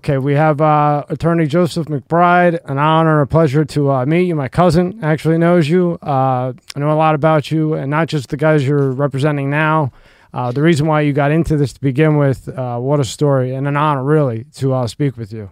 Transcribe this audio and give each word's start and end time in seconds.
Okay, 0.00 0.16
we 0.16 0.32
have 0.32 0.62
uh, 0.62 1.04
attorney 1.10 1.46
Joseph 1.46 1.88
McBride. 1.88 2.58
An 2.64 2.78
honor, 2.78 3.20
a 3.20 3.26
pleasure 3.26 3.66
to 3.66 3.92
uh, 3.92 4.06
meet 4.06 4.22
you. 4.22 4.34
My 4.34 4.48
cousin 4.48 4.98
actually 5.02 5.36
knows 5.36 5.68
you. 5.68 5.98
Uh, 6.00 6.54
I 6.74 6.78
know 6.78 6.90
a 6.90 6.96
lot 6.96 7.14
about 7.14 7.50
you, 7.50 7.74
and 7.74 7.90
not 7.90 8.08
just 8.08 8.30
the 8.30 8.38
guys 8.38 8.66
you're 8.66 8.92
representing 8.92 9.50
now. 9.50 9.92
Uh, 10.32 10.52
the 10.52 10.62
reason 10.62 10.86
why 10.86 11.02
you 11.02 11.12
got 11.12 11.32
into 11.32 11.54
this 11.58 11.74
to 11.74 11.80
begin 11.82 12.16
with. 12.16 12.48
Uh, 12.48 12.78
what 12.78 12.98
a 12.98 13.04
story, 13.04 13.54
and 13.54 13.68
an 13.68 13.76
honor, 13.76 14.02
really, 14.02 14.44
to 14.54 14.72
uh, 14.72 14.86
speak 14.86 15.18
with 15.18 15.34
you. 15.34 15.50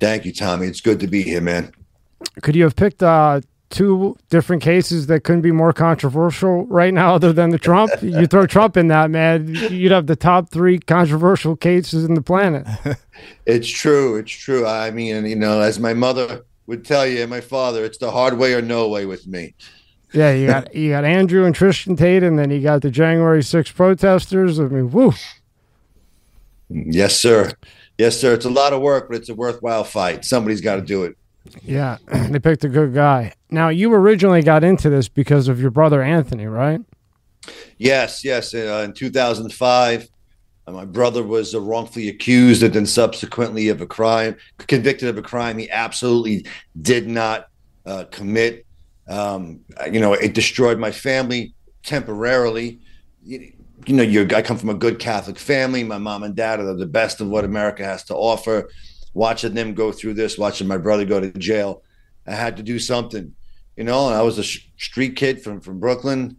Thank 0.00 0.26
you, 0.26 0.34
Tommy. 0.34 0.66
It's 0.66 0.82
good 0.82 1.00
to 1.00 1.06
be 1.06 1.22
here, 1.22 1.40
man. 1.40 1.72
Could 2.42 2.54
you 2.54 2.64
have 2.64 2.76
picked 2.76 3.02
uh, 3.02 3.40
two 3.72 4.16
different 4.30 4.62
cases 4.62 5.08
that 5.08 5.24
couldn't 5.24 5.40
be 5.40 5.50
more 5.50 5.72
controversial 5.72 6.66
right 6.66 6.94
now, 6.94 7.14
other 7.14 7.32
than 7.32 7.50
the 7.50 7.58
Trump? 7.58 7.90
you 8.02 8.26
throw 8.26 8.46
Trump 8.46 8.76
in 8.76 8.86
that, 8.88 9.10
man, 9.10 9.48
you'd 9.48 9.90
have 9.90 10.06
the 10.06 10.14
top 10.14 10.50
three 10.50 10.78
controversial 10.78 11.56
cases 11.56 12.04
in 12.04 12.14
the 12.14 12.22
planet. 12.22 12.66
It's 13.46 13.68
true. 13.68 14.16
It's 14.16 14.32
true. 14.32 14.66
I 14.66 14.90
mean, 14.90 15.26
you 15.26 15.36
know, 15.36 15.60
as 15.60 15.78
my 15.78 15.94
mother 15.94 16.44
would 16.66 16.84
tell 16.84 17.06
you, 17.06 17.20
and 17.20 17.30
my 17.30 17.40
father, 17.40 17.84
it's 17.84 17.98
the 17.98 18.10
hard 18.10 18.36
way 18.36 18.54
or 18.54 18.62
no 18.62 18.88
way 18.88 19.06
with 19.06 19.28
me. 19.28 19.54
Yeah, 20.12 20.32
you 20.32 20.46
got 20.46 20.74
you 20.74 20.90
got 20.90 21.04
Andrew 21.04 21.44
and 21.44 21.54
Tristan 21.54 21.94
Tate, 21.94 22.22
and 22.22 22.38
then 22.38 22.50
you 22.50 22.60
got 22.60 22.82
the 22.82 22.90
January 22.90 23.40
6th 23.40 23.74
protesters. 23.74 24.58
I 24.58 24.64
mean, 24.64 24.90
woo. 24.90 25.12
Yes, 26.68 27.20
sir. 27.20 27.52
Yes, 27.98 28.18
sir. 28.18 28.34
It's 28.34 28.44
a 28.44 28.50
lot 28.50 28.72
of 28.72 28.80
work, 28.80 29.08
but 29.08 29.16
it's 29.18 29.28
a 29.28 29.34
worthwhile 29.34 29.84
fight. 29.84 30.24
Somebody's 30.24 30.60
got 30.60 30.76
to 30.76 30.82
do 30.82 31.04
it. 31.04 31.16
Yeah, 31.62 31.98
they 32.06 32.38
picked 32.38 32.64
a 32.64 32.68
good 32.68 32.94
guy. 32.94 33.34
Now, 33.50 33.68
you 33.68 33.92
originally 33.92 34.42
got 34.42 34.64
into 34.64 34.90
this 34.90 35.08
because 35.08 35.48
of 35.48 35.60
your 35.60 35.70
brother 35.70 36.02
Anthony, 36.02 36.46
right? 36.46 36.80
Yes, 37.78 38.24
yes. 38.24 38.54
Uh, 38.54 38.82
in 38.84 38.92
2005, 38.92 40.08
uh, 40.66 40.72
my 40.72 40.84
brother 40.84 41.22
was 41.22 41.54
uh, 41.54 41.60
wrongfully 41.60 42.08
accused 42.08 42.62
and 42.62 42.72
then 42.72 42.86
subsequently 42.86 43.68
of 43.68 43.80
a 43.80 43.86
crime, 43.86 44.36
convicted 44.58 45.08
of 45.08 45.18
a 45.18 45.22
crime 45.22 45.58
he 45.58 45.70
absolutely 45.70 46.46
did 46.80 47.08
not 47.08 47.48
uh, 47.84 48.04
commit. 48.10 48.64
Um, 49.08 49.60
you 49.90 50.00
know, 50.00 50.12
it 50.12 50.34
destroyed 50.34 50.78
my 50.78 50.92
family 50.92 51.54
temporarily. 51.82 52.78
You, 53.24 53.52
you 53.86 53.94
know, 53.94 54.36
I 54.36 54.42
come 54.42 54.58
from 54.58 54.70
a 54.70 54.74
good 54.74 55.00
Catholic 55.00 55.38
family. 55.38 55.82
My 55.82 55.98
mom 55.98 56.22
and 56.22 56.36
dad 56.36 56.60
are 56.60 56.74
the 56.74 56.86
best 56.86 57.20
of 57.20 57.28
what 57.28 57.44
America 57.44 57.84
has 57.84 58.04
to 58.04 58.14
offer. 58.14 58.70
Watching 59.14 59.54
them 59.54 59.74
go 59.74 59.92
through 59.92 60.14
this, 60.14 60.38
watching 60.38 60.66
my 60.66 60.78
brother 60.78 61.04
go 61.04 61.20
to 61.20 61.30
jail, 61.32 61.82
I 62.26 62.32
had 62.32 62.56
to 62.56 62.62
do 62.62 62.78
something, 62.78 63.34
you 63.76 63.84
know. 63.84 64.08
And 64.08 64.16
I 64.16 64.22
was 64.22 64.38
a 64.38 64.42
sh- 64.42 64.68
street 64.78 65.16
kid 65.16 65.42
from 65.42 65.60
from 65.60 65.80
Brooklyn, 65.80 66.36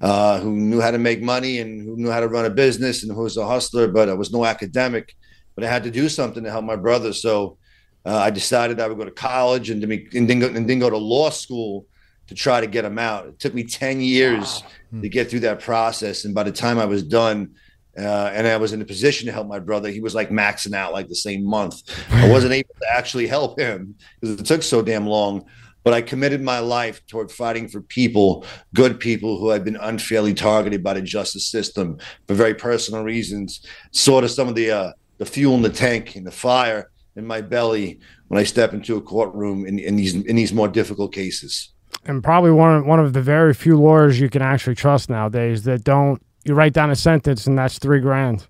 uh, 0.00 0.40
who 0.40 0.56
knew 0.56 0.80
how 0.80 0.90
to 0.90 0.98
make 0.98 1.22
money 1.22 1.58
and 1.58 1.82
who 1.82 1.96
knew 1.96 2.10
how 2.10 2.20
to 2.20 2.28
run 2.28 2.46
a 2.46 2.50
business 2.50 3.02
and 3.02 3.12
who 3.12 3.22
was 3.22 3.36
a 3.36 3.46
hustler, 3.46 3.86
but 3.86 4.08
I 4.08 4.14
was 4.14 4.32
no 4.32 4.44
academic. 4.44 5.14
But 5.54 5.64
I 5.64 5.68
had 5.68 5.84
to 5.84 5.90
do 5.90 6.08
something 6.08 6.42
to 6.42 6.50
help 6.50 6.64
my 6.64 6.76
brother, 6.76 7.12
so 7.12 7.58
uh, 8.06 8.16
I 8.16 8.30
decided 8.30 8.80
I 8.80 8.88
would 8.88 8.98
go 8.98 9.04
to 9.04 9.10
college 9.10 9.70
and, 9.70 9.82
to 9.82 10.16
and, 10.16 10.28
then 10.28 10.38
go, 10.38 10.46
and 10.48 10.68
then 10.68 10.78
go 10.78 10.88
to 10.88 10.96
law 10.96 11.30
school 11.30 11.86
to 12.28 12.34
try 12.34 12.60
to 12.60 12.66
get 12.66 12.84
him 12.84 12.98
out. 12.98 13.26
It 13.26 13.38
took 13.38 13.54
me 13.54 13.64
10 13.64 14.00
years 14.00 14.62
wow. 14.92 15.02
to 15.02 15.08
get 15.08 15.28
through 15.28 15.40
that 15.40 15.60
process. 15.60 16.24
And 16.24 16.34
by 16.34 16.44
the 16.44 16.52
time 16.52 16.78
I 16.78 16.84
was 16.84 17.02
done, 17.02 17.54
uh, 18.04 18.30
and 18.34 18.46
I 18.46 18.56
was 18.56 18.72
in 18.72 18.80
a 18.82 18.84
position 18.84 19.26
to 19.26 19.32
help 19.32 19.48
my 19.48 19.58
brother, 19.58 19.90
he 19.90 20.00
was 20.00 20.14
like 20.14 20.30
maxing 20.30 20.74
out 20.74 20.92
like 20.92 21.08
the 21.08 21.14
same 21.14 21.44
month. 21.44 21.82
I 22.10 22.30
wasn't 22.30 22.52
able 22.52 22.74
to 22.80 22.86
actually 22.92 23.26
help 23.26 23.58
him 23.58 23.94
because 24.20 24.40
it 24.40 24.46
took 24.46 24.62
so 24.62 24.82
damn 24.82 25.06
long. 25.06 25.44
But 25.82 25.94
I 25.94 26.02
committed 26.02 26.42
my 26.42 26.58
life 26.58 27.04
toward 27.06 27.32
fighting 27.32 27.66
for 27.66 27.80
people, 27.80 28.44
good 28.74 29.00
people 29.00 29.38
who 29.38 29.48
had 29.48 29.64
been 29.64 29.76
unfairly 29.76 30.34
targeted 30.34 30.84
by 30.84 30.92
the 30.92 31.00
justice 31.00 31.46
system 31.46 31.98
for 32.26 32.34
very 32.34 32.52
personal 32.52 33.02
reasons. 33.02 33.64
Sort 33.90 34.24
of 34.24 34.30
some 34.30 34.46
of 34.46 34.54
the 34.54 34.70
uh, 34.70 34.92
the 35.16 35.24
fuel 35.24 35.54
in 35.54 35.62
the 35.62 35.70
tank 35.70 36.16
and 36.16 36.26
the 36.26 36.30
fire 36.30 36.90
in 37.16 37.26
my 37.26 37.40
belly 37.40 38.00
when 38.28 38.38
I 38.38 38.44
step 38.44 38.74
into 38.74 38.96
a 38.96 39.00
courtroom 39.00 39.66
in, 39.66 39.78
in 39.78 39.96
these 39.96 40.14
in 40.14 40.36
these 40.36 40.52
more 40.52 40.68
difficult 40.68 41.14
cases 41.14 41.72
and 42.06 42.22
probably 42.22 42.50
one 42.50 42.76
of, 42.76 42.86
one 42.86 43.00
of 43.00 43.12
the 43.12 43.22
very 43.22 43.52
few 43.52 43.78
lawyers 43.78 44.18
you 44.18 44.30
can 44.30 44.42
actually 44.42 44.74
trust 44.74 45.10
nowadays 45.10 45.64
that 45.64 45.84
don't 45.84 46.22
you 46.44 46.54
write 46.54 46.72
down 46.72 46.90
a 46.90 46.96
sentence 46.96 47.46
and 47.46 47.58
that's 47.58 47.78
three 47.78 48.00
grand. 48.00 48.46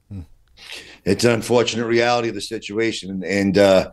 It's 1.05 1.25
an 1.25 1.33
unfortunate 1.33 1.87
reality 1.87 2.29
of 2.29 2.35
the 2.35 2.41
situation, 2.41 3.23
and 3.25 3.57
uh, 3.57 3.91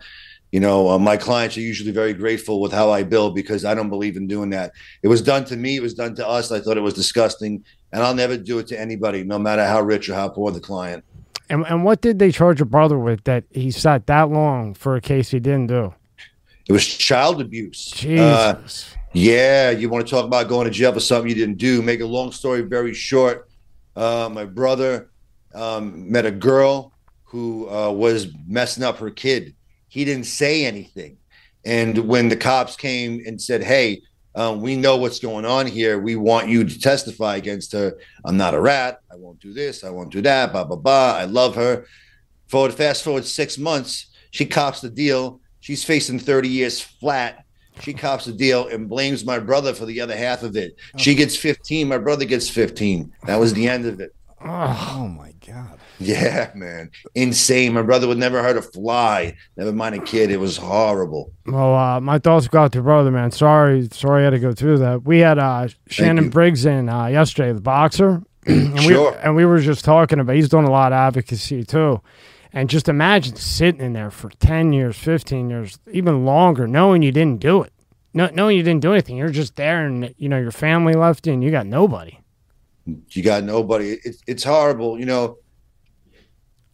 you 0.51 0.59
know 0.59 0.89
uh, 0.89 0.99
my 0.99 1.15
clients 1.15 1.57
are 1.57 1.61
usually 1.61 1.91
very 1.91 2.13
grateful 2.13 2.59
with 2.59 2.73
how 2.73 2.91
I 2.91 3.03
bill 3.03 3.31
because 3.31 3.63
I 3.63 3.73
don't 3.73 3.89
believe 3.89 4.17
in 4.17 4.27
doing 4.27 4.49
that. 4.49 4.73
It 5.03 5.07
was 5.07 5.21
done 5.21 5.45
to 5.45 5.55
me. 5.55 5.77
It 5.77 5.81
was 5.81 5.93
done 5.93 6.15
to 6.15 6.27
us. 6.27 6.51
I 6.51 6.59
thought 6.59 6.77
it 6.77 6.81
was 6.81 6.93
disgusting, 6.93 7.63
and 7.93 8.03
I'll 8.03 8.13
never 8.13 8.37
do 8.37 8.59
it 8.59 8.67
to 8.67 8.79
anybody, 8.79 9.23
no 9.23 9.39
matter 9.39 9.65
how 9.65 9.81
rich 9.81 10.09
or 10.09 10.15
how 10.15 10.27
poor 10.27 10.51
the 10.51 10.59
client. 10.59 11.05
And, 11.49 11.65
and 11.65 11.85
what 11.85 12.01
did 12.01 12.19
they 12.19 12.31
charge 12.31 12.59
your 12.59 12.65
brother 12.65 12.99
with 12.99 13.23
that 13.23 13.45
he 13.51 13.71
sat 13.71 14.07
that 14.07 14.29
long 14.29 14.73
for 14.73 14.97
a 14.97 15.01
case 15.01 15.29
he 15.29 15.39
didn't 15.39 15.67
do? 15.67 15.93
It 16.67 16.73
was 16.73 16.85
child 16.85 17.39
abuse. 17.39 17.93
Uh, 17.93 17.97
Jesus. 17.97 18.93
Uh, 18.93 18.97
yeah, 19.13 19.71
you 19.71 19.89
want 19.89 20.05
to 20.05 20.11
talk 20.11 20.25
about 20.25 20.49
going 20.49 20.65
to 20.65 20.71
jail 20.71 20.91
for 20.91 20.99
something 20.99 21.29
you 21.29 21.35
didn't 21.35 21.57
do. 21.57 21.81
Make 21.81 22.01
a 22.01 22.05
long 22.05 22.33
story 22.33 22.61
very 22.61 22.93
short. 22.93 23.46
Uh, 23.97 24.29
my 24.31 24.45
brother 24.45 25.09
um, 25.55 26.11
met 26.11 26.25
a 26.25 26.31
girl 26.31 26.93
who 27.23 27.67
uh, 27.69 27.91
was 27.91 28.27
messing 28.47 28.83
up 28.83 28.99
her 28.99 29.09
kid. 29.09 29.55
He 29.87 30.05
didn't 30.05 30.27
say 30.27 30.65
anything. 30.65 31.17
And 31.65 31.97
when 32.07 32.29
the 32.29 32.37
cops 32.37 32.75
came 32.75 33.23
and 33.25 33.41
said, 33.41 33.63
Hey, 33.63 34.03
um, 34.35 34.61
we 34.61 34.75
know 34.75 34.97
what's 34.97 35.19
going 35.19 35.45
on 35.45 35.65
here. 35.65 35.97
We 35.99 36.15
want 36.15 36.47
you 36.47 36.63
to 36.63 36.79
testify 36.79 37.37
against 37.37 37.71
her. 37.71 37.97
I'm 38.23 38.37
not 38.37 38.53
a 38.53 38.61
rat. 38.61 38.99
I 39.11 39.15
won't 39.15 39.39
do 39.39 39.51
this. 39.51 39.83
I 39.83 39.89
won't 39.89 40.11
do 40.11 40.21
that. 40.21 40.51
Blah, 40.51 40.65
blah, 40.65 40.75
blah. 40.75 41.15
I 41.17 41.25
love 41.25 41.55
her. 41.55 41.87
Forward, 42.47 42.75
fast 42.75 43.03
forward 43.03 43.25
six 43.25 43.57
months, 43.57 44.07
she 44.29 44.45
cops 44.45 44.79
the 44.79 44.91
deal. 44.91 45.41
She's 45.59 45.83
facing 45.83 46.19
30 46.19 46.49
years 46.49 46.79
flat 46.79 47.46
she 47.81 47.93
cops 47.93 48.25
the 48.25 48.31
deal 48.31 48.67
and 48.67 48.89
blames 48.89 49.25
my 49.25 49.39
brother 49.39 49.73
for 49.73 49.85
the 49.85 50.01
other 50.01 50.15
half 50.15 50.43
of 50.43 50.55
it. 50.55 50.75
She 50.97 51.15
gets 51.15 51.35
15. 51.35 51.87
My 51.87 51.97
brother 51.97 52.25
gets 52.25 52.49
15. 52.49 53.11
That 53.25 53.39
was 53.39 53.53
the 53.53 53.67
end 53.67 53.85
of 53.85 53.99
it. 53.99 54.13
Oh, 54.43 55.07
my 55.17 55.33
God. 55.45 55.79
Yeah, 55.99 56.51
man. 56.53 56.91
Insane. 57.15 57.73
My 57.73 57.81
brother 57.81 58.07
would 58.07 58.19
never 58.19 58.43
hurt 58.43 58.57
a 58.57 58.61
fly, 58.61 59.35
never 59.55 59.73
mind 59.73 59.95
a 59.95 59.99
kid. 59.99 60.29
It 60.29 60.39
was 60.39 60.57
horrible. 60.57 61.31
Well, 61.47 61.75
uh, 61.75 61.99
my 61.99 62.19
thoughts 62.19 62.47
go 62.47 62.59
out 62.59 62.71
to 62.73 62.77
your 62.77 62.83
brother, 62.83 63.09
man. 63.09 63.31
Sorry, 63.31 63.87
sorry 63.91 64.21
I 64.21 64.25
had 64.25 64.29
to 64.31 64.39
go 64.39 64.53
through 64.53 64.77
that. 64.79 65.03
We 65.03 65.19
had 65.19 65.39
uh, 65.39 65.69
Shannon 65.87 66.29
Briggs 66.29 66.65
in 66.65 66.87
uh, 66.87 67.07
yesterday, 67.07 67.51
the 67.51 67.61
boxer. 67.61 68.21
and, 68.45 68.79
sure. 68.81 69.11
we, 69.11 69.17
and 69.17 69.35
we 69.35 69.45
were 69.45 69.59
just 69.59 69.83
talking 69.83 70.19
about, 70.19 70.35
he's 70.35 70.49
doing 70.49 70.65
a 70.65 70.71
lot 70.71 70.91
of 70.91 70.97
advocacy 70.97 71.63
too. 71.63 72.01
And 72.57 72.71
just 72.71 72.89
imagine 72.89 73.35
sitting 73.35 73.81
in 73.81 73.93
there 73.93 74.09
for 74.09 74.31
10 74.31 74.73
years, 74.73 74.97
15 74.97 75.47
years, 75.47 75.77
even 75.91 76.25
longer, 76.25 76.65
knowing 76.67 77.03
you 77.03 77.11
didn't 77.11 77.39
do 77.39 77.61
it. 77.61 77.71
No, 78.15 78.31
knowing 78.33 78.57
you 78.57 78.63
didn't 78.63 78.81
do 78.81 78.93
anything. 78.93 79.15
You're 79.15 79.29
just 79.29 79.55
there 79.57 79.85
and, 79.85 80.11
you 80.17 80.27
know, 80.27 80.39
your 80.39 80.49
family 80.49 80.93
left 80.93 81.27
you 81.27 81.33
and 81.33 81.43
you 81.43 81.51
got 81.51 81.67
nobody. 81.67 82.17
You 83.11 83.21
got 83.21 83.43
nobody. 83.43 83.99
It's, 84.03 84.23
it's 84.25 84.43
horrible. 84.43 84.99
You 84.99 85.05
know, 85.05 85.37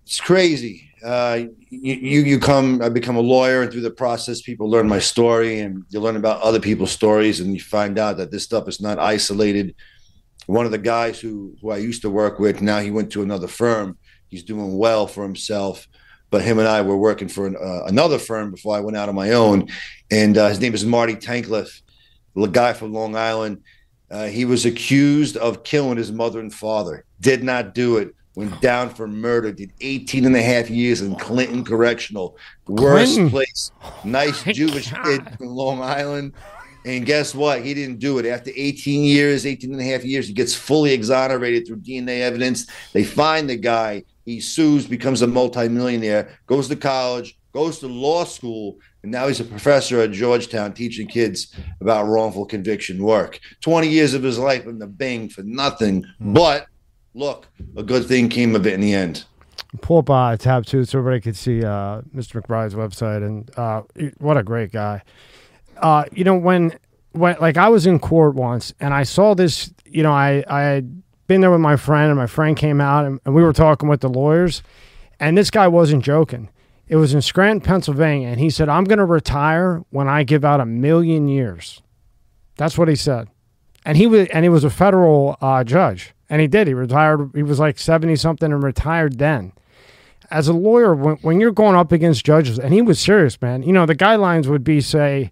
it's 0.06 0.22
crazy. 0.22 0.90
Uh, 1.04 1.48
you, 1.70 1.96
you, 1.96 2.22
you 2.22 2.40
come, 2.40 2.82
I 2.82 2.88
become 2.88 3.18
a 3.18 3.20
lawyer 3.20 3.64
and 3.64 3.70
through 3.70 3.82
the 3.82 3.92
process, 3.92 4.42
people 4.42 4.72
learn 4.72 4.88
my 4.88 5.00
story 5.00 5.60
and 5.60 5.84
you 5.90 6.00
learn 6.00 6.16
about 6.16 6.42
other 6.44 6.62
people's 6.62 6.94
stories 6.94 7.42
and 7.42 7.54
you 7.54 7.60
find 7.60 8.00
out 8.00 8.16
that 8.16 8.32
this 8.32 8.46
stuff 8.46 8.70
is 8.70 8.80
not 8.80 9.00
isolated. 9.00 9.76
One 10.46 10.66
of 10.66 10.72
the 10.72 10.78
guys 10.78 11.20
who, 11.20 11.58
who 11.62 11.72
I 11.72 11.78
used 11.78 12.04
to 12.04 12.10
work 12.10 12.40
with, 12.40 12.62
now 12.62 12.80
he 12.80 12.90
went 12.90 13.12
to 13.12 13.22
another 13.22 13.50
firm 13.50 13.98
He's 14.34 14.44
doing 14.44 14.78
well 14.78 15.08
for 15.08 15.24
himself. 15.24 15.88
But 16.32 16.42
him 16.42 16.58
and 16.58 16.68
I 16.68 16.82
were 16.82 16.98
working 16.98 17.28
for 17.28 17.46
an, 17.46 17.56
uh, 17.56 17.84
another 17.86 18.18
firm 18.18 18.50
before 18.50 18.76
I 18.76 18.80
went 18.80 18.98
out 18.98 19.08
on 19.08 19.14
my 19.14 19.34
own. 19.34 19.70
And 20.10 20.36
uh, 20.36 20.50
his 20.50 20.60
name 20.60 20.74
is 20.74 20.84
Marty 20.84 21.16
Tankleff, 21.16 21.82
the 22.36 22.48
guy 22.48 22.74
from 22.74 22.92
Long 22.92 23.16
Island. 23.16 23.62
Uh, 24.10 24.26
he 24.26 24.44
was 24.44 24.66
accused 24.66 25.38
of 25.38 25.64
killing 25.64 25.98
his 25.98 26.12
mother 26.12 26.40
and 26.40 26.52
father, 26.54 27.06
did 27.20 27.44
not 27.44 27.76
do 27.76 27.98
it, 27.98 28.16
went 28.36 28.60
down 28.62 28.90
for 28.90 29.08
murder, 29.08 29.52
did 29.52 29.72
18 29.82 30.26
and 30.26 30.36
a 30.36 30.42
half 30.42 30.72
years 30.72 31.02
in 31.02 31.16
Clinton 31.16 31.64
Correctional, 31.64 32.36
worst 32.68 33.14
Clinton. 33.14 33.30
place. 33.30 33.72
Nice 34.04 34.44
Jewish 34.44 34.92
God. 34.92 35.04
kid 35.04 35.38
from 35.38 35.48
Long 35.48 35.82
Island. 35.82 36.34
And 36.86 37.06
guess 37.06 37.34
what? 37.34 37.64
He 37.64 37.74
didn't 37.74 38.00
do 38.00 38.18
it. 38.18 38.26
After 38.26 38.52
18 38.56 39.04
years, 39.04 39.46
18 39.46 39.72
and 39.72 39.82
a 39.82 39.86
half 39.86 40.04
years, 40.04 40.28
he 40.28 40.34
gets 40.34 40.54
fully 40.54 40.92
exonerated 40.92 41.66
through 41.66 41.78
DNA 41.78 42.22
evidence. 42.22 42.68
They 42.92 43.04
find 43.04 43.50
the 43.50 43.56
guy. 43.56 44.04
He 44.26 44.40
sues, 44.40 44.86
becomes 44.88 45.22
a 45.22 45.28
multimillionaire, 45.28 46.38
goes 46.48 46.68
to 46.70 46.76
college, 46.76 47.38
goes 47.54 47.80
to 47.80 47.88
law 47.88 48.24
school, 48.24 48.78
and 49.04 49.12
now 49.12 49.28
he's 49.28 49.40
a 49.40 49.46
professor 49.46 50.00
at 50.00 50.12
Georgetown 50.12 50.74
teaching 50.74 51.08
kids 51.08 51.54
about 51.82 52.08
wrongful 52.08 52.46
conviction 52.46 53.04
work. 53.04 53.40
20 53.62 53.88
years 53.88 54.14
of 54.14 54.24
his 54.24 54.40
life 54.40 54.66
in 54.66 54.80
the 54.80 54.88
bing 54.88 55.30
for 55.30 55.44
nothing. 55.44 56.04
Mm. 56.22 56.34
But 56.34 56.68
look, 57.14 57.48
a 57.76 57.84
good 57.84 58.06
thing 58.06 58.30
came 58.30 58.56
of 58.56 58.66
it 58.66 58.74
in 58.74 58.82
the 58.82 58.94
end. 58.94 59.26
Pull 59.82 60.00
up 60.00 60.10
uh, 60.10 60.38
tab 60.38 60.66
two 60.66 60.86
so 60.86 61.00
everybody 61.00 61.22
could 61.22 61.36
see 61.36 61.64
uh, 61.64 62.02
Mr. 62.16 62.42
McBride's 62.42 62.76
website. 62.76 63.26
And 63.26 63.52
uh, 63.58 63.84
what 64.20 64.38
a 64.38 64.44
great 64.44 64.72
guy. 64.72 65.02
Uh, 65.78 66.06
you 66.12 66.24
know, 66.24 66.36
when, 66.36 66.78
when, 67.12 67.36
like, 67.40 67.58
I 67.58 67.70
was 67.70 67.86
in 67.86 68.00
court 68.00 68.36
once 68.36 68.74
and 68.80 68.94
I 68.94 69.04
saw 69.04 69.34
this, 69.34 69.74
you 69.86 70.04
know, 70.04 70.12
I, 70.12 70.44
I 70.48 70.62
had 70.62 71.03
been 71.28 71.42
there 71.42 71.52
with 71.52 71.62
my 71.62 71.76
friend, 71.76 72.10
and 72.10 72.20
my 72.20 72.28
friend 72.28 72.56
came 72.56 72.82
out, 72.82 73.06
and, 73.06 73.20
and 73.26 73.34
we 73.34 73.44
were 73.44 73.54
talking 73.54 73.90
with 73.90 74.02
the 74.02 74.10
lawyers, 74.10 74.62
and 75.20 75.38
this 75.38 75.50
guy 75.52 75.68
wasn't 75.68 76.04
joking. 76.04 76.50
It 76.88 76.98
was 76.98 77.14
in 77.14 77.22
Scranton, 77.22 77.62
Pennsylvania, 77.62 78.28
and 78.28 78.40
he 78.40 78.50
said, 78.50 78.70
"I'm 78.70 78.84
going 78.84 79.00
to 79.00 79.06
retire 79.06 79.84
when 79.90 80.08
I 80.08 80.24
give 80.24 80.44
out 80.44 80.60
a 80.60 80.66
million 80.66 81.28
years." 81.28 81.82
That's 82.58 82.78
what 82.78 82.88
he 82.88 82.96
said, 82.96 83.30
and 83.86 83.98
he 83.98 84.06
was 84.06 84.28
and 84.30 84.46
he 84.46 84.50
was 84.50 84.64
a 84.64 84.70
federal 84.70 85.38
uh, 85.42 85.64
judge, 85.64 86.14
and 86.30 86.42
he 86.42 86.48
did. 86.48 86.68
He 86.68 86.74
retired. 86.74 87.32
He 87.34 87.42
was 87.42 87.60
like 87.60 87.80
seventy 87.80 88.16
something 88.16 88.52
and 88.52 88.62
retired 88.62 89.18
then. 89.18 89.54
As 90.30 90.48
a 90.48 90.54
lawyer, 90.54 90.96
when, 90.96 91.16
when 91.18 91.40
you're 91.40 91.52
going 91.52 91.76
up 91.76 91.92
against 91.92 92.26
judges, 92.26 92.58
and 92.60 92.74
he 92.74 92.82
was 92.82 93.00
serious, 93.00 93.42
man. 93.42 93.64
You 93.64 93.72
know, 93.72 93.86
the 93.86 93.96
guidelines 93.96 94.48
would 94.48 94.64
be 94.64 94.82
say 94.82 95.32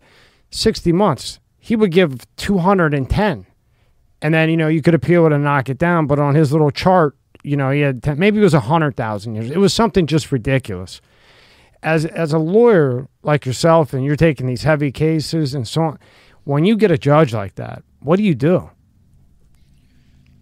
sixty 0.49 0.91
months. 0.91 1.39
He 1.59 1.75
would 1.75 1.91
give 1.91 2.25
two 2.37 2.59
hundred 2.59 2.93
and 2.93 3.09
ten, 3.09 3.45
and 4.21 4.33
then 4.33 4.49
you 4.49 4.57
know 4.57 4.67
you 4.67 4.81
could 4.81 4.95
appeal 4.95 5.25
it 5.25 5.33
and 5.33 5.43
knock 5.43 5.69
it 5.69 5.77
down. 5.77 6.07
But 6.07 6.19
on 6.19 6.35
his 6.35 6.51
little 6.51 6.71
chart, 6.71 7.15
you 7.43 7.57
know, 7.57 7.71
he 7.71 7.81
had 7.81 8.03
10, 8.03 8.19
maybe 8.19 8.39
it 8.39 8.43
was 8.43 8.53
a 8.53 8.59
hundred 8.59 8.95
thousand 8.95 9.35
years. 9.35 9.51
It 9.51 9.57
was 9.57 9.73
something 9.73 10.07
just 10.07 10.31
ridiculous. 10.31 11.01
As 11.83 12.05
as 12.05 12.31
a 12.33 12.39
lawyer 12.39 13.07
like 13.23 13.45
yourself, 13.45 13.93
and 13.93 14.05
you're 14.05 14.15
taking 14.15 14.45
these 14.45 14.63
heavy 14.63 14.91
cases 14.91 15.55
and 15.55 15.67
so 15.67 15.81
on, 15.83 15.99
when 16.43 16.65
you 16.65 16.75
get 16.75 16.91
a 16.91 16.97
judge 16.97 17.33
like 17.33 17.55
that, 17.55 17.83
what 17.99 18.17
do 18.17 18.23
you 18.23 18.35
do? 18.35 18.69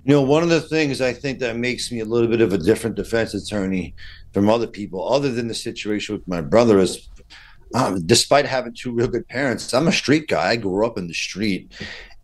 You 0.03 0.15
know, 0.15 0.21
one 0.21 0.43
of 0.43 0.49
the 0.49 0.61
things 0.61 1.01
I 1.01 1.13
think 1.13 1.39
that 1.39 1.55
makes 1.55 1.91
me 1.91 1.99
a 1.99 2.05
little 2.05 2.27
bit 2.27 2.41
of 2.41 2.51
a 2.51 2.57
different 2.57 2.95
defense 2.95 3.33
attorney 3.33 3.93
from 4.33 4.49
other 4.49 4.67
people, 4.67 5.07
other 5.07 5.31
than 5.31 5.47
the 5.47 5.53
situation 5.53 6.15
with 6.15 6.27
my 6.27 6.41
brother, 6.41 6.79
is 6.79 7.09
um, 7.75 8.05
despite 8.05 8.45
having 8.45 8.73
two 8.73 8.91
real 8.91 9.07
good 9.07 9.27
parents, 9.27 9.73
I'm 9.73 9.87
a 9.87 9.91
street 9.91 10.27
guy. 10.27 10.49
I 10.49 10.55
grew 10.55 10.85
up 10.85 10.97
in 10.97 11.07
the 11.07 11.13
street. 11.13 11.71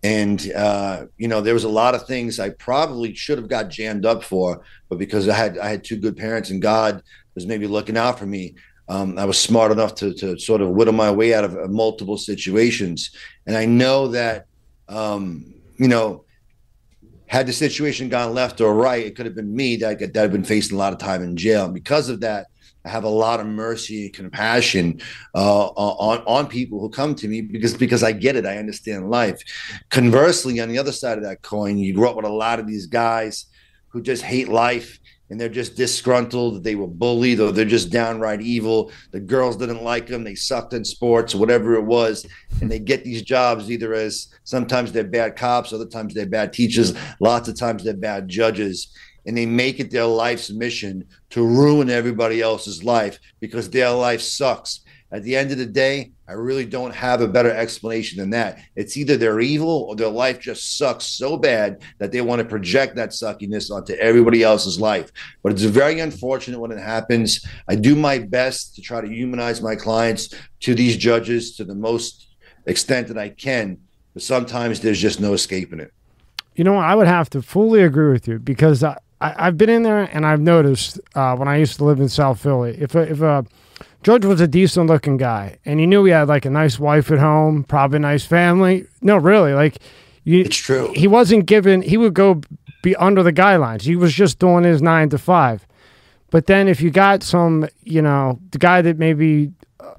And, 0.05 0.51
uh, 0.51 1.07
you 1.17 1.27
know, 1.27 1.41
there 1.41 1.55
was 1.55 1.63
a 1.63 1.69
lot 1.69 1.95
of 1.95 2.05
things 2.05 2.39
I 2.39 2.51
probably 2.51 3.15
should 3.15 3.39
have 3.39 3.47
got 3.47 3.69
jammed 3.71 4.05
up 4.05 4.23
for, 4.23 4.61
but 4.87 4.99
because 4.99 5.27
I 5.27 5.33
had 5.33 5.57
I 5.57 5.67
had 5.67 5.83
two 5.83 5.97
good 5.97 6.15
parents 6.15 6.51
and 6.51 6.61
God 6.61 7.01
was 7.33 7.47
maybe 7.47 7.65
looking 7.65 7.97
out 7.97 8.19
for 8.19 8.27
me, 8.27 8.53
um, 8.87 9.17
I 9.17 9.25
was 9.25 9.39
smart 9.39 9.71
enough 9.71 9.95
to, 9.95 10.13
to 10.13 10.37
sort 10.37 10.61
of 10.61 10.69
whittle 10.69 10.93
my 10.93 11.09
way 11.09 11.33
out 11.33 11.43
of 11.43 11.57
uh, 11.57 11.67
multiple 11.67 12.19
situations. 12.19 13.09
And 13.47 13.57
I 13.57 13.65
know 13.65 14.09
that, 14.09 14.45
um, 14.87 15.55
you 15.77 15.87
know, 15.87 16.25
had 17.25 17.47
the 17.47 17.53
situation 17.53 18.07
gone 18.07 18.35
left 18.35 18.61
or 18.61 18.75
right, 18.75 19.03
it 19.03 19.15
could 19.15 19.25
have 19.25 19.33
been 19.33 19.55
me 19.55 19.75
that 19.77 19.97
that 19.97 20.15
had 20.15 20.31
been 20.31 20.43
facing 20.43 20.75
a 20.75 20.79
lot 20.79 20.93
of 20.93 20.99
time 20.99 21.23
in 21.23 21.35
jail. 21.35 21.65
And 21.65 21.73
because 21.73 22.09
of 22.09 22.19
that, 22.19 22.45
I 22.45 22.54
have 22.85 23.03
a 23.03 23.09
lot 23.09 23.39
of 23.39 23.47
mercy 23.47 24.05
and 24.05 24.13
compassion 24.13 25.01
uh, 25.33 25.65
on 25.67 26.23
on 26.25 26.47
people 26.47 26.79
who 26.79 26.89
come 26.89 27.15
to 27.15 27.27
me 27.27 27.41
because 27.41 27.73
because 27.75 28.03
I 28.03 28.11
get 28.11 28.35
it. 28.35 28.45
I 28.45 28.57
understand 28.57 29.09
life. 29.09 29.41
Conversely, 29.89 30.59
on 30.59 30.69
the 30.69 30.77
other 30.77 30.91
side 30.91 31.17
of 31.17 31.23
that 31.23 31.41
coin, 31.41 31.77
you 31.77 31.93
grow 31.93 32.11
up 32.11 32.15
with 32.15 32.25
a 32.25 32.29
lot 32.29 32.59
of 32.59 32.67
these 32.67 32.87
guys 32.87 33.45
who 33.89 34.01
just 34.01 34.23
hate 34.23 34.49
life 34.49 34.99
and 35.29 35.41
they're 35.41 35.49
just 35.49 35.75
disgruntled. 35.75 36.63
They 36.63 36.75
were 36.75 36.87
bullied 36.87 37.39
or 37.39 37.51
they're 37.51 37.65
just 37.65 37.89
downright 37.89 38.41
evil. 38.41 38.91
The 39.11 39.19
girls 39.19 39.57
didn't 39.57 39.83
like 39.83 40.07
them. 40.07 40.23
They 40.23 40.35
sucked 40.35 40.73
in 40.73 40.85
sports, 40.85 41.33
whatever 41.33 41.75
it 41.75 41.85
was. 41.85 42.27
And 42.61 42.69
they 42.69 42.79
get 42.79 43.03
these 43.03 43.21
jobs 43.21 43.71
either 43.71 43.93
as 43.93 44.27
sometimes 44.43 44.91
they're 44.91 45.03
bad 45.03 45.35
cops, 45.35 45.73
other 45.73 45.87
times 45.87 46.13
they're 46.13 46.25
bad 46.25 46.53
teachers, 46.53 46.93
lots 47.19 47.47
of 47.47 47.57
times 47.57 47.83
they're 47.83 47.93
bad 47.95 48.27
judges. 48.29 48.93
And 49.25 49.37
they 49.37 49.45
make 49.45 49.79
it 49.79 49.91
their 49.91 50.05
life's 50.05 50.51
mission 50.51 51.05
to 51.31 51.45
ruin 51.45 51.89
everybody 51.89 52.41
else's 52.41 52.83
life 52.83 53.19
because 53.39 53.69
their 53.69 53.91
life 53.91 54.21
sucks. 54.21 54.81
At 55.11 55.23
the 55.23 55.35
end 55.35 55.51
of 55.51 55.57
the 55.57 55.65
day, 55.65 56.11
I 56.27 56.33
really 56.33 56.65
don't 56.65 56.93
have 56.93 57.21
a 57.21 57.27
better 57.27 57.51
explanation 57.51 58.19
than 58.19 58.31
that. 58.31 58.59
It's 58.75 58.97
either 58.97 59.15
they're 59.15 59.39
evil 59.39 59.85
or 59.87 59.95
their 59.95 60.09
life 60.09 60.39
just 60.39 60.77
sucks 60.77 61.05
so 61.05 61.37
bad 61.37 61.83
that 61.99 62.11
they 62.11 62.21
want 62.21 62.39
to 62.39 62.45
project 62.45 62.95
that 62.95 63.11
suckiness 63.11 63.71
onto 63.71 63.93
everybody 63.93 64.43
else's 64.43 64.79
life. 64.79 65.11
But 65.43 65.53
it's 65.53 65.61
very 65.61 65.99
unfortunate 65.99 66.59
when 66.59 66.71
it 66.71 66.79
happens. 66.79 67.45
I 67.67 67.75
do 67.75 67.95
my 67.95 68.17
best 68.17 68.75
to 68.75 68.81
try 68.81 68.99
to 68.99 69.07
humanize 69.07 69.61
my 69.61 69.75
clients 69.75 70.33
to 70.61 70.73
these 70.75 70.97
judges 70.97 71.55
to 71.57 71.63
the 71.63 71.75
most 71.75 72.27
extent 72.65 73.07
that 73.07 73.17
I 73.17 73.29
can. 73.29 73.77
But 74.13 74.23
sometimes 74.23 74.79
there's 74.79 74.99
just 74.99 75.21
no 75.21 75.33
escaping 75.33 75.79
it. 75.79 75.93
You 76.55 76.63
know, 76.63 76.77
I 76.77 76.95
would 76.95 77.07
have 77.07 77.29
to 77.31 77.41
fully 77.41 77.83
agree 77.83 78.11
with 78.11 78.27
you 78.27 78.39
because 78.39 78.83
I, 78.83 78.97
I, 79.21 79.45
have 79.45 79.57
been 79.57 79.69
in 79.69 79.83
there 79.83 80.01
and 80.01 80.25
I've 80.25 80.41
noticed 80.41 80.99
uh, 81.15 81.35
when 81.35 81.47
I 81.47 81.57
used 81.57 81.77
to 81.77 81.85
live 81.85 81.99
in 81.99 82.09
South 82.09 82.39
Philly, 82.39 82.77
if 82.79 82.95
a, 82.95 83.01
if 83.01 83.21
a 83.21 83.45
Judge 84.03 84.25
was 84.25 84.39
a 84.39 84.47
decent 84.47 84.87
looking 84.87 85.17
guy, 85.17 85.57
and 85.65 85.79
you 85.79 85.87
knew 85.87 86.05
he 86.05 86.11
had 86.11 86.27
like 86.27 86.45
a 86.45 86.49
nice 86.51 86.77
wife 86.77 87.09
at 87.11 87.17
home, 87.17 87.63
probably 87.63 87.97
a 87.97 87.99
nice 88.01 88.23
family. 88.23 88.85
No, 89.01 89.17
really, 89.17 89.53
like 89.53 89.77
you, 90.25 90.41
it's 90.41 90.55
true. 90.55 90.93
He 90.95 91.07
wasn't 91.07 91.47
given. 91.47 91.81
He 91.81 91.97
would 91.97 92.13
go 92.13 92.41
be 92.83 92.95
under 92.97 93.23
the 93.23 93.33
guidelines. 93.33 93.81
He 93.81 93.95
was 93.95 94.13
just 94.13 94.37
doing 94.37 94.63
his 94.63 94.79
nine 94.79 95.09
to 95.09 95.17
five. 95.17 95.65
But 96.29 96.45
then 96.45 96.67
if 96.67 96.81
you 96.81 96.91
got 96.91 97.23
some, 97.23 97.67
you 97.81 98.01
know, 98.01 98.39
the 98.51 98.59
guy 98.59 98.83
that 98.83 98.99
maybe 98.99 99.51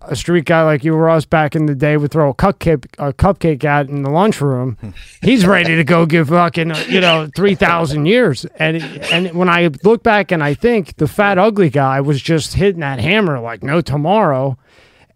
a 0.03 0.17
street 0.17 0.45
guy 0.45 0.63
like 0.63 0.85
you 0.85 0.95
or 0.95 1.09
us 1.11 1.25
back 1.25 1.57
in 1.57 1.67
the 1.67 1.75
day 1.75 1.97
would 1.97 2.11
throw 2.11 2.31
a 2.31 2.35
cupcake 2.35 2.87
a 2.99 3.13
cupcake 3.13 3.65
at 3.65 3.89
in 3.89 4.03
the 4.03 4.11
lunchroom, 4.11 4.77
he's 5.23 5.47
ready 5.47 5.77
to 5.77 5.85
go 5.85 6.07
give 6.07 6.29
fucking 6.29 6.73
you 6.89 7.01
know 7.01 7.29
three 7.35 7.55
thousand 7.55 8.07
years. 8.07 8.45
And 8.59 8.83
and 9.13 9.33
when 9.35 9.49
I 9.49 9.71
look 9.83 10.03
back 10.03 10.33
and 10.33 10.43
I 10.43 10.55
think 10.55 10.97
the 10.97 11.09
fat 11.09 11.39
ugly 11.39 11.71
guy 11.71 12.01
was 12.01 12.21
just 12.23 12.55
hitting 12.55 12.81
that 12.81 12.99
hammer 12.99 13.41
like 13.41 13.63
no 13.63 13.81
tomorrow, 13.81 14.59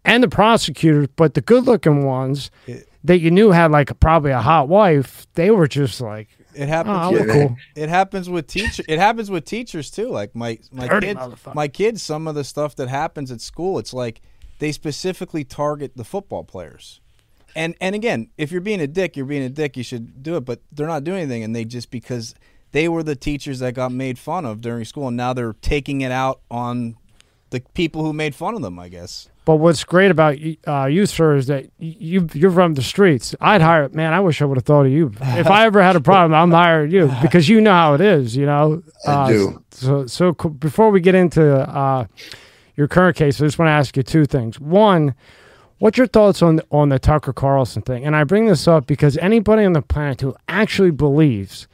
and 0.05 0.23
the 0.23 0.29
prosecutors, 0.29 1.07
but 1.15 1.33
the 1.33 1.41
good 1.41 1.65
looking 1.65 2.05
ones 2.05 2.51
that 3.03 3.19
you 3.19 3.31
knew 3.31 3.51
had 3.51 3.71
like 3.71 3.97
probably 3.99 4.31
a 4.31 4.41
hot 4.41 4.67
wife, 4.67 5.27
they 5.33 5.51
were 5.51 5.67
just 5.67 6.01
like 6.01 6.27
it 6.53 6.67
happens. 6.67 6.97
Oh, 7.01 7.15
yeah, 7.15 7.33
cool. 7.33 7.57
It 7.75 7.89
happens 7.89 8.29
with 8.29 8.47
teacher. 8.47 8.83
It 8.87 8.99
happens 8.99 9.31
with 9.31 9.45
teachers 9.45 9.89
too. 9.89 10.09
Like 10.09 10.35
my 10.35 10.59
my 10.71 10.99
kids, 10.99 11.19
my 11.53 11.67
kids. 11.67 12.03
Some 12.03 12.27
of 12.27 12.35
the 12.35 12.43
stuff 12.43 12.75
that 12.75 12.89
happens 12.89 13.31
at 13.31 13.41
school, 13.41 13.79
it's 13.79 13.93
like 13.93 14.21
they 14.61 14.71
specifically 14.71 15.43
target 15.43 15.97
the 15.97 16.03
football 16.03 16.43
players. 16.43 17.01
And 17.55 17.75
and 17.81 17.95
again, 17.95 18.29
if 18.37 18.51
you're 18.51 18.61
being 18.61 18.79
a 18.79 18.85
dick, 18.85 19.17
you're 19.17 19.25
being 19.25 19.41
a 19.41 19.49
dick. 19.49 19.75
You 19.75 19.83
should 19.83 20.21
do 20.21 20.35
it. 20.37 20.41
But 20.41 20.61
they're 20.71 20.87
not 20.87 21.03
doing 21.03 21.21
anything, 21.21 21.43
and 21.43 21.55
they 21.55 21.65
just 21.65 21.89
because 21.89 22.35
they 22.71 22.87
were 22.87 23.01
the 23.01 23.15
teachers 23.15 23.57
that 23.59 23.73
got 23.73 23.91
made 23.91 24.19
fun 24.19 24.45
of 24.45 24.61
during 24.61 24.85
school, 24.85 25.07
and 25.07 25.17
now 25.17 25.33
they're 25.33 25.55
taking 25.61 26.01
it 26.01 26.11
out 26.11 26.41
on 26.51 26.95
the 27.49 27.59
people 27.73 28.05
who 28.05 28.13
made 28.13 28.35
fun 28.35 28.53
of 28.53 28.61
them. 28.61 28.77
I 28.77 28.87
guess. 28.87 29.29
But 29.45 29.55
what's 29.55 29.83
great 29.83 30.11
about 30.11 30.37
uh, 30.67 30.85
you, 30.85 31.07
sir, 31.07 31.35
is 31.35 31.47
that 31.47 31.65
you 31.79 32.29
you're 32.33 32.51
from 32.51 32.75
the 32.75 32.83
streets. 32.83 33.33
I'd 33.41 33.61
hire 33.61 33.89
man. 33.89 34.13
I 34.13 34.19
wish 34.19 34.43
I 34.43 34.45
would 34.45 34.57
have 34.57 34.65
thought 34.65 34.85
of 34.85 34.91
you. 34.91 35.11
If 35.19 35.47
I 35.47 35.65
ever 35.65 35.81
had 35.81 35.95
a 35.95 36.01
problem, 36.01 36.35
I'm 36.35 36.51
hiring 36.51 36.91
you 36.91 37.11
because 37.23 37.49
you 37.49 37.61
know 37.61 37.73
how 37.73 37.95
it 37.95 38.01
is. 38.01 38.37
You 38.37 38.45
know. 38.45 38.83
Uh, 39.07 39.17
I 39.21 39.27
do. 39.27 39.63
So 39.71 40.05
so 40.05 40.33
before 40.33 40.91
we 40.91 41.01
get 41.01 41.15
into 41.15 41.67
uh, 41.67 42.05
your 42.81 42.87
current 42.87 43.15
case, 43.15 43.39
I 43.39 43.45
just 43.45 43.59
want 43.59 43.67
to 43.67 43.73
ask 43.73 43.95
you 43.95 44.01
two 44.01 44.25
things. 44.25 44.59
One, 44.59 45.13
what's 45.77 45.99
your 45.99 46.07
thoughts 46.07 46.41
on 46.41 46.61
on 46.71 46.89
the 46.89 46.97
Tucker 46.97 47.31
Carlson 47.31 47.83
thing? 47.83 48.03
And 48.03 48.15
I 48.15 48.23
bring 48.23 48.47
this 48.47 48.67
up 48.67 48.87
because 48.87 49.17
anybody 49.17 49.63
on 49.65 49.73
the 49.73 49.83
planet 49.83 50.21
who 50.21 50.35
actually 50.47 50.89
believes 50.89 51.67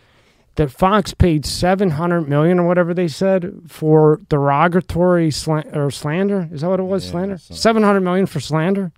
that 0.55 0.69
Fox 0.69 1.13
paid 1.13 1.45
seven 1.45 1.91
hundred 1.91 2.27
million 2.27 2.59
or 2.59 2.67
whatever 2.67 2.93
they 2.93 3.07
said 3.07 3.53
for 3.67 4.19
derogatory 4.27 5.31
sl- 5.31 5.69
or 5.71 5.89
slander 5.91 6.49
is 6.51 6.59
that 6.59 6.69
what 6.69 6.81
it 6.81 6.83
was? 6.83 7.05
Yeah, 7.05 7.11
slander. 7.11 7.37
Seven 7.37 7.83
hundred 7.83 8.01
million 8.01 8.25
for 8.25 8.41
slander. 8.41 8.91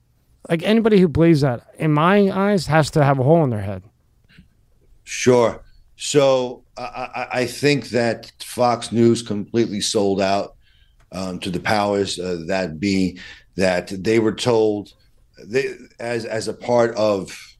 Like 0.49 0.63
anybody 0.63 0.99
who 0.99 1.07
believes 1.07 1.41
that, 1.41 1.67
in 1.77 1.93
my 1.93 2.31
eyes, 2.31 2.65
has 2.65 2.89
to 2.91 3.03
have 3.03 3.19
a 3.19 3.23
hole 3.23 3.43
in 3.43 3.51
their 3.51 3.61
head. 3.61 3.83
Sure. 5.03 5.61
So 5.95 6.63
I, 6.75 7.27
I 7.31 7.45
think 7.45 7.89
that 7.89 8.31
Fox 8.39 8.91
News 8.91 9.21
completely 9.21 9.81
sold 9.81 10.19
out 10.21 10.55
um, 11.11 11.39
to 11.39 11.49
the 11.49 11.59
powers 11.59 12.19
uh, 12.19 12.43
that 12.47 12.79
be 12.79 13.19
that 13.55 13.91
they 14.03 14.19
were 14.19 14.33
told 14.33 14.93
they, 15.45 15.75
as 15.99 16.25
as 16.25 16.47
a 16.47 16.53
part 16.53 16.95
of 16.95 17.57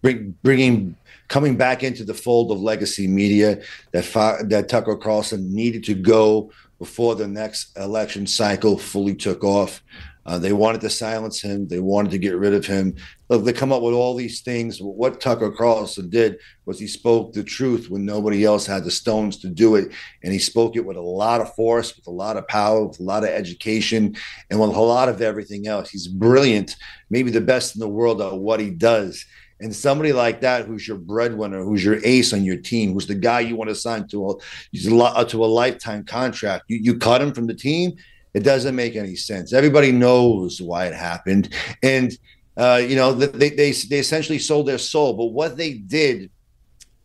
bring, 0.00 0.36
bringing 0.42 0.96
coming 1.28 1.56
back 1.56 1.82
into 1.82 2.04
the 2.04 2.14
fold 2.14 2.50
of 2.50 2.60
legacy 2.60 3.06
media 3.06 3.62
that 3.92 4.04
that 4.48 4.68
Tucker 4.68 4.96
Carlson 4.96 5.52
needed 5.54 5.84
to 5.84 5.94
go 5.94 6.50
before 6.78 7.14
the 7.14 7.28
next 7.28 7.76
election 7.78 8.26
cycle 8.26 8.76
fully 8.76 9.14
took 9.14 9.44
off. 9.44 9.82
Uh, 10.24 10.38
they 10.38 10.52
wanted 10.52 10.80
to 10.80 10.90
silence 10.90 11.40
him. 11.40 11.66
They 11.66 11.80
wanted 11.80 12.12
to 12.12 12.18
get 12.18 12.36
rid 12.36 12.54
of 12.54 12.64
him. 12.64 12.94
Look, 13.28 13.44
they 13.44 13.52
come 13.52 13.72
up 13.72 13.82
with 13.82 13.94
all 13.94 14.14
these 14.14 14.40
things. 14.40 14.78
What 14.80 15.20
Tucker 15.20 15.50
Carlson 15.50 16.10
did 16.10 16.38
was 16.64 16.78
he 16.78 16.86
spoke 16.86 17.32
the 17.32 17.42
truth 17.42 17.90
when 17.90 18.04
nobody 18.04 18.44
else 18.44 18.64
had 18.64 18.84
the 18.84 18.90
stones 18.90 19.36
to 19.38 19.48
do 19.48 19.74
it, 19.74 19.90
and 20.22 20.32
he 20.32 20.38
spoke 20.38 20.76
it 20.76 20.84
with 20.84 20.96
a 20.96 21.02
lot 21.02 21.40
of 21.40 21.54
force, 21.54 21.96
with 21.96 22.06
a 22.06 22.10
lot 22.10 22.36
of 22.36 22.46
power, 22.46 22.86
with 22.86 23.00
a 23.00 23.04
lot 23.04 23.24
of 23.24 23.30
education, 23.30 24.14
and 24.50 24.60
with 24.60 24.70
a 24.70 24.80
lot 24.80 25.08
of 25.08 25.20
everything 25.20 25.66
else. 25.66 25.90
He's 25.90 26.06
brilliant, 26.06 26.76
maybe 27.10 27.30
the 27.30 27.40
best 27.40 27.74
in 27.74 27.80
the 27.80 27.88
world 27.88 28.20
at 28.20 28.38
what 28.38 28.60
he 28.60 28.70
does. 28.70 29.24
And 29.60 29.74
somebody 29.74 30.12
like 30.12 30.40
that, 30.40 30.66
who's 30.66 30.88
your 30.88 30.98
breadwinner, 30.98 31.62
who's 31.62 31.84
your 31.84 32.04
ace 32.04 32.32
on 32.32 32.44
your 32.44 32.56
team, 32.56 32.92
who's 32.92 33.06
the 33.06 33.14
guy 33.14 33.40
you 33.40 33.54
want 33.54 33.70
to 33.70 33.76
sign 33.76 34.08
to 34.08 34.30
a 34.30 35.24
to 35.26 35.44
a 35.44 35.46
lifetime 35.46 36.04
contract, 36.04 36.64
you, 36.66 36.78
you 36.82 36.98
cut 36.98 37.22
him 37.22 37.32
from 37.32 37.46
the 37.46 37.54
team 37.54 37.92
it 38.34 38.40
doesn't 38.40 38.74
make 38.74 38.96
any 38.96 39.16
sense. 39.16 39.52
Everybody 39.52 39.92
knows 39.92 40.60
why 40.60 40.86
it 40.86 40.94
happened, 40.94 41.54
and 41.82 42.16
uh, 42.56 42.82
you 42.86 42.96
know 42.96 43.12
they, 43.12 43.50
they 43.50 43.72
they 43.72 43.98
essentially 43.98 44.38
sold 44.38 44.66
their 44.66 44.78
soul. 44.78 45.14
But 45.14 45.26
what 45.26 45.56
they 45.56 45.74
did 45.74 46.30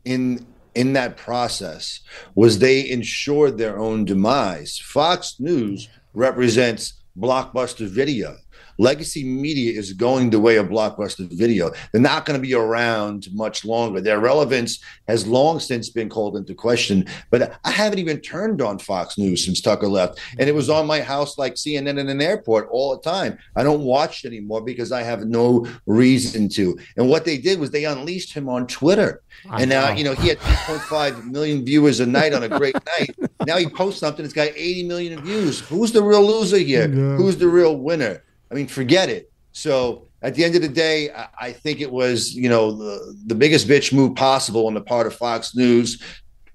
in 0.06 0.46
in 0.76 0.94
that 0.94 1.18
process 1.18 2.02
was 2.36 2.60
they 2.60 2.90
ensured 2.90 3.58
their 3.58 3.80
own 3.80 4.06
demise. 4.06 4.78
Fox 4.78 5.40
News 5.40 5.90
represents 6.14 6.94
blockbuster 7.18 7.88
video. 7.88 8.38
Legacy 8.78 9.24
media 9.24 9.78
is 9.78 9.94
going 9.94 10.30
the 10.30 10.40
way 10.40 10.58
of 10.58 10.68
blockbuster 10.68 11.28
video. 11.32 11.72
They're 11.92 12.02
not 12.02 12.26
going 12.26 12.40
to 12.40 12.46
be 12.46 12.54
around 12.54 13.28
much 13.34 13.66
longer. 13.66 14.02
Their 14.02 14.20
relevance 14.20 14.80
has 15.08 15.28
long 15.28 15.60
since 15.60 15.90
been 15.90 16.10
called 16.10 16.36
into 16.38 16.54
question. 16.54 17.06
But 17.32 17.60
I 17.64 17.72
haven't 17.72 18.00
even 18.00 18.20
turned 18.20 18.62
on 18.62 18.80
Fox 18.80 19.18
News 19.18 19.46
since 19.46 19.62
Tucker 19.62 19.88
left. 19.88 20.20
And 20.38 20.48
it 20.50 20.56
was 20.56 20.70
on 20.70 20.86
my 20.86 21.02
house 21.02 21.38
like 21.38 21.56
CNN 21.56 21.98
in 22.00 22.10
an 22.10 22.22
airport 22.22 22.70
all 22.70 22.96
the 22.96 23.02
time. 23.02 23.38
I 23.56 23.64
don't 23.64 23.82
watch 23.82 24.24
it 24.24 24.28
anymore 24.28 24.62
because 24.62 24.92
I 24.92 25.04
have 25.04 25.26
no 25.26 25.68
reason 25.86 26.50
to. 26.50 26.78
And 26.98 27.10
what 27.10 27.26
they 27.26 27.38
did 27.38 27.60
was 27.60 27.72
they 27.72 27.86
unleashed 27.86 28.34
him 28.34 28.48
on 28.50 28.68
Twitter. 28.68 29.22
and 29.52 29.70
now, 29.70 29.92
you 29.92 30.04
know, 30.04 30.14
he 30.14 30.28
had 30.28 30.40
3.5 30.40 31.26
million 31.26 31.66
viewers 31.66 32.00
a 32.00 32.06
night 32.06 32.34
on 32.34 32.44
a 32.44 32.50
great 32.50 32.76
night. 33.00 33.16
Now 33.46 33.58
he 33.58 33.68
posts 33.68 34.00
something, 34.00 34.24
it's 34.26 34.34
got 34.34 34.50
80 34.50 34.84
million 34.84 35.22
views. 35.22 35.60
Who's 35.62 35.92
the 35.92 36.04
real 36.04 36.26
loser 36.26 36.58
here? 36.58 36.88
Yeah. 36.90 37.16
Who's 37.16 37.38
the 37.38 37.48
real 37.48 37.78
winner? 37.78 38.24
I 38.52 38.56
mean, 38.56 38.68
forget 38.68 39.10
it. 39.10 39.32
So 39.52 40.08
at 40.22 40.36
the 40.36 40.44
end 40.44 40.56
of 40.56 40.62
the 40.62 40.68
day, 40.68 41.12
I, 41.12 41.28
I 41.40 41.52
think 41.52 41.82
it 41.82 41.92
was, 41.92 42.34
you 42.34 42.50
know, 42.50 42.72
the, 42.72 43.16
the 43.26 43.36
biggest 43.36 43.68
bitch 43.68 43.94
move 43.94 44.16
possible 44.16 44.68
on 44.68 44.74
the 44.74 44.82
part 44.82 45.08
of 45.08 45.16
Fox 45.16 45.56
News, 45.56 46.02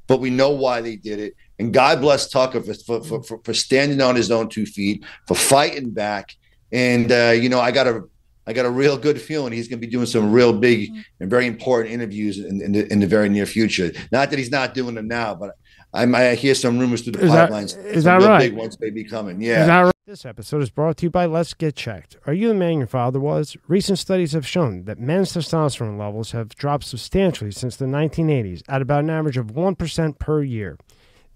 but 0.07 0.21
we 0.21 0.31
know 0.31 0.51
why 0.51 0.81
they 0.81 0.97
did 0.97 1.19
it. 1.19 1.35
And 1.59 1.73
God 1.73 2.01
bless 2.01 2.29
Tucker 2.29 2.61
for, 2.63 3.03
for, 3.03 3.23
for, 3.23 3.41
for 3.45 3.55
standing 3.55 4.01
on 4.01 4.17
his 4.17 4.31
own 4.31 4.49
two 4.49 4.67
feet, 4.67 5.05
for 5.27 5.35
fighting 5.35 5.91
back. 5.91 6.35
And, 6.73 7.13
uh, 7.13 7.31
you 7.31 7.49
know, 7.49 7.61
I 7.61 7.71
got 7.71 7.87
a, 7.87 8.05
I 8.47 8.53
got 8.53 8.67
a 8.67 8.71
real 8.71 8.99
good 8.99 9.21
feeling 9.21 9.53
he's 9.53 9.69
going 9.69 9.81
to 9.81 9.87
be 9.87 9.91
doing 9.91 10.07
some 10.07 10.33
real 10.33 10.53
big 10.53 10.91
and 11.21 11.31
very 11.31 11.47
important 11.47 11.95
interviews 11.95 12.39
in, 12.39 12.61
in, 12.61 12.73
the, 12.73 12.93
in 12.93 12.99
the 12.99 13.07
very 13.07 13.29
near 13.29 13.47
future. 13.47 13.93
Not 14.11 14.31
that 14.31 14.39
he's 14.39 14.51
not 14.51 14.75
doing 14.75 14.97
them 14.97 15.07
now, 15.07 15.35
but 15.35 15.53
I 15.93 16.07
might 16.07 16.35
hear 16.37 16.55
some 16.55 16.79
rumors 16.79 17.03
through 17.03 17.13
the 17.13 17.25
is 17.25 17.31
pipelines. 17.31 17.77
That, 17.77 17.87
is 17.87 18.05
that 18.05 18.23
right? 18.23 18.51
Big 18.51 18.55
ones 18.55 18.81
may 18.81 18.91
be 18.91 19.05
coming. 19.05 19.41
Yeah. 19.41 19.83
Right? 19.83 19.93
This 20.07 20.25
episode 20.25 20.63
is 20.63 20.71
brought 20.71 20.97
to 20.97 21.07
you 21.07 21.11
by 21.11 21.27
Let's 21.27 21.55
Get 21.55 21.77
Checked. 21.77 22.17
Are 22.27 22.33
you 22.33 22.49
the 22.49 22.55
man 22.55 22.79
your 22.79 22.87
father 22.87 23.21
was? 23.21 23.57
Recent 23.69 23.99
studies 23.99 24.33
have 24.33 24.47
shown 24.47 24.85
that 24.87 24.99
men's 24.99 25.33
testosterone 25.33 25.99
levels 25.99 26.33
have 26.33 26.49
dropped 26.57 26.85
substantially 26.85 27.53
since 27.53 27.77
the 27.77 27.85
1980s 27.85 28.63
at 28.69 28.83
about 28.83 29.05
an 29.05 29.11
average 29.11 29.37
of 29.37 29.49
1% 29.49 30.19
per 30.19 30.43
year. 30.43 30.77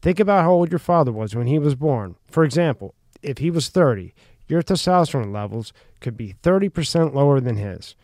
Think 0.03 0.19
about 0.19 0.43
how 0.43 0.53
old 0.53 0.73
your 0.73 0.79
father 0.79 1.13
was 1.13 1.35
when 1.35 1.47
he 1.47 1.59
was 1.59 1.75
born. 1.75 2.17
For 2.29 2.43
example, 2.43 2.95
if 3.23 3.39
he 3.39 3.51
was 3.51 3.69
30, 3.69 4.15
your 4.49 4.63
testosterone 4.63 5.33
levels 5.33 5.73
could 6.01 6.17
be 6.17 6.35
30% 6.43 7.15
lower 7.15 7.41
than 7.41 7.57
his. 7.59 7.95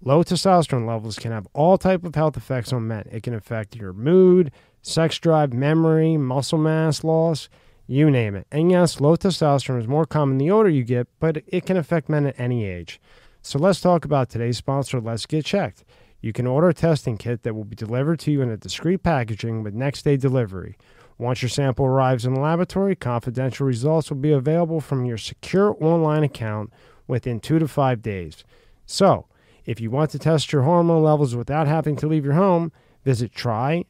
Low 0.00 0.22
testosterone 0.22 0.86
levels 0.86 1.18
can 1.18 1.32
have 1.32 1.48
all 1.54 1.78
type 1.78 2.04
of 2.04 2.14
health 2.14 2.36
effects 2.36 2.72
on 2.72 2.86
men. 2.86 3.08
It 3.10 3.22
can 3.22 3.34
affect 3.34 3.74
your 3.74 3.92
mood, 3.92 4.52
sex 4.84 5.18
drive, 5.18 5.52
memory, 5.52 6.16
muscle 6.16 6.58
mass 6.58 7.02
loss, 7.02 7.48
you 7.86 8.10
name 8.10 8.34
it. 8.34 8.46
And 8.52 8.70
yes, 8.70 9.00
low 9.00 9.16
testosterone 9.16 9.80
is 9.80 9.88
more 9.88 10.04
common 10.04 10.38
the 10.38 10.50
older 10.50 10.68
you 10.68 10.84
get, 10.84 11.08
but 11.18 11.42
it 11.46 11.66
can 11.66 11.76
affect 11.76 12.08
men 12.08 12.26
at 12.26 12.38
any 12.38 12.64
age. 12.64 13.00
So 13.42 13.58
let's 13.58 13.80
talk 13.80 14.04
about 14.04 14.28
today's 14.28 14.58
sponsor, 14.58 15.00
Let's 15.00 15.26
Get 15.26 15.44
Checked. 15.44 15.84
You 16.20 16.32
can 16.32 16.46
order 16.46 16.68
a 16.68 16.74
testing 16.74 17.16
kit 17.16 17.42
that 17.42 17.54
will 17.54 17.64
be 17.64 17.76
delivered 17.76 18.18
to 18.20 18.30
you 18.30 18.40
in 18.40 18.50
a 18.50 18.56
discreet 18.56 19.02
packaging 19.02 19.62
with 19.62 19.74
next 19.74 20.02
day 20.02 20.16
delivery. 20.16 20.76
Once 21.18 21.42
your 21.42 21.48
sample 21.48 21.86
arrives 21.86 22.26
in 22.26 22.34
the 22.34 22.40
laboratory, 22.40 22.96
confidential 22.96 23.66
results 23.66 24.10
will 24.10 24.18
be 24.18 24.32
available 24.32 24.80
from 24.80 25.04
your 25.04 25.18
secure 25.18 25.76
online 25.80 26.24
account 26.24 26.72
within 27.06 27.40
two 27.40 27.58
to 27.58 27.68
five 27.68 28.02
days. 28.02 28.44
So, 28.86 29.26
if 29.64 29.80
you 29.80 29.90
want 29.90 30.10
to 30.10 30.18
test 30.18 30.52
your 30.52 30.62
hormone 30.62 31.02
levels 31.02 31.36
without 31.36 31.66
having 31.66 31.96
to 31.96 32.06
leave 32.06 32.24
your 32.24 32.34
home, 32.34 32.72
Visit 33.04 33.32
trylgc.com 33.32 33.84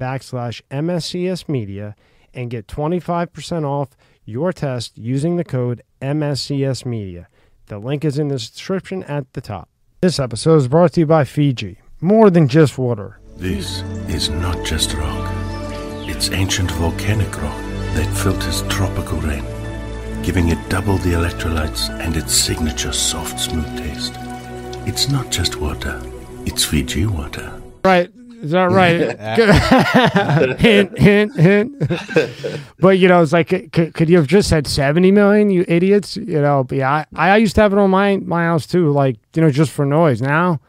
backslash 0.00 0.62
MSCS 0.70 1.48
Media 1.48 1.94
and 2.34 2.50
get 2.50 2.66
25% 2.66 3.64
off 3.64 3.90
your 4.24 4.52
test 4.52 4.98
using 4.98 5.36
the 5.36 5.44
code 5.44 5.82
MSCS 6.02 6.84
Media. 6.84 7.28
The 7.66 7.78
link 7.78 8.04
is 8.04 8.18
in 8.18 8.28
the 8.28 8.34
description 8.34 9.04
at 9.04 9.32
the 9.32 9.40
top. 9.40 9.68
This 10.00 10.18
episode 10.18 10.56
is 10.56 10.68
brought 10.68 10.92
to 10.94 11.00
you 11.00 11.06
by 11.06 11.24
Fiji. 11.24 11.78
More 12.00 12.28
than 12.30 12.48
just 12.48 12.76
water. 12.76 13.20
This 13.36 13.82
is 14.08 14.28
not 14.28 14.64
just 14.66 14.92
rock. 14.94 15.30
It's 16.06 16.30
ancient 16.30 16.70
volcanic 16.72 17.40
rock 17.40 17.60
that 17.94 18.12
filters 18.16 18.62
tropical 18.62 19.20
rain, 19.20 19.44
giving 20.22 20.48
it 20.48 20.58
double 20.68 20.98
the 20.98 21.12
electrolytes 21.12 21.88
and 22.00 22.16
its 22.16 22.34
signature 22.34 22.92
soft, 22.92 23.38
smooth 23.40 23.78
taste. 23.78 24.14
It's 24.86 25.08
not 25.08 25.30
just 25.30 25.56
water 25.56 26.02
it's 26.46 26.64
Fiji 26.64 27.06
water. 27.06 27.60
Right. 27.84 28.10
Is 28.42 28.50
that 28.50 28.70
right? 28.70 30.58
hint, 30.60 30.98
hint, 30.98 31.34
hint. 31.34 31.82
but 32.78 32.98
you 32.98 33.08
know, 33.08 33.22
it's 33.22 33.32
like, 33.32 33.48
could, 33.48 33.94
could, 33.94 34.10
you 34.10 34.18
have 34.18 34.26
just 34.26 34.50
said 34.50 34.66
seventy 34.66 35.10
million? 35.10 35.48
You 35.48 35.64
idiots! 35.66 36.18
You 36.18 36.42
know, 36.42 36.62
but 36.62 36.76
yeah, 36.76 37.04
I, 37.14 37.30
I 37.30 37.36
used 37.38 37.54
to 37.54 37.62
have 37.62 37.72
it 37.72 37.78
on 37.78 37.90
my 37.90 38.18
my 38.18 38.44
house 38.44 38.66
too, 38.66 38.90
like 38.90 39.16
you 39.34 39.40
know, 39.40 39.50
just 39.50 39.70
for 39.70 39.86
noise. 39.86 40.20
Now, 40.20 40.60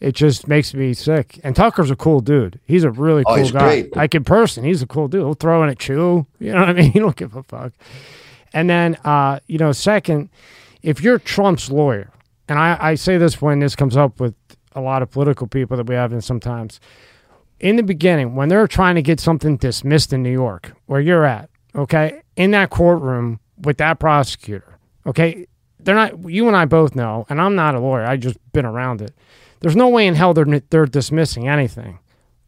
it 0.00 0.14
just 0.14 0.48
makes 0.48 0.72
me 0.74 0.94
sick. 0.94 1.38
And 1.44 1.54
Tucker's 1.54 1.90
a 1.90 1.96
cool 1.96 2.20
dude. 2.20 2.58
He's 2.66 2.84
a 2.84 2.90
really 2.90 3.22
oh, 3.26 3.36
cool 3.36 3.46
oh, 3.46 3.50
guy. 3.50 3.82
Great. 3.82 3.96
Like 3.96 4.14
in 4.14 4.24
person, 4.24 4.64
he's 4.64 4.82
a 4.82 4.86
cool 4.86 5.08
dude. 5.08 5.20
He'll 5.20 5.34
throw 5.34 5.62
in 5.62 5.68
a 5.68 5.74
chew. 5.74 6.26
You 6.38 6.52
know 6.52 6.60
what 6.60 6.70
I 6.70 6.72
mean? 6.72 6.92
He 6.92 6.98
don't 6.98 7.14
give 7.14 7.36
a 7.36 7.42
fuck. 7.42 7.72
And 8.52 8.68
then, 8.68 8.96
uh, 9.04 9.40
you 9.46 9.58
know, 9.58 9.72
second, 9.72 10.30
if 10.82 11.02
you're 11.02 11.18
Trump's 11.18 11.70
lawyer, 11.70 12.10
and 12.48 12.58
I, 12.58 12.76
I 12.80 12.94
say 12.94 13.18
this 13.18 13.40
when 13.40 13.60
this 13.60 13.76
comes 13.76 13.96
up 13.96 14.18
with 14.18 14.34
a 14.72 14.80
lot 14.80 15.02
of 15.02 15.10
political 15.10 15.46
people 15.46 15.76
that 15.76 15.86
we 15.86 15.94
have 15.94 16.12
in 16.12 16.20
sometimes. 16.20 16.80
In 17.58 17.76
the 17.76 17.82
beginning, 17.82 18.34
when 18.34 18.48
they're 18.48 18.66
trying 18.66 18.94
to 18.94 19.02
get 19.02 19.20
something 19.20 19.56
dismissed 19.56 20.12
in 20.12 20.22
New 20.22 20.32
York, 20.32 20.72
where 20.86 21.00
you're 21.00 21.24
at, 21.24 21.50
okay, 21.74 22.22
in 22.36 22.52
that 22.52 22.70
courtroom 22.70 23.40
with 23.58 23.76
that 23.78 23.98
prosecutor, 23.98 24.78
okay, 25.06 25.46
they're 25.78 25.94
not. 25.94 26.28
You 26.28 26.46
and 26.46 26.56
I 26.56 26.64
both 26.64 26.94
know, 26.94 27.26
and 27.28 27.40
I'm 27.40 27.54
not 27.54 27.74
a 27.74 27.80
lawyer. 27.80 28.04
I 28.04 28.16
just 28.16 28.38
been 28.52 28.64
around 28.64 29.02
it. 29.02 29.12
There's 29.60 29.76
no 29.76 29.88
way 29.88 30.06
in 30.06 30.14
hell 30.14 30.34
they're 30.34 30.60
they're 30.70 30.86
dismissing 30.86 31.48
anything. 31.48 31.98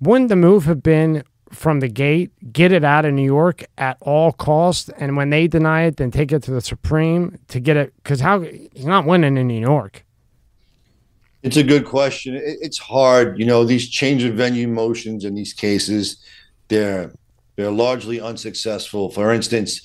Wouldn't 0.00 0.28
the 0.28 0.36
move 0.36 0.64
have 0.64 0.82
been 0.82 1.24
from 1.50 1.80
the 1.80 1.88
gate, 1.88 2.32
get 2.52 2.72
it 2.72 2.82
out 2.82 3.04
of 3.04 3.12
New 3.12 3.24
York 3.24 3.64
at 3.76 3.98
all 4.00 4.32
costs, 4.32 4.90
and 4.96 5.16
when 5.16 5.30
they 5.30 5.46
deny 5.46 5.82
it, 5.82 5.98
then 5.98 6.10
take 6.10 6.32
it 6.32 6.42
to 6.44 6.50
the 6.50 6.60
Supreme 6.60 7.38
to 7.48 7.60
get 7.60 7.76
it? 7.76 7.92
Because 8.02 8.20
how 8.20 8.40
he's 8.40 8.86
not 8.86 9.04
winning 9.04 9.36
in 9.36 9.46
New 9.46 9.60
York. 9.60 10.04
It's 11.42 11.56
a 11.56 11.64
good 11.64 11.84
question. 11.84 12.40
It's 12.40 12.78
hard, 12.78 13.38
you 13.38 13.44
know. 13.44 13.64
These 13.64 13.88
change 13.88 14.22
of 14.22 14.34
venue 14.34 14.68
motions 14.68 15.24
in 15.24 15.34
these 15.34 15.52
cases, 15.52 16.22
they're 16.68 17.12
they're 17.56 17.70
largely 17.70 18.20
unsuccessful. 18.20 19.10
For 19.10 19.32
instance, 19.32 19.82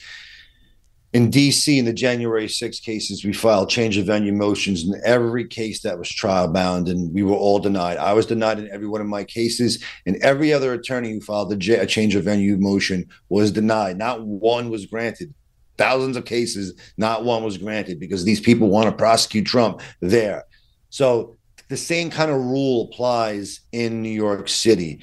in 1.13 1.31
DC, 1.31 1.77
in 1.77 1.85
the 1.85 1.93
January 1.93 2.47
6 2.47 2.79
cases, 2.81 3.23
we 3.23 3.33
filed 3.33 3.69
change 3.69 3.97
of 3.97 4.05
venue 4.05 4.33
motions 4.33 4.83
in 4.83 5.01
every 5.03 5.47
case 5.47 5.81
that 5.81 5.97
was 5.97 6.09
trial 6.09 6.47
bound, 6.47 6.87
and 6.89 7.13
we 7.13 7.23
were 7.23 7.35
all 7.35 7.59
denied. 7.59 7.97
I 7.97 8.13
was 8.13 8.25
denied 8.25 8.59
in 8.59 8.69
every 8.69 8.87
one 8.87 9.01
of 9.01 9.07
my 9.07 9.23
cases, 9.23 9.83
and 10.05 10.17
every 10.17 10.53
other 10.53 10.73
attorney 10.73 11.11
who 11.11 11.21
filed 11.21 11.51
a, 11.51 11.81
a 11.81 11.85
change 11.87 12.13
of 12.15 12.25
venue 12.25 12.57
motion 12.57 13.05
was 13.29 13.51
denied. 13.51 13.97
Not 13.97 14.25
one 14.25 14.69
was 14.69 14.85
granted. 14.85 15.33
Thousands 15.77 16.17
of 16.17 16.25
cases, 16.25 16.73
not 16.97 17.23
one 17.23 17.43
was 17.43 17.57
granted 17.57 17.99
because 17.99 18.23
these 18.23 18.39
people 18.39 18.69
want 18.69 18.87
to 18.87 18.95
prosecute 18.95 19.45
Trump 19.45 19.81
there. 20.01 20.43
So 20.89 21.36
the 21.69 21.77
same 21.77 22.09
kind 22.09 22.31
of 22.31 22.37
rule 22.37 22.89
applies 22.91 23.61
in 23.71 24.01
New 24.01 24.09
York 24.09 24.47
City. 24.47 24.99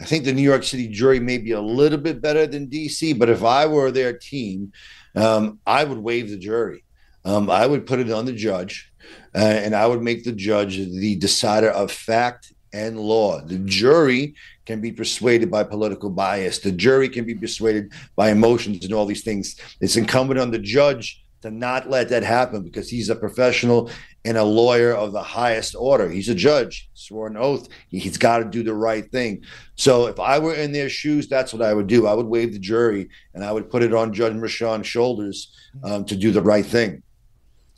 I 0.00 0.04
think 0.04 0.24
the 0.24 0.32
New 0.32 0.42
York 0.42 0.64
City 0.64 0.88
jury 0.88 1.20
may 1.20 1.38
be 1.38 1.52
a 1.52 1.60
little 1.60 1.98
bit 1.98 2.22
better 2.22 2.46
than 2.46 2.68
DC, 2.68 3.18
but 3.18 3.28
if 3.28 3.44
I 3.44 3.66
were 3.66 3.90
their 3.90 4.14
team, 4.14 4.72
um, 5.14 5.58
I 5.66 5.84
would 5.84 5.98
waive 5.98 6.30
the 6.30 6.38
jury. 6.38 6.84
Um, 7.24 7.50
I 7.50 7.66
would 7.66 7.86
put 7.86 8.00
it 8.00 8.10
on 8.10 8.24
the 8.24 8.32
judge, 8.32 8.90
uh, 9.34 9.38
and 9.38 9.74
I 9.74 9.86
would 9.86 10.02
make 10.02 10.24
the 10.24 10.32
judge 10.32 10.76
the 10.78 11.16
decider 11.16 11.68
of 11.68 11.92
fact 11.92 12.52
and 12.72 12.98
law. 12.98 13.40
The 13.42 13.58
jury 13.58 14.34
can 14.64 14.80
be 14.80 14.92
persuaded 14.92 15.50
by 15.50 15.64
political 15.64 16.08
bias. 16.08 16.60
The 16.60 16.72
jury 16.72 17.08
can 17.08 17.24
be 17.24 17.34
persuaded 17.34 17.92
by 18.16 18.30
emotions 18.30 18.84
and 18.84 18.94
all 18.94 19.04
these 19.04 19.24
things. 19.24 19.56
It's 19.80 19.96
incumbent 19.96 20.40
on 20.40 20.50
the 20.50 20.58
judge 20.58 21.22
to 21.42 21.50
not 21.50 21.88
let 21.88 22.08
that 22.10 22.22
happen 22.22 22.62
because 22.62 22.88
he's 22.88 23.08
a 23.08 23.16
professional 23.16 23.90
and 24.24 24.36
a 24.36 24.44
lawyer 24.44 24.92
of 24.92 25.12
the 25.12 25.22
highest 25.22 25.74
order. 25.74 26.08
He's 26.08 26.28
a 26.28 26.34
judge, 26.34 26.90
swore 26.94 27.26
an 27.26 27.36
oath. 27.36 27.68
He's 27.88 28.18
got 28.18 28.38
to 28.38 28.44
do 28.44 28.62
the 28.62 28.74
right 28.74 29.10
thing. 29.10 29.44
So 29.76 30.06
if 30.06 30.20
I 30.20 30.38
were 30.38 30.54
in 30.54 30.72
their 30.72 30.90
shoes, 30.90 31.28
that's 31.28 31.52
what 31.52 31.62
I 31.62 31.72
would 31.72 31.86
do. 31.86 32.06
I 32.06 32.12
would 32.12 32.26
waive 32.26 32.52
the 32.52 32.58
jury 32.58 33.08
and 33.34 33.44
I 33.44 33.52
would 33.52 33.70
put 33.70 33.82
it 33.82 33.94
on 33.94 34.12
Judge 34.12 34.34
Merchan's 34.34 34.86
shoulders 34.86 35.54
um, 35.82 36.04
to 36.04 36.16
do 36.16 36.30
the 36.32 36.42
right 36.42 36.66
thing. 36.66 37.02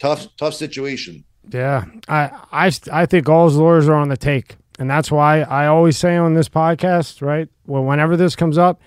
Tough, 0.01 0.27
tough 0.37 0.55
situation. 0.55 1.25
Yeah, 1.51 1.85
I, 2.09 2.31
I, 2.51 2.73
I 2.93 3.07
think 3.07 3.29
all 3.29 3.49
his 3.49 3.57
lawyers 3.57 3.89
are 3.89 3.95
on 3.95 4.09
the 4.09 4.17
take, 4.17 4.57
and 4.79 4.89
that's 4.89 5.11
why 5.11 5.43
I 5.43 5.67
always 5.67 5.99
say 5.99 6.17
on 6.17 6.35
this 6.35 6.49
podcast, 6.49 7.21
right? 7.21 7.49
Well, 7.67 7.85
whenever 7.85 8.17
this 8.17 8.37
comes 8.37 8.59
up, 8.59 8.81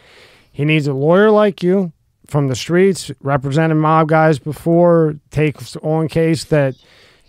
he 0.51 0.63
needs 0.63 0.87
a 0.87 0.93
lawyer 0.93 1.31
like 1.31 1.61
you 1.61 1.91
from 2.27 2.47
the 2.47 2.55
streets, 2.55 3.11
represented 3.21 3.77
mob 3.77 4.07
guys 4.07 4.39
before, 4.39 5.15
takes 5.31 5.75
on 5.77 6.07
case 6.07 6.45
that 6.45 6.75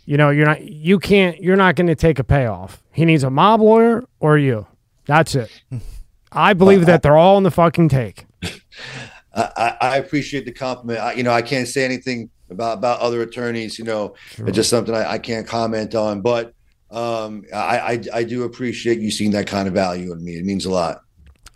you 0.04 0.16
know 0.16 0.30
you're 0.30 0.46
not 0.46 0.62
you 0.62 0.98
can't 0.98 1.40
you're 1.40 1.56
not 1.56 1.76
going 1.76 1.86
to 1.86 1.94
take 1.94 2.18
a 2.18 2.24
payoff. 2.24 2.82
He 2.92 3.04
needs 3.04 3.22
a 3.22 3.30
mob 3.30 3.60
lawyer 3.60 4.04
or 4.20 4.38
you. 4.38 4.66
That's 5.06 5.34
it. 5.34 5.50
I 6.32 6.52
believe 6.52 6.86
that 6.86 7.02
they're 7.02 7.16
all 7.16 7.38
in 7.38 7.44
the 7.44 7.50
fucking 7.50 7.88
take. 7.88 8.26
I, 9.34 9.76
I 9.80 9.96
appreciate 9.98 10.44
the 10.44 10.52
compliment. 10.52 11.00
I, 11.00 11.12
you 11.12 11.22
know, 11.22 11.30
I 11.30 11.42
can't 11.42 11.68
say 11.68 11.84
anything 11.84 12.30
about 12.50 12.78
about 12.78 13.00
other 13.00 13.22
attorneys. 13.22 13.78
You 13.78 13.84
know, 13.84 14.14
sure. 14.30 14.46
it's 14.46 14.56
just 14.56 14.70
something 14.70 14.94
I, 14.94 15.12
I, 15.12 15.18
can't 15.18 15.46
comment 15.46 15.94
on. 15.94 16.22
But 16.22 16.54
um, 16.90 17.44
I, 17.54 17.78
I, 17.78 18.02
I 18.14 18.24
do 18.24 18.44
appreciate 18.44 18.98
you 18.98 19.10
seeing 19.10 19.32
that 19.32 19.46
kind 19.46 19.68
of 19.68 19.74
value 19.74 20.12
in 20.12 20.24
me. 20.24 20.38
It 20.38 20.44
means 20.44 20.64
a 20.64 20.70
lot. 20.70 21.02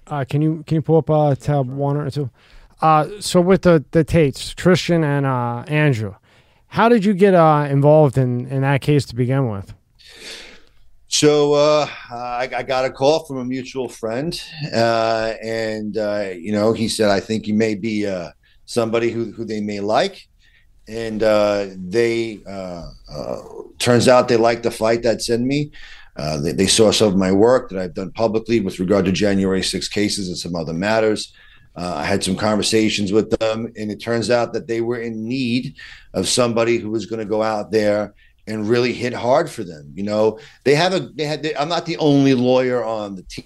Uh, 0.06 0.25
can 0.28 0.42
you 0.42 0.62
can 0.66 0.76
you 0.76 0.82
pull 0.82 0.99
up 0.99 1.09
uh, 1.09 1.35
tab 1.35 1.68
one 1.70 1.97
or 1.97 2.11
two? 2.11 2.30
Uh, 2.82 3.08
so 3.20 3.40
with 3.40 3.62
the 3.62 3.84
the 3.90 4.04
Tates, 4.04 4.54
Tristan 4.54 5.04
and 5.04 5.26
uh, 5.26 5.64
Andrew, 5.68 6.14
how 6.68 6.88
did 6.88 7.04
you 7.04 7.14
get 7.14 7.34
uh, 7.34 7.66
involved 7.68 8.16
in 8.16 8.46
in 8.46 8.62
that 8.62 8.80
case 8.80 9.04
to 9.06 9.14
begin 9.14 9.50
with? 9.50 9.75
So 11.12 11.54
uh, 11.54 11.88
I, 12.12 12.49
I, 12.56 12.62
got 12.62 12.84
a 12.84 12.90
call 12.90 13.25
from 13.25 13.38
a 13.38 13.44
mutual 13.44 13.88
friend, 13.88 14.40
uh, 14.72 15.34
and 15.42 15.99
uh, 15.99 16.30
you 16.37 16.52
know 16.52 16.72
he 16.72 16.88
said, 16.88 17.10
"I 17.10 17.18
think 17.18 17.49
you 17.49 17.54
may 17.54 17.75
be 17.75 18.06
uh, 18.06 18.30
somebody 18.64 19.10
who 19.10 19.32
who 19.32 19.44
they 19.44 19.60
may 19.60 19.80
like," 19.80 20.28
and 20.87 21.20
uh, 21.25 21.66
they 21.76 22.40
uh, 22.49 22.87
turns 23.78 24.06
out 24.06 24.28
they 24.28 24.37
like 24.37 24.62
the 24.62 24.70
fight 24.70 25.02
that's 25.02 25.28
in 25.28 25.49
me. 25.49 25.72
They, 26.16 26.52
they, 26.52 26.66
saw 26.66 26.92
some 26.92 27.08
of 27.08 27.16
my 27.16 27.32
work 27.32 27.70
that 27.70 27.78
I've 27.78 27.94
done 27.94 28.12
publicly 28.12 28.60
with 28.60 28.78
regard 28.78 29.06
to 29.06 29.12
January 29.12 29.62
6 29.62 29.88
cases 29.88 30.28
and 30.28 30.37
some 30.37 30.54
other 30.54 30.75
matters. 30.75 31.32
I 31.82 32.04
had 32.04 32.22
some 32.22 32.37
conversations 32.37 33.12
with 33.12 33.30
them, 33.38 33.72
and 33.76 33.90
it 33.90 34.00
turns 34.00 34.30
out 34.30 34.52
that 34.52 34.66
they 34.66 34.80
were 34.80 35.00
in 35.00 35.26
need 35.26 35.76
of 36.14 36.28
somebody 36.28 36.78
who 36.78 36.90
was 36.90 37.06
going 37.06 37.20
to 37.20 37.25
go 37.25 37.42
out 37.42 37.70
there 37.70 38.14
and 38.46 38.68
really 38.68 38.92
hit 38.92 39.12
hard 39.12 39.50
for 39.50 39.64
them. 39.64 39.92
You 39.94 40.02
know, 40.02 40.38
they 40.64 40.75
have 40.75 40.92
a 40.92 41.00
they 41.00 41.25
had. 41.25 41.42
They, 41.42 41.54
I'm 41.54 41.68
not 41.68 41.87
the 41.87 41.96
only 41.99 42.34
lawyer 42.34 42.84
on 42.84 43.16
the 43.16 43.44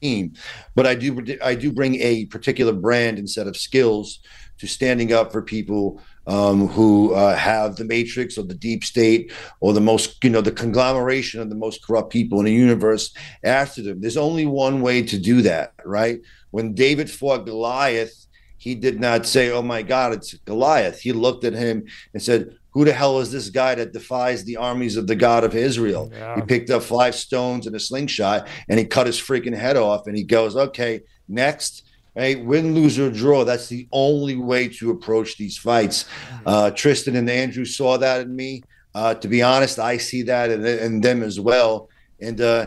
team, 0.00 0.34
but 0.74 0.86
I 0.86 0.94
do 0.94 1.24
I 1.42 1.54
do 1.54 1.72
bring 1.72 1.96
a 1.96 2.26
particular 2.26 2.72
brand 2.72 3.18
and 3.18 3.28
set 3.28 3.46
of 3.46 3.56
skills 3.56 4.20
to 4.58 4.66
standing 4.66 5.12
up 5.12 5.32
for 5.32 5.42
people 5.42 6.00
um, 6.26 6.68
who 6.68 7.12
uh, 7.14 7.36
have 7.36 7.76
the 7.76 7.84
matrix 7.84 8.36
or 8.36 8.42
the 8.42 8.54
deep 8.54 8.84
state 8.84 9.32
or 9.60 9.72
the 9.72 9.80
most 9.80 10.22
you 10.24 10.30
know 10.30 10.40
the 10.40 10.50
conglomeration 10.50 11.40
of 11.40 11.50
the 11.50 11.56
most 11.56 11.84
corrupt 11.84 12.10
people 12.10 12.38
in 12.38 12.46
the 12.46 12.52
universe 12.52 13.12
after 13.44 13.82
them. 13.82 14.00
There's 14.00 14.16
only 14.16 14.46
one 14.46 14.80
way 14.80 15.02
to 15.02 15.18
do 15.18 15.42
that, 15.42 15.74
right? 15.84 16.20
When 16.56 16.74
David 16.74 17.08
fought 17.10 17.46
Goliath. 17.46 18.16
He 18.58 18.74
did 18.74 18.98
not 18.98 19.26
say, 19.26 19.44
"Oh 19.50 19.62
my 19.74 19.82
God, 19.82 20.14
it's 20.14 20.32
Goliath." 20.50 20.98
He 21.06 21.12
looked 21.12 21.44
at 21.44 21.52
him 21.52 21.84
and 22.12 22.22
said, 22.22 22.56
who 22.76 22.84
the 22.84 22.92
hell 22.92 23.20
is 23.20 23.32
this 23.32 23.48
guy 23.48 23.74
that 23.74 23.94
defies 23.94 24.44
the 24.44 24.58
armies 24.58 24.98
of 24.98 25.06
the 25.06 25.16
God 25.16 25.44
of 25.44 25.54
Israel? 25.54 26.10
Yeah. 26.12 26.36
He 26.36 26.42
picked 26.42 26.68
up 26.68 26.82
five 26.82 27.14
stones 27.14 27.66
and 27.66 27.74
a 27.74 27.80
slingshot 27.80 28.48
and 28.68 28.78
he 28.78 28.84
cut 28.84 29.06
his 29.06 29.18
freaking 29.18 29.56
head 29.56 29.78
off. 29.78 30.06
And 30.06 30.14
he 30.14 30.22
goes, 30.22 30.56
okay, 30.56 31.00
next. 31.26 31.84
Hey, 32.14 32.34
win, 32.34 32.74
lose, 32.74 32.98
or 32.98 33.10
draw. 33.10 33.44
That's 33.44 33.68
the 33.68 33.88
only 33.92 34.36
way 34.36 34.68
to 34.78 34.90
approach 34.90 35.38
these 35.38 35.56
fights. 35.56 36.04
Mm-hmm. 36.04 36.42
Uh, 36.46 36.70
Tristan 36.72 37.16
and 37.16 37.30
Andrew 37.30 37.64
saw 37.64 37.96
that 37.96 38.20
in 38.20 38.36
me. 38.36 38.62
Uh, 38.94 39.14
to 39.14 39.28
be 39.28 39.42
honest, 39.42 39.78
I 39.78 39.96
see 39.96 40.22
that 40.24 40.50
in, 40.50 40.66
in 40.66 41.00
them 41.00 41.22
as 41.22 41.40
well. 41.40 41.88
And 42.20 42.38
uh, 42.42 42.66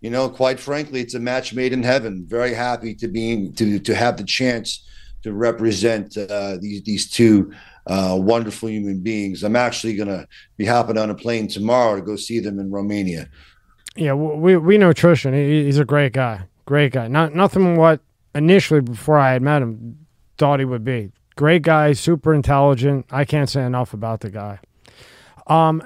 you 0.00 0.10
know, 0.10 0.28
quite 0.28 0.58
frankly, 0.58 1.00
it's 1.00 1.14
a 1.14 1.20
match 1.20 1.52
made 1.54 1.72
in 1.72 1.82
heaven. 1.82 2.24
Very 2.26 2.54
happy 2.54 2.94
to 2.96 3.08
be 3.08 3.50
to 3.50 3.78
to 3.78 3.94
have 3.94 4.16
the 4.16 4.24
chance 4.24 4.86
to 5.22 5.32
represent 5.32 6.16
uh, 6.16 6.56
these 6.60 6.82
these 6.82 7.10
two 7.10 7.52
uh, 7.86 8.16
wonderful 8.18 8.68
human 8.68 9.00
beings. 9.00 9.42
I'm 9.42 9.56
actually 9.56 9.96
going 9.96 10.08
to 10.08 10.26
be 10.56 10.64
hopping 10.64 10.98
on 10.98 11.10
a 11.10 11.14
plane 11.14 11.48
tomorrow 11.48 11.96
to 11.96 12.02
go 12.02 12.16
see 12.16 12.40
them 12.40 12.58
in 12.58 12.70
Romania. 12.70 13.28
Yeah, 13.96 14.14
we 14.14 14.56
we 14.56 14.78
know 14.78 14.92
Tristan. 14.92 15.34
He, 15.34 15.64
he's 15.64 15.78
a 15.78 15.84
great 15.84 16.12
guy. 16.12 16.42
Great 16.64 16.92
guy. 16.92 17.08
Not 17.08 17.34
nothing 17.34 17.76
what 17.76 18.00
initially 18.34 18.80
before 18.80 19.18
I 19.18 19.32
had 19.32 19.42
met 19.42 19.62
him 19.62 20.06
thought 20.38 20.60
he 20.60 20.64
would 20.64 20.84
be. 20.84 21.10
Great 21.36 21.62
guy, 21.62 21.92
super 21.92 22.32
intelligent. 22.32 23.06
I 23.10 23.24
can't 23.24 23.48
say 23.48 23.64
enough 23.64 23.92
about 23.92 24.20
the 24.20 24.30
guy. 24.30 24.60
Um, 25.46 25.82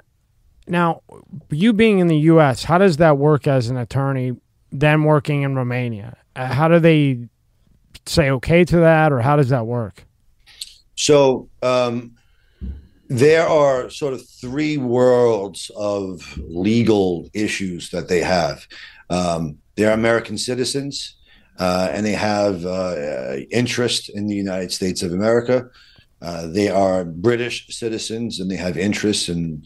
now, 0.67 1.03
you 1.51 1.73
being 1.73 1.99
in 1.99 2.07
the 2.07 2.17
U.S., 2.17 2.65
how 2.65 2.79
does 2.79 2.97
that 2.99 3.19
work 3.19 3.47
as 3.47 3.69
an 3.69 3.77
attorney? 3.77 4.37
Then 4.73 5.05
working 5.05 5.43
in 5.43 5.55
Romania, 5.55 6.17
uh, 6.35 6.47
how 6.47 6.67
do 6.69 6.81
they 6.81 7.29
say 8.07 8.31
okay 8.31 8.65
to 8.65 8.79
that, 8.79 9.13
or 9.13 9.21
how 9.21 9.37
does 9.37 9.51
that 9.51 9.67
work? 9.67 10.05
So 10.97 11.49
um, 11.63 12.17
there 13.09 13.47
are 13.47 13.91
sort 13.91 14.15
of 14.15 14.27
three 14.27 14.77
worlds 14.77 15.71
of 15.77 16.37
legal 16.39 17.29
issues 17.35 17.91
that 17.91 18.09
they 18.09 18.21
have. 18.21 18.67
Um, 19.11 19.59
they're 19.77 19.93
American 19.93 20.39
citizens, 20.39 21.17
uh, 21.59 21.91
and 21.93 22.05
they 22.05 22.13
have 22.13 22.65
uh, 22.65 23.37
interest 23.51 24.09
in 24.09 24.27
the 24.27 24.35
United 24.35 24.73
States 24.73 25.03
of 25.03 25.13
America. 25.13 25.69
Uh, 26.21 26.47
they 26.47 26.69
are 26.69 27.05
British 27.05 27.69
citizens, 27.69 28.41
and 28.41 28.51
they 28.51 28.57
have 28.57 28.77
interests 28.77 29.29
and 29.29 29.65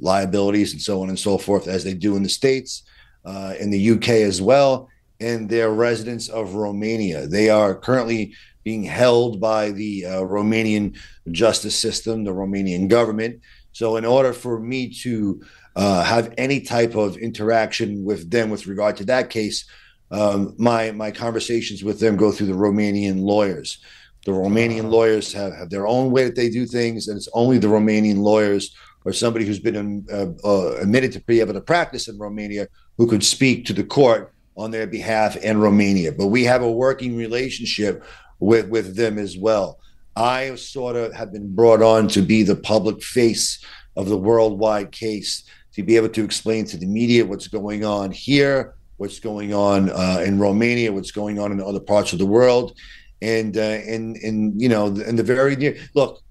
liabilities 0.00 0.72
and 0.72 0.80
so 0.80 1.02
on 1.02 1.08
and 1.08 1.18
so 1.18 1.38
forth, 1.38 1.68
as 1.68 1.84
they 1.84 1.94
do 1.94 2.16
in 2.16 2.22
the 2.22 2.28
States, 2.28 2.82
uh, 3.24 3.54
in 3.58 3.70
the 3.70 3.90
UK 3.90 4.08
as 4.08 4.40
well. 4.40 4.88
And 5.20 5.48
they're 5.48 5.70
residents 5.70 6.28
of 6.28 6.54
Romania. 6.54 7.26
They 7.26 7.48
are 7.48 7.74
currently 7.74 8.34
being 8.64 8.82
held 8.82 9.40
by 9.40 9.70
the 9.70 10.04
uh, 10.04 10.20
Romanian 10.22 10.98
justice 11.30 11.76
system, 11.76 12.24
the 12.24 12.32
Romanian 12.32 12.88
government. 12.88 13.40
So, 13.72 13.96
in 13.96 14.04
order 14.04 14.32
for 14.32 14.58
me 14.58 14.92
to 15.02 15.40
uh, 15.76 16.02
have 16.02 16.34
any 16.36 16.60
type 16.60 16.96
of 16.96 17.16
interaction 17.16 18.04
with 18.04 18.30
them 18.30 18.50
with 18.50 18.66
regard 18.66 18.96
to 18.96 19.04
that 19.04 19.30
case, 19.30 19.66
um, 20.10 20.54
my 20.58 20.90
my 20.92 21.10
conversations 21.10 21.84
with 21.84 22.00
them 22.00 22.16
go 22.16 22.32
through 22.32 22.48
the 22.48 22.52
Romanian 22.54 23.20
lawyers. 23.20 23.78
The 24.24 24.32
Romanian 24.32 24.90
lawyers 24.90 25.32
have, 25.34 25.54
have 25.54 25.70
their 25.70 25.86
own 25.86 26.10
way 26.10 26.24
that 26.24 26.34
they 26.34 26.50
do 26.50 26.66
things, 26.66 27.06
and 27.06 27.16
it's 27.16 27.28
only 27.32 27.58
the 27.58 27.68
Romanian 27.68 28.18
lawyers 28.18 28.74
or 29.06 29.12
somebody 29.12 29.46
who's 29.46 29.60
been 29.60 29.76
um, 29.76 30.06
uh, 30.12 30.26
uh, 30.44 30.74
admitted 30.78 31.12
to 31.12 31.20
be 31.20 31.38
able 31.38 31.54
to 31.54 31.60
practice 31.60 32.08
in 32.08 32.18
Romania 32.18 32.66
who 32.98 33.06
could 33.06 33.22
speak 33.22 33.64
to 33.64 33.72
the 33.72 33.84
court 33.84 34.34
on 34.56 34.72
their 34.72 34.86
behalf 34.86 35.36
in 35.36 35.60
Romania. 35.60 36.10
But 36.10 36.26
we 36.26 36.42
have 36.42 36.62
a 36.62 36.70
working 36.70 37.16
relationship 37.16 38.04
with 38.40 38.68
with 38.68 38.96
them 38.96 39.16
as 39.16 39.38
well. 39.38 39.78
I 40.16 40.56
sort 40.56 40.96
of 40.96 41.14
have 41.14 41.32
been 41.32 41.54
brought 41.54 41.82
on 41.82 42.08
to 42.08 42.20
be 42.20 42.42
the 42.42 42.56
public 42.56 43.00
face 43.00 43.64
of 43.94 44.08
the 44.08 44.18
worldwide 44.18 44.90
case 44.90 45.44
to 45.74 45.84
be 45.84 45.96
able 45.96 46.08
to 46.08 46.24
explain 46.24 46.64
to 46.64 46.76
the 46.76 46.86
media 46.86 47.24
what's 47.24 47.48
going 47.48 47.84
on 47.84 48.10
here, 48.10 48.74
what's 48.96 49.20
going 49.20 49.54
on 49.54 49.90
uh, 49.90 50.20
in 50.26 50.40
Romania, 50.40 50.92
what's 50.92 51.12
going 51.12 51.38
on 51.38 51.52
in 51.52 51.60
other 51.60 51.80
parts 51.80 52.12
of 52.12 52.18
the 52.18 52.26
world, 52.26 52.76
and 53.22 53.56
uh, 53.56 53.60
and 53.60 54.16
and 54.16 54.60
you 54.60 54.68
know, 54.68 54.86
in 54.86 55.14
the 55.14 55.22
very 55.22 55.54
near 55.54 55.76
look, 55.94 56.22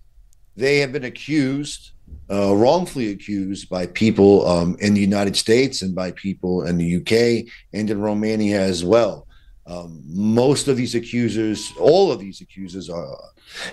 they 0.57 0.79
have 0.79 0.91
been 0.91 1.05
accused, 1.05 1.91
uh, 2.31 2.55
wrongfully 2.55 3.11
accused 3.11 3.69
by 3.69 3.85
people 3.87 4.47
um, 4.47 4.75
in 4.79 4.93
the 4.93 5.01
United 5.01 5.35
States 5.35 5.81
and 5.81 5.93
by 5.93 6.11
people 6.11 6.65
in 6.65 6.77
the 6.77 6.95
UK 6.97 7.45
and 7.73 7.89
in 7.89 8.01
Romania 8.01 8.59
as 8.61 8.83
well. 8.83 9.27
Um, 9.67 10.01
most 10.05 10.67
of 10.67 10.77
these 10.77 10.95
accusers, 10.95 11.71
all 11.79 12.11
of 12.11 12.19
these 12.19 12.41
accusers, 12.41 12.89
are, 12.89 13.17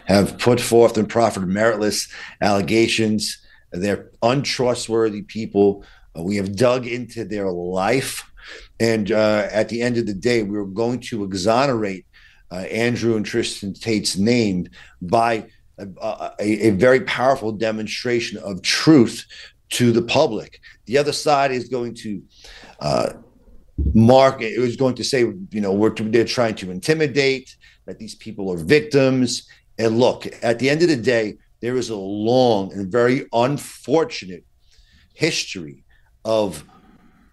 have 0.06 0.38
put 0.38 0.60
forth 0.60 0.96
and 0.96 1.08
proffered 1.08 1.48
meritless 1.48 2.10
allegations. 2.40 3.38
They're 3.72 4.10
untrustworthy 4.22 5.22
people. 5.22 5.84
Uh, 6.16 6.22
we 6.22 6.36
have 6.36 6.56
dug 6.56 6.86
into 6.86 7.24
their 7.24 7.50
life. 7.50 8.24
And 8.80 9.12
uh, 9.12 9.48
at 9.50 9.68
the 9.68 9.82
end 9.82 9.98
of 9.98 10.06
the 10.06 10.14
day, 10.14 10.42
we 10.42 10.58
are 10.58 10.64
going 10.64 11.00
to 11.00 11.24
exonerate 11.24 12.06
uh, 12.50 12.56
Andrew 12.56 13.16
and 13.16 13.24
Tristan 13.24 13.72
Tate's 13.72 14.16
name 14.16 14.66
by 15.00 15.46
a, 15.78 15.86
a, 16.00 16.34
a, 16.40 16.70
very 16.70 17.00
powerful 17.00 17.52
demonstration 17.52 18.38
of 18.38 18.62
truth 18.62 19.24
to 19.70 19.90
the 19.92 20.02
public. 20.02 20.60
The 20.86 20.98
other 20.98 21.12
side 21.12 21.50
is 21.50 21.68
going 21.68 21.94
to 21.96 22.22
uh, 22.80 23.12
Mark 23.94 24.42
it 24.42 24.58
was 24.58 24.76
going 24.76 24.94
to 24.96 25.04
say, 25.04 25.20
you 25.20 25.60
know, 25.60 25.72
we're 25.72 25.94
they're 25.94 26.24
trying 26.24 26.54
to 26.56 26.70
intimidate 26.70 27.56
that 27.86 27.98
these 27.98 28.14
people 28.14 28.52
are 28.52 28.56
victims. 28.56 29.48
And 29.78 29.98
look, 29.98 30.26
at 30.42 30.58
the 30.58 30.68
end 30.70 30.82
of 30.82 30.88
the 30.88 30.96
day, 30.96 31.36
there 31.60 31.76
is 31.76 31.90
a 31.90 31.96
long 31.96 32.72
and 32.72 32.90
very 32.92 33.26
unfortunate 33.32 34.44
history 35.14 35.84
of 36.24 36.64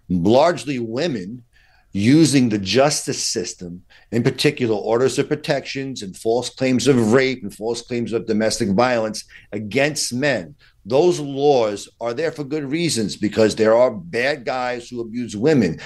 largely 0.08 0.78
women 0.78 1.44
using 1.92 2.48
the 2.48 2.58
justice 2.58 3.22
system, 3.24 3.82
in 4.12 4.22
particular 4.22 4.74
orders 4.74 5.18
of 5.18 5.28
protections 5.28 6.02
and 6.02 6.16
false 6.16 6.48
claims 6.48 6.86
of 6.86 7.12
rape 7.12 7.42
and 7.42 7.54
false 7.54 7.82
claims 7.82 8.12
of 8.12 8.26
domestic 8.26 8.70
violence 8.70 9.24
against 9.52 10.14
men. 10.14 10.54
Those 10.86 11.18
laws 11.20 11.88
are 12.00 12.14
there 12.14 12.32
for 12.32 12.44
good 12.44 12.64
reasons 12.64 13.16
because 13.16 13.56
there 13.56 13.74
are 13.74 13.90
bad 13.90 14.44
guys 14.44 14.88
who 14.88 15.00
abuse 15.00 15.36
women. 15.36 15.80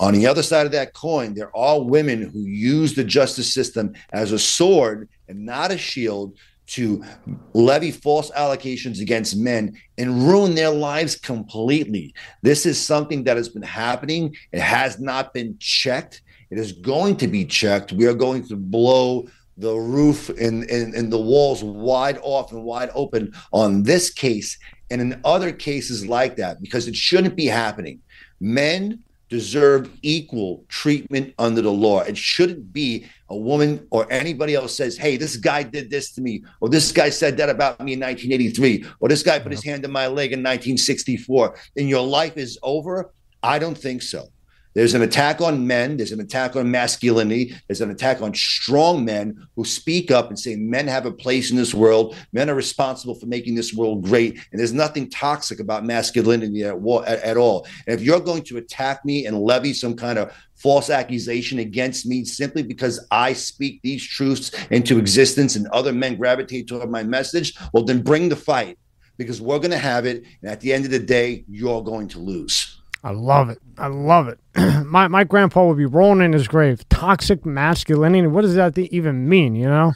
On 0.00 0.14
the 0.14 0.26
other 0.26 0.42
side 0.42 0.64
of 0.64 0.72
that 0.72 0.94
coin, 0.94 1.34
there 1.34 1.54
are 1.54 1.80
women 1.80 2.22
who 2.22 2.40
use 2.40 2.94
the 2.94 3.04
justice 3.04 3.52
system 3.52 3.92
as 4.12 4.32
a 4.32 4.38
sword 4.38 5.10
and 5.28 5.44
not 5.44 5.72
a 5.72 5.78
shield 5.78 6.36
to 6.70 7.04
levy 7.52 7.90
false 7.90 8.30
allocations 8.30 9.00
against 9.00 9.36
men 9.36 9.76
and 9.98 10.28
ruin 10.28 10.54
their 10.54 10.70
lives 10.70 11.16
completely. 11.16 12.14
This 12.42 12.66
is 12.66 12.80
something 12.80 13.24
that 13.24 13.36
has 13.36 13.48
been 13.48 13.62
happening. 13.62 14.34
It 14.52 14.60
has 14.60 15.00
not 15.00 15.34
been 15.34 15.56
checked. 15.58 16.22
It 16.50 16.58
is 16.58 16.72
going 16.72 17.16
to 17.18 17.28
be 17.28 17.44
checked. 17.44 17.92
We 17.92 18.06
are 18.06 18.14
going 18.14 18.46
to 18.48 18.56
blow 18.56 19.28
the 19.56 19.74
roof 19.74 20.28
and, 20.30 20.64
and, 20.70 20.94
and 20.94 21.12
the 21.12 21.20
walls 21.20 21.62
wide 21.62 22.18
off 22.22 22.52
and 22.52 22.62
wide 22.64 22.90
open 22.94 23.32
on 23.52 23.82
this 23.82 24.10
case 24.10 24.58
and 24.90 25.00
in 25.00 25.20
other 25.24 25.52
cases 25.52 26.06
like 26.06 26.36
that 26.36 26.60
because 26.60 26.88
it 26.88 26.96
shouldn't 26.96 27.36
be 27.36 27.46
happening. 27.46 28.00
Men 28.40 29.02
deserve 29.30 29.88
equal 30.02 30.64
treatment 30.68 31.32
under 31.38 31.62
the 31.62 31.72
law. 31.72 32.00
It 32.00 32.18
shouldn't 32.18 32.72
be 32.72 33.06
a 33.28 33.36
woman 33.36 33.86
or 33.90 34.12
anybody 34.12 34.54
else 34.54 34.76
says, 34.76 34.98
"Hey, 34.98 35.16
this 35.16 35.36
guy 35.36 35.62
did 35.62 35.88
this 35.88 36.12
to 36.12 36.20
me," 36.20 36.42
or 36.60 36.68
"This 36.68 36.92
guy 36.92 37.10
said 37.10 37.36
that 37.38 37.48
about 37.48 37.80
me 37.82 37.94
in 37.94 38.00
1983," 38.00 38.84
or 38.98 39.08
"This 39.08 39.22
guy 39.22 39.38
put 39.38 39.52
his 39.52 39.64
hand 39.64 39.84
in 39.84 39.92
my 39.92 40.08
leg 40.08 40.32
in 40.32 40.42
1964," 40.42 41.56
and 41.76 41.88
your 41.88 42.06
life 42.06 42.36
is 42.36 42.58
over. 42.62 43.14
I 43.42 43.58
don't 43.58 43.78
think 43.78 44.02
so. 44.02 44.28
There's 44.74 44.94
an 44.94 45.02
attack 45.02 45.40
on 45.40 45.66
men. 45.66 45.96
There's 45.96 46.12
an 46.12 46.20
attack 46.20 46.54
on 46.54 46.70
masculinity. 46.70 47.54
There's 47.66 47.80
an 47.80 47.90
attack 47.90 48.22
on 48.22 48.34
strong 48.34 49.04
men 49.04 49.46
who 49.56 49.64
speak 49.64 50.10
up 50.10 50.28
and 50.28 50.38
say 50.38 50.54
men 50.56 50.86
have 50.86 51.06
a 51.06 51.12
place 51.12 51.50
in 51.50 51.56
this 51.56 51.74
world. 51.74 52.14
Men 52.32 52.48
are 52.48 52.54
responsible 52.54 53.14
for 53.14 53.26
making 53.26 53.56
this 53.56 53.74
world 53.74 54.04
great. 54.04 54.34
And 54.52 54.60
there's 54.60 54.72
nothing 54.72 55.10
toxic 55.10 55.58
about 55.58 55.84
masculinity 55.84 56.62
at, 56.62 56.76
at, 56.76 57.22
at 57.22 57.36
all. 57.36 57.66
And 57.86 57.98
if 57.98 58.04
you're 58.04 58.20
going 58.20 58.44
to 58.44 58.58
attack 58.58 59.04
me 59.04 59.26
and 59.26 59.40
levy 59.40 59.72
some 59.72 59.96
kind 59.96 60.18
of 60.18 60.32
false 60.54 60.90
accusation 60.90 61.58
against 61.58 62.06
me 62.06 62.24
simply 62.24 62.62
because 62.62 63.04
I 63.10 63.32
speak 63.32 63.80
these 63.82 64.06
truths 64.06 64.52
into 64.70 64.98
existence 64.98 65.56
and 65.56 65.66
other 65.68 65.92
men 65.92 66.16
gravitate 66.16 66.68
toward 66.68 66.90
my 66.90 67.02
message, 67.02 67.54
well, 67.72 67.84
then 67.84 68.02
bring 68.02 68.28
the 68.28 68.36
fight 68.36 68.78
because 69.16 69.40
we're 69.40 69.58
going 69.58 69.70
to 69.70 69.78
have 69.78 70.06
it. 70.06 70.24
And 70.42 70.50
at 70.50 70.60
the 70.60 70.72
end 70.72 70.84
of 70.84 70.90
the 70.90 70.98
day, 70.98 71.44
you're 71.48 71.82
going 71.82 72.08
to 72.08 72.18
lose. 72.18 72.79
I 73.02 73.10
love 73.12 73.48
it. 73.48 73.58
I 73.78 73.86
love 73.86 74.28
it. 74.28 74.38
my 74.84 75.08
my 75.08 75.24
grandpa 75.24 75.66
would 75.66 75.78
be 75.78 75.86
rolling 75.86 76.20
in 76.24 76.32
his 76.32 76.48
grave. 76.48 76.86
Toxic 76.88 77.46
masculinity. 77.46 78.26
What 78.26 78.42
does 78.42 78.54
that 78.54 78.76
even 78.78 79.28
mean? 79.28 79.54
You 79.54 79.68
know. 79.68 79.92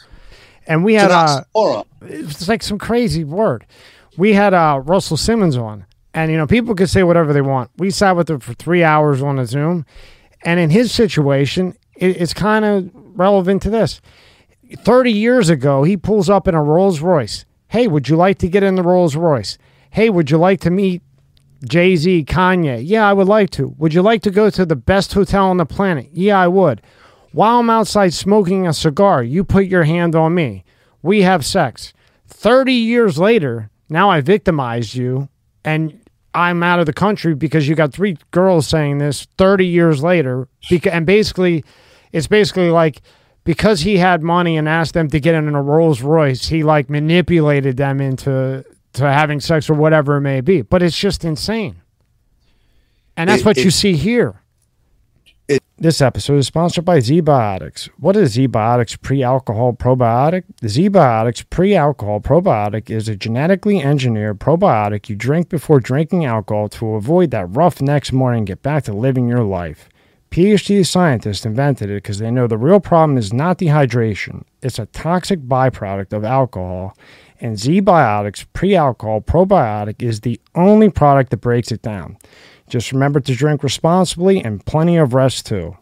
And 0.66 0.84
we 0.84 0.94
had 0.94 1.10
uh, 1.10 1.44
it's 2.02 2.48
like 2.48 2.62
some 2.62 2.78
crazy 2.78 3.24
word. 3.24 3.66
We 4.16 4.32
had 4.32 4.54
uh, 4.54 4.80
Russell 4.82 5.16
Simmons 5.16 5.56
on, 5.56 5.84
and 6.14 6.30
you 6.30 6.38
know 6.38 6.46
people 6.46 6.74
could 6.74 6.88
say 6.88 7.02
whatever 7.02 7.32
they 7.32 7.42
want. 7.42 7.70
We 7.76 7.90
sat 7.90 8.16
with 8.16 8.30
him 8.30 8.40
for 8.40 8.54
three 8.54 8.82
hours 8.82 9.22
on 9.22 9.38
a 9.38 9.44
Zoom, 9.44 9.84
and 10.42 10.58
in 10.58 10.70
his 10.70 10.90
situation, 10.90 11.76
it, 11.96 12.16
it's 12.20 12.32
kind 12.32 12.64
of 12.64 12.90
relevant 12.94 13.62
to 13.62 13.70
this. 13.70 14.00
Thirty 14.78 15.12
years 15.12 15.50
ago, 15.50 15.82
he 15.82 15.98
pulls 15.98 16.30
up 16.30 16.48
in 16.48 16.54
a 16.54 16.62
Rolls 16.62 17.00
Royce. 17.00 17.44
Hey, 17.68 17.86
would 17.86 18.08
you 18.08 18.16
like 18.16 18.38
to 18.38 18.48
get 18.48 18.62
in 18.62 18.76
the 18.76 18.82
Rolls 18.82 19.16
Royce? 19.16 19.58
Hey, 19.90 20.08
would 20.08 20.30
you 20.30 20.38
like 20.38 20.60
to 20.60 20.70
meet 20.70 21.02
Jay 21.66 21.96
Z, 21.96 22.24
Kanye. 22.24 22.82
Yeah, 22.84 23.08
I 23.08 23.12
would 23.12 23.28
like 23.28 23.50
to. 23.50 23.74
Would 23.78 23.94
you 23.94 24.02
like 24.02 24.22
to 24.22 24.30
go 24.30 24.50
to 24.50 24.66
the 24.66 24.76
best 24.76 25.12
hotel 25.14 25.46
on 25.46 25.56
the 25.56 25.66
planet? 25.66 26.08
Yeah, 26.12 26.38
I 26.38 26.48
would. 26.48 26.82
While 27.32 27.60
I'm 27.60 27.70
outside 27.70 28.12
smoking 28.12 28.66
a 28.66 28.72
cigar, 28.72 29.22
you 29.22 29.44
put 29.44 29.66
your 29.66 29.84
hand 29.84 30.14
on 30.14 30.34
me. 30.34 30.64
We 31.02 31.22
have 31.22 31.44
sex. 31.44 31.92
30 32.28 32.72
years 32.72 33.18
later, 33.18 33.70
now 33.88 34.10
I 34.10 34.20
victimized 34.20 34.94
you 34.94 35.28
and 35.64 36.00
I'm 36.34 36.62
out 36.62 36.80
of 36.80 36.86
the 36.86 36.92
country 36.92 37.34
because 37.34 37.68
you 37.68 37.74
got 37.74 37.92
three 37.92 38.18
girls 38.30 38.66
saying 38.66 38.98
this 38.98 39.26
30 39.38 39.66
years 39.66 40.02
later. 40.02 40.48
And 40.90 41.06
basically, 41.06 41.64
it's 42.12 42.26
basically 42.26 42.70
like 42.70 43.02
because 43.44 43.80
he 43.80 43.98
had 43.98 44.22
money 44.22 44.56
and 44.56 44.68
asked 44.68 44.94
them 44.94 45.08
to 45.10 45.20
get 45.20 45.34
in 45.34 45.54
a 45.54 45.62
Rolls 45.62 46.02
Royce, 46.02 46.48
he 46.48 46.62
like 46.62 46.90
manipulated 46.90 47.76
them 47.76 48.00
into 48.00 48.64
to 48.94 49.02
having 49.04 49.40
sex 49.40 49.68
or 49.68 49.74
whatever 49.74 50.16
it 50.16 50.22
may 50.22 50.40
be. 50.40 50.62
But 50.62 50.82
it's 50.82 50.98
just 50.98 51.24
insane. 51.24 51.82
And 53.16 53.30
that's 53.30 53.42
it, 53.42 53.46
what 53.46 53.56
you 53.58 53.70
see 53.70 53.94
here. 53.94 54.40
It, 55.46 55.62
this 55.76 56.00
episode 56.00 56.38
is 56.38 56.46
sponsored 56.46 56.84
by 56.86 56.98
ZBiotics. 56.98 57.90
What 57.98 58.16
is 58.16 58.36
ZBiotics 58.36 59.00
pre-alcohol 59.02 59.74
probiotic? 59.74 60.44
The 60.62 60.68
ZBiotics 60.68 61.50
pre-alcohol 61.50 62.20
probiotic 62.20 62.88
is 62.88 63.08
a 63.08 63.16
genetically 63.16 63.82
engineered 63.82 64.40
probiotic 64.40 65.08
you 65.08 65.16
drink 65.16 65.50
before 65.50 65.80
drinking 65.80 66.24
alcohol 66.24 66.68
to 66.70 66.94
avoid 66.94 67.30
that 67.32 67.46
rough 67.46 67.82
next 67.82 68.12
morning 68.12 68.38
and 68.38 68.46
get 68.46 68.62
back 68.62 68.84
to 68.84 68.94
living 68.94 69.28
your 69.28 69.44
life. 69.44 69.90
PhD 70.30 70.84
scientists 70.84 71.46
invented 71.46 71.90
it 71.90 72.02
because 72.02 72.18
they 72.18 72.30
know 72.30 72.46
the 72.46 72.58
real 72.58 72.80
problem 72.80 73.16
is 73.16 73.32
not 73.32 73.58
dehydration. 73.58 74.44
It's 74.62 74.80
a 74.80 74.86
toxic 74.86 75.40
byproduct 75.40 76.12
of 76.12 76.24
alcohol 76.24 76.96
and 77.44 77.58
ZBiotics 77.58 78.46
pre 78.54 78.74
alcohol 78.74 79.20
probiotic 79.20 80.02
is 80.02 80.20
the 80.20 80.40
only 80.54 80.88
product 80.88 81.28
that 81.30 81.42
breaks 81.42 81.70
it 81.70 81.82
down. 81.82 82.16
Just 82.70 82.90
remember 82.90 83.20
to 83.20 83.34
drink 83.34 83.62
responsibly 83.62 84.42
and 84.42 84.64
plenty 84.64 84.96
of 84.96 85.12
rest 85.12 85.44
too. 85.44 85.76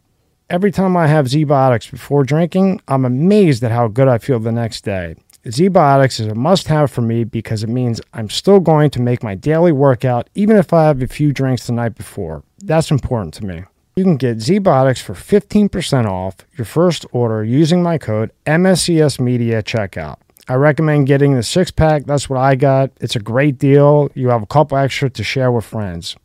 Every 0.50 0.72
time 0.72 0.96
I 0.96 1.06
have 1.06 1.26
ZBiotics 1.26 1.88
before 1.88 2.24
drinking, 2.24 2.80
I'm 2.88 3.04
amazed 3.04 3.62
at 3.62 3.70
how 3.70 3.86
good 3.86 4.08
I 4.08 4.18
feel 4.18 4.40
the 4.40 4.50
next 4.50 4.82
day. 4.82 5.14
ZBiotics 5.46 6.18
is 6.18 6.26
a 6.26 6.34
must 6.34 6.66
have 6.66 6.90
for 6.90 7.00
me 7.00 7.22
because 7.22 7.62
it 7.62 7.68
means 7.68 8.00
I'm 8.12 8.28
still 8.28 8.58
going 8.58 8.90
to 8.90 9.00
make 9.00 9.22
my 9.22 9.36
daily 9.36 9.70
workout 9.70 10.28
even 10.34 10.56
if 10.56 10.72
I 10.72 10.86
have 10.88 11.00
a 11.00 11.06
few 11.06 11.32
drinks 11.32 11.68
the 11.68 11.74
night 11.74 11.94
before. 11.94 12.42
That's 12.58 12.90
important 12.90 13.34
to 13.34 13.46
me. 13.46 13.62
You 13.94 14.02
can 14.02 14.16
get 14.16 14.38
ZBiotics 14.38 15.00
for 15.00 15.14
15% 15.14 16.06
off 16.06 16.38
your 16.56 16.64
first 16.64 17.06
order 17.12 17.44
using 17.44 17.84
my 17.84 17.98
code 17.98 18.32
MSCS 18.46 19.20
Media 19.20 19.62
checkout. 19.62 20.16
I 20.48 20.54
recommend 20.54 21.06
getting 21.06 21.34
the 21.34 21.42
six 21.42 21.70
pack. 21.70 22.04
That's 22.04 22.28
what 22.28 22.40
I 22.40 22.56
got. 22.56 22.90
It's 23.00 23.14
a 23.14 23.20
great 23.20 23.58
deal. 23.58 24.10
You 24.14 24.28
have 24.30 24.42
a 24.42 24.46
couple 24.46 24.76
extra 24.76 25.08
to 25.10 25.22
share 25.22 25.52
with 25.52 25.64
friends. 25.64 26.16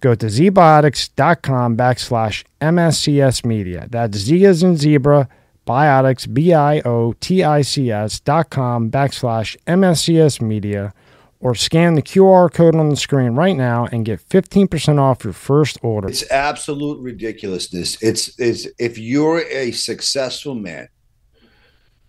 Go 0.00 0.14
to 0.14 0.26
zbiotics.com 0.26 1.76
backslash 1.76 2.44
MSCS 2.60 3.44
media. 3.44 3.86
That's 3.90 4.18
Z 4.18 4.44
as 4.46 4.62
in 4.62 4.76
zebra, 4.76 5.28
biotics, 5.66 6.32
B 6.32 6.52
I 6.52 6.80
O 6.80 7.12
T 7.20 7.44
I 7.44 7.60
C 7.62 7.90
S 7.90 8.18
dot 8.18 8.50
com 8.50 8.90
backslash 8.90 9.56
MSCS 9.66 10.40
media, 10.40 10.94
or 11.38 11.54
scan 11.54 11.94
the 11.94 12.02
QR 12.02 12.52
code 12.52 12.74
on 12.74 12.88
the 12.88 12.96
screen 12.96 13.32
right 13.32 13.56
now 13.56 13.86
and 13.92 14.04
get 14.04 14.26
15% 14.26 14.98
off 14.98 15.22
your 15.22 15.32
first 15.34 15.78
order. 15.82 16.08
It's 16.08 16.28
absolute 16.30 17.00
ridiculousness. 17.00 18.02
It's, 18.02 18.38
it's 18.38 18.66
if 18.78 18.98
you're 18.98 19.40
a 19.48 19.70
successful 19.72 20.54
man, 20.54 20.88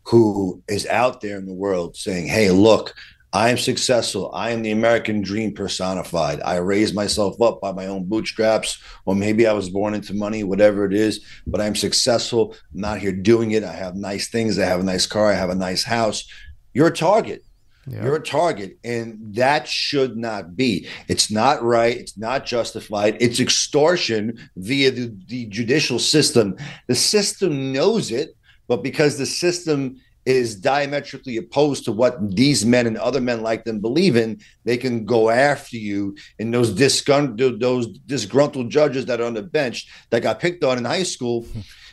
who 0.03 0.61
is 0.67 0.85
out 0.87 1.21
there 1.21 1.37
in 1.37 1.45
the 1.45 1.53
world 1.53 1.95
saying, 1.95 2.27
Hey, 2.27 2.49
look, 2.51 2.93
I 3.33 3.49
am 3.49 3.57
successful. 3.57 4.29
I 4.33 4.51
am 4.51 4.61
the 4.61 4.71
American 4.71 5.21
dream 5.21 5.53
personified. 5.53 6.41
I 6.41 6.57
raised 6.57 6.93
myself 6.93 7.41
up 7.41 7.61
by 7.61 7.71
my 7.71 7.85
own 7.85 8.03
bootstraps, 8.03 8.77
or 9.05 9.15
maybe 9.15 9.47
I 9.47 9.53
was 9.53 9.69
born 9.69 9.93
into 9.93 10.13
money, 10.13 10.43
whatever 10.43 10.85
it 10.85 10.93
is, 10.93 11.23
but 11.47 11.61
I'm 11.61 11.75
successful. 11.75 12.55
I'm 12.73 12.81
not 12.81 12.99
here 12.99 13.13
doing 13.13 13.51
it. 13.51 13.63
I 13.63 13.71
have 13.71 13.95
nice 13.95 14.29
things. 14.29 14.59
I 14.59 14.65
have 14.65 14.81
a 14.81 14.83
nice 14.83 15.05
car. 15.05 15.31
I 15.31 15.35
have 15.35 15.49
a 15.49 15.55
nice 15.55 15.83
house. 15.83 16.27
You're 16.73 16.87
a 16.87 16.95
target. 16.95 17.45
Yep. 17.87 18.03
You're 18.03 18.15
a 18.17 18.23
target, 18.23 18.77
and 18.83 19.17
that 19.35 19.67
should 19.67 20.15
not 20.15 20.55
be. 20.55 20.87
It's 21.07 21.31
not 21.31 21.63
right. 21.63 21.97
It's 21.97 22.17
not 22.17 22.45
justified. 22.45 23.17
It's 23.19 23.39
extortion 23.39 24.37
via 24.55 24.91
the, 24.91 25.15
the 25.27 25.45
judicial 25.47 25.97
system. 25.97 26.57
The 26.87 26.95
system 26.95 27.73
knows 27.73 28.11
it 28.11 28.35
but 28.71 28.83
because 28.83 29.17
the 29.17 29.25
system 29.25 29.97
is 30.25 30.55
diametrically 30.55 31.35
opposed 31.35 31.83
to 31.83 31.91
what 31.91 32.15
these 32.33 32.65
men 32.65 32.87
and 32.87 32.95
other 32.95 33.19
men 33.19 33.41
like 33.41 33.65
them 33.65 33.81
believe 33.81 34.15
in, 34.15 34.39
they 34.63 34.77
can 34.77 35.03
go 35.03 35.29
after 35.29 35.75
you. 35.75 36.15
And 36.39 36.53
those 36.53 36.71
disgruntled, 36.71 37.59
those 37.59 37.87
disgruntled 38.05 38.69
judges 38.69 39.07
that 39.07 39.19
are 39.19 39.25
on 39.25 39.33
the 39.33 39.43
bench 39.43 39.89
that 40.09 40.21
got 40.21 40.39
picked 40.39 40.63
on 40.63 40.77
in 40.77 40.85
high 40.85 41.03
school, 41.03 41.45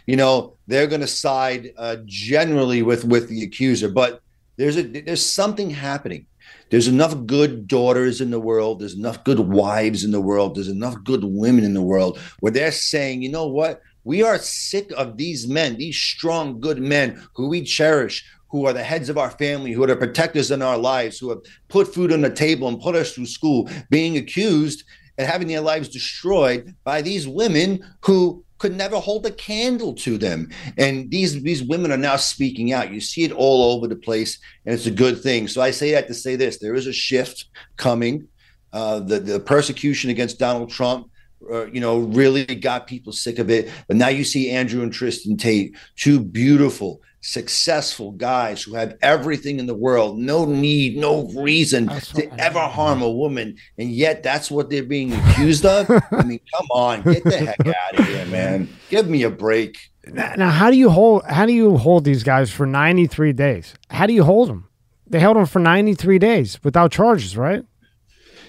you 0.07 0.15
know, 0.15 0.57
they're 0.69 0.87
going 0.87 1.01
to 1.01 1.09
side 1.09 1.73
uh, 1.77 1.97
generally 2.05 2.83
with 2.83 3.05
with 3.05 3.29
the 3.29 3.43
accuser. 3.43 3.89
But 3.89 4.23
there's 4.57 4.77
a 4.77 4.83
there's 4.83 5.27
something 5.27 5.71
happening. 5.71 6.27
There's 6.71 6.87
enough 6.87 7.27
good 7.27 7.67
daughters 7.67 8.21
in 8.21 8.31
the 8.31 8.39
world. 8.39 8.79
There's 8.79 8.95
enough 8.95 9.25
good 9.25 9.41
wives 9.41 10.05
in 10.05 10.13
the 10.13 10.21
world. 10.21 10.55
There's 10.55 10.69
enough 10.69 11.03
good 11.03 11.25
women 11.25 11.65
in 11.65 11.75
the 11.75 11.83
world 11.83 12.21
where 12.39 12.53
they're 12.53 12.71
saying, 12.71 13.23
you 13.23 13.31
know 13.31 13.49
what? 13.49 13.83
We 14.09 14.23
are 14.23 14.39
sick 14.39 14.91
of 14.97 15.19
these 15.19 15.47
men, 15.47 15.77
these 15.77 15.99
strong, 15.99 16.61
good 16.61 16.81
men 16.81 17.23
who 17.35 17.51
we 17.51 17.63
cherish, 17.63 18.25
who 18.49 18.65
are 18.65 18.73
the 18.73 18.83
heads 18.83 19.11
of 19.11 19.19
our 19.19 19.33
family, 19.33 19.73
who 19.73 19.85
are 19.85 19.89
the 19.89 19.97
protectors 19.97 20.51
in 20.51 20.63
our 20.63 20.79
lives, 20.79 21.19
who 21.19 21.29
have 21.29 21.41
put 21.69 21.93
food 21.93 22.11
on 22.11 22.23
the 22.23 22.31
table 22.31 22.69
and 22.69 22.81
put 22.81 22.95
us 22.95 23.13
through 23.13 23.27
school, 23.27 23.69
being 23.91 24.17
accused 24.17 24.85
and 25.19 25.27
having 25.27 25.47
their 25.47 25.61
lives 25.61 25.91
destroyed 25.91 26.75
by 26.85 27.03
these 27.03 27.29
women 27.29 27.85
who 28.01 28.43
could 28.57 28.75
never 28.75 28.97
hold 28.97 29.27
a 29.27 29.31
candle 29.31 29.93
to 29.97 30.17
them. 30.17 30.49
And 30.79 31.11
these 31.11 31.43
these 31.43 31.63
women 31.63 31.93
are 31.93 31.99
now 31.99 32.17
speaking 32.17 32.73
out. 32.73 32.91
You 32.91 33.03
see 33.03 33.25
it 33.25 33.33
all 33.33 33.77
over 33.77 33.87
the 33.89 33.97
place, 33.97 34.39
and 34.65 34.75
it's 34.75 34.87
a 34.87 34.91
good 34.91 35.23
thing. 35.23 35.49
So 35.49 35.61
I 35.61 35.71
say 35.71 35.91
that 35.93 36.09
to 36.09 36.15
say 36.15 36.35
this: 36.35 36.57
there 36.57 36.75
is 36.75 36.87
a 36.87 36.95
shift 36.95 37.45
coming. 37.77 38.27
Uh, 38.73 39.01
the 39.01 39.21
the 39.21 39.39
persecution 39.39 40.09
against 40.09 40.39
Donald 40.39 40.71
Trump 40.71 41.11
uh, 41.51 41.67
you 41.67 41.81
know, 41.81 41.99
really 41.99 42.45
got 42.45 42.87
people 42.87 43.13
sick 43.13 43.39
of 43.39 43.51
it. 43.51 43.71
But 43.87 43.97
now 43.97 44.09
you 44.09 44.25
see 44.25 44.51
Andrew 44.51 44.83
and 44.83 44.93
Tristan 44.93 45.37
Tate, 45.37 45.77
two 45.97 46.21
beautiful, 46.21 47.01
successful 47.21 48.13
guys 48.13 48.63
who 48.63 48.75
have 48.75 48.97
everything 49.03 49.59
in 49.59 49.67
the 49.67 49.75
world, 49.75 50.19
no 50.19 50.45
need, 50.45 50.97
no 50.97 51.29
reason 51.29 51.87
that's 51.87 52.13
to 52.13 52.41
ever 52.41 52.61
harm 52.61 53.03
a 53.03 53.11
woman. 53.11 53.57
And 53.77 53.91
yet 53.91 54.23
that's 54.23 54.51
what 54.51 54.71
they're 54.71 54.83
being 54.83 55.13
accused 55.13 55.67
of. 55.67 55.91
I 55.91 56.23
mean, 56.23 56.41
come 56.57 56.67
on, 56.71 57.03
get 57.03 57.25
the 57.25 57.39
heck 57.39 57.61
out 57.67 57.99
of 57.99 58.07
here, 58.07 58.27
man. 58.27 58.69
Give 58.89 59.09
me 59.09 59.23
a 59.23 59.31
break. 59.31 59.79
Now, 60.07 60.51
how 60.51 60.71
do 60.71 60.77
you 60.77 60.89
hold? 60.89 61.25
How 61.27 61.45
do 61.45 61.53
you 61.53 61.77
hold 61.77 62.05
these 62.05 62.23
guys 62.23 62.51
for 62.51 62.65
ninety 62.65 63.07
three 63.07 63.35
days? 63.35 63.75
How 63.91 64.07
do 64.07 64.15
you 64.15 64.25
hold 64.25 64.49
them? 64.49 64.69
They 65.07 65.21
held 65.21 65.37
them 65.37 65.45
for 65.45 65.59
ninety 65.59 65.95
three 65.95 66.19
days 66.19 66.59
without 66.65 66.93
charges, 66.93 67.37
right? 67.37 67.63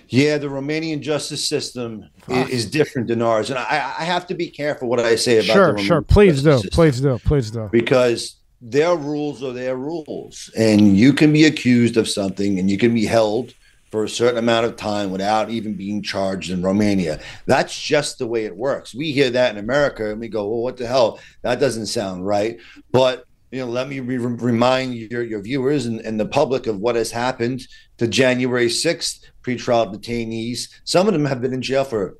Yeah, 0.09 0.39
the 0.39 0.47
Romanian 0.47 1.01
justice 1.01 1.47
system 1.47 2.09
is, 2.27 2.49
is, 2.49 2.65
different 2.65 3.09
than 3.09 3.21
ours, 3.21 3.51
and 3.51 3.59
I, 3.59 3.93
I, 3.99 4.03
have 4.05 4.25
to 4.27 4.33
be 4.33 4.49
careful 4.49 4.89
what 4.89 4.99
I 4.99 5.15
say 5.15 5.37
about. 5.37 5.53
Sure, 5.53 5.77
sure. 5.77 6.01
Please 6.01 6.41
do, 6.41 6.53
system. 6.53 6.69
please 6.71 6.99
do, 7.01 7.19
please 7.19 7.51
do. 7.51 7.69
Because 7.71 8.37
their 8.59 8.95
rules 8.95 9.43
are 9.43 9.53
their 9.53 9.75
rules, 9.75 10.49
and 10.57 10.97
you 10.97 11.13
can 11.13 11.31
be 11.31 11.45
accused 11.45 11.95
of 11.95 12.09
something, 12.09 12.57
and 12.57 12.71
you 12.71 12.77
can 12.77 12.91
be 12.93 13.05
held 13.05 13.53
for 13.91 14.03
a 14.03 14.09
certain 14.09 14.39
amount 14.39 14.65
of 14.65 14.75
time 14.75 15.11
without 15.11 15.51
even 15.51 15.75
being 15.75 16.01
charged 16.01 16.49
in 16.49 16.63
Romania. 16.63 17.19
That's 17.45 17.79
just 17.79 18.17
the 18.17 18.27
way 18.27 18.45
it 18.45 18.55
works. 18.55 18.95
We 18.95 19.11
hear 19.11 19.29
that 19.29 19.51
in 19.51 19.59
America, 19.59 20.09
and 20.09 20.19
we 20.19 20.27
go, 20.27 20.47
"Well, 20.47 20.63
what 20.63 20.77
the 20.77 20.87
hell? 20.87 21.19
That 21.43 21.59
doesn't 21.59 21.85
sound 21.85 22.25
right." 22.25 22.57
But 22.91 23.25
you 23.51 23.59
know, 23.59 23.67
let 23.67 23.87
me 23.87 23.99
re- 23.99 24.17
remind 24.17 24.95
your, 24.95 25.23
your 25.23 25.41
viewers 25.41 25.85
and, 25.85 25.99
and 26.01 26.19
the 26.19 26.25
public 26.25 26.67
of 26.67 26.79
what 26.79 26.95
has 26.95 27.11
happened 27.11 27.67
to 27.97 28.07
January 28.07 28.67
6th 28.67 29.25
pretrial 29.57 29.93
detainees. 29.93 30.69
Some 30.83 31.07
of 31.07 31.13
them 31.13 31.25
have 31.25 31.41
been 31.41 31.53
in 31.53 31.61
jail 31.61 31.83
for 31.83 32.17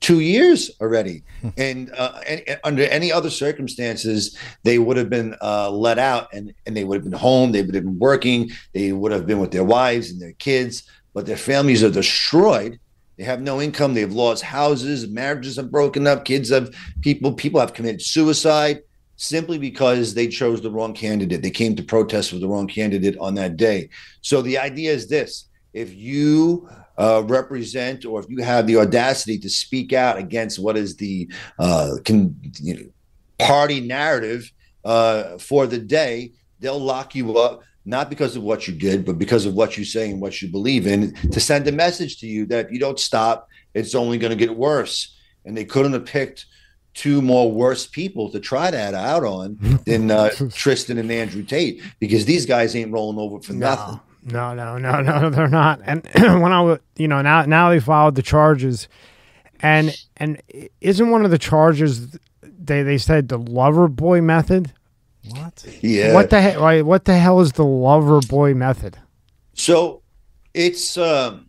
two 0.00 0.20
years 0.20 0.70
already. 0.80 1.22
and, 1.56 1.90
uh, 1.96 2.20
and, 2.28 2.42
and, 2.46 2.60
under 2.64 2.84
any 2.84 3.10
other 3.10 3.30
circumstances, 3.30 4.36
they 4.62 4.78
would 4.78 4.96
have 4.96 5.10
been 5.10 5.34
uh, 5.42 5.70
let 5.70 5.98
out 5.98 6.28
and, 6.32 6.52
and 6.66 6.76
they 6.76 6.84
would 6.84 6.96
have 6.96 7.04
been 7.04 7.18
home. 7.18 7.52
They 7.52 7.62
would 7.62 7.74
have 7.74 7.84
been 7.84 7.98
working. 7.98 8.50
They 8.72 8.92
would 8.92 9.12
have 9.12 9.26
been 9.26 9.40
with 9.40 9.52
their 9.52 9.64
wives 9.64 10.10
and 10.10 10.20
their 10.20 10.32
kids, 10.34 10.84
but 11.14 11.26
their 11.26 11.36
families 11.36 11.82
are 11.82 11.90
destroyed. 11.90 12.78
They 13.16 13.24
have 13.24 13.40
no 13.40 13.62
income. 13.62 13.94
They've 13.94 14.12
lost 14.12 14.42
houses. 14.42 15.08
Marriages 15.08 15.56
have 15.56 15.70
broken 15.70 16.06
up. 16.06 16.26
Kids 16.26 16.50
have 16.50 16.74
people. 17.00 17.32
People 17.32 17.60
have 17.60 17.72
committed 17.72 18.02
suicide 18.02 18.82
simply 19.16 19.58
because 19.58 20.12
they 20.12 20.28
chose 20.28 20.60
the 20.60 20.70
wrong 20.70 20.92
candidate. 20.92 21.40
They 21.40 21.50
came 21.50 21.74
to 21.76 21.82
protest 21.82 22.32
with 22.32 22.42
the 22.42 22.48
wrong 22.48 22.68
candidate 22.68 23.16
on 23.18 23.34
that 23.36 23.56
day. 23.56 23.88
So 24.20 24.42
the 24.42 24.58
idea 24.58 24.92
is 24.92 25.08
this 25.08 25.48
if 25.76 25.94
you 25.94 26.68
uh, 26.96 27.22
represent 27.26 28.06
or 28.06 28.18
if 28.18 28.26
you 28.30 28.42
have 28.42 28.66
the 28.66 28.78
audacity 28.78 29.38
to 29.38 29.50
speak 29.50 29.92
out 29.92 30.16
against 30.16 30.58
what 30.58 30.76
is 30.76 30.96
the 30.96 31.30
uh, 31.58 31.96
con- 32.04 32.34
you 32.60 32.74
know, 32.74 32.86
party 33.38 33.80
narrative 33.80 34.50
uh, 34.84 35.36
for 35.36 35.66
the 35.66 35.78
day, 35.78 36.32
they'll 36.60 36.80
lock 36.80 37.14
you 37.14 37.36
up. 37.38 37.62
Not 37.84 38.10
because 38.10 38.34
of 38.34 38.42
what 38.42 38.66
you 38.66 38.74
did, 38.74 39.04
but 39.04 39.16
because 39.16 39.46
of 39.46 39.54
what 39.54 39.76
you 39.76 39.84
say 39.84 40.10
and 40.10 40.20
what 40.20 40.42
you 40.42 40.48
believe 40.48 40.88
in, 40.88 41.14
to 41.30 41.38
send 41.38 41.68
a 41.68 41.72
message 41.72 42.18
to 42.18 42.26
you 42.26 42.44
that 42.46 42.66
if 42.66 42.72
you 42.72 42.80
don't 42.80 42.98
stop, 42.98 43.48
it's 43.74 43.94
only 43.94 44.18
going 44.18 44.30
to 44.30 44.36
get 44.36 44.56
worse. 44.56 45.14
And 45.44 45.56
they 45.56 45.64
couldn't 45.64 45.92
have 45.92 46.06
picked 46.06 46.46
two 46.94 47.22
more 47.22 47.52
worse 47.52 47.86
people 47.86 48.28
to 48.32 48.40
try 48.40 48.72
that 48.72 48.94
out 48.94 49.22
on 49.22 49.58
than 49.86 50.10
uh, 50.10 50.30
Tristan 50.52 50.98
and 50.98 51.12
Andrew 51.12 51.44
Tate 51.44 51.80
because 52.00 52.24
these 52.24 52.44
guys 52.46 52.74
ain't 52.74 52.90
rolling 52.90 53.18
over 53.18 53.40
for 53.40 53.52
no, 53.52 53.68
nothing. 53.68 54.00
No, 54.26 54.54
no, 54.54 54.76
no, 54.76 55.00
no, 55.00 55.30
they're 55.30 55.48
not. 55.48 55.80
And 55.84 56.06
when 56.14 56.52
I 56.52 56.60
was, 56.60 56.80
you 56.96 57.08
know, 57.08 57.22
now 57.22 57.46
now 57.46 57.70
they 57.70 57.80
filed 57.80 58.16
the 58.16 58.22
charges, 58.22 58.88
and 59.60 59.96
and 60.16 60.42
isn't 60.80 61.10
one 61.10 61.24
of 61.24 61.30
the 61.30 61.38
charges 61.38 62.18
they 62.42 62.82
they 62.82 62.98
said 62.98 63.28
the 63.28 63.38
lover 63.38 63.88
boy 63.88 64.20
method? 64.20 64.72
What? 65.30 65.64
Yeah. 65.80 66.12
What 66.14 66.30
the 66.30 66.40
hell? 66.40 66.84
What 66.84 67.04
the 67.04 67.18
hell 67.18 67.40
is 67.40 67.52
the 67.52 67.64
lover 67.64 68.20
boy 68.20 68.54
method? 68.54 68.98
So, 69.54 70.02
it's 70.54 70.98
um 70.98 71.46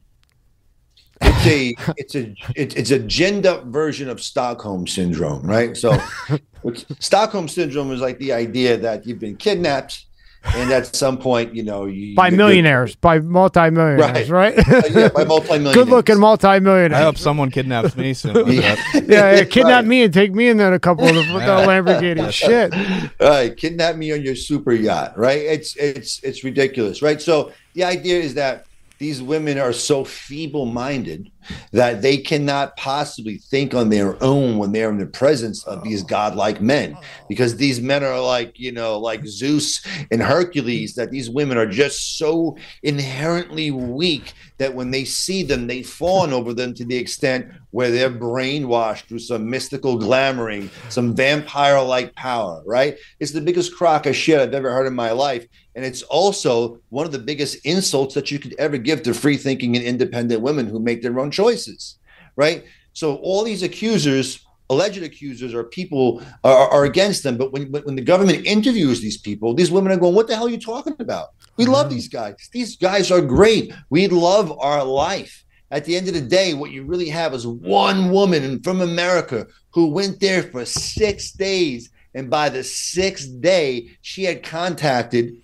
it's 1.21 1.45
a 1.47 1.93
it's 1.97 2.15
a 2.15 2.35
it's 2.55 2.91
a 2.91 2.99
ginned 2.99 3.45
up 3.45 3.65
version 3.65 4.09
of 4.09 4.21
Stockholm 4.21 4.87
syndrome, 4.87 5.43
right? 5.43 5.75
So, 5.75 5.97
Stockholm 6.99 7.47
syndrome 7.47 7.91
is 7.91 8.01
like 8.01 8.19
the 8.19 8.33
idea 8.33 8.77
that 8.77 9.05
you've 9.05 9.19
been 9.19 9.37
kidnapped, 9.37 10.05
and 10.43 10.71
at 10.71 10.95
some 10.95 11.17
point, 11.17 11.53
you 11.55 11.63
know, 11.63 11.85
you, 11.85 12.15
by 12.15 12.29
millionaires, 12.29 12.95
by 12.95 13.19
multimillionaires, 13.19 14.29
right? 14.29 14.55
right? 14.55 14.67
uh, 14.67 14.87
yeah, 14.89 15.09
by 15.09 15.23
multimillionaires. 15.25 15.75
Good 15.75 15.89
looking 15.89 16.19
multimillionaires. 16.19 16.93
I 16.93 17.03
hope 17.03 17.17
someone 17.17 17.51
kidnaps 17.51 17.95
me 17.97 18.13
soon. 18.13 18.35
yeah. 18.51 18.75
yeah, 18.93 19.01
yeah, 19.35 19.43
kidnap 19.43 19.75
right. 19.75 19.85
me 19.85 20.03
and 20.03 20.13
take 20.13 20.33
me 20.33 20.47
in 20.47 20.57
then 20.57 20.73
a 20.73 20.79
couple 20.79 21.07
of 21.07 21.15
the, 21.15 21.21
the 21.33 21.39
Lamborghini. 21.39 22.31
Shit. 22.31 22.73
All 23.19 23.29
right, 23.29 23.55
kidnap 23.55 23.95
me 23.95 24.11
on 24.13 24.21
your 24.21 24.35
super 24.35 24.71
yacht, 24.71 25.17
right? 25.17 25.41
It's 25.41 25.75
it's 25.75 26.23
it's 26.23 26.43
ridiculous, 26.43 27.01
right? 27.01 27.21
So 27.21 27.51
the 27.73 27.83
idea 27.83 28.19
is 28.19 28.35
that 28.35 28.66
these 28.99 29.21
women 29.21 29.57
are 29.59 29.73
so 29.73 30.03
feeble 30.03 30.65
minded 30.65 31.31
that 31.71 32.01
they 32.01 32.17
cannot 32.17 32.75
possibly 32.77 33.37
think 33.37 33.73
on 33.73 33.89
their 33.89 34.21
own 34.23 34.57
when 34.57 34.71
they're 34.71 34.89
in 34.89 34.97
the 34.97 35.05
presence 35.05 35.65
of 35.65 35.83
these 35.83 36.03
oh. 36.03 36.07
godlike 36.07 36.61
men. 36.61 36.95
Oh. 36.97 37.01
Because 37.29 37.55
these 37.55 37.79
men 37.79 38.03
are 38.03 38.19
like 38.19 38.59
you 38.59 38.71
know 38.71 38.99
like 38.99 39.25
zeus 39.25 39.85
and 40.11 40.21
hercules 40.21 40.95
that 40.95 41.11
these 41.11 41.29
women 41.29 41.57
are 41.57 41.67
just 41.67 42.17
so 42.17 42.57
inherently 42.83 43.71
weak 43.71 44.33
that 44.57 44.73
when 44.73 44.91
they 44.91 45.05
see 45.05 45.43
them 45.43 45.67
they 45.67 45.83
fawn 45.83 46.33
over 46.37 46.53
them 46.53 46.73
to 46.73 46.85
the 46.85 46.97
extent 46.97 47.47
where 47.71 47.91
they're 47.91 48.09
brainwashed 48.09 49.03
through 49.03 49.19
some 49.19 49.49
mystical 49.49 49.99
glamoring 49.99 50.69
some 50.89 51.15
vampire 51.15 51.81
like 51.81 52.13
power 52.15 52.61
right? 52.65 52.97
It's 53.19 53.31
the 53.31 53.41
biggest 53.41 53.75
crock 53.75 54.05
of 54.05 54.15
shit 54.15 54.39
i've 54.39 54.53
ever 54.53 54.71
heard 54.71 54.87
in 54.87 54.95
my 54.95 55.11
life 55.11 55.45
and 55.77 55.85
it's 55.85 56.01
also 56.01 56.79
one 56.89 57.05
of 57.05 57.11
the 57.11 57.19
biggest 57.19 57.63
insults 57.63 58.15
that 58.15 58.31
you 58.31 58.39
could 58.39 58.55
ever 58.57 58.79
give 58.79 59.03
to 59.03 59.13
free 59.13 59.37
thinking 59.37 59.75
and 59.75 59.85
independent 59.85 60.41
women 60.41 60.65
who 60.65 60.79
make 60.79 61.03
their 61.03 61.19
own 61.19 61.29
choices, 61.29 61.99
right? 62.35 62.65
So 62.93 63.17
all 63.17 63.43
these 63.43 63.61
accusers, 63.61 64.43
alleged 64.71 65.03
accusers, 65.03 65.53
or 65.53 65.65
people 65.65 66.23
are, 66.43 66.67
are 66.69 66.85
against 66.85 67.21
them. 67.21 67.37
But 67.37 67.53
when, 67.53 67.71
when 67.71 67.95
the 67.95 68.01
government 68.01 68.47
interviews 68.47 69.01
these 69.01 69.19
people, 69.19 69.53
these 69.53 69.69
women 69.69 69.91
are 69.91 69.97
going, 69.97 70.15
What 70.15 70.27
the 70.27 70.35
hell 70.35 70.47
are 70.47 70.49
you 70.49 70.59
talking 70.59 70.95
about? 70.97 71.27
We 71.57 71.65
mm-hmm. 71.65 71.73
love 71.73 71.91
these 71.91 72.07
guys. 72.07 72.49
These 72.51 72.77
guys 72.77 73.11
are 73.11 73.21
great. 73.21 73.71
We 73.91 74.07
love 74.07 74.51
our 74.59 74.83
life. 74.83 75.45
At 75.69 75.85
the 75.85 75.95
end 75.95 76.07
of 76.07 76.15
the 76.15 76.21
day, 76.21 76.55
what 76.55 76.71
you 76.71 76.85
really 76.85 77.09
have 77.09 77.35
is 77.35 77.45
one 77.45 78.09
woman 78.09 78.63
from 78.63 78.81
America 78.81 79.45
who 79.69 79.91
went 79.91 80.19
there 80.19 80.41
for 80.41 80.65
six 80.65 81.33
days. 81.33 81.91
And 82.15 82.31
by 82.31 82.49
the 82.49 82.63
sixth 82.63 83.29
day, 83.41 83.89
she 84.01 84.23
had 84.23 84.41
contacted 84.41 85.35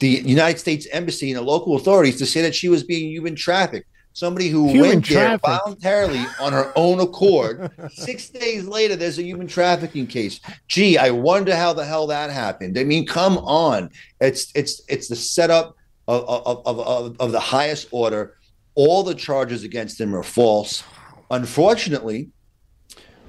the 0.00 0.08
United 0.08 0.58
States 0.58 0.86
Embassy 0.90 1.30
and 1.30 1.38
the 1.38 1.42
local 1.42 1.76
authorities 1.76 2.18
to 2.18 2.26
say 2.26 2.42
that 2.42 2.54
she 2.54 2.68
was 2.68 2.82
being 2.82 3.10
human 3.10 3.36
trafficked. 3.36 3.86
Somebody 4.12 4.48
who 4.48 4.68
human 4.68 4.88
went 4.88 5.04
traffic. 5.04 5.42
there 5.42 5.58
voluntarily 5.58 6.24
on 6.40 6.52
her 6.52 6.72
own 6.74 6.98
accord. 6.98 7.70
Six 7.92 8.28
days 8.30 8.66
later, 8.66 8.96
there's 8.96 9.18
a 9.18 9.22
human 9.22 9.46
trafficking 9.46 10.06
case. 10.06 10.40
Gee, 10.66 10.98
I 10.98 11.10
wonder 11.10 11.54
how 11.54 11.72
the 11.72 11.84
hell 11.84 12.08
that 12.08 12.30
happened. 12.30 12.76
I 12.76 12.82
mean, 12.82 13.06
come 13.06 13.38
on. 13.38 13.90
It's 14.20 14.50
it's 14.54 14.82
it's 14.88 15.06
the 15.06 15.14
setup 15.16 15.76
of 16.08 16.24
of, 16.24 16.66
of, 16.66 16.80
of, 16.80 17.16
of 17.20 17.32
the 17.32 17.40
highest 17.40 17.88
order. 17.92 18.36
All 18.74 19.04
the 19.04 19.14
charges 19.14 19.62
against 19.62 19.98
them 19.98 20.14
are 20.16 20.24
false. 20.24 20.82
Unfortunately, 21.30 22.30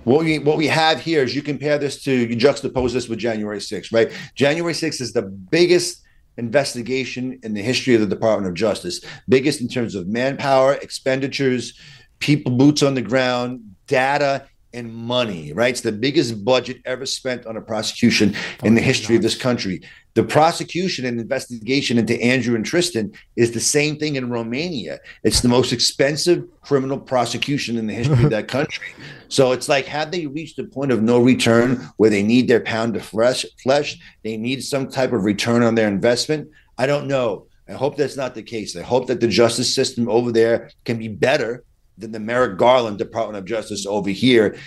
what 0.03 0.25
we 0.25 0.39
what 0.39 0.57
we 0.57 0.67
have 0.67 0.99
here 0.99 1.21
is 1.21 1.35
you 1.35 1.43
compare 1.43 1.77
this 1.77 2.03
to 2.05 2.11
you 2.11 2.35
juxtapose 2.35 2.93
this 2.93 3.07
with 3.07 3.19
January 3.19 3.59
6th, 3.59 3.93
right? 3.93 4.11
January 4.33 4.73
6th 4.73 4.99
is 4.99 5.13
the 5.13 5.21
biggest 5.21 6.01
investigation 6.37 7.39
in 7.43 7.53
the 7.53 7.61
history 7.61 7.93
of 7.95 8.01
the 8.01 8.07
Department 8.07 8.49
of 8.49 8.55
Justice. 8.55 9.03
Biggest 9.27 9.61
in 9.61 9.67
terms 9.67 9.95
of 9.95 10.07
manpower, 10.07 10.73
expenditures, 10.75 11.79
people, 12.19 12.51
boots 12.51 12.83
on 12.83 12.93
the 12.93 13.01
ground, 13.01 13.61
data, 13.87 14.47
and 14.73 14.93
money, 14.93 15.53
right? 15.53 15.69
It's 15.69 15.81
the 15.81 15.91
biggest 15.91 16.43
budget 16.43 16.77
ever 16.85 17.05
spent 17.05 17.45
on 17.45 17.57
a 17.57 17.61
prosecution 17.61 18.35
oh 18.35 18.65
in 18.65 18.75
the 18.75 18.81
history 18.81 19.15
of 19.15 19.21
this 19.21 19.35
country. 19.35 19.81
The 20.13 20.23
prosecution 20.23 21.05
and 21.05 21.19
investigation 21.19 21.97
into 21.97 22.21
Andrew 22.21 22.55
and 22.55 22.65
Tristan 22.65 23.13
is 23.35 23.51
the 23.51 23.59
same 23.59 23.97
thing 23.97 24.17
in 24.17 24.29
Romania. 24.29 24.99
It's 25.23 25.41
the 25.41 25.47
most 25.47 25.71
expensive 25.71 26.45
criminal 26.61 26.99
prosecution 26.99 27.77
in 27.77 27.87
the 27.87 27.93
history 27.93 28.23
of 28.25 28.29
that 28.31 28.47
country. 28.47 28.87
So 29.29 29.53
it's 29.53 29.69
like, 29.69 29.85
had 29.85 30.11
they 30.11 30.27
reached 30.27 30.59
a 30.59 30.65
point 30.65 30.91
of 30.91 31.01
no 31.01 31.19
return 31.19 31.89
where 31.97 32.09
they 32.09 32.23
need 32.23 32.47
their 32.47 32.59
pound 32.59 32.95
of 32.97 33.05
flesh, 33.05 33.45
flesh, 33.63 33.97
they 34.23 34.35
need 34.35 34.63
some 34.63 34.89
type 34.89 35.13
of 35.13 35.23
return 35.23 35.63
on 35.63 35.75
their 35.75 35.87
investment. 35.87 36.49
I 36.77 36.87
don't 36.87 37.07
know. 37.07 37.47
I 37.69 37.73
hope 37.73 37.95
that's 37.95 38.17
not 38.17 38.35
the 38.35 38.43
case. 38.43 38.75
I 38.75 38.81
hope 38.81 39.07
that 39.07 39.21
the 39.21 39.29
justice 39.29 39.73
system 39.73 40.09
over 40.09 40.33
there 40.33 40.71
can 40.83 40.97
be 40.97 41.07
better 41.07 41.63
than 42.01 42.11
the 42.11 42.19
Merrick 42.19 42.57
Garland 42.57 42.97
Department 42.97 43.37
of 43.37 43.45
Justice 43.45 43.85
over 43.85 44.09
here. 44.09 44.57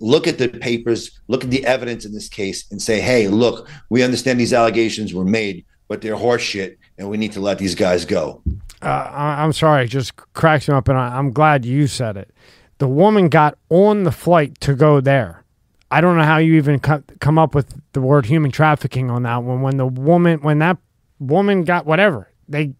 Look 0.00 0.26
at 0.26 0.38
the 0.38 0.48
papers, 0.48 1.20
look 1.28 1.44
at 1.44 1.50
the 1.50 1.66
evidence 1.66 2.04
in 2.04 2.12
this 2.12 2.28
case, 2.28 2.64
and 2.70 2.80
say, 2.80 3.00
hey, 3.00 3.28
look, 3.28 3.68
we 3.90 4.02
understand 4.02 4.40
these 4.40 4.52
allegations 4.52 5.12
were 5.12 5.24
made, 5.24 5.64
but 5.88 6.00
they're 6.00 6.16
horseshit, 6.16 6.76
and 6.98 7.10
we 7.10 7.16
need 7.16 7.32
to 7.32 7.40
let 7.40 7.58
these 7.58 7.74
guys 7.74 8.04
go. 8.04 8.42
Uh, 8.80 9.10
I'm 9.12 9.52
sorry, 9.52 9.84
it 9.84 9.88
just 9.88 10.16
cracks 10.34 10.68
me 10.68 10.74
up, 10.74 10.88
and 10.88 10.98
I'm 10.98 11.32
glad 11.32 11.64
you 11.64 11.86
said 11.86 12.16
it. 12.16 12.30
The 12.78 12.88
woman 12.88 13.28
got 13.28 13.58
on 13.70 14.04
the 14.04 14.12
flight 14.12 14.60
to 14.60 14.74
go 14.74 15.00
there. 15.00 15.44
I 15.90 16.00
don't 16.00 16.16
know 16.16 16.24
how 16.24 16.38
you 16.38 16.54
even 16.54 16.80
come 16.80 17.38
up 17.38 17.54
with 17.54 17.72
the 17.92 18.00
word 18.00 18.26
human 18.26 18.50
trafficking 18.50 19.10
on 19.10 19.22
that 19.22 19.44
one. 19.44 19.62
When 19.62 19.76
the 19.76 19.86
woman, 19.86 20.40
when 20.40 20.58
that 20.58 20.78
woman 21.20 21.62
got 21.62 21.86
whatever, 21.86 22.28
they, 22.48 22.74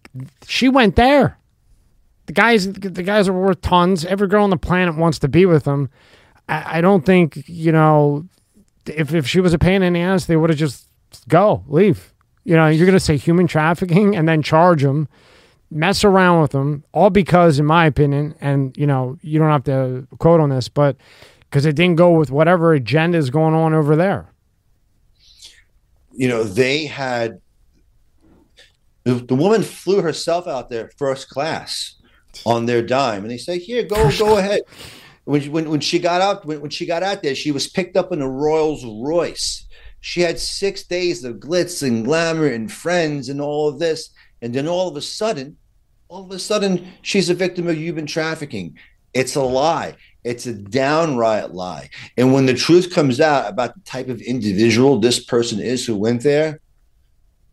she 0.46 0.68
went 0.68 0.96
there 0.96 1.38
the 2.27 2.33
guys 2.33 2.73
the 2.73 3.03
guys 3.03 3.29
are 3.29 3.33
worth 3.33 3.61
tons. 3.61 4.05
Every 4.05 4.29
girl 4.29 4.45
on 4.45 4.51
the 4.51 4.57
planet 4.57 4.97
wants 4.97 5.19
to 5.21 5.29
be 5.29 5.47
with 5.47 5.65
them. 5.65 5.91
I, 6.49 6.79
I 6.79 6.81
don't 6.81 7.05
think 7.05 7.43
you 7.47 7.73
know 7.73 8.27
if 8.87 9.15
if 9.15 9.27
she 9.27 9.41
was 9.41 9.53
a 9.53 9.59
pain 9.59 9.83
in 9.83 9.93
the 9.93 10.01
ass, 10.01 10.27
they 10.27 10.37
would 10.37 10.51
have 10.51 10.59
just 10.59 10.89
go 11.29 11.65
leave. 11.67 12.13
You 12.45 12.57
know, 12.57 12.69
you're 12.69 12.87
going 12.87 12.97
to 12.97 13.01
say 13.01 13.17
human 13.17 13.47
trafficking 13.47 14.15
and 14.15 14.29
then 14.29 14.43
charge 14.43 14.83
them, 14.83 15.09
mess 15.71 16.05
around 16.05 16.43
with 16.43 16.51
them, 16.51 16.85
all 16.93 17.09
because, 17.09 17.59
in 17.59 17.65
my 17.65 17.87
opinion, 17.87 18.35
and 18.41 18.77
you 18.77 18.87
know, 18.87 19.19
you 19.23 19.39
don't 19.39 19.51
have 19.51 19.65
to 19.65 20.07
quote 20.19 20.41
on 20.41 20.51
this, 20.51 20.69
but 20.69 20.97
because 21.49 21.65
it 21.65 21.75
didn't 21.77 21.97
go 21.97 22.11
with 22.11 22.31
whatever 22.31 22.75
agenda 22.75 23.17
is 23.17 23.31
going 23.31 23.55
on 23.55 23.73
over 23.73 23.97
there. 23.97 24.31
You 26.13 26.29
know, 26.29 26.45
they 26.45 26.87
had 26.87 27.41
the, 29.05 29.15
the 29.15 29.35
woman 29.35 29.63
flew 29.63 30.01
herself 30.01 30.47
out 30.47 30.69
there 30.69 30.91
first 30.97 31.29
class 31.29 31.95
on 32.44 32.66
their 32.66 32.83
dime, 32.83 33.23
and 33.23 33.31
they 33.31 33.38
say, 33.38 33.59
"Here, 33.59 33.83
go, 33.83 34.11
go 34.18 34.38
ahead." 34.38 34.62
When, 35.25 35.51
when, 35.53 35.70
when 35.70 35.81
she 35.81 35.99
got 35.99 36.20
out 36.20 36.44
when, 36.44 36.61
when 36.61 36.70
she 36.70 36.87
got 36.87 37.03
out 37.03 37.23
there, 37.23 37.35
she 37.35 37.51
was 37.51 37.68
picked 37.68 37.97
up 37.97 38.12
in 38.12 38.20
a 38.20 38.29
Rolls 38.29 38.85
Royce. 38.85 39.66
She 40.01 40.20
had 40.20 40.38
six 40.38 40.83
days 40.83 41.25
of 41.25 41.37
glitz 41.37 41.83
and 41.87 42.05
glamour 42.05 42.47
and 42.47 42.70
friends 42.70 43.31
and 43.31 43.40
all 43.40 43.68
of 43.68 43.79
this, 43.79 44.11
and 44.42 44.55
then 44.55 44.68
all 44.68 44.88
of 44.88 44.97
a 44.97 45.01
sudden, 45.01 45.57
all 46.09 46.25
of 46.25 46.31
a 46.31 46.38
sudden, 46.38 46.92
she's 47.01 47.31
a 47.31 47.35
victim 47.35 47.66
of 47.68 47.77
human 47.77 48.07
trafficking. 48.07 48.77
It's 49.14 49.35
a 49.35 49.42
lie. 49.42 49.97
It's 50.25 50.47
a 50.47 50.53
downright 50.53 51.53
lie. 51.53 51.90
And 52.16 52.33
when 52.33 52.47
the 52.47 52.55
truth 52.55 52.92
comes 52.92 53.20
out 53.20 53.49
about 53.49 53.75
the 53.75 53.81
type 53.81 54.09
of 54.09 54.20
individual 54.20 54.99
this 54.99 55.25
person 55.25 55.61
is 55.61 55.87
who 55.87 55.97
went 55.97 56.23
there, 56.23 56.61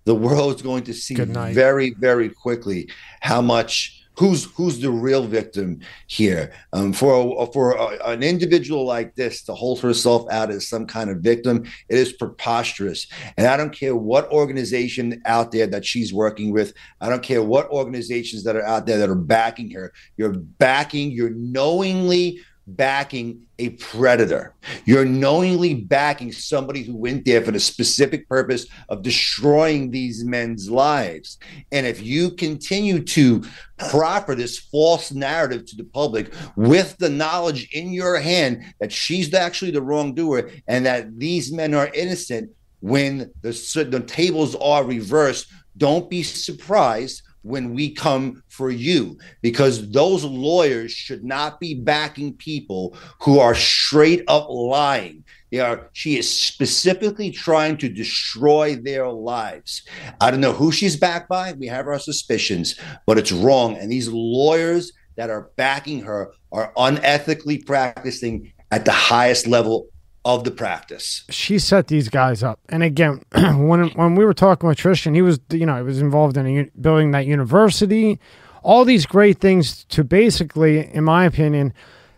the 0.06 0.15
world's 0.15 0.62
going 0.62 0.84
to 0.86 0.94
see 0.94 1.15
very, 1.15 1.91
very 1.91 2.30
quickly 2.30 2.89
how 3.22 3.41
much 3.41 4.01
who's 4.17 4.45
who's 4.56 4.80
the 4.80 4.91
real 4.91 5.24
victim 5.24 5.80
here. 6.08 6.54
Um, 6.74 6.93
for 6.93 7.43
a, 7.43 7.45
for 7.52 7.74
a, 7.74 8.10
an 8.10 8.24
individual 8.24 8.86
like 8.86 9.15
this 9.15 9.43
to 9.43 9.54
hold 9.54 9.80
herself 9.80 10.30
out 10.32 10.52
as 10.52 10.67
some 10.67 10.86
kind 10.86 11.10
of 11.10 11.17
victim, 11.19 11.63
it 11.89 11.97
is 11.97 12.13
preposterous. 12.13 13.08
And 13.38 13.47
I 13.47 13.58
don't 13.58 13.74
care 13.74 13.95
what 13.95 14.32
organization 14.32 15.21
out 15.26 15.52
there 15.52 15.67
that 15.67 15.86
she's 15.86 16.13
working 16.13 16.52
with. 16.52 16.74
I 17.00 17.10
don't 17.10 17.24
care 17.24 17.43
what 17.43 17.69
organizations 17.69 18.43
that 18.43 18.56
are 18.56 18.65
out 18.65 18.86
there 18.86 18.97
that 18.97 19.10
are 19.10 19.15
backing 19.15 19.71
her. 19.71 19.93
You're 20.17 20.34
backing. 20.34 21.12
You're 21.12 21.32
knowingly 21.32 22.39
backing 22.67 23.41
a 23.60 23.69
predator. 23.69 24.54
You're 24.86 25.06
knowingly 25.06 25.74
backing 25.74 26.32
somebody 26.32 26.84
who 26.84 26.95
went 26.95 27.26
there 27.26 27.41
for 27.41 27.52
the 27.52 27.60
specific 27.60 28.28
purpose 28.30 28.65
of 28.89 29.02
destroying 29.02 29.91
these 29.91 30.24
men's 30.24 30.69
lives. 30.69 31.38
And 31.71 31.86
if 31.86 32.02
you 32.02 32.32
continue 32.32 33.04
to 33.04 33.43
proffer 33.78 34.36
this 34.36 34.60
false 34.60 35.12
narrative 35.12 35.65
to 35.67 35.76
the 35.76 35.84
public 35.84 36.32
with 36.56 36.97
the 36.97 37.10
knowledge 37.10 37.69
in 37.74 37.91
your 37.91 38.19
hand 38.19 38.63
that 38.80 38.91
she's 38.91 39.34
actually 39.34 39.71
the 39.71 39.82
wrongdoer 39.82 40.52
and 40.67 40.86
that 40.86 41.17
these 41.17 41.52
men 41.52 41.74
are 41.74 41.91
innocent, 41.93 42.52
when 42.80 43.32
the, 43.41 43.88
the 43.89 44.00
tables 44.00 44.56
are 44.56 44.84
reversed, 44.84 45.47
don't 45.78 46.10
be 46.10 46.24
surprised 46.24 47.21
when 47.44 47.74
we 47.74 47.92
come 47.92 48.44
for 48.50 48.70
you 48.70 49.18
because 49.42 49.90
those 49.92 50.24
lawyers 50.24 50.92
should 50.92 51.24
not 51.24 51.60
be 51.60 51.74
backing 51.74 52.34
people 52.34 52.96
who 53.20 53.40
are 53.40 53.56
straight 53.56 54.24
up 54.28 54.48
lying. 54.50 55.24
They 55.52 55.60
are 55.60 55.90
she 55.94 56.18
is 56.18 56.30
specifically 56.30 57.32
trying 57.32 57.78
to 57.78 57.90
destroy 57.90 58.76
their 58.76 59.10
lives. 59.10 59.84
I 60.20 60.32
don't 60.32 60.42
know 60.42 60.54
who 60.54 60.72
she's 60.72 60.96
backed 60.96 61.30
by. 61.30 61.54
We 61.54 61.68
have 61.68 61.88
our 61.88 62.00
suspicions 62.00 62.80
but 63.06 63.18
it's 63.18 63.32
wrong. 63.32 63.78
And 63.78 63.92
these 63.92 64.08
lawyers 64.08 64.92
that 65.16 65.30
are 65.30 65.50
backing 65.56 66.02
her 66.02 66.34
are 66.52 66.74
unethically 66.78 67.66
practicing 67.66 68.54
at 68.72 68.86
the 68.86 68.92
highest 68.92 69.48
level 69.48 69.88
of 70.24 70.44
the 70.44 70.52
practice. 70.52 71.24
She 71.30 71.58
set 71.60 71.88
these 71.88 72.10
guys 72.10 72.44
up, 72.44 72.60
and 72.70 72.84
again, 72.84 73.24
when 73.34 73.90
when 73.90 74.16
we 74.16 74.26
were 74.26 74.34
talking 74.34 74.68
with 74.68 74.78
Tristan, 74.78 75.14
he 75.14 75.22
was 75.22 75.40
you 75.52 75.66
know 75.66 75.78
he 75.78 75.84
was 75.84 76.02
involved 76.02 76.38
in 76.38 76.46
a, 76.46 76.64
building 76.80 77.12
that 77.12 77.26
university, 77.26 78.20
all 78.64 78.86
these 78.86 79.06
great 79.06 79.40
things 79.40 79.84
to 79.86 80.04
basically, 80.04 80.94
in 80.94 81.04
my 81.04 81.26
opinion, 81.26 81.74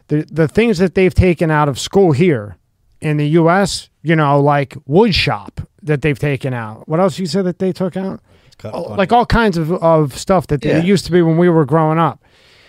the 0.08 0.26
the 0.30 0.48
things 0.48 0.78
that 0.80 0.96
they've 0.96 1.14
taken 1.14 1.50
out 1.50 1.70
of 1.70 1.80
school 1.80 2.12
here 2.12 2.58
in 3.02 3.18
the 3.18 3.28
U.S. 3.30 3.90
You 4.02 4.16
know, 4.16 4.40
like 4.42 4.76
wood 4.86 5.16
shop 5.16 5.62
that 5.82 6.02
they've 6.02 6.20
taken 6.20 6.54
out. 6.54 6.88
What 6.88 7.00
else 7.00 7.20
you 7.20 7.26
said 7.26 7.46
that 7.46 7.60
they 7.60 7.72
took 7.72 7.96
out? 7.96 8.22
Oh, 8.66 8.84
like 8.94 9.12
all 9.12 9.26
kinds 9.26 9.58
of, 9.58 9.72
of 9.74 10.18
stuff 10.18 10.48
that 10.48 10.64
yeah. 10.64 10.82
used 10.82 11.06
to 11.06 11.12
be 11.12 11.22
when 11.22 11.38
we 11.38 11.50
were 11.50 11.66
growing 11.66 12.00
up. 12.00 12.24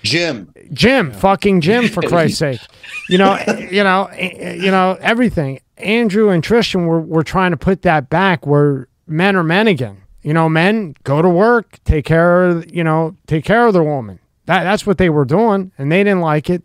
Gym. 0.04 0.52
Gym, 0.72 1.10
yeah. 1.10 1.18
fucking 1.18 1.60
gym, 1.60 1.88
for 1.88 2.02
Christ's 2.08 2.38
sake. 2.38 2.60
You 3.08 3.18
know, 3.18 3.34
eh, 3.34 3.68
you 3.70 3.82
know, 3.82 4.04
eh, 4.12 4.30
eh, 4.34 4.54
you 4.54 4.70
know, 4.70 4.96
everything. 5.00 5.60
Andrew 5.78 6.30
and 6.30 6.44
Tristan 6.44 6.86
were, 6.86 7.00
were 7.00 7.24
trying 7.24 7.50
to 7.50 7.56
put 7.56 7.82
that 7.82 8.08
back 8.08 8.46
where 8.46 8.88
men 9.06 9.34
are 9.34 9.42
men 9.42 9.66
again. 9.66 10.02
You 10.22 10.32
know, 10.32 10.48
men 10.48 10.94
go 11.04 11.20
to 11.20 11.28
work, 11.28 11.78
take 11.84 12.04
care 12.04 12.44
of, 12.44 12.72
you 12.72 12.84
know, 12.84 13.16
take 13.26 13.44
care 13.44 13.66
of 13.66 13.72
their 13.72 13.82
woman. 13.82 14.20
That, 14.46 14.64
that's 14.64 14.86
what 14.86 14.98
they 14.98 15.10
were 15.10 15.24
doing, 15.24 15.72
and 15.78 15.90
they 15.90 16.04
didn't 16.04 16.20
like 16.20 16.48
it. 16.48 16.62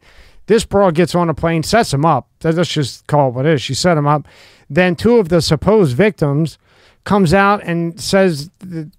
This 0.47 0.65
broad 0.65 0.95
gets 0.95 1.15
on 1.15 1.29
a 1.29 1.33
plane, 1.33 1.63
sets 1.63 1.93
him 1.93 2.05
up. 2.05 2.27
Let's 2.43 2.69
just 2.69 3.07
call 3.07 3.29
it 3.29 3.35
what 3.35 3.45
it 3.45 3.53
is. 3.53 3.61
She 3.61 3.73
set 3.73 3.97
him 3.97 4.07
up. 4.07 4.27
Then 4.69 4.95
two 4.95 5.17
of 5.17 5.29
the 5.29 5.41
supposed 5.41 5.95
victims 5.95 6.57
comes 7.03 7.33
out 7.33 7.61
and 7.63 7.99
says 7.99 8.49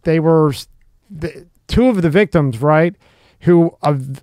they 0.03 0.21
were 0.21 0.53
the, 1.11 1.47
two 1.67 1.89
of 1.89 2.03
the 2.03 2.11
victims, 2.11 2.61
right? 2.61 2.95
Who 3.41 3.75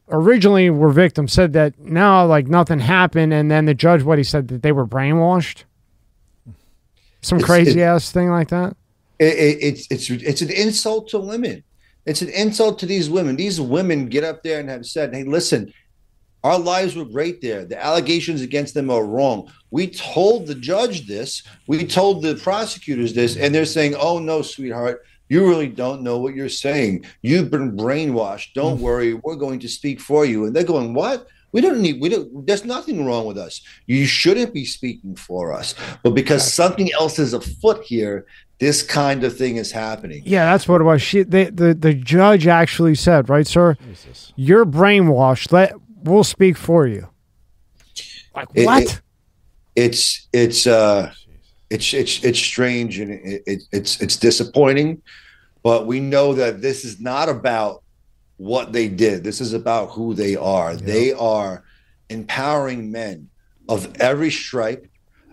originally 0.10 0.70
were 0.70 0.92
victims 0.92 1.34
said 1.34 1.54
that 1.54 1.78
now 1.80 2.26
like 2.26 2.48
nothing 2.48 2.80
happened 2.80 3.34
and 3.34 3.50
then 3.50 3.66
the 3.66 3.74
judge 3.74 4.04
what 4.04 4.18
he 4.18 4.24
said 4.24 4.48
that 4.50 4.62
they 4.62 4.72
were 4.72 4.86
brainwashed? 4.86 5.64
Some 7.22 7.40
it's, 7.40 7.46
crazy 7.46 7.82
it, 7.82 7.86
ass 7.86 8.12
thing 8.12 8.30
like 8.30 8.50
that? 8.50 8.76
It, 9.20 9.58
it's 9.62 9.88
it's 9.90 10.10
it's 10.10 10.42
an 10.42 10.52
insult 10.52 11.10
to 11.10 11.20
women. 11.20 11.64
It's 12.06 12.22
an 12.22 12.30
insult 12.30 12.80
to 12.80 12.86
these 12.86 13.10
women. 13.10 13.36
These 13.36 13.60
women 13.60 14.08
get 14.08 14.24
up 14.24 14.44
there 14.44 14.60
and 14.60 14.70
have 14.70 14.86
said 14.86 15.14
hey 15.14 15.24
listen 15.24 15.74
our 16.44 16.60
lives 16.60 16.96
were 16.96 17.04
great 17.04 17.42
there. 17.42 17.66
The 17.66 17.84
allegations 17.84 18.42
against 18.42 18.74
them 18.74 18.90
are 18.90 19.04
wrong. 19.04 19.52
We 19.72 19.88
told 19.88 20.46
the 20.46 20.56
judge 20.56 21.08
this. 21.08 21.44
We 21.68 21.86
told 21.86 22.22
the 22.22 22.36
prosecutors 22.36 23.14
this 23.14 23.36
and 23.36 23.54
they're 23.54 23.66
saying 23.66 23.96
oh 23.96 24.20
no 24.20 24.42
sweetheart 24.44 25.04
you 25.30 25.48
really 25.48 25.68
don't 25.68 26.02
know 26.02 26.18
what 26.20 26.36
you're 26.36 26.50
saying. 26.50 27.06
You've 27.22 27.52
been 27.52 27.76
brainwashed. 27.76 28.54
Don't 28.54 28.78
mm. 28.78 28.82
worry, 28.82 29.14
we're 29.14 29.36
going 29.36 29.60
to 29.60 29.68
speak 29.68 30.00
for 30.00 30.26
you. 30.26 30.46
And 30.46 30.56
they're 30.56 30.64
going, 30.64 30.94
What? 30.94 31.28
We 31.54 31.62
don't 31.62 31.82
need, 31.82 32.02
we 32.02 32.10
don't, 32.10 32.46
there's 32.46 32.66
nothing 32.66 33.06
wrong 33.06 33.26
with 33.26 33.38
us. 33.38 33.62
You 33.86 34.06
shouldn't 34.06 34.54
be 34.54 34.66
speaking 34.66 35.16
for 35.16 35.54
us. 35.54 35.76
But 36.04 36.12
because 36.12 36.52
something 36.52 36.92
else 36.94 37.20
is 37.20 37.34
afoot 37.34 37.84
here, 37.84 38.26
this 38.60 38.84
kind 38.84 39.24
of 39.24 39.38
thing 39.38 39.56
is 39.56 39.72
happening. 39.72 40.24
Yeah, 40.26 40.46
that's 40.52 40.68
what 40.68 40.82
it 40.82 40.84
was. 40.84 41.02
She, 41.02 41.24
the, 41.24 41.46
the, 41.46 41.74
the 41.74 41.94
judge 41.94 42.48
actually 42.48 42.96
said, 42.96 43.30
right, 43.30 43.48
sir? 43.48 43.78
Jesus. 43.88 44.34
You're 44.36 44.66
brainwashed. 44.66 45.52
Let, 45.52 45.74
we'll 46.04 46.26
speak 46.26 46.58
for 46.58 46.86
you. 46.86 47.08
Like, 48.36 48.54
what? 48.54 48.84
It, 48.84 48.90
it, 48.90 49.02
it's, 49.76 50.28
it's, 50.34 50.68
uh, 50.68 51.14
it's 51.70 51.94
it's 51.94 52.24
it's 52.24 52.40
strange 52.40 53.00
and 53.00 53.12
it, 53.12 53.44
it, 53.46 53.64
it's 53.72 54.02
it's 54.02 54.18
disappointing, 54.18 55.02
but 55.64 55.86
we 55.86 56.00
know 56.00 56.34
that 56.34 56.62
this 56.62 56.86
is 56.86 57.00
not 57.00 57.30
about 57.30 57.84
what 58.38 58.72
they 58.72 58.88
did. 58.88 59.24
This 59.24 59.42
is 59.42 59.54
about 59.54 59.90
who 59.92 60.14
they 60.14 60.36
are. 60.36 60.74
Yeah. 60.74 60.80
They 60.82 61.14
are 61.14 61.64
empowering 62.10 62.92
men 62.92 63.30
of 63.68 63.94
every 64.00 64.32
stripe, 64.32 64.88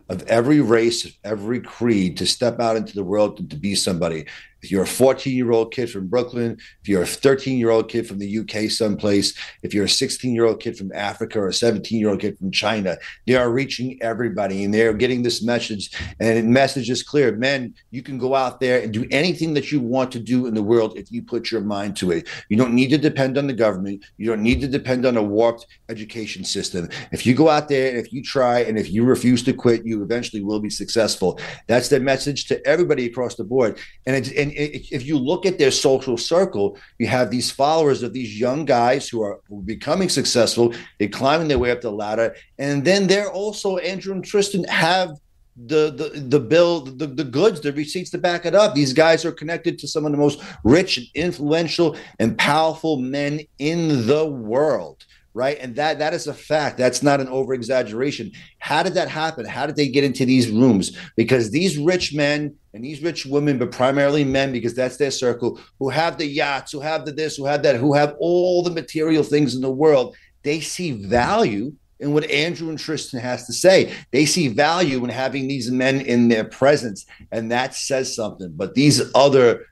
of 0.09 0.23
every 0.25 0.61
race, 0.61 1.05
of 1.05 1.13
every 1.23 1.61
creed 1.61 2.17
to 2.17 2.27
step 2.27 2.59
out 2.59 2.77
into 2.77 2.95
the 2.95 3.05
world 3.05 3.37
to, 3.37 3.49
to 3.49 3.57
be 3.57 3.75
somebody. 3.75 4.27
If 4.65 4.71
you're 4.71 4.85
a 4.85 4.87
14 4.87 5.37
year 5.37 5.53
old 5.53 5.75
kid 5.75 5.91
from 5.91 6.07
Brooklyn, 6.07 6.57
if 6.81 6.89
you're 6.89 7.03
a 7.03 7.07
13 7.07 7.59
year 7.59 7.69
old 7.69 7.91
kid 7.91 8.09
from 8.09 8.19
the 8.19 8.39
UK, 8.39 8.71
someplace, 8.71 9.35
if 9.63 9.75
you're 9.75 9.85
a 9.85 9.89
16 9.89 10.35
year 10.35 10.47
old 10.47 10.59
kid 10.59 10.79
from 10.79 10.91
Africa 10.95 11.39
or 11.39 11.49
a 11.49 11.53
17 11.53 12.01
year 12.01 12.09
old 12.09 12.21
kid 12.21 12.39
from 12.39 12.51
China, 12.51 12.97
they 13.27 13.35
are 13.35 13.51
reaching 13.51 14.03
everybody 14.03 14.65
and 14.65 14.73
they're 14.73 14.95
getting 14.95 15.23
this 15.23 15.43
message. 15.43 15.91
And 16.19 16.39
the 16.39 16.43
message 16.51 16.89
is 16.89 17.03
clear 17.03 17.37
men, 17.37 17.75
you 17.91 18.03
can 18.03 18.17
go 18.17 18.35
out 18.35 18.59
there 18.59 18.81
and 18.81 18.91
do 18.91 19.07
anything 19.11 19.53
that 19.53 19.71
you 19.71 19.81
want 19.81 20.11
to 20.13 20.19
do 20.19 20.47
in 20.47 20.55
the 20.55 20.63
world 20.63 20.97
if 20.97 21.13
you 21.13 21.21
put 21.21 21.51
your 21.51 21.61
mind 21.61 21.99
to 21.99 22.13
it. 22.13 22.27
You 22.49 22.57
don't 22.57 22.73
need 22.73 22.89
to 22.89 22.97
depend 22.97 23.37
on 23.37 23.47
the 23.47 23.53
government, 23.53 24.03
you 24.17 24.27
don't 24.27 24.43
need 24.43 24.63
to 24.63 24.67
depend 24.67 25.05
on 25.05 25.19
a 25.19 25.23
warped 25.23 25.67
education 25.91 26.43
system. 26.43 26.89
If 27.13 27.27
you 27.27 27.35
go 27.35 27.51
out 27.51 27.69
there 27.69 27.91
and 27.91 27.99
if 27.99 28.15
you 28.15 28.23
try 28.23 28.61
and 28.61 28.79
if 28.79 28.91
you 28.91 29.05
refuse 29.05 29.43
to 29.43 29.53
quit, 29.53 29.85
you 29.85 30.03
eventually 30.03 30.43
will 30.43 30.61
be 30.61 30.71
successful. 30.71 31.39
That's 31.67 31.91
the 31.91 32.01
message 32.01 32.47
to 32.47 32.67
everybody 32.67 33.05
across 33.05 33.35
the 33.35 33.45
board. 33.45 33.79
And 34.07 34.17
it's, 34.17 34.31
and 34.31 34.54
if 34.57 35.05
you 35.05 35.19
look 35.19 35.47
at 35.47 35.59
their 35.59 35.71
social 35.71 36.17
circle, 36.17 36.79
you 36.99 37.07
have 37.07 37.31
these 37.31 37.51
followers 37.51 38.03
of 38.03 38.13
these 38.13 38.39
young 38.39 38.65
guys 38.65 39.09
who 39.09 39.23
are 39.23 39.41
becoming 39.65 40.09
successful. 40.09 40.75
They're 40.99 41.09
climbing 41.09 41.49
their 41.49 41.59
way 41.59 41.71
up 41.71 41.81
the 41.81 41.91
ladder, 41.91 42.35
and 42.59 42.85
then 42.85 43.07
they're 43.07 43.31
also 43.31 43.79
Andrew 43.79 44.15
and 44.15 44.25
Tristan 44.25 44.65
have 44.65 45.11
the 45.57 45.93
the 45.93 46.21
the 46.21 46.41
bill 46.41 46.81
the, 46.81 47.07
the 47.07 47.25
goods 47.25 47.61
the 47.61 47.73
receipts 47.73 48.11
to 48.11 48.19
back 48.19 48.45
it 48.45 48.55
up. 48.55 48.75
These 48.75 48.93
guys 48.93 49.25
are 49.25 49.33
connected 49.33 49.79
to 49.79 49.89
some 49.89 50.05
of 50.05 50.13
the 50.13 50.19
most 50.19 50.43
rich 50.65 50.99
and 50.99 51.07
influential 51.15 51.97
and 52.19 52.37
powerful 52.37 52.97
men 52.97 53.41
in 53.59 54.07
the 54.07 54.27
world 54.27 55.05
right? 55.35 55.59
And 55.61 55.75
that 55.77 55.99
that 55.99 56.15
is 56.15 56.27
a 56.29 56.33
fact. 56.33 56.79
That's 56.79 57.03
not 57.03 57.21
an 57.21 57.29
over 57.29 57.53
exaggeration. 57.53 58.31
How 58.59 58.83
did 58.83 58.95
that 58.95 59.09
happen? 59.09 59.45
How 59.45 59.67
did 59.67 59.77
they 59.77 59.89
get 59.89 60.05
into 60.05 60.25
these 60.25 60.49
rooms? 60.49 60.97
Because 61.17 61.51
these 61.51 61.77
rich 61.77 62.15
men 62.15 62.55
and 62.73 62.85
these 62.85 63.03
rich 63.03 63.27
women, 63.27 63.59
but 63.59 63.73
primarily 63.73 64.25
men, 64.25 64.53
because 64.53 64.75
that's 64.75 64.97
their 64.97 65.11
circle, 65.11 65.61
who 65.79 65.91
have 65.91 66.17
the 66.17 66.27
yachts, 66.27 66.73
who 66.73 66.81
have 66.81 67.05
the 67.05 67.13
this, 67.13 67.37
who 67.37 67.45
have 67.45 67.63
that, 67.65 67.77
who 67.77 67.95
have 67.95 68.15
all 68.19 68.63
the 68.63 68.71
material 68.71 69.25
things 69.25 69.55
in 69.55 69.61
the 69.61 69.71
world, 69.71 70.17
they 70.43 70.61
see 70.61 70.93
value 70.93 71.73
in 72.01 72.13
what 72.13 72.31
Andrew 72.31 72.69
and 72.69 72.79
Tristan 72.79 73.21
has 73.21 73.47
to 73.47 73.53
say. 73.53 73.93
They 74.13 74.27
see 74.27 74.49
value 74.49 75.03
in 75.05 75.11
having 75.11 75.49
these 75.49 75.71
men 75.71 76.01
in 76.01 76.29
their 76.29 76.45
presence, 76.45 77.07
and 77.33 77.51
that 77.51 77.75
says 77.75 78.15
something. 78.15 78.53
But 78.55 78.75
these 78.75 79.03
other 79.15 79.67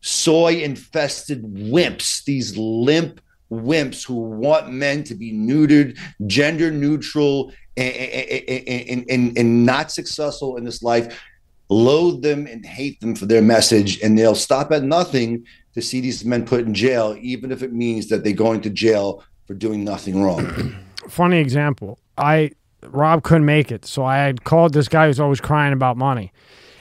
soy 0.00 0.62
infested 0.62 1.42
wimps, 1.42 2.24
these 2.24 2.56
limp 2.56 3.20
wimps 3.50 4.06
who 4.06 4.14
want 4.14 4.70
men 4.70 5.04
to 5.04 5.14
be 5.14 5.32
neutered, 5.32 5.98
gender 6.26 6.70
neutral, 6.70 7.52
and, 7.76 7.94
and, 7.94 9.04
and, 9.10 9.38
and, 9.38 9.66
not 9.66 9.92
successful 9.92 10.56
in 10.56 10.64
this 10.64 10.82
life, 10.82 11.20
loathe 11.68 12.22
them 12.22 12.46
and 12.46 12.64
hate 12.64 12.98
them 13.00 13.14
for 13.14 13.26
their 13.26 13.42
message. 13.42 14.00
And 14.00 14.18
they'll 14.18 14.34
stop 14.34 14.72
at 14.72 14.82
nothing 14.82 15.44
to 15.74 15.82
see 15.82 16.00
these 16.00 16.24
men 16.24 16.46
put 16.46 16.60
in 16.60 16.72
jail, 16.74 17.16
even 17.20 17.52
if 17.52 17.62
it 17.62 17.72
means 17.72 18.08
that 18.08 18.24
they're 18.24 18.32
going 18.32 18.62
to 18.62 18.70
jail 18.70 19.22
for 19.46 19.54
doing 19.54 19.84
nothing 19.84 20.22
wrong. 20.22 20.74
Funny 21.08 21.38
example. 21.38 21.98
I 22.16 22.52
Rob 22.82 23.22
couldn't 23.22 23.44
make 23.44 23.70
it, 23.70 23.84
so 23.84 24.04
I 24.04 24.18
had 24.18 24.44
called 24.44 24.72
this 24.72 24.88
guy 24.88 25.06
who's 25.06 25.20
always 25.20 25.40
crying 25.40 25.72
about 25.72 25.96
money. 25.96 26.32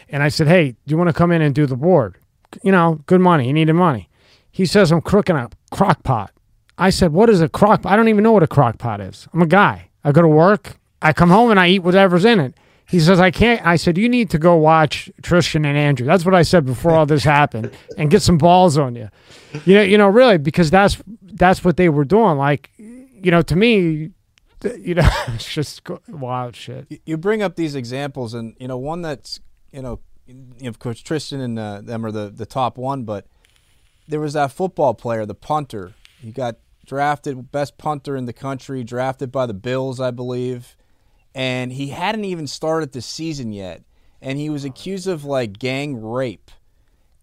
And 0.09 0.23
I 0.23 0.29
said, 0.29 0.47
Hey, 0.47 0.71
do 0.71 0.77
you 0.87 0.97
want 0.97 1.09
to 1.09 1.13
come 1.13 1.31
in 1.31 1.41
and 1.41 1.53
do 1.53 1.65
the 1.65 1.75
board? 1.75 2.17
You 2.63 2.71
know, 2.71 3.01
good 3.05 3.21
money. 3.21 3.45
He 3.45 3.53
needed 3.53 3.73
money. 3.73 4.09
He 4.51 4.65
says, 4.65 4.91
I'm 4.91 5.01
crooking 5.01 5.35
a 5.35 5.49
crock 5.71 6.03
pot. 6.03 6.31
I 6.77 6.89
said, 6.89 7.13
What 7.13 7.29
is 7.29 7.41
a 7.41 7.49
crock? 7.49 7.81
I 7.85 7.95
don't 7.95 8.09
even 8.09 8.23
know 8.23 8.31
what 8.31 8.43
a 8.43 8.47
crock 8.47 8.77
pot 8.77 9.01
is. 9.01 9.27
I'm 9.33 9.41
a 9.41 9.47
guy. 9.47 9.89
I 10.03 10.11
go 10.11 10.21
to 10.21 10.27
work. 10.27 10.77
I 11.01 11.13
come 11.13 11.29
home 11.29 11.51
and 11.51 11.59
I 11.59 11.69
eat 11.69 11.79
whatever's 11.79 12.25
in 12.25 12.39
it. 12.39 12.55
He 12.87 12.99
says, 12.99 13.19
I 13.19 13.31
can't. 13.31 13.65
I 13.65 13.77
said, 13.77 13.97
You 13.97 14.09
need 14.09 14.29
to 14.31 14.37
go 14.37 14.55
watch 14.55 15.09
Tristan 15.21 15.65
and 15.65 15.77
Andrew. 15.77 16.05
That's 16.05 16.25
what 16.25 16.35
I 16.35 16.43
said 16.43 16.65
before 16.65 16.91
all 16.91 17.05
this 17.05 17.23
happened 17.23 17.71
and 17.97 18.11
get 18.11 18.21
some 18.21 18.37
balls 18.37 18.77
on 18.77 18.95
you. 18.95 19.09
You 19.65 19.75
know, 19.75 19.81
you 19.81 19.97
know, 19.97 20.07
really, 20.07 20.37
because 20.37 20.69
that's 20.69 21.01
that's 21.21 21.63
what 21.63 21.77
they 21.77 21.89
were 21.89 22.05
doing. 22.05 22.37
Like, 22.37 22.69
you 22.77 23.31
know, 23.31 23.41
to 23.41 23.55
me, 23.55 24.11
you 24.77 24.95
know, 24.95 25.09
it's 25.29 25.51
just 25.51 25.81
wild 26.07 26.55
shit. 26.55 27.01
You 27.05 27.17
bring 27.17 27.41
up 27.41 27.55
these 27.55 27.75
examples, 27.75 28.33
and, 28.33 28.55
you 28.59 28.67
know, 28.67 28.77
one 28.77 29.01
that's, 29.01 29.39
you 29.71 29.81
know, 29.81 29.99
of 30.63 30.79
course, 30.79 31.01
Tristan 31.01 31.41
and 31.41 31.59
uh, 31.59 31.81
them 31.81 32.05
are 32.05 32.11
the, 32.11 32.29
the 32.29 32.45
top 32.45 32.77
one, 32.77 33.03
but 33.03 33.27
there 34.07 34.19
was 34.19 34.33
that 34.33 34.51
football 34.51 34.93
player, 34.93 35.25
the 35.25 35.35
punter. 35.35 35.93
He 36.19 36.31
got 36.31 36.57
drafted 36.85 37.51
best 37.51 37.77
punter 37.77 38.15
in 38.15 38.25
the 38.25 38.33
country, 38.33 38.83
drafted 38.83 39.31
by 39.31 39.45
the 39.45 39.53
Bills, 39.53 39.99
I 39.99 40.11
believe, 40.11 40.77
and 41.33 41.73
he 41.73 41.87
hadn't 41.87 42.25
even 42.25 42.47
started 42.47 42.91
the 42.91 43.01
season 43.01 43.51
yet, 43.51 43.83
and 44.21 44.37
he 44.37 44.49
was 44.49 44.63
accused 44.63 45.07
of 45.07 45.25
like 45.25 45.59
gang 45.59 46.01
rape, 46.01 46.51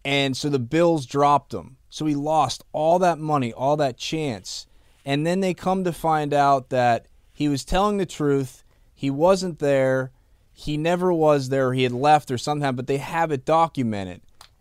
and 0.04 0.36
so 0.36 0.48
the 0.48 0.58
Bills 0.58 1.06
dropped 1.06 1.54
him. 1.54 1.76
So 1.88 2.06
he 2.06 2.14
lost 2.14 2.64
all 2.72 2.98
that 3.00 3.18
money, 3.18 3.52
all 3.52 3.76
that 3.76 3.98
chance, 3.98 4.66
and 5.04 5.26
then 5.26 5.40
they 5.40 5.54
come 5.54 5.84
to 5.84 5.92
find 5.92 6.32
out 6.32 6.70
that 6.70 7.06
he 7.32 7.48
was 7.48 7.64
telling 7.64 7.98
the 7.98 8.06
truth. 8.06 8.64
He 8.94 9.10
wasn't 9.10 9.58
there. 9.58 10.10
He 10.52 10.76
never 10.76 11.12
was 11.12 11.48
there. 11.48 11.72
He 11.72 11.82
had 11.82 11.92
left 11.92 12.30
or 12.30 12.38
something, 12.38 12.74
but 12.74 12.86
they 12.86 12.98
have 12.98 13.32
it 13.32 13.44
documented. 13.44 14.20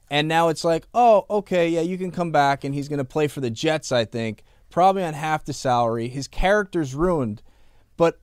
And 0.09 0.27
now 0.27 0.49
it's 0.49 0.65
like, 0.65 0.87
oh, 0.93 1.25
okay, 1.29 1.69
yeah, 1.69 1.81
you 1.81 1.97
can 1.97 2.11
come 2.11 2.31
back, 2.31 2.63
and 2.63 2.75
he's 2.75 2.89
going 2.89 2.99
to 2.99 3.05
play 3.05 3.27
for 3.27 3.39
the 3.39 3.49
Jets, 3.49 3.91
I 3.91 4.03
think 4.05 4.43
probably 4.71 5.03
on 5.03 5.13
half 5.13 5.45
the 5.45 5.53
salary. 5.53 6.07
His 6.07 6.27
character's 6.27 6.95
ruined, 6.95 7.41
but 7.97 8.19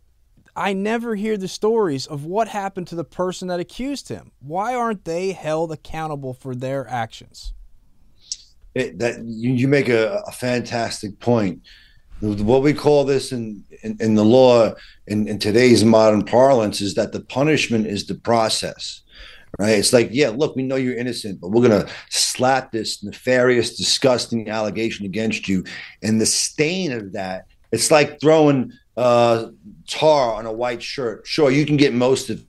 I 0.57 0.73
never 0.73 1.15
hear 1.15 1.37
the 1.37 1.49
stories 1.49 2.07
of 2.07 2.25
what 2.25 2.49
happened 2.49 2.89
to 2.89 2.97
the 2.97 3.05
person 3.05 3.49
that 3.49 3.61
accused 3.61 4.09
him. 4.09 4.33
Why 4.41 4.75
aren't 4.75 5.05
they 5.05 5.33
held 5.33 5.71
accountable 5.71 6.35
for 6.35 6.55
their 6.55 6.89
actions? 6.89 7.55
It, 8.75 8.99
that 8.99 9.23
you, 9.25 9.53
you 9.53 9.69
make 9.69 9.89
a, 9.89 10.23
a, 10.27 10.33
fantastic 10.33 11.19
point. 11.21 11.63
What 12.21 12.63
we 12.63 12.75
call 12.75 13.05
this 13.05 13.33
in 13.33 13.65
in, 13.83 13.97
in 14.01 14.15
the 14.15 14.25
law 14.25 14.75
in, 15.07 15.27
in 15.29 15.39
today's 15.39 15.85
modern 15.85 16.25
parlance 16.25 16.81
is 16.81 16.95
that 16.95 17.13
the 17.13 17.21
punishment 17.21 17.87
is 17.87 18.07
the 18.07 18.15
process 18.15 19.03
right? 19.59 19.79
It's 19.79 19.93
like, 19.93 20.09
yeah, 20.13 20.31
look, 20.31 20.57
we 20.57 20.63
know 20.63 20.77
you're 20.77 20.97
innocent, 20.97 21.41
but 21.41 21.51
we're 21.51 21.69
gonna 21.69 21.89
slap 22.11 22.73
this 22.73 23.03
nefarious, 23.03 23.77
disgusting 23.77 24.49
allegation 24.51 25.07
against 25.07 25.49
you, 25.49 25.65
and 26.03 26.21
the 26.21 26.27
stain 26.27 26.93
of 26.93 27.13
that. 27.13 27.47
It's 27.71 27.91
like 27.91 28.21
throwing 28.21 28.73
uh, 28.97 29.49
tar 29.87 30.35
on 30.35 30.47
a 30.47 30.53
white 30.53 30.83
shirt. 30.83 31.27
Sure, 31.27 31.51
you 31.51 31.67
can 31.67 31.77
get 31.77 31.93
most 31.95 32.31
of 32.31 32.45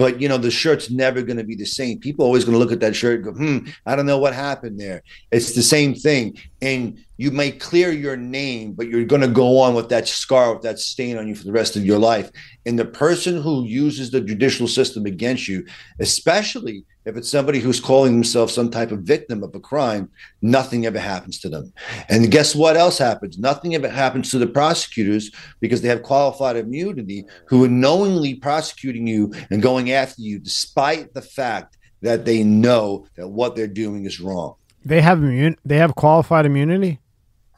but 0.00 0.18
you 0.18 0.30
know 0.30 0.38
the 0.38 0.50
shirt's 0.50 0.90
never 0.90 1.20
going 1.20 1.36
to 1.36 1.44
be 1.44 1.54
the 1.54 1.66
same 1.66 1.98
people 1.98 2.24
always 2.24 2.42
going 2.42 2.54
to 2.54 2.58
look 2.58 2.72
at 2.72 2.80
that 2.80 2.96
shirt 2.96 3.16
and 3.16 3.24
go 3.24 3.32
hmm 3.32 3.58
i 3.84 3.94
don't 3.94 4.06
know 4.06 4.16
what 4.16 4.32
happened 4.32 4.80
there 4.80 5.02
it's 5.30 5.54
the 5.54 5.62
same 5.62 5.94
thing 5.94 6.34
and 6.62 6.98
you 7.18 7.30
may 7.30 7.50
clear 7.50 7.92
your 7.92 8.16
name 8.16 8.72
but 8.72 8.88
you're 8.88 9.04
going 9.04 9.20
to 9.20 9.28
go 9.28 9.58
on 9.58 9.74
with 9.74 9.90
that 9.90 10.08
scar 10.08 10.54
with 10.54 10.62
that 10.62 10.78
stain 10.78 11.18
on 11.18 11.28
you 11.28 11.34
for 11.34 11.44
the 11.44 11.52
rest 11.52 11.76
of 11.76 11.84
your 11.84 11.98
life 11.98 12.30
and 12.64 12.78
the 12.78 12.84
person 12.84 13.42
who 13.42 13.66
uses 13.66 14.10
the 14.10 14.22
judicial 14.22 14.66
system 14.66 15.04
against 15.04 15.46
you 15.46 15.66
especially 15.98 16.82
if 17.06 17.16
it's 17.16 17.30
somebody 17.30 17.60
who's 17.60 17.80
calling 17.80 18.12
themselves 18.12 18.52
some 18.52 18.70
type 18.70 18.92
of 18.92 19.00
victim 19.00 19.42
of 19.42 19.54
a 19.54 19.60
crime, 19.60 20.10
nothing 20.42 20.84
ever 20.84 20.98
happens 20.98 21.38
to 21.40 21.48
them. 21.48 21.72
And 22.10 22.30
guess 22.30 22.54
what 22.54 22.76
else 22.76 22.98
happens? 22.98 23.38
Nothing 23.38 23.74
ever 23.74 23.88
happens 23.88 24.30
to 24.30 24.38
the 24.38 24.46
prosecutors 24.46 25.30
because 25.60 25.80
they 25.80 25.88
have 25.88 26.02
qualified 26.02 26.56
immunity 26.56 27.24
who 27.46 27.64
are 27.64 27.68
knowingly 27.68 28.34
prosecuting 28.34 29.06
you 29.06 29.32
and 29.50 29.62
going 29.62 29.89
after 29.92 30.22
you 30.22 30.38
despite 30.38 31.14
the 31.14 31.22
fact 31.22 31.76
that 32.02 32.24
they 32.24 32.42
know 32.42 33.06
that 33.16 33.28
what 33.28 33.56
they're 33.56 33.66
doing 33.66 34.04
is 34.04 34.20
wrong. 34.20 34.54
They 34.84 35.00
have 35.00 35.18
immun- 35.18 35.56
they 35.64 35.76
have 35.76 35.94
qualified 35.94 36.46
immunity? 36.46 37.00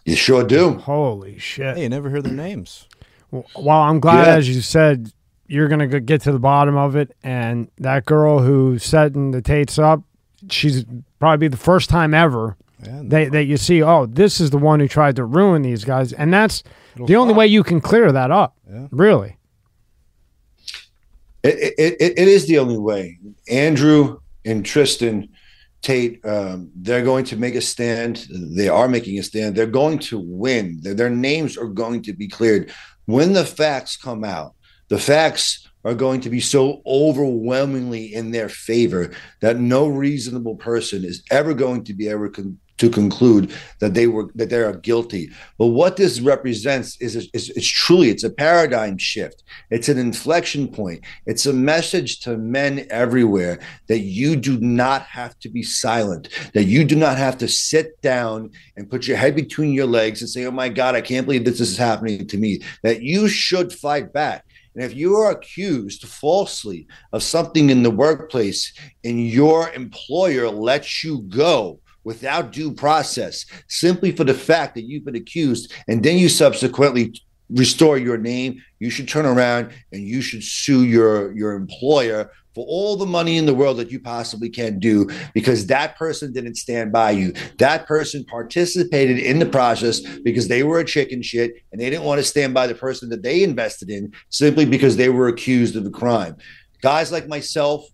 You 0.05 0.17
sure 0.17 0.45
do. 0.45 0.79
Holy 0.79 1.39
shit. 1.39 1.77
Hey, 1.77 1.85
you 1.85 1.89
never 1.89 2.11
hear 2.11 2.23
their 2.23 2.33
names. 2.33 2.89
Well, 3.31 3.79
I'm 3.79 4.01
glad, 4.01 4.27
yeah. 4.27 4.35
as 4.35 4.49
you 4.49 4.61
said, 4.61 5.13
you're 5.47 5.69
going 5.69 5.89
to 5.89 6.01
get 6.01 6.23
to 6.23 6.33
the 6.33 6.39
bottom 6.39 6.77
of 6.77 6.97
it. 6.97 7.17
And 7.23 7.71
that 7.79 8.05
girl 8.05 8.41
who's 8.41 8.85
setting 8.85 9.31
the 9.31 9.41
Tates 9.41 9.79
up, 9.79 10.03
she's 10.51 10.85
probably 11.19 11.49
the 11.49 11.57
first 11.57 11.89
time 11.89 12.15
ever 12.15 12.57
yeah, 12.83 13.01
that, 13.05 13.33
that 13.33 13.45
you 13.45 13.57
see, 13.57 13.83
oh, 13.83 14.07
this 14.07 14.41
is 14.41 14.51
the 14.51 14.59
one 14.59 14.81
who 14.81 14.89
tried 14.89 15.17
to 15.17 15.25
ruin 15.25 15.63
these 15.63 15.85
guys. 15.85 16.13
And 16.13 16.33
that's 16.33 16.65
It'll 16.95 17.07
the 17.07 17.17
only 17.17 17.33
way 17.33 17.47
you 17.47 17.63
can 17.63 17.81
clear 17.81 18.11
that 18.11 18.31
up, 18.31 18.57
yeah. 18.69 18.89
really. 18.91 19.37
It, 21.43 21.75
it, 21.79 21.97
it, 22.01 22.19
it 22.19 22.29
is 22.29 22.47
the 22.47 22.59
only 22.59 22.79
way. 22.79 23.19
Andrew 23.49 24.21
and 24.45 24.65
Tristan 24.65 25.29
Tate, 25.83 26.25
um, 26.25 26.71
they're 26.77 27.03
going 27.03 27.25
to 27.27 27.37
make 27.37 27.57
a 27.57 27.61
stand. 27.61 28.27
They 28.31 28.69
are 28.69 28.89
making 28.89 29.19
a 29.19 29.23
stand. 29.23 29.57
They're 29.57 29.67
going 29.67 29.99
to 30.01 30.19
win. 30.19 30.79
Their, 30.81 30.95
their 30.95 31.11
names 31.11 31.59
are 31.59 31.67
going 31.67 32.03
to 32.03 32.13
be 32.13 32.29
cleared. 32.29 32.73
When 33.07 33.33
the 33.33 33.45
facts 33.45 33.97
come 33.97 34.23
out, 34.23 34.55
the 34.89 34.99
facts 34.99 35.69
are 35.85 35.95
going 35.95 36.21
to 36.21 36.31
be 36.31 36.39
so 36.39 36.83
overwhelmingly 36.87 38.15
in 38.15 38.31
their 38.31 38.49
favor 38.49 39.11
that 39.41 39.59
no 39.59 39.89
reasonable 39.89 40.55
person 40.55 41.05
is 41.05 41.25
ever 41.31 41.55
going 41.55 41.83
to 41.85 41.95
be 41.95 42.09
ever 42.09 42.29
con- 42.29 42.59
to 42.83 42.91
conclude 42.91 43.53
that 43.79 43.95
they 43.95 44.09
were 44.09 44.29
that 44.35 44.51
they 44.51 44.61
are 44.61 44.75
guilty. 44.75 45.31
But 45.57 45.69
what 45.69 45.97
this 45.97 46.21
represents 46.21 47.01
is, 47.01 47.15
is, 47.33 47.51
is 47.51 47.69
truly 47.69 48.11
it's 48.11 48.25
a 48.25 48.31
paradigm 48.31 48.99
shift. 48.99 49.45
It's 49.71 49.89
an 49.89 49.99
inflection 49.99 50.67
point. 50.67 51.05
It's 51.25 51.47
a 51.47 51.53
message 51.53 52.19
to 52.21 52.37
men 52.37 52.85
everywhere 52.91 53.61
that 53.87 54.01
you 54.01 54.35
do 54.35 54.59
not 54.59 55.03
have 55.03 55.39
to 55.41 55.49
be 55.49 55.63
silent. 55.63 56.29
That 56.55 56.65
you 56.65 56.83
do 56.85 56.97
not 56.97 57.19
have 57.19 57.39
to 57.39 57.47
sit 57.47 58.03
down 58.03 58.51
and 58.77 58.91
put 58.91 59.07
your 59.07 59.17
head 59.17 59.37
between 59.37 59.73
your 59.73 59.87
legs 59.87 60.21
and 60.21 60.29
say, 60.29 60.45
"Oh 60.45 60.51
my 60.51 60.69
God, 60.69 60.97
I 60.97 61.03
can't 61.03 61.25
believe 61.25 61.45
this 61.45 61.61
is 61.61 61.77
happening 61.77 62.27
to 62.27 62.37
me." 62.37 62.63
That 62.83 63.03
you 63.03 63.29
should 63.29 63.73
fight 63.73 64.13
back 64.13 64.45
and 64.75 64.83
if 64.83 64.95
you 64.95 65.17
are 65.17 65.31
accused 65.31 66.07
falsely 66.09 66.87
of 67.13 67.23
something 67.23 67.69
in 67.71 67.83
the 67.83 67.91
workplace 67.91 68.73
and 69.05 69.29
your 69.29 69.71
employer 69.73 70.49
lets 70.49 71.05
you 71.05 71.21
go 71.29 71.82
without 72.05 72.53
due 72.53 72.73
process 72.73 73.47
simply 73.69 74.13
for 74.13 74.25
the 74.25 74.35
fact 74.35 74.75
that 74.75 74.83
you've 74.83 75.05
been 75.05 75.17
accused, 75.17 75.73
and 75.89 76.03
then 76.03 76.19
you 76.19 76.29
subsequently 76.29 77.15
restore 77.51 77.99
your 77.99 78.17
name, 78.17 78.63
you 78.79 78.91
should 78.91 79.09
turn 79.09 79.27
around 79.27 79.73
and 79.93 80.03
you 80.03 80.23
should 80.23 80.43
sue 80.43 80.85
your, 80.85 81.33
your 81.33 81.53
employer 81.53 82.31
for 82.55 82.67
all 82.67 82.97
the 82.97 83.07
money 83.07 83.39
in 83.39 83.47
the 83.47 83.55
world 83.55 83.79
that 83.79 83.91
you 83.91 83.99
possibly 83.99 84.51
can 84.51 84.79
do 84.79 85.09
because 85.33 85.67
that 85.67 85.97
person 85.97 86.33
didn't 86.33 86.57
stand 86.57 86.93
by 86.93 87.11
you. 87.11 87.33
That 87.59 87.87
person 87.87 88.25
participated 88.25 89.19
in 89.19 89.39
the 89.39 89.47
process 89.47 90.01
because 90.01 90.49
they 90.49 90.63
were 90.63 90.81
a 90.81 90.85
chicken 90.85 91.23
shit 91.23 91.53
and 91.73 91.81
they 91.81 91.89
didn't 91.89 92.05
want 92.05 92.19
to 92.19 92.25
stand 92.25 92.53
by 92.53 92.67
the 92.67 92.75
person 92.75 93.09
that 93.11 93.23
they 93.23 93.43
invested 93.43 93.91
in 93.91 94.13
simply 94.29 94.67
because 94.67 94.97
they 94.97 95.09
were 95.09 95.29
accused 95.29 95.77
of 95.77 95.87
a 95.87 95.91
crime. 95.91 96.37
Guys 96.83 97.13
like 97.13 97.27
myself, 97.27 97.87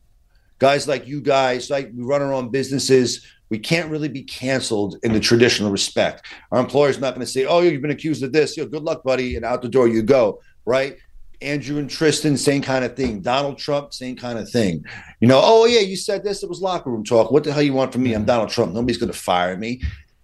guys 0.58 0.88
like 0.88 1.06
you 1.06 1.20
guys, 1.20 1.70
like 1.70 1.90
we 1.94 2.02
run 2.02 2.22
our 2.22 2.32
own 2.32 2.50
businesses, 2.50 3.24
we 3.50 3.58
can't 3.58 3.90
really 3.90 4.08
be 4.08 4.22
canceled 4.22 4.96
in 5.02 5.12
the 5.12 5.20
traditional 5.20 5.70
respect. 5.70 6.26
Our 6.52 6.60
employer's 6.60 7.00
not 7.00 7.14
going 7.14 7.26
to 7.26 7.32
say, 7.32 7.44
"Oh, 7.46 7.60
you've 7.60 7.82
been 7.82 7.90
accused 7.90 8.22
of 8.22 8.32
this. 8.32 8.56
Yo, 8.56 8.66
good 8.66 8.82
luck, 8.82 9.02
buddy," 9.02 9.36
and 9.36 9.44
out 9.44 9.62
the 9.62 9.68
door 9.68 9.88
you 9.88 10.02
go. 10.02 10.40
Right? 10.64 10.98
Andrew 11.40 11.78
and 11.78 11.88
Tristan, 11.88 12.36
same 12.36 12.62
kind 12.62 12.84
of 12.84 12.96
thing. 12.96 13.20
Donald 13.20 13.58
Trump, 13.58 13.94
same 13.94 14.16
kind 14.16 14.38
of 14.38 14.50
thing. 14.50 14.84
You 15.20 15.28
know, 15.28 15.40
oh 15.42 15.66
yeah, 15.66 15.80
you 15.80 15.96
said 15.96 16.24
this. 16.24 16.42
It 16.42 16.48
was 16.48 16.60
locker 16.60 16.90
room 16.90 17.04
talk. 17.04 17.30
What 17.30 17.44
the 17.44 17.52
hell 17.52 17.62
you 17.62 17.72
want 17.72 17.92
from 17.92 18.02
me? 18.02 18.12
I'm 18.12 18.20
mm-hmm. 18.20 18.26
Donald 18.26 18.50
Trump. 18.50 18.72
Nobody's 18.72 18.98
going 18.98 19.12
to 19.12 19.18
fire 19.18 19.56
me. 19.56 19.80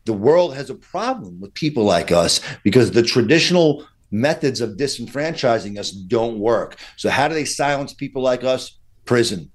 The 0.06 0.12
world 0.12 0.54
has 0.54 0.70
a 0.70 0.74
problem 0.74 1.40
with 1.40 1.54
people 1.54 1.84
like 1.84 2.12
us 2.12 2.40
because 2.62 2.90
the 2.90 3.02
traditional 3.02 3.86
methods 4.10 4.60
of 4.60 4.70
disenfranchising 4.70 5.78
us 5.78 5.90
don't 5.90 6.38
work. 6.38 6.76
So 6.96 7.10
how 7.10 7.28
do 7.28 7.34
they 7.34 7.44
silence 7.44 7.94
people 7.94 8.22
like 8.22 8.44
us? 8.44 8.78
Prison. 9.04 9.50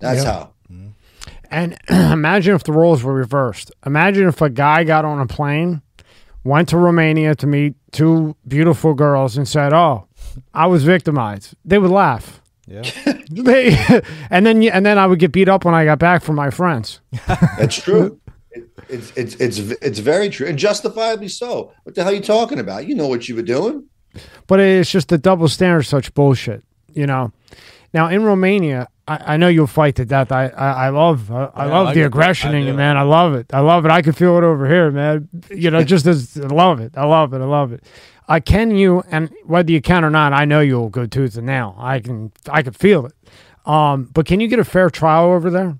That's 0.00 0.24
yep. 0.24 0.26
how. 0.26 0.52
Mm-hmm. 0.70 0.88
And 1.50 1.78
imagine 1.88 2.54
if 2.54 2.64
the 2.64 2.72
roles 2.72 3.02
were 3.02 3.14
reversed. 3.14 3.72
Imagine 3.84 4.28
if 4.28 4.40
a 4.40 4.50
guy 4.50 4.84
got 4.84 5.04
on 5.04 5.20
a 5.20 5.26
plane, 5.26 5.82
went 6.44 6.68
to 6.70 6.78
Romania 6.78 7.34
to 7.36 7.46
meet 7.46 7.74
two 7.92 8.36
beautiful 8.46 8.94
girls, 8.94 9.36
and 9.36 9.46
said, 9.46 9.72
"Oh, 9.72 10.06
I 10.54 10.66
was 10.66 10.84
victimized." 10.84 11.54
They 11.64 11.78
would 11.78 11.90
laugh. 11.90 12.40
Yeah. 12.66 12.82
they, 13.30 13.76
and 14.30 14.44
then 14.46 14.62
and 14.62 14.84
then 14.84 14.98
I 14.98 15.06
would 15.06 15.18
get 15.18 15.32
beat 15.32 15.48
up 15.48 15.64
when 15.64 15.74
I 15.74 15.84
got 15.84 15.98
back 15.98 16.22
from 16.22 16.36
my 16.36 16.50
friends. 16.50 17.00
That's 17.26 17.80
true. 17.80 18.20
It, 18.50 18.68
it's 18.88 19.12
it's 19.16 19.34
it's 19.36 19.58
it's 19.58 19.98
very 19.98 20.28
true 20.28 20.46
and 20.46 20.58
justifiably 20.58 21.28
so. 21.28 21.72
What 21.84 21.94
the 21.94 22.02
hell 22.02 22.12
are 22.12 22.16
you 22.16 22.22
talking 22.22 22.58
about? 22.58 22.86
You 22.86 22.94
know 22.94 23.08
what 23.08 23.28
you 23.28 23.36
were 23.36 23.42
doing. 23.42 23.88
But 24.46 24.60
it's 24.60 24.90
just 24.90 25.08
the 25.08 25.18
double 25.18 25.48
standard, 25.48 25.84
such 25.84 26.12
bullshit. 26.14 26.64
You 26.92 27.06
know. 27.06 27.32
Now 27.92 28.08
in 28.08 28.24
Romania, 28.24 28.88
I, 29.08 29.34
I 29.34 29.36
know 29.36 29.48
you'll 29.48 29.66
fight 29.66 29.96
to 29.96 30.04
death. 30.04 30.32
I 30.32 30.48
I, 30.48 30.86
I 30.86 30.88
love 30.88 31.30
I, 31.30 31.50
I 31.54 31.64
love 31.66 31.88
I 31.88 31.94
the 31.94 32.02
aggression 32.02 32.54
in 32.54 32.66
you, 32.66 32.74
man. 32.74 32.96
I 32.96 33.02
love 33.02 33.34
it. 33.34 33.52
I 33.52 33.60
love 33.60 33.84
it. 33.84 33.90
I 33.90 34.02
can 34.02 34.12
feel 34.12 34.36
it 34.36 34.44
over 34.44 34.68
here, 34.68 34.90
man. 34.90 35.28
You 35.50 35.70
know, 35.70 35.82
just 35.82 36.06
as 36.06 36.36
I 36.36 36.46
love 36.46 36.80
it. 36.80 36.92
I 36.96 37.04
love 37.04 37.32
it. 37.32 37.40
I 37.40 37.44
love 37.44 37.72
it. 37.72 37.84
I 38.28 38.40
can 38.40 38.76
you 38.76 39.04
and 39.10 39.30
whether 39.44 39.70
you 39.70 39.80
can 39.80 40.04
or 40.04 40.10
not, 40.10 40.32
I 40.32 40.44
know 40.44 40.60
you'll 40.60 40.88
go 40.88 41.06
tooth 41.06 41.36
and 41.36 41.46
nail. 41.46 41.74
I 41.78 42.00
can 42.00 42.32
I 42.48 42.62
can 42.62 42.72
feel 42.72 43.06
it. 43.06 43.12
Um, 43.66 44.04
but 44.04 44.26
can 44.26 44.40
you 44.40 44.48
get 44.48 44.58
a 44.58 44.64
fair 44.64 44.90
trial 44.90 45.26
over 45.32 45.50
there? 45.50 45.78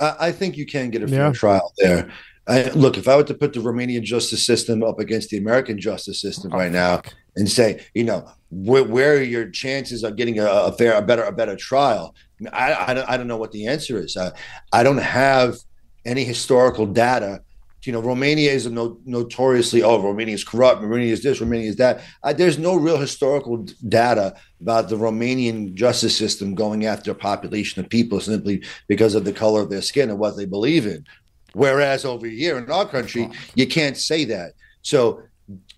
I, 0.00 0.16
I 0.20 0.32
think 0.32 0.56
you 0.56 0.66
can 0.66 0.90
get 0.90 1.02
a 1.02 1.08
fair 1.08 1.26
yeah. 1.26 1.32
trial 1.32 1.72
there. 1.78 2.10
I, 2.46 2.70
look, 2.70 2.98
if 2.98 3.08
I 3.08 3.16
were 3.16 3.24
to 3.24 3.34
put 3.34 3.54
the 3.54 3.60
Romanian 3.60 4.02
justice 4.02 4.44
system 4.44 4.82
up 4.82 4.98
against 4.98 5.30
the 5.30 5.38
American 5.38 5.80
justice 5.80 6.20
system 6.20 6.52
oh, 6.52 6.58
right 6.58 6.70
now 6.70 7.00
and 7.36 7.50
say, 7.50 7.84
you 7.94 8.04
know, 8.04 8.28
where, 8.54 8.84
where 8.84 9.14
are 9.16 9.22
your 9.22 9.50
chances 9.50 10.04
of 10.04 10.16
getting 10.16 10.38
a, 10.38 10.46
a, 10.46 10.72
fair, 10.72 10.94
a 10.94 11.02
better, 11.02 11.24
a 11.24 11.32
better 11.32 11.56
trial? 11.56 12.14
I, 12.52 12.72
I, 12.72 13.14
I 13.14 13.16
don't 13.16 13.26
know 13.26 13.36
what 13.36 13.52
the 13.52 13.66
answer 13.66 13.98
is. 13.98 14.16
I, 14.16 14.32
I 14.72 14.82
don't 14.82 14.98
have 14.98 15.56
any 16.04 16.24
historical 16.24 16.86
data. 16.86 17.42
You 17.82 17.92
know, 17.92 18.00
Romania 18.00 18.50
is 18.50 18.64
a 18.64 18.70
no, 18.70 18.98
notoriously, 19.04 19.82
oh, 19.82 20.00
Romania 20.00 20.34
is 20.34 20.44
corrupt, 20.44 20.80
Romania 20.80 21.12
is 21.12 21.22
this, 21.22 21.40
Romania 21.40 21.68
is 21.68 21.76
that. 21.76 22.00
there's 22.36 22.58
no 22.58 22.76
real 22.76 22.96
historical 22.96 23.66
data 23.88 24.34
about 24.60 24.88
the 24.88 24.96
Romanian 24.96 25.74
justice 25.74 26.16
system 26.16 26.54
going 26.54 26.86
after 26.86 27.10
a 27.10 27.14
population 27.14 27.84
of 27.84 27.90
people 27.90 28.20
simply 28.20 28.64
because 28.88 29.14
of 29.14 29.24
the 29.24 29.32
color 29.32 29.60
of 29.60 29.68
their 29.68 29.82
skin 29.82 30.08
and 30.08 30.18
what 30.18 30.36
they 30.36 30.46
believe 30.46 30.86
in. 30.86 31.04
Whereas 31.52 32.06
over 32.06 32.26
here 32.26 32.56
in 32.56 32.70
our 32.70 32.86
country, 32.86 33.28
you 33.54 33.66
can't 33.66 33.98
say 33.98 34.24
that. 34.24 34.52
So 34.80 35.22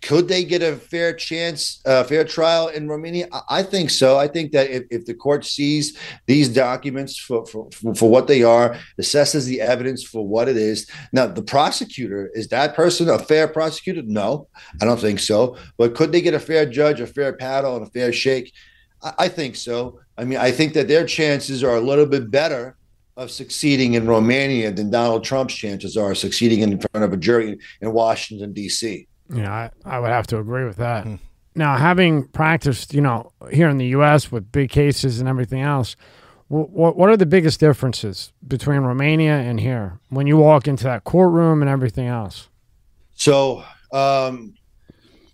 could 0.07 0.29
they 0.29 0.45
get 0.45 0.63
a 0.63 0.77
fair 0.77 1.13
chance, 1.13 1.83
a 1.85 2.05
fair 2.05 2.23
trial 2.23 2.69
in 2.69 2.89
Romania? 2.89 3.27
I 3.49 3.65
think 3.65 3.91
so. 3.91 4.17
I 4.17 4.29
think 4.29 4.53
that 4.53 4.71
if, 4.71 4.85
if 4.89 5.05
the 5.05 5.15
court 5.15 5.45
sees 5.45 5.99
these 6.27 6.49
documents 6.49 7.19
for, 7.19 7.45
for, 7.47 7.69
for 7.97 8.09
what 8.09 8.29
they 8.29 8.45
are, 8.45 8.79
assesses 9.01 9.47
the 9.47 9.61
evidence 9.61 10.05
for 10.05 10.25
what 10.25 10.49
it 10.49 10.57
is. 10.57 10.89
Now, 11.13 11.27
the 11.27 11.43
prosecutor, 11.43 12.31
is 12.35 12.47
that 12.49 12.77
person 12.77 13.09
a 13.09 13.19
fair 13.19 13.49
prosecutor? 13.49 14.03
No, 14.05 14.47
I 14.81 14.85
don't 14.85 15.01
think 15.01 15.19
so. 15.19 15.57
But 15.77 15.97
could 15.97 16.13
they 16.13 16.21
get 16.21 16.35
a 16.35 16.41
fair 16.41 16.67
judge, 16.67 17.01
a 17.01 17.07
fair 17.09 17.33
paddle, 17.33 17.77
and 17.77 17.85
a 17.85 17.91
fair 17.91 18.13
shake? 18.13 18.53
I, 19.03 19.13
I 19.19 19.29
think 19.29 19.57
so. 19.57 19.99
I 20.17 20.25
mean, 20.25 20.39
I 20.39 20.53
think 20.53 20.75
that 20.75 20.87
their 20.87 21.05
chances 21.05 21.65
are 21.65 21.75
a 21.75 21.81
little 21.81 22.07
bit 22.07 22.31
better 22.31 22.77
of 23.17 23.33
succeeding 23.33 23.95
in 23.95 24.07
Romania 24.07 24.71
than 24.71 24.89
Donald 24.89 25.25
Trump's 25.25 25.55
chances 25.55 25.97
are 25.97 26.15
succeeding 26.15 26.61
in 26.61 26.79
front 26.79 27.03
of 27.03 27.13
a 27.13 27.17
jury 27.17 27.59
in 27.81 27.93
Washington, 27.93 28.53
D.C. 28.53 29.09
Yeah, 29.33 29.53
I, 29.53 29.71
I 29.85 29.99
would 29.99 30.11
have 30.11 30.27
to 30.29 30.39
agree 30.39 30.65
with 30.65 30.77
that. 30.77 31.05
Hmm. 31.05 31.17
Now, 31.55 31.77
having 31.77 32.25
practiced, 32.29 32.93
you 32.93 33.01
know, 33.01 33.33
here 33.51 33.69
in 33.69 33.79
the 33.79 33.87
U.S. 33.89 34.31
with 34.31 34.53
big 34.53 34.71
cases 34.71 35.21
and 35.21 35.29
everything 35.29 35.63
else, 35.63 35.97
what 36.49 36.97
what 36.97 37.09
are 37.09 37.17
the 37.17 37.27
biggest 37.27 37.59
differences 37.59 38.33
between 38.47 38.81
Romania 38.81 39.37
and 39.39 39.59
here 39.59 39.99
when 40.11 40.27
you 40.27 40.37
walk 40.37 40.69
into 40.69 40.85
that 40.85 41.05
courtroom 41.05 41.63
and 41.63 41.69
everything 41.69 42.07
else? 42.07 42.49
So, 43.15 43.65
um, 43.93 44.55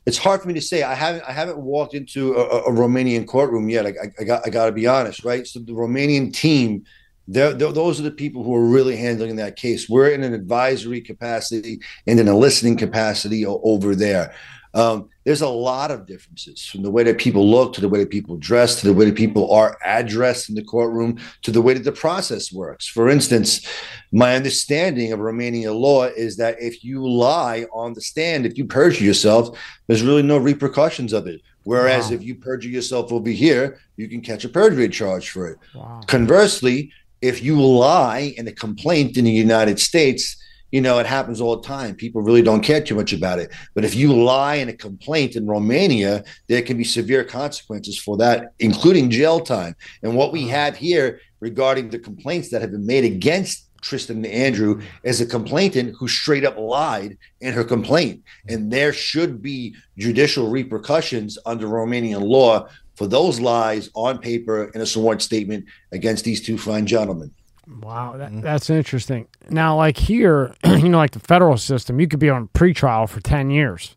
it's 0.07 0.19
hard 0.19 0.41
for 0.41 0.49
me 0.49 0.55
to 0.55 0.61
say. 0.61 0.83
I 0.83 0.95
haven't 0.95 1.25
I 1.29 1.33
haven't 1.33 1.59
walked 1.59 1.95
into 1.95 2.35
a, 2.35 2.63
a 2.63 2.71
Romanian 2.71 3.27
courtroom 3.27 3.69
yet. 3.69 3.87
I, 3.87 3.93
I, 4.19 4.25
got 4.25 4.47
I 4.47 4.51
got 4.51 4.67
to 4.67 4.73
be 4.73 4.87
honest, 4.87 5.25
right? 5.25 5.47
So 5.47 5.61
the 5.61 5.73
Romanian 5.73 6.33
team 6.33 6.85
they're, 7.29 7.53
they're, 7.53 7.73
those 7.73 8.01
are 8.01 8.05
the 8.05 8.11
people 8.11 8.43
who 8.43 8.55
are 8.55 8.65
really 8.65 8.97
handling 8.97 9.37
that 9.37 9.57
case. 9.57 9.89
We're 9.89 10.11
in 10.11 10.25
an 10.25 10.35
advisory 10.35 11.01
capacity 11.01 11.81
and 12.07 12.19
in 12.19 12.29
a 12.29 12.37
listening 12.37 12.77
capacity 12.77 13.47
over 13.47 13.95
there. 13.95 14.35
Um, 14.75 15.11
there's 15.25 15.43
a 15.43 15.49
lot 15.49 15.91
of 15.91 16.07
differences 16.07 16.65
from 16.65 16.83
the 16.83 16.91
way 16.91 17.05
that 17.05 17.19
people 17.19 17.49
look 17.49 17.75
to 17.75 17.81
the 17.81 17.89
way 17.89 18.01
that 18.01 18.11
people 18.11 18.37
dress 18.39 18.81
to 18.81 18.87
the 18.87 18.95
way 18.95 19.05
that 19.05 19.15
people 19.15 19.53
are 19.53 19.77
addressed 19.85 20.49
in 20.49 20.55
the 20.55 20.65
courtroom 20.65 21.19
to 21.43 21.51
the 21.51 21.61
way 21.61 21.75
that 21.75 21.85
the 21.85 21.93
process 21.93 22.53
works. 22.53 22.87
For 22.89 23.09
instance, 23.09 23.67
my 24.13 24.35
understanding 24.35 25.13
of 25.13 25.21
Romanian 25.21 25.79
law 25.79 26.05
is 26.05 26.37
that 26.39 26.57
if 26.61 26.83
you 26.83 27.07
lie 27.07 27.67
on 27.73 27.93
the 27.93 28.01
stand, 28.01 28.47
if 28.47 28.57
you 28.57 28.65
perjure 28.65 29.05
yourself, 29.05 29.57
there's 29.87 30.03
really 30.03 30.23
no 30.23 30.39
repercussions 30.39 31.13
of 31.13 31.27
it. 31.27 31.43
Whereas 31.65 32.09
wow. 32.09 32.17
if 32.17 32.23
you 32.25 32.35
perjure 32.35 32.71
yourself 32.71 33.13
over 33.13 33.31
here, 33.31 33.79
you 33.97 34.09
can 34.09 34.21
catch 34.21 34.45
a 34.45 34.49
perjury 34.49 34.89
charge 34.89 35.31
for 35.31 35.49
it. 35.49 35.59
Wow. 35.75 36.01
Conversely, 36.09 36.91
if 37.23 37.43
you 37.43 37.63
lie 37.63 38.35
in 38.37 38.47
a 38.49 38.53
complaint 38.53 39.17
in 39.17 39.25
the 39.25 39.31
United 39.31 39.79
States, 39.79 40.37
you 40.73 40.81
know, 40.81 40.99
it 40.99 41.07
happens 41.07 41.41
all 41.41 41.57
the 41.57 41.67
time. 41.67 41.95
People 41.95 42.23
really 42.23 42.43
don't 42.43 42.63
care 42.63 42.83
too 42.83 42.95
much 42.95 43.13
about 43.13 43.39
it. 43.39 43.53
But 43.75 43.85
if 43.85 43.95
you 43.95 44.13
lie 44.13 44.57
in 44.57 44.69
a 44.69 44.73
complaint 44.73 45.37
in 45.37 45.47
Romania, 45.47 46.25
there 46.49 46.63
can 46.63 46.77
be 46.77 46.85
severe 46.85 47.25
consequences 47.25 47.99
for 47.99 48.17
that, 48.17 48.55
including 48.59 49.11
jail 49.11 49.39
time. 49.39 49.77
And 50.03 50.17
what 50.17 50.33
we 50.33 50.45
uh-huh. 50.45 50.57
have 50.57 50.77
here 50.77 51.21
regarding 51.41 51.91
the 51.91 51.99
complaints 51.99 52.51
that 52.51 52.63
have 52.63 52.73
been 52.73 52.87
made 52.87 53.05
against 53.05 53.69
Tristan 53.83 54.19
and 54.19 54.27
Andrew 54.27 54.81
is 55.03 55.21
a 55.21 55.27
complainant 55.27 55.97
who 55.99 56.09
straight 56.09 56.45
up 56.45 56.57
lied 56.57 57.19
in 57.41 57.53
her 57.53 57.65
complaint. 57.65 58.23
And 58.49 58.73
there 58.73 58.93
should 58.93 59.43
be 59.43 59.75
judicial 59.99 60.49
repercussions 60.49 61.37
under 61.45 61.67
Romanian 61.67 62.23
law 62.23 62.69
for 63.03 63.09
those 63.09 63.41
lies 63.41 63.91
on 63.95 64.19
paper 64.19 64.71
in 64.77 64.81
a 64.81 64.87
sworn 64.87 65.19
statement 65.19 65.65
against 65.91 66.25
these 66.25 66.41
two 66.41 66.57
fine 66.57 66.87
gentlemen. 66.87 67.33
Wow, 67.81 68.17
that, 68.17 68.31
mm-hmm. 68.31 68.43
that's 68.43 68.71
interesting. 68.71 69.27
Now, 69.51 69.75
like 69.77 69.97
here, 69.97 70.55
you 70.65 70.89
know, 70.89 70.99
like 70.99 71.11
the 71.11 71.19
federal 71.19 71.57
system, 71.57 71.99
you 71.99 72.07
could 72.07 72.21
be 72.21 72.31
on 72.31 72.47
pretrial 72.55 73.09
for 73.09 73.21
ten 73.21 73.51
years. 73.51 73.97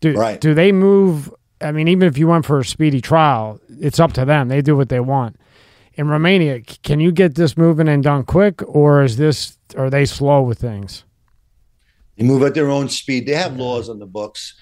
Do 0.00 0.12
right. 0.12 0.38
do 0.38 0.52
they 0.52 0.70
move? 0.70 1.32
I 1.62 1.72
mean, 1.72 1.88
even 1.88 2.06
if 2.06 2.18
you 2.18 2.28
went 2.28 2.44
for 2.44 2.58
a 2.58 2.64
speedy 2.64 3.00
trial, 3.00 3.58
it's 3.80 3.98
up 3.98 4.12
to 4.12 4.26
them. 4.26 4.48
They 4.48 4.60
do 4.60 4.76
what 4.76 4.90
they 4.90 5.00
want. 5.00 5.40
In 5.94 6.08
Romania, 6.08 6.60
can 6.60 7.00
you 7.00 7.12
get 7.12 7.36
this 7.36 7.56
moving 7.56 7.88
and 7.88 8.02
done 8.02 8.22
quick, 8.24 8.62
or 8.66 9.02
is 9.02 9.16
this 9.16 9.56
are 9.78 9.88
they 9.88 10.04
slow 10.04 10.42
with 10.42 10.58
things? 10.58 11.04
They 12.18 12.24
move 12.26 12.42
at 12.42 12.52
their 12.52 12.68
own 12.68 12.90
speed. 12.90 13.24
They 13.24 13.34
have 13.34 13.56
laws 13.56 13.88
on 13.88 13.98
the 13.98 14.04
books. 14.04 14.54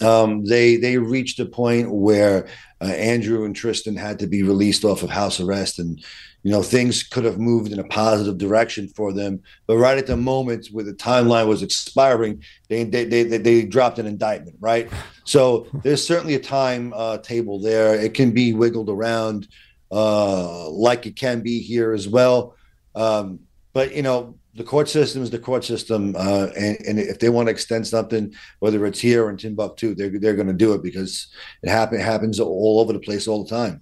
Um, 0.00 0.44
they 0.44 0.76
they 0.76 0.98
reached 0.98 1.38
a 1.40 1.46
point 1.46 1.90
where 1.90 2.48
uh, 2.82 2.86
Andrew 2.86 3.44
and 3.44 3.54
Tristan 3.54 3.96
had 3.96 4.18
to 4.18 4.26
be 4.26 4.42
released 4.42 4.84
off 4.84 5.02
of 5.02 5.10
house 5.10 5.38
arrest, 5.38 5.78
and 5.78 6.02
you 6.42 6.50
know 6.50 6.62
things 6.62 7.04
could 7.04 7.24
have 7.24 7.38
moved 7.38 7.72
in 7.72 7.78
a 7.78 7.84
positive 7.84 8.38
direction 8.38 8.88
for 8.88 9.12
them. 9.12 9.40
But 9.66 9.76
right 9.76 9.98
at 9.98 10.08
the 10.08 10.16
moment 10.16 10.68
where 10.72 10.84
the 10.84 10.94
timeline 10.94 11.46
was 11.46 11.62
expiring, 11.62 12.42
they 12.68 12.82
they 12.84 13.04
they, 13.04 13.22
they 13.22 13.64
dropped 13.64 14.00
an 14.00 14.06
indictment. 14.06 14.56
Right, 14.60 14.90
so 15.24 15.68
there's 15.84 16.04
certainly 16.04 16.34
a 16.34 16.40
time 16.40 16.92
uh, 16.96 17.18
table 17.18 17.60
there. 17.60 17.94
It 17.94 18.14
can 18.14 18.32
be 18.32 18.52
wiggled 18.52 18.90
around 18.90 19.46
uh, 19.92 20.68
like 20.70 21.06
it 21.06 21.14
can 21.14 21.40
be 21.40 21.60
here 21.60 21.92
as 21.92 22.08
well. 22.08 22.56
Um, 22.96 23.40
but 23.72 23.94
you 23.94 24.02
know 24.02 24.38
the 24.54 24.64
court 24.64 24.88
system 24.88 25.22
is 25.22 25.30
the 25.30 25.38
court 25.38 25.64
system, 25.64 26.14
uh, 26.16 26.48
and, 26.56 26.78
and, 26.86 26.98
if 26.98 27.18
they 27.18 27.30
want 27.30 27.46
to 27.46 27.50
extend 27.50 27.86
something, 27.86 28.34
whether 28.58 28.84
it's 28.84 29.00
here 29.00 29.24
or 29.24 29.30
in 29.30 29.36
Timbuktu, 29.38 29.94
they're 29.94 30.18
they're 30.18 30.34
going 30.34 30.48
to 30.48 30.52
do 30.52 30.74
it 30.74 30.82
because 30.82 31.28
it 31.62 31.70
happen 31.70 31.98
it 31.98 32.04
happens 32.04 32.38
all 32.38 32.78
over 32.80 32.92
the 32.92 32.98
place 32.98 33.26
all 33.26 33.44
the 33.44 33.50
time. 33.50 33.80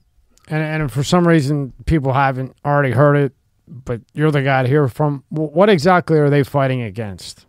And 0.49 0.62
and 0.62 0.93
for 0.93 1.03
some 1.03 1.27
reason, 1.27 1.73
people 1.87 2.12
haven't 2.12 2.55
already 2.64 2.93
heard 2.93 3.16
it, 3.16 3.33
but 3.66 4.01
you're 4.14 4.31
the 4.31 4.43
guy 4.43 4.62
to 4.62 4.68
hear 4.68 4.87
from. 4.89 5.25
What 5.31 5.68
exactly 5.68 6.18
are 6.18 6.31
they 6.31 6.45
fighting 6.45 6.83
against? 6.83 7.47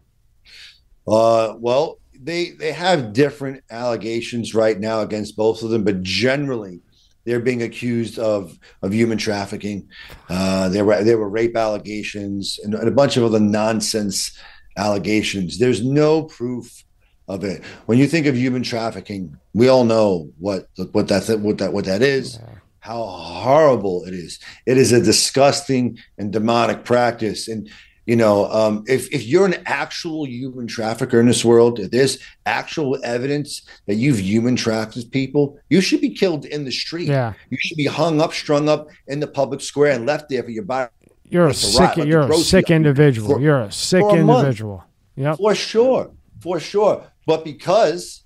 Uh, 1.07 1.55
well, 1.59 1.99
they 2.19 2.51
they 2.51 2.71
have 2.71 3.13
different 3.13 3.63
allegations 3.69 4.55
right 4.55 4.79
now 4.79 5.01
against 5.01 5.35
both 5.35 5.61
of 5.61 5.69
them, 5.69 5.83
but 5.83 6.01
generally, 6.01 6.81
they're 7.25 7.39
being 7.39 7.63
accused 7.63 8.19
of 8.19 8.57
of 8.81 8.93
human 8.93 9.17
trafficking. 9.17 9.87
Uh, 10.29 10.69
there 10.69 10.85
were 10.85 11.03
there 11.03 11.17
were 11.17 11.29
rape 11.29 11.55
allegations 11.55 12.59
and, 12.63 12.73
and 12.73 12.87
a 12.87 12.91
bunch 12.91 13.17
of 13.17 13.23
other 13.23 13.39
nonsense 13.39 14.37
allegations. 14.77 15.59
There's 15.59 15.83
no 15.83 16.23
proof 16.23 16.83
of 17.27 17.43
it. 17.43 17.63
When 17.85 17.97
you 17.97 18.07
think 18.07 18.25
of 18.25 18.35
human 18.35 18.63
trafficking, 18.63 19.37
we 19.53 19.67
all 19.67 19.83
know 19.83 20.31
what 20.39 20.67
what 20.91 21.07
that 21.09 21.39
what 21.39 21.57
that 21.59 21.73
what 21.73 21.85
that 21.85 22.01
is. 22.01 22.39
How 22.79 23.03
horrible 23.03 24.05
it 24.05 24.13
is! 24.15 24.39
It 24.65 24.77
is 24.77 24.91
a 24.91 25.01
disgusting 25.01 25.99
and 26.17 26.33
demonic 26.33 26.83
practice, 26.83 27.47
and 27.47 27.69
you 28.05 28.15
know, 28.15 28.49
um, 28.51 28.83
if 28.87 29.11
if 29.13 29.23
you're 29.23 29.45
an 29.45 29.61
actual 29.65 30.25
human 30.25 30.67
trafficker 30.67 31.19
in 31.19 31.27
this 31.27 31.45
world, 31.45 31.79
if 31.79 31.91
there's 31.91 32.17
actual 32.45 32.97
evidence 33.03 33.61
that 33.85 33.95
you've 33.95 34.19
human 34.19 34.55
trafficked 34.55 35.11
people, 35.11 35.59
you 35.69 35.81
should 35.81 36.01
be 36.01 36.09
killed 36.09 36.45
in 36.45 36.65
the 36.65 36.71
street. 36.71 37.07
Yeah, 37.07 37.33
you 37.49 37.57
should 37.59 37.77
be 37.77 37.85
hung 37.85 38.19
up, 38.19 38.33
strung 38.33 38.69
up 38.69 38.87
in 39.07 39.19
the 39.19 39.27
public 39.27 39.61
square, 39.61 39.91
and 39.91 40.05
left 40.05 40.29
there 40.29 40.43
for 40.43 40.49
your 40.49 40.63
body. 40.63 40.89
You're 41.29 41.47
a 41.47 41.53
sick. 41.53 41.97
You're 41.97 42.31
a 42.31 42.37
sick 42.37 42.71
individual. 42.71 43.35
For, 43.35 43.41
you're 43.41 43.61
a 43.61 43.71
sick 43.71 44.03
individual. 44.03 44.83
Yeah, 45.15 45.35
for 45.35 45.53
sure, 45.53 46.11
for 46.39 46.59
sure. 46.59 47.03
But 47.27 47.45
because 47.45 48.23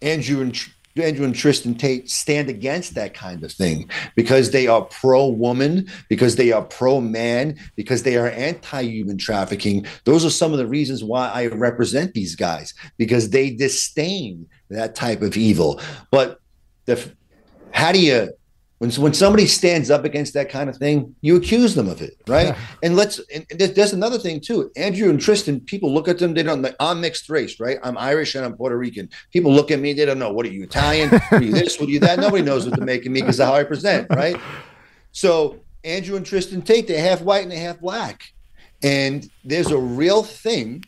Andrew 0.00 0.40
and 0.40 0.58
Andrew 0.98 1.24
and 1.24 1.34
Tristan 1.34 1.74
Tate 1.74 2.10
stand 2.10 2.48
against 2.48 2.94
that 2.94 3.14
kind 3.14 3.42
of 3.44 3.52
thing 3.52 3.90
because 4.14 4.50
they 4.50 4.66
are 4.66 4.82
pro 4.82 5.28
woman, 5.28 5.88
because 6.08 6.36
they 6.36 6.52
are 6.52 6.62
pro 6.62 7.00
man, 7.00 7.58
because 7.76 8.02
they 8.02 8.16
are 8.16 8.28
anti 8.28 8.82
human 8.82 9.18
trafficking. 9.18 9.86
Those 10.04 10.24
are 10.24 10.30
some 10.30 10.52
of 10.52 10.58
the 10.58 10.66
reasons 10.66 11.04
why 11.04 11.28
I 11.28 11.46
represent 11.46 12.14
these 12.14 12.34
guys 12.34 12.74
because 12.96 13.30
they 13.30 13.50
disdain 13.50 14.46
that 14.70 14.94
type 14.94 15.22
of 15.22 15.36
evil. 15.36 15.80
But 16.10 16.40
the, 16.86 17.12
how 17.72 17.92
do 17.92 18.00
you 18.00 18.30
when, 18.78 18.90
when 18.92 19.14
somebody 19.14 19.46
stands 19.46 19.90
up 19.90 20.04
against 20.04 20.34
that 20.34 20.50
kind 20.50 20.68
of 20.68 20.76
thing, 20.76 21.14
you 21.22 21.36
accuse 21.36 21.74
them 21.74 21.88
of 21.88 22.02
it, 22.02 22.20
right? 22.26 22.48
Yeah. 22.48 22.58
And 22.82 22.94
let's. 22.94 23.20
And 23.34 23.46
there's 23.48 23.94
another 23.94 24.18
thing 24.18 24.40
too. 24.40 24.70
Andrew 24.76 25.08
and 25.08 25.18
Tristan, 25.18 25.60
people 25.60 25.92
look 25.92 26.08
at 26.08 26.18
them. 26.18 26.34
They 26.34 26.42
don't. 26.42 26.66
I'm 26.78 27.00
mixed 27.00 27.30
race, 27.30 27.58
right? 27.58 27.78
I'm 27.82 27.96
Irish 27.96 28.34
and 28.34 28.44
I'm 28.44 28.54
Puerto 28.54 28.76
Rican. 28.76 29.08
People 29.32 29.52
look 29.52 29.70
at 29.70 29.80
me. 29.80 29.94
They 29.94 30.04
don't 30.04 30.18
know. 30.18 30.30
What 30.30 30.44
are 30.44 30.50
you 30.50 30.62
Italian? 30.62 31.10
Are 31.30 31.42
you 31.42 31.52
this? 31.52 31.80
What 31.80 31.88
are 31.88 31.92
you 31.92 32.00
that? 32.00 32.18
Nobody 32.18 32.42
knows 32.42 32.66
what 32.66 32.76
they're 32.76 32.84
making 32.84 33.12
me 33.12 33.22
because 33.22 33.40
of 33.40 33.48
how 33.48 33.54
I 33.54 33.64
present, 33.64 34.08
right? 34.10 34.38
So 35.12 35.60
Andrew 35.82 36.16
and 36.16 36.26
Tristan 36.26 36.60
Tate, 36.60 36.86
they're 36.86 37.00
half 37.00 37.22
white 37.22 37.42
and 37.42 37.50
they're 37.50 37.58
half 37.58 37.80
black, 37.80 38.24
and 38.82 39.28
there's 39.42 39.70
a 39.70 39.78
real 39.78 40.22
thing 40.22 40.84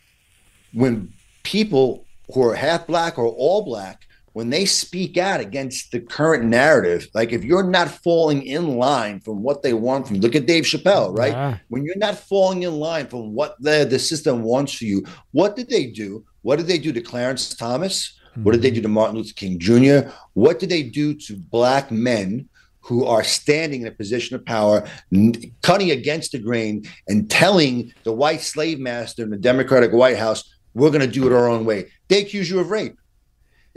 when 0.75 1.13
people 1.43 2.05
who 2.33 2.47
are 2.47 2.55
half 2.55 2.87
black 2.87 3.19
or 3.19 3.27
all 3.27 3.63
black 3.63 4.08
when 4.33 4.51
they 4.51 4.65
speak 4.65 5.17
out 5.17 5.41
against 5.41 5.91
the 5.91 6.01
current 6.01 6.45
narrative, 6.45 7.09
like 7.15 7.33
if 7.33 7.45
you're 7.45 7.69
not 7.69 7.89
falling 7.89 8.43
in 8.43 8.77
line 8.77 9.21
from 9.21 9.43
what 9.43 9.63
they 9.63 9.73
want 9.73 10.07
from 10.07 10.19
look 10.19 10.35
at 10.35 10.47
Dave 10.47 10.65
Chappelle, 10.65 11.17
right? 11.17 11.35
When 11.69 11.85
you're 11.85 11.99
not 11.99 12.19
falling 12.19 12.63
in 12.63 12.75
line 12.79 13.07
from 13.07 13.35
what 13.35 13.57
the, 13.61 13.87
the 13.89 13.99
system 13.99 14.43
wants 14.43 14.75
for 14.75 14.85
you, 14.85 15.05
what 15.33 15.57
did 15.57 15.69
they 15.69 15.87
do? 15.87 16.25
What 16.43 16.57
did 16.57 16.67
they 16.67 16.79
do 16.79 16.93
to 16.93 17.01
Clarence 17.01 17.55
Thomas? 17.55 18.19
Mm-hmm. 18.31 18.45
What 18.45 18.53
did 18.53 18.63
they 18.63 18.71
do 18.71 18.83
to 18.83 18.89
Martin 18.89 19.17
Luther 19.17 19.35
King 19.35 19.59
Jr.? 19.59 20.11
What 20.35 20.59
did 20.59 20.69
they 20.69 20.83
do 20.83 21.15
to 21.15 21.37
black 21.37 21.91
men 21.91 22.49
who 22.81 23.05
are 23.05 23.23
standing 23.25 23.83
in 23.83 23.89
a 23.89 23.93
position 23.93 24.35
of 24.35 24.45
power, 24.47 24.89
cutting 25.63 25.91
against 25.91 26.33
the 26.33 26.39
grain 26.39 26.85
and 27.07 27.31
telling 27.31 27.93
the 28.05 28.13
white 28.13 28.41
slave 28.41 28.79
master 28.81 29.23
in 29.23 29.31
the 29.31 29.37
Democratic 29.37 29.93
White 29.93 30.17
House, 30.17 30.55
we're 30.73 30.89
going 30.91 31.03
to 31.03 31.07
do 31.07 31.27
it 31.27 31.33
our 31.33 31.49
own 31.49 31.65
way? 31.67 31.91
They 32.09 32.23
accuse 32.23 32.49
you 32.49 32.61
of 32.61 32.71
rape. 32.71 32.97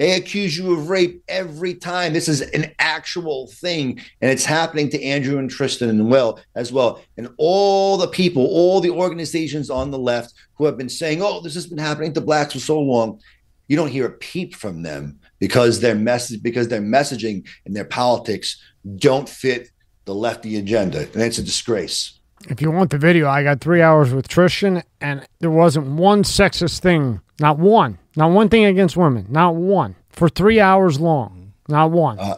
They 0.02 0.14
accuse 0.14 0.58
you 0.58 0.74
of 0.74 0.90
rape 0.90 1.22
every 1.28 1.76
time. 1.76 2.12
This 2.12 2.28
is 2.28 2.42
an 2.42 2.74
actual 2.80 3.46
thing, 3.46 4.02
and 4.20 4.32
it's 4.32 4.46
happening 4.46 4.90
to 4.90 5.04
Andrew 5.04 5.38
and 5.38 5.48
Tristan 5.48 5.92
and 5.92 6.10
Will 6.10 6.40
as 6.56 6.74
well. 6.74 7.04
And 7.18 7.30
all 7.38 7.98
the 7.98 8.08
people, 8.08 8.44
all 8.48 8.82
the 8.82 8.90
organizations 8.90 9.70
on 9.70 9.92
the 9.92 10.00
left 10.00 10.34
who 10.56 10.66
have 10.66 10.76
been 10.76 10.90
saying, 10.90 11.22
"Oh, 11.22 11.40
this 11.40 11.54
has 11.54 11.68
been 11.68 11.78
happening 11.78 12.14
to 12.14 12.22
blacks 12.22 12.54
for 12.54 12.60
so 12.60 12.80
long," 12.80 13.20
you 13.68 13.78
don't 13.78 13.92
hear 13.92 14.08
a 14.08 14.18
peep 14.18 14.56
from 14.56 14.82
them 14.82 15.20
because 15.38 15.82
their 15.82 15.94
message, 15.94 16.42
because 16.42 16.70
their 16.70 16.82
messaging 16.82 17.44
and 17.68 17.76
their 17.76 17.86
politics 17.86 18.58
don't 18.96 19.30
fit 19.30 19.70
the 20.06 20.16
lefty 20.16 20.58
agenda, 20.58 21.02
and 21.14 21.22
it's 21.22 21.38
a 21.38 21.44
disgrace. 21.44 22.14
If 22.50 22.62
you 22.62 22.72
want 22.72 22.92
the 22.92 22.98
video, 22.98 23.30
I 23.30 23.44
got 23.44 23.62
three 23.62 23.82
hours 23.82 24.14
with 24.14 24.28
Tristan, 24.28 24.84
and 25.00 25.26
there 25.40 25.52
wasn't 25.52 25.88
one 25.88 26.24
sexist 26.24 26.80
thing, 26.80 27.22
not 27.40 27.60
one 27.60 27.98
not 28.16 28.32
one 28.32 28.50
thing 28.50 28.66
against 28.66 28.98
women. 28.98 29.26
Not 29.30 29.56
one. 29.56 29.96
For 30.10 30.28
three 30.28 30.60
hours 30.60 31.00
long. 31.00 31.54
Not 31.68 31.92
one. 31.92 32.20
Uh, 32.20 32.36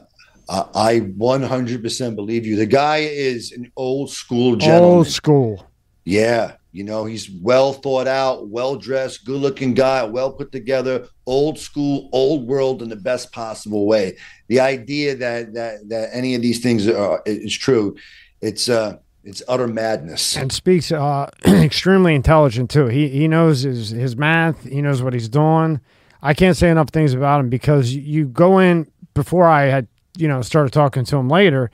I 0.49 0.99
100% 0.99 2.15
believe 2.15 2.45
you. 2.45 2.55
The 2.55 2.65
guy 2.65 2.97
is 2.97 3.51
an 3.51 3.71
old 3.75 4.11
school 4.11 4.55
gentleman. 4.55 4.97
Old 4.97 5.07
school. 5.07 5.67
Yeah. 6.03 6.53
You 6.71 6.83
know, 6.83 7.05
he's 7.05 7.29
well 7.29 7.73
thought 7.73 8.07
out, 8.07 8.49
well 8.49 8.75
dressed, 8.75 9.25
good 9.25 9.39
looking 9.39 9.75
guy, 9.75 10.03
well 10.03 10.33
put 10.33 10.51
together, 10.51 11.07
old 11.27 11.59
school, 11.59 12.09
old 12.11 12.47
world 12.47 12.81
in 12.81 12.89
the 12.89 12.95
best 12.95 13.31
possible 13.31 13.85
way. 13.85 14.17
The 14.47 14.59
idea 14.59 15.15
that 15.17 15.53
that 15.53 15.87
that 15.89 16.09
any 16.13 16.33
of 16.33 16.41
these 16.41 16.61
things 16.63 16.87
are 16.87 17.21
is 17.27 17.55
true, 17.55 17.95
it's 18.41 18.69
uh 18.69 18.97
it's 19.23 19.41
utter 19.47 19.67
madness. 19.67 20.35
And 20.35 20.51
speaks 20.51 20.91
uh, 20.91 21.29
extremely 21.45 22.15
intelligent 22.15 22.69
too. 22.69 22.87
He 22.87 23.07
he 23.07 23.27
knows 23.27 23.61
his 23.61 23.89
his 23.89 24.17
math. 24.17 24.63
He 24.63 24.81
knows 24.81 25.01
what 25.01 25.13
he's 25.13 25.29
doing. 25.29 25.79
I 26.21 26.33
can't 26.33 26.57
say 26.57 26.69
enough 26.69 26.89
things 26.89 27.13
about 27.13 27.39
him 27.39 27.49
because 27.49 27.93
you 27.93 28.27
go 28.27 28.59
in 28.59 28.89
before 29.13 29.47
I 29.47 29.63
had 29.63 29.87
you 30.17 30.27
know 30.27 30.41
started 30.41 30.73
talking 30.73 31.05
to 31.05 31.17
him 31.17 31.29
later. 31.29 31.71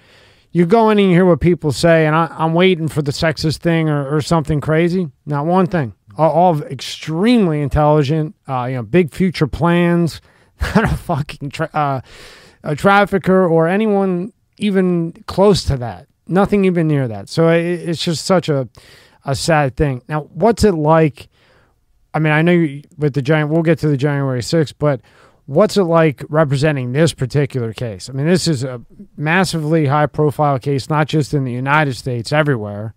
You 0.52 0.66
go 0.66 0.90
in 0.90 0.98
and 0.98 1.10
you 1.10 1.14
hear 1.14 1.26
what 1.26 1.42
people 1.42 1.72
say, 1.72 2.08
and 2.08 2.16
I, 2.16 2.36
am 2.40 2.56
waiting 2.56 2.88
for 2.88 3.04
the 3.04 3.12
sexist 3.12 3.58
thing 3.58 3.88
or, 3.88 4.16
or, 4.16 4.20
something 4.20 4.60
crazy. 4.62 5.12
Not 5.28 5.46
one 5.46 5.68
thing. 5.68 5.94
All, 6.18 6.32
all 6.32 6.64
extremely 6.64 7.62
intelligent. 7.62 8.36
Uh, 8.48 8.66
you 8.66 8.76
know, 8.78 8.82
big 8.82 9.12
future 9.12 9.46
plans. 9.46 10.22
Not 10.76 10.86
a 10.86 10.98
fucking 10.98 11.52
tra- 11.52 11.70
uh, 11.72 12.02
a 12.64 12.76
trafficker 12.76 13.48
or 13.48 13.68
anyone 13.68 14.34
even 14.58 15.12
close 15.28 15.64
to 15.66 15.78
that 15.78 16.09
nothing 16.30 16.66
even 16.66 16.88
near 16.88 17.08
that. 17.08 17.30
So 17.30 17.50
it, 17.50 17.64
it's 17.64 18.04
just 18.04 18.26
such 18.26 18.50
a 18.50 18.70
a 19.26 19.36
sad 19.36 19.76
thing. 19.76 20.02
Now, 20.08 20.22
what's 20.34 20.64
it 20.64 20.74
like? 20.74 21.30
I 22.14 22.20
mean, 22.20 22.34
I 22.34 22.42
know 22.42 22.54
you, 22.54 22.84
with 22.98 23.14
the 23.14 23.22
giant, 23.22 23.50
we'll 23.50 23.62
get 23.62 23.80
to 23.80 23.88
the 23.88 23.98
January 23.98 24.42
6th, 24.42 24.74
but 24.80 25.02
what's 25.46 25.78
it 25.78 25.84
like 25.84 26.24
representing 26.28 26.92
this 26.92 27.14
particular 27.14 27.72
case? 27.74 28.10
I 28.10 28.14
mean, 28.14 28.26
this 28.26 28.48
is 28.48 28.64
a 28.64 28.82
massively 29.16 29.86
high 29.86 30.08
profile 30.08 30.58
case, 30.58 30.90
not 30.90 31.08
just 31.08 31.34
in 31.34 31.44
the 31.44 31.52
United 31.52 31.96
States, 31.96 32.34
everywhere. 32.34 32.96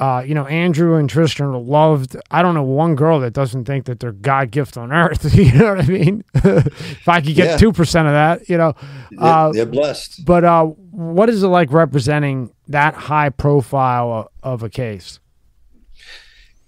Uh, 0.00 0.22
you 0.26 0.34
know, 0.34 0.46
Andrew 0.46 0.96
and 0.96 1.10
Tristan 1.10 1.52
loved. 1.52 2.16
I 2.30 2.40
don't 2.40 2.54
know 2.54 2.62
one 2.62 2.94
girl 2.94 3.20
that 3.20 3.34
doesn't 3.34 3.66
think 3.66 3.84
that 3.84 4.00
they're 4.00 4.12
God 4.12 4.50
gift 4.50 4.78
on 4.78 4.92
earth. 4.92 5.34
you 5.34 5.52
know 5.52 5.74
what 5.74 5.84
I 5.84 5.86
mean? 5.86 6.24
if 6.34 7.06
I 7.06 7.20
could 7.20 7.34
get 7.34 7.60
two 7.60 7.66
yeah. 7.66 7.72
percent 7.72 8.08
of 8.08 8.14
that, 8.14 8.48
you 8.48 8.56
know, 8.56 8.74
uh, 9.18 9.52
they're 9.52 9.66
blessed. 9.66 10.24
But 10.24 10.44
uh, 10.44 10.64
what 10.64 11.28
is 11.28 11.42
it 11.42 11.48
like 11.48 11.70
representing 11.70 12.50
that 12.68 12.94
high 12.94 13.28
profile 13.28 14.32
of 14.42 14.62
a 14.62 14.70
case? 14.70 15.20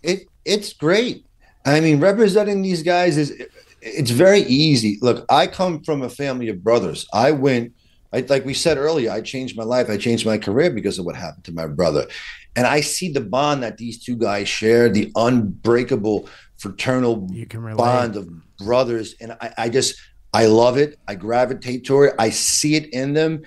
It 0.02 0.26
it's 0.44 0.74
great. 0.74 1.24
I 1.64 1.80
mean, 1.80 2.00
representing 2.00 2.60
these 2.60 2.82
guys 2.82 3.16
is 3.16 3.32
it's 3.80 4.10
very 4.10 4.40
easy. 4.40 4.98
Look, 5.00 5.24
I 5.30 5.46
come 5.46 5.82
from 5.82 6.02
a 6.02 6.10
family 6.10 6.50
of 6.50 6.62
brothers. 6.62 7.06
I 7.14 7.30
went 7.30 7.72
I, 8.12 8.20
like 8.28 8.44
we 8.44 8.54
said 8.54 8.76
earlier, 8.76 9.10
I 9.10 9.20
changed 9.20 9.56
my 9.56 9.64
life. 9.64 9.88
I 9.88 9.96
changed 9.96 10.26
my 10.26 10.38
career 10.38 10.70
because 10.70 10.98
of 10.98 11.06
what 11.06 11.16
happened 11.16 11.44
to 11.44 11.52
my 11.52 11.66
brother. 11.66 12.06
And 12.54 12.66
I 12.66 12.82
see 12.82 13.10
the 13.10 13.20
bond 13.20 13.62
that 13.62 13.78
these 13.78 14.02
two 14.04 14.16
guys 14.16 14.48
share, 14.48 14.88
the 14.90 15.10
unbreakable 15.16 16.28
fraternal 16.58 17.28
bond 17.76 18.16
of 18.16 18.28
brothers. 18.58 19.14
And 19.20 19.32
I, 19.40 19.54
I 19.56 19.68
just, 19.68 20.00
I 20.34 20.46
love 20.46 20.76
it. 20.76 20.98
I 21.08 21.14
gravitate 21.14 21.84
toward 21.84 22.10
it. 22.10 22.14
I 22.18 22.30
see 22.30 22.74
it 22.76 22.92
in 22.92 23.14
them. 23.14 23.42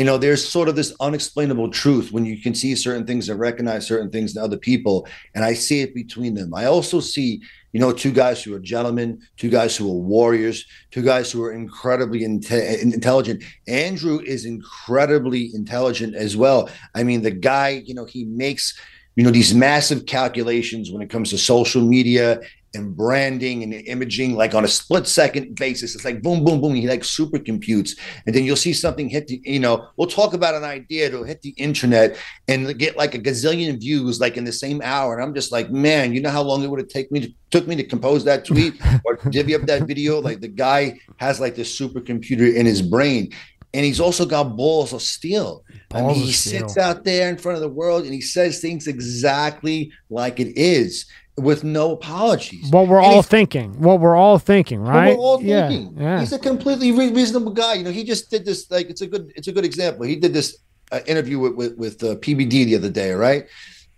You 0.00 0.06
know, 0.06 0.16
there's 0.16 0.48
sort 0.48 0.70
of 0.70 0.76
this 0.76 0.94
unexplainable 0.98 1.70
truth 1.70 2.10
when 2.10 2.24
you 2.24 2.40
can 2.40 2.54
see 2.54 2.74
certain 2.74 3.06
things 3.06 3.28
and 3.28 3.38
recognize 3.38 3.86
certain 3.86 4.10
things 4.10 4.34
in 4.34 4.42
other 4.42 4.56
people. 4.56 5.06
And 5.34 5.44
I 5.44 5.52
see 5.52 5.82
it 5.82 5.94
between 5.94 6.32
them. 6.32 6.54
I 6.54 6.64
also 6.64 7.00
see 7.00 7.42
you 7.72 7.80
know, 7.80 7.92
two 7.92 8.10
guys 8.10 8.42
who 8.42 8.54
are 8.54 8.60
gentlemen, 8.60 9.20
two 9.36 9.50
guys 9.50 9.76
who 9.76 9.86
are 9.86 10.00
warriors, 10.00 10.64
two 10.90 11.02
guys 11.02 11.30
who 11.30 11.42
are 11.44 11.52
incredibly 11.52 12.24
intelligent. 12.24 13.44
Andrew 13.68 14.20
is 14.20 14.46
incredibly 14.46 15.50
intelligent 15.54 16.14
as 16.14 16.34
well. 16.34 16.70
I 16.94 17.02
mean, 17.02 17.20
the 17.20 17.30
guy, 17.30 17.82
you 17.84 17.92
know, 17.92 18.06
he 18.06 18.24
makes 18.24 18.80
you 19.16 19.24
know 19.24 19.30
these 19.30 19.54
massive 19.54 20.06
calculations 20.06 20.90
when 20.90 21.02
it 21.02 21.10
comes 21.10 21.28
to 21.28 21.36
social 21.36 21.82
media 21.82 22.40
and 22.74 22.96
branding 22.96 23.62
and 23.62 23.72
imaging 23.72 24.36
like 24.36 24.54
on 24.54 24.64
a 24.64 24.68
split 24.68 25.06
second 25.06 25.56
basis. 25.56 25.94
It's 25.94 26.04
like 26.04 26.22
boom, 26.22 26.44
boom, 26.44 26.60
boom. 26.60 26.74
He 26.74 26.88
like 26.88 27.02
super 27.04 27.38
computes. 27.38 27.96
And 28.26 28.34
then 28.34 28.44
you'll 28.44 28.56
see 28.56 28.72
something 28.72 29.08
hit 29.08 29.26
the, 29.26 29.40
you 29.44 29.58
know, 29.58 29.88
we'll 29.96 30.08
talk 30.08 30.34
about 30.34 30.54
an 30.54 30.64
idea 30.64 31.10
to 31.10 31.24
hit 31.24 31.42
the 31.42 31.50
internet 31.50 32.16
and 32.46 32.78
get 32.78 32.96
like 32.96 33.14
a 33.14 33.18
gazillion 33.18 33.80
views 33.80 34.20
like 34.20 34.36
in 34.36 34.44
the 34.44 34.52
same 34.52 34.80
hour. 34.82 35.14
And 35.14 35.22
I'm 35.22 35.34
just 35.34 35.50
like, 35.50 35.70
man, 35.70 36.14
you 36.14 36.20
know 36.20 36.30
how 36.30 36.42
long 36.42 36.62
it 36.62 36.70
would 36.70 36.80
have 36.80 36.88
taken 36.88 37.12
me 37.12 37.20
to 37.20 37.32
took 37.50 37.66
me 37.66 37.74
to 37.74 37.84
compose 37.84 38.22
that 38.24 38.44
tweet 38.44 38.74
or 39.04 39.16
divvy 39.30 39.56
up 39.56 39.62
that 39.62 39.82
video? 39.82 40.20
Like 40.20 40.40
the 40.40 40.48
guy 40.48 41.00
has 41.16 41.40
like 41.40 41.56
this 41.56 41.76
supercomputer 41.78 42.54
in 42.54 42.66
his 42.66 42.82
brain. 42.82 43.32
and 43.72 43.84
he's 43.84 44.00
also 44.00 44.26
got 44.26 44.56
balls 44.56 44.92
of 44.92 45.02
steel. 45.02 45.64
Balls 45.88 46.02
I 46.02 46.06
mean, 46.06 46.26
he 46.26 46.32
sits 46.32 46.76
out 46.76 47.04
there 47.04 47.28
in 47.28 47.36
front 47.36 47.56
of 47.56 47.62
the 47.62 47.68
world 47.68 48.04
and 48.04 48.14
he 48.14 48.20
says 48.20 48.60
things 48.60 48.86
exactly 48.86 49.92
like 50.08 50.38
it 50.38 50.56
is 50.56 51.06
with 51.40 51.64
no 51.64 51.92
apologies. 51.92 52.70
What 52.70 52.88
we're 52.88 52.98
and 52.98 53.06
all 53.06 53.22
thinking. 53.22 53.72
What 53.80 54.00
we're 54.00 54.16
all 54.16 54.38
thinking, 54.38 54.80
right? 54.80 55.16
we're 55.16 55.22
all 55.22 55.38
thinking. 55.38 55.94
Yeah, 55.96 56.02
yeah. 56.02 56.20
He's 56.20 56.32
a 56.32 56.38
completely 56.38 56.92
re- 56.92 57.12
reasonable 57.12 57.52
guy. 57.52 57.74
You 57.74 57.84
know, 57.84 57.90
he 57.90 58.04
just 58.04 58.30
did 58.30 58.44
this. 58.44 58.70
Like, 58.70 58.90
it's 58.90 59.00
a 59.00 59.06
good, 59.06 59.32
it's 59.36 59.48
a 59.48 59.52
good 59.52 59.64
example. 59.64 60.04
He 60.06 60.16
did 60.16 60.32
this 60.32 60.58
uh, 60.92 61.00
interview 61.06 61.38
with 61.38 61.54
with, 61.54 61.76
with 61.76 62.02
uh, 62.02 62.16
PBD 62.16 62.64
the 62.66 62.76
other 62.76 62.90
day, 62.90 63.12
right? 63.12 63.46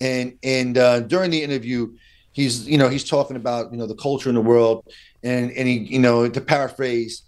And 0.00 0.38
and 0.42 0.78
uh, 0.78 1.00
during 1.00 1.30
the 1.30 1.42
interview, 1.42 1.94
he's 2.32 2.68
you 2.68 2.78
know 2.78 2.88
he's 2.88 3.04
talking 3.04 3.36
about 3.36 3.72
you 3.72 3.78
know 3.78 3.86
the 3.86 3.94
culture 3.94 4.28
in 4.28 4.34
the 4.34 4.40
world, 4.40 4.88
and 5.22 5.50
and 5.52 5.68
he 5.68 5.78
you 5.78 5.98
know 5.98 6.28
to 6.28 6.40
paraphrase, 6.40 7.22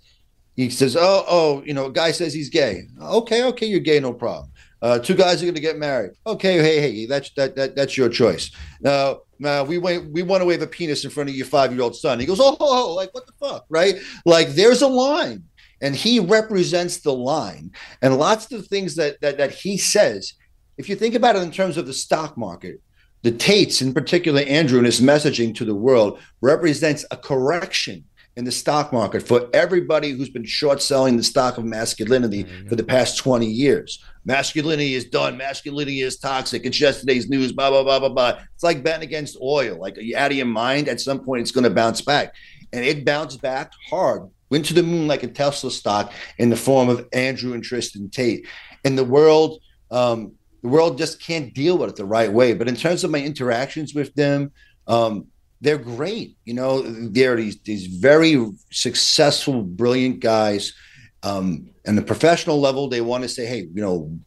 he 0.56 0.70
says, 0.70 0.96
oh 0.96 1.24
oh 1.28 1.62
you 1.64 1.74
know 1.74 1.86
a 1.86 1.92
guy 1.92 2.10
says 2.10 2.34
he's 2.34 2.50
gay. 2.50 2.82
Okay, 3.00 3.44
okay, 3.44 3.66
you're 3.66 3.80
gay, 3.80 4.00
no 4.00 4.12
problem. 4.12 4.50
Uh, 4.84 4.98
two 4.98 5.14
guys 5.14 5.40
are 5.40 5.46
going 5.46 5.54
to 5.54 5.62
get 5.62 5.78
married. 5.78 6.10
Okay, 6.26 6.58
hey, 6.58 6.78
hey, 6.78 7.06
that's 7.06 7.30
that, 7.36 7.56
that 7.56 7.74
that's 7.74 7.96
your 7.96 8.10
choice. 8.10 8.50
Now, 8.82 9.20
uh, 9.42 9.64
we 9.66 9.78
went, 9.78 10.12
we 10.12 10.22
want 10.22 10.42
to 10.42 10.44
wave 10.44 10.60
a 10.60 10.66
penis 10.66 11.04
in 11.04 11.10
front 11.10 11.30
of 11.30 11.34
your 11.34 11.46
five 11.46 11.72
year 11.72 11.80
old 11.80 11.96
son. 11.96 12.20
He 12.20 12.26
goes, 12.26 12.38
oh, 12.38 12.94
like 12.94 13.08
what 13.14 13.26
the 13.26 13.32
fuck, 13.40 13.64
right? 13.70 13.94
Like 14.26 14.48
there's 14.50 14.82
a 14.82 14.86
line, 14.86 15.44
and 15.80 15.96
he 15.96 16.20
represents 16.20 16.98
the 16.98 17.14
line. 17.14 17.70
And 18.02 18.18
lots 18.18 18.44
of 18.52 18.60
the 18.60 18.68
things 18.68 18.94
that 18.96 19.18
that 19.22 19.38
that 19.38 19.52
he 19.52 19.78
says, 19.78 20.34
if 20.76 20.90
you 20.90 20.96
think 20.96 21.14
about 21.14 21.36
it 21.36 21.42
in 21.42 21.50
terms 21.50 21.78
of 21.78 21.86
the 21.86 21.94
stock 21.94 22.36
market, 22.36 22.82
the 23.22 23.32
Tates, 23.32 23.80
in 23.80 23.94
particular, 23.94 24.42
Andrew, 24.42 24.76
and 24.76 24.84
his 24.84 25.00
messaging 25.00 25.54
to 25.54 25.64
the 25.64 25.74
world 25.74 26.20
represents 26.42 27.06
a 27.10 27.16
correction 27.16 28.04
in 28.36 28.44
the 28.44 28.52
stock 28.52 28.92
market 28.92 29.22
for 29.22 29.48
everybody 29.52 30.10
who's 30.10 30.28
been 30.28 30.44
short 30.44 30.82
selling 30.82 31.16
the 31.16 31.22
stock 31.22 31.56
of 31.56 31.64
masculinity 31.64 32.44
for 32.68 32.74
the 32.74 32.82
past 32.82 33.18
20 33.18 33.46
years. 33.46 34.02
Masculinity 34.24 34.94
is 34.94 35.04
done. 35.04 35.36
Masculinity 35.36 36.00
is 36.00 36.18
toxic. 36.18 36.64
It's 36.64 36.80
yesterday's 36.80 37.28
news, 37.28 37.52
blah, 37.52 37.70
blah, 37.70 37.84
blah, 37.84 38.00
blah, 38.00 38.08
blah. 38.08 38.40
It's 38.54 38.64
like 38.64 38.82
betting 38.82 39.06
against 39.06 39.36
oil. 39.40 39.78
Like 39.78 39.96
you 39.98 40.16
out 40.16 40.30
of 40.30 40.36
your 40.36 40.46
mind, 40.46 40.88
at 40.88 41.00
some 41.00 41.20
point 41.20 41.42
it's 41.42 41.52
going 41.52 41.64
to 41.64 41.70
bounce 41.70 42.00
back. 42.00 42.34
And 42.72 42.84
it 42.84 43.04
bounced 43.04 43.40
back 43.40 43.72
hard, 43.88 44.28
went 44.50 44.64
to 44.66 44.74
the 44.74 44.82
moon 44.82 45.06
like 45.06 45.22
a 45.22 45.28
Tesla 45.28 45.70
stock 45.70 46.12
in 46.38 46.50
the 46.50 46.56
form 46.56 46.88
of 46.88 47.06
Andrew 47.12 47.52
and 47.52 47.62
Tristan 47.62 48.10
Tate. 48.10 48.48
And 48.84 48.98
the 48.98 49.04
world, 49.04 49.60
um, 49.92 50.32
the 50.62 50.68
world 50.68 50.98
just 50.98 51.22
can't 51.22 51.54
deal 51.54 51.78
with 51.78 51.90
it 51.90 51.96
the 51.96 52.04
right 52.04 52.32
way. 52.32 52.54
But 52.54 52.68
in 52.68 52.74
terms 52.74 53.04
of 53.04 53.10
my 53.10 53.20
interactions 53.20 53.94
with 53.94 54.12
them, 54.14 54.50
um, 54.86 55.28
they're 55.64 55.78
great. 55.78 56.36
You 56.44 56.54
know, 56.54 56.82
they're 56.82 57.36
these 57.36 57.58
these 57.62 57.86
very 57.86 58.52
successful, 58.70 59.62
brilliant 59.62 60.20
guys. 60.20 60.74
Um, 61.22 61.70
and 61.86 61.96
the 61.96 62.02
professional 62.02 62.60
level, 62.60 62.88
they 62.88 63.00
want 63.00 63.22
to 63.22 63.28
say, 63.28 63.46
hey, 63.46 63.66
you 63.72 63.82
know, 63.82 64.18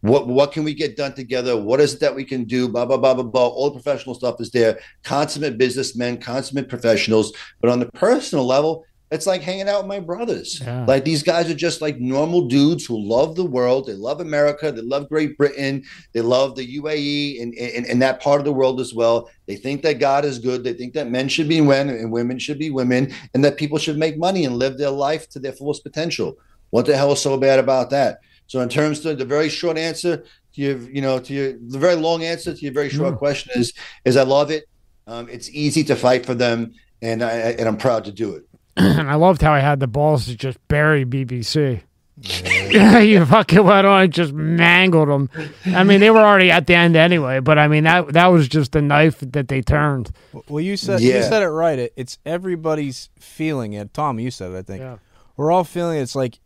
what 0.00 0.26
what 0.26 0.52
can 0.52 0.64
we 0.64 0.72
get 0.72 0.96
done 0.96 1.12
together? 1.14 1.54
What 1.54 1.80
is 1.80 1.94
it 1.94 2.00
that 2.00 2.14
we 2.14 2.24
can 2.24 2.44
do? 2.44 2.68
Blah 2.68 2.86
blah 2.86 2.96
blah 2.96 3.12
blah 3.14 3.24
blah. 3.24 3.46
All 3.46 3.68
the 3.68 3.80
professional 3.80 4.14
stuff 4.14 4.40
is 4.40 4.50
there. 4.50 4.80
Consummate 5.04 5.58
businessmen, 5.58 6.16
consummate 6.16 6.70
professionals. 6.70 7.32
But 7.60 7.70
on 7.70 7.78
the 7.78 7.92
personal 7.92 8.46
level, 8.46 8.84
it's 9.16 9.26
like 9.26 9.42
hanging 9.42 9.68
out 9.68 9.80
with 9.80 9.88
my 9.88 9.98
brothers. 9.98 10.60
Yeah. 10.60 10.84
Like 10.86 11.04
these 11.04 11.22
guys 11.22 11.50
are 11.50 11.54
just 11.54 11.80
like 11.80 11.98
normal 11.98 12.46
dudes 12.46 12.86
who 12.86 13.00
love 13.00 13.34
the 13.34 13.44
world. 13.44 13.86
They 13.86 13.94
love 13.94 14.20
America. 14.20 14.70
They 14.70 14.82
love 14.82 15.08
Great 15.08 15.36
Britain. 15.36 15.82
They 16.12 16.20
love 16.20 16.54
the 16.54 16.78
UAE 16.78 17.42
and, 17.42 17.54
and, 17.54 17.86
and 17.86 18.02
that 18.02 18.20
part 18.20 18.40
of 18.40 18.44
the 18.44 18.52
world 18.52 18.80
as 18.80 18.94
well. 18.94 19.28
They 19.46 19.56
think 19.56 19.82
that 19.82 19.98
God 19.98 20.24
is 20.24 20.38
good. 20.38 20.62
They 20.62 20.74
think 20.74 20.94
that 20.94 21.10
men 21.10 21.28
should 21.28 21.48
be 21.48 21.60
men 21.60 21.88
and 21.88 22.12
women 22.12 22.38
should 22.38 22.58
be 22.58 22.70
women 22.70 23.12
and 23.34 23.44
that 23.44 23.56
people 23.56 23.78
should 23.78 23.98
make 23.98 24.18
money 24.18 24.44
and 24.44 24.56
live 24.56 24.78
their 24.78 24.90
life 24.90 25.28
to 25.30 25.38
their 25.38 25.52
fullest 25.52 25.82
potential. 25.82 26.36
What 26.70 26.86
the 26.86 26.96
hell 26.96 27.12
is 27.12 27.20
so 27.20 27.36
bad 27.36 27.58
about 27.58 27.90
that? 27.90 28.20
So 28.46 28.60
in 28.60 28.68
terms 28.68 29.04
of 29.04 29.18
the 29.18 29.24
very 29.24 29.48
short 29.48 29.78
answer 29.78 30.18
to 30.18 30.60
your, 30.60 30.78
you 30.90 31.00
know, 31.00 31.18
to 31.18 31.32
your 31.32 31.52
the 31.52 31.78
very 31.78 31.96
long 31.96 32.22
answer 32.22 32.54
to 32.54 32.60
your 32.60 32.72
very 32.72 32.90
short 32.90 33.14
mm. 33.14 33.18
question 33.18 33.52
is 33.56 33.72
is 34.04 34.16
I 34.16 34.22
love 34.22 34.50
it. 34.50 34.64
Um, 35.06 35.28
it's 35.28 35.50
easy 35.50 35.84
to 35.84 35.96
fight 35.96 36.26
for 36.26 36.34
them, 36.34 36.72
and 37.02 37.22
I 37.22 37.32
and 37.32 37.68
I'm 37.68 37.76
proud 37.76 38.04
to 38.04 38.12
do 38.12 38.34
it. 38.34 38.44
and 38.98 39.10
I 39.10 39.14
loved 39.14 39.42
how 39.42 39.52
I 39.52 39.60
had 39.60 39.80
the 39.80 39.86
balls 39.86 40.26
to 40.26 40.36
just 40.36 40.58
bury 40.68 41.04
BBC. 41.04 41.82
Yeah, 42.18 42.98
you 43.00 43.24
fucking 43.26 43.62
went 43.62 43.86
on 43.86 44.04
and 44.04 44.12
just 44.12 44.32
mangled 44.32 45.08
them. 45.08 45.30
I 45.66 45.84
mean, 45.84 46.00
they 46.00 46.10
were 46.10 46.20
already 46.20 46.50
at 46.50 46.66
the 46.66 46.74
end 46.74 46.96
anyway, 46.96 47.40
but 47.40 47.58
I 47.58 47.68
mean 47.68 47.84
that 47.84 48.14
that 48.14 48.26
was 48.28 48.48
just 48.48 48.72
the 48.72 48.80
knife 48.80 49.20
that 49.20 49.48
they 49.48 49.60
turned. 49.60 50.12
Well, 50.48 50.62
you 50.62 50.76
said 50.76 51.00
yeah. 51.00 51.16
you 51.16 51.22
said 51.22 51.42
it 51.42 51.48
right. 51.48 51.78
It, 51.78 51.92
it's 51.96 52.18
everybody's 52.24 53.10
feeling 53.18 53.74
it. 53.74 53.92
Tom, 53.92 54.18
you 54.18 54.30
said 54.30 54.52
it. 54.52 54.56
I 54.56 54.62
think 54.62 54.80
yeah. 54.80 54.96
we're 55.36 55.52
all 55.52 55.64
feeling 55.64 55.98
it. 55.98 56.02
It's 56.02 56.16
like 56.16 56.40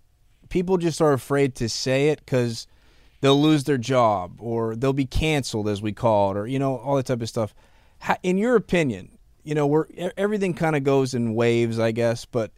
people 0.48 0.76
just 0.76 1.00
are 1.00 1.12
afraid 1.12 1.54
to 1.56 1.68
say 1.68 2.08
it 2.08 2.18
because 2.18 2.66
they'll 3.20 3.40
lose 3.40 3.64
their 3.64 3.78
job 3.78 4.40
or 4.40 4.74
they'll 4.74 4.92
be 4.92 5.06
canceled, 5.06 5.68
as 5.68 5.80
we 5.80 5.92
call 5.92 6.32
it, 6.32 6.36
or 6.36 6.46
you 6.48 6.58
know 6.58 6.78
all 6.78 6.96
that 6.96 7.06
type 7.06 7.22
of 7.22 7.28
stuff. 7.28 7.54
How, 8.00 8.16
in 8.24 8.38
your 8.38 8.56
opinion, 8.56 9.18
you 9.44 9.54
know, 9.54 9.66
we're 9.66 9.86
everything 10.16 10.54
kind 10.54 10.76
of 10.76 10.84
goes 10.84 11.14
in 11.14 11.34
waves, 11.34 11.78
I 11.78 11.92
guess, 11.92 12.24
but 12.24 12.50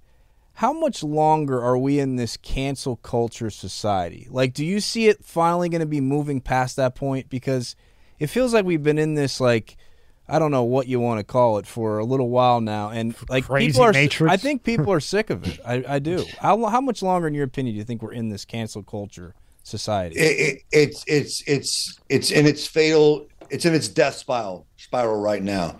how 0.54 0.72
much 0.72 1.02
longer 1.02 1.62
are 1.62 1.78
we 1.78 1.98
in 1.98 2.16
this 2.16 2.36
cancel 2.36 2.96
culture 2.96 3.50
society? 3.50 4.28
Like, 4.30 4.52
do 4.52 4.64
you 4.64 4.80
see 4.80 5.08
it 5.08 5.24
finally 5.24 5.68
going 5.68 5.80
to 5.80 5.86
be 5.86 6.00
moving 6.00 6.40
past 6.40 6.76
that 6.76 6.94
point? 6.94 7.28
Because 7.30 7.74
it 8.18 8.26
feels 8.26 8.52
like 8.52 8.64
we've 8.64 8.82
been 8.82 8.98
in 8.98 9.14
this, 9.14 9.40
like, 9.40 9.76
I 10.28 10.38
don't 10.38 10.50
know 10.50 10.62
what 10.62 10.86
you 10.86 11.00
want 11.00 11.20
to 11.20 11.24
call 11.24 11.58
it 11.58 11.66
for 11.66 11.98
a 11.98 12.04
little 12.04 12.28
while 12.28 12.60
now, 12.60 12.90
and 12.90 13.14
like 13.28 13.44
Crazy 13.46 13.72
people 13.72 13.82
are. 13.82 13.92
Matrix. 13.92 14.32
I 14.32 14.36
think 14.36 14.62
people 14.62 14.92
are 14.92 15.00
sick 15.00 15.30
of 15.30 15.46
it. 15.46 15.58
I, 15.66 15.84
I 15.88 15.98
do. 15.98 16.24
How 16.38 16.64
how 16.66 16.80
much 16.80 17.02
longer, 17.02 17.28
in 17.28 17.34
your 17.34 17.44
opinion, 17.44 17.74
do 17.74 17.78
you 17.78 17.84
think 17.84 18.02
we're 18.02 18.12
in 18.12 18.28
this 18.28 18.44
cancel 18.44 18.82
culture 18.82 19.34
society? 19.62 20.18
It, 20.18 20.22
it, 20.22 20.62
it's 20.70 21.04
it's 21.06 21.42
it's 21.46 21.98
it's 22.08 22.30
in 22.30 22.46
its 22.46 22.66
fatal. 22.66 23.26
It's 23.50 23.66
in 23.66 23.74
its 23.74 23.88
death 23.88 24.14
spiral 24.14 24.66
spiral 24.76 25.20
right 25.20 25.42
now. 25.42 25.76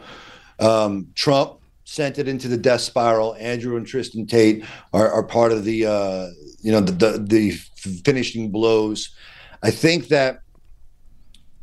Um, 0.63 1.09
Trump 1.15 1.59
sent 1.85 2.19
it 2.19 2.29
into 2.29 2.49
the 2.49 2.57
death 2.57 2.81
spiral. 2.81 3.35
Andrew 3.39 3.77
and 3.77 3.87
Tristan 3.87 4.27
Tate 4.27 4.65
are, 4.93 5.11
are 5.11 5.25
part 5.25 5.53
of 5.53 5.65
the 5.65 5.87
uh, 5.87 6.29
you 6.61 6.73
know 6.73 6.81
the, 6.81 6.93
the, 6.93 7.19
the 7.19 7.51
finishing 8.05 8.51
blows. 8.51 9.11
I 9.63 9.71
think 9.71 10.09
that 10.09 10.41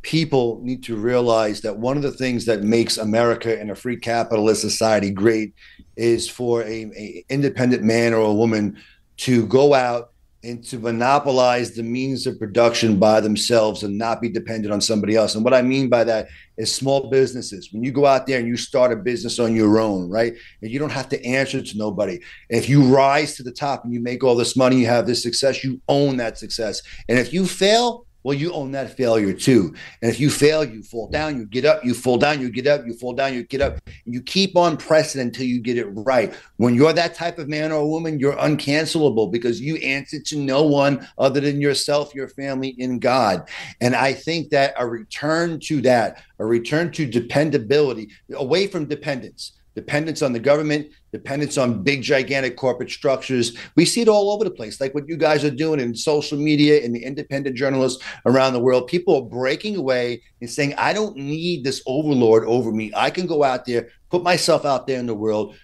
people 0.02 0.60
need 0.62 0.82
to 0.84 0.96
realize 0.96 1.60
that 1.60 1.76
one 1.76 1.96
of 1.96 2.02
the 2.02 2.12
things 2.12 2.46
that 2.46 2.62
makes 2.62 2.96
America 2.96 3.58
and 3.58 3.70
a 3.70 3.74
free 3.74 3.96
capitalist 3.96 4.60
society 4.60 5.10
great 5.10 5.52
is 5.96 6.28
for 6.28 6.62
a, 6.62 6.90
a 6.96 7.24
independent 7.28 7.82
man 7.82 8.14
or 8.14 8.22
a 8.22 8.32
woman 8.32 8.78
to 9.18 9.46
go 9.46 9.74
out 9.74 10.09
and 10.42 10.64
to 10.64 10.78
monopolize 10.78 11.72
the 11.72 11.82
means 11.82 12.26
of 12.26 12.38
production 12.38 12.98
by 12.98 13.20
themselves 13.20 13.82
and 13.82 13.98
not 13.98 14.22
be 14.22 14.28
dependent 14.28 14.72
on 14.72 14.80
somebody 14.80 15.14
else. 15.14 15.34
And 15.34 15.44
what 15.44 15.52
I 15.52 15.60
mean 15.60 15.90
by 15.90 16.02
that 16.04 16.28
is 16.56 16.74
small 16.74 17.10
businesses. 17.10 17.68
When 17.72 17.84
you 17.84 17.92
go 17.92 18.06
out 18.06 18.26
there 18.26 18.38
and 18.38 18.48
you 18.48 18.56
start 18.56 18.90
a 18.90 18.96
business 18.96 19.38
on 19.38 19.54
your 19.54 19.78
own, 19.78 20.08
right? 20.08 20.32
And 20.62 20.70
you 20.70 20.78
don't 20.78 20.92
have 20.92 21.10
to 21.10 21.22
answer 21.26 21.60
to 21.60 21.78
nobody. 21.78 22.20
If 22.48 22.70
you 22.70 22.82
rise 22.82 23.36
to 23.36 23.42
the 23.42 23.52
top 23.52 23.84
and 23.84 23.92
you 23.92 24.00
make 24.00 24.24
all 24.24 24.34
this 24.34 24.56
money, 24.56 24.76
you 24.76 24.86
have 24.86 25.06
this 25.06 25.22
success, 25.22 25.62
you 25.62 25.80
own 25.88 26.16
that 26.16 26.38
success. 26.38 26.80
And 27.08 27.18
if 27.18 27.34
you 27.34 27.46
fail, 27.46 28.06
well, 28.22 28.34
you 28.34 28.52
own 28.52 28.72
that 28.72 28.96
failure 28.96 29.32
too. 29.32 29.74
And 30.02 30.10
if 30.10 30.20
you 30.20 30.30
fail, 30.30 30.64
you 30.64 30.82
fall 30.82 31.08
down, 31.08 31.38
you 31.38 31.46
get 31.46 31.64
up, 31.64 31.84
you 31.84 31.94
fall 31.94 32.18
down, 32.18 32.40
you 32.40 32.50
get 32.50 32.66
up, 32.66 32.86
you 32.86 32.92
fall 32.92 33.14
down, 33.14 33.34
you 33.34 33.44
get 33.44 33.60
up. 33.60 33.80
You 34.04 34.20
keep 34.20 34.56
on 34.56 34.76
pressing 34.76 35.20
until 35.20 35.46
you 35.46 35.60
get 35.60 35.78
it 35.78 35.86
right. 35.86 36.34
When 36.56 36.74
you're 36.74 36.92
that 36.92 37.14
type 37.14 37.38
of 37.38 37.48
man 37.48 37.72
or 37.72 37.88
woman, 37.88 38.18
you're 38.18 38.36
uncancelable 38.36 39.30
because 39.30 39.60
you 39.60 39.76
answer 39.76 40.20
to 40.20 40.36
no 40.36 40.62
one 40.62 41.08
other 41.18 41.40
than 41.40 41.60
yourself, 41.60 42.14
your 42.14 42.28
family, 42.28 42.76
and 42.78 43.00
God. 43.00 43.48
And 43.80 43.94
I 43.94 44.12
think 44.12 44.50
that 44.50 44.74
a 44.76 44.86
return 44.86 45.60
to 45.60 45.80
that, 45.82 46.22
a 46.38 46.44
return 46.44 46.92
to 46.92 47.06
dependability, 47.06 48.10
away 48.34 48.66
from 48.66 48.86
dependence 48.86 49.52
dependence 49.80 50.20
on 50.20 50.34
the 50.34 50.38
government, 50.38 50.88
dependence 51.10 51.56
on 51.56 51.82
big, 51.82 52.02
gigantic 52.02 52.54
corporate 52.54 52.90
structures. 52.90 53.56
We 53.76 53.86
see 53.86 54.02
it 54.02 54.08
all 54.08 54.30
over 54.30 54.44
the 54.44 54.50
place, 54.50 54.78
like 54.78 54.94
what 54.94 55.08
you 55.08 55.16
guys 55.16 55.42
are 55.42 55.50
doing 55.50 55.80
in 55.80 55.94
social 55.94 56.38
media 56.38 56.84
and 56.84 56.94
the 56.94 57.02
independent 57.02 57.56
journalists 57.56 58.04
around 58.26 58.52
the 58.52 58.60
world. 58.60 58.88
People 58.88 59.16
are 59.16 59.22
breaking 59.22 59.76
away 59.76 60.22
and 60.42 60.50
saying, 60.50 60.74
I 60.76 60.92
don't 60.92 61.16
need 61.16 61.64
this 61.64 61.82
overlord 61.86 62.44
over 62.44 62.72
me. 62.72 62.92
I 62.94 63.08
can 63.08 63.26
go 63.26 63.42
out 63.42 63.64
there, 63.64 63.88
put 64.10 64.22
myself 64.22 64.66
out 64.66 64.86
there 64.86 64.98
in 64.98 65.06
the 65.06 65.14
world, 65.14 65.56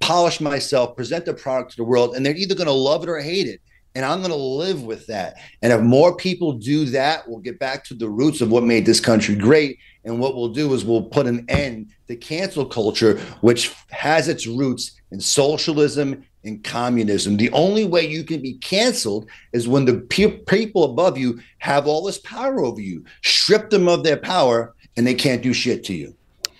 polish 0.00 0.42
myself, 0.42 0.94
present 0.94 1.24
the 1.24 1.32
product 1.32 1.70
to 1.70 1.76
the 1.78 1.84
world, 1.84 2.14
and 2.14 2.24
they're 2.24 2.36
either 2.36 2.54
going 2.54 2.66
to 2.66 2.72
love 2.72 3.02
it 3.02 3.08
or 3.08 3.18
hate 3.18 3.46
it 3.46 3.60
and 3.94 4.04
I'm 4.04 4.18
going 4.18 4.30
to 4.30 4.36
live 4.36 4.82
with 4.82 5.06
that. 5.06 5.36
And 5.62 5.72
if 5.72 5.80
more 5.80 6.16
people 6.16 6.52
do 6.52 6.86
that, 6.86 7.28
we'll 7.28 7.38
get 7.38 7.58
back 7.58 7.84
to 7.84 7.94
the 7.94 8.08
roots 8.08 8.40
of 8.40 8.50
what 8.50 8.64
made 8.64 8.86
this 8.86 9.00
country 9.00 9.36
great. 9.36 9.78
And 10.04 10.18
what 10.18 10.34
we'll 10.34 10.48
do 10.48 10.74
is 10.74 10.84
we'll 10.84 11.02
put 11.02 11.26
an 11.26 11.44
end 11.48 11.90
to 12.08 12.16
cancel 12.16 12.66
culture, 12.66 13.18
which 13.40 13.72
has 13.90 14.28
its 14.28 14.46
roots 14.46 14.92
in 15.12 15.20
socialism 15.20 16.24
and 16.42 16.62
communism. 16.62 17.36
The 17.36 17.50
only 17.52 17.84
way 17.84 18.06
you 18.06 18.24
can 18.24 18.42
be 18.42 18.54
canceled 18.54 19.28
is 19.52 19.68
when 19.68 19.84
the 19.84 20.00
pe- 20.00 20.38
people 20.38 20.84
above 20.84 21.16
you 21.16 21.40
have 21.58 21.86
all 21.86 22.04
this 22.04 22.18
power 22.18 22.60
over 22.60 22.80
you. 22.80 23.04
Strip 23.22 23.70
them 23.70 23.88
of 23.88 24.02
their 24.02 24.18
power, 24.18 24.74
and 24.96 25.06
they 25.06 25.14
can't 25.14 25.42
do 25.42 25.54
shit 25.54 25.84
to 25.84 25.94
you. 25.94 26.14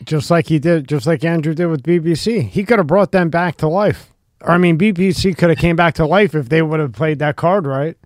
Just 0.04 0.30
like 0.30 0.46
he 0.46 0.58
did, 0.58 0.88
just 0.88 1.06
like 1.06 1.24
Andrew 1.24 1.54
did 1.54 1.66
with 1.66 1.82
BBC. 1.82 2.48
He 2.48 2.64
could 2.64 2.78
have 2.78 2.86
brought 2.86 3.12
them 3.12 3.28
back 3.28 3.56
to 3.58 3.68
life. 3.68 4.13
I 4.42 4.58
mean, 4.58 4.78
BBC 4.78 5.36
could 5.36 5.50
have 5.50 5.58
came 5.58 5.76
back 5.76 5.94
to 5.94 6.06
life 6.06 6.34
if 6.34 6.48
they 6.48 6.62
would 6.62 6.80
have 6.80 6.92
played 6.92 7.18
that 7.20 7.36
card 7.36 7.66
right. 7.66 7.96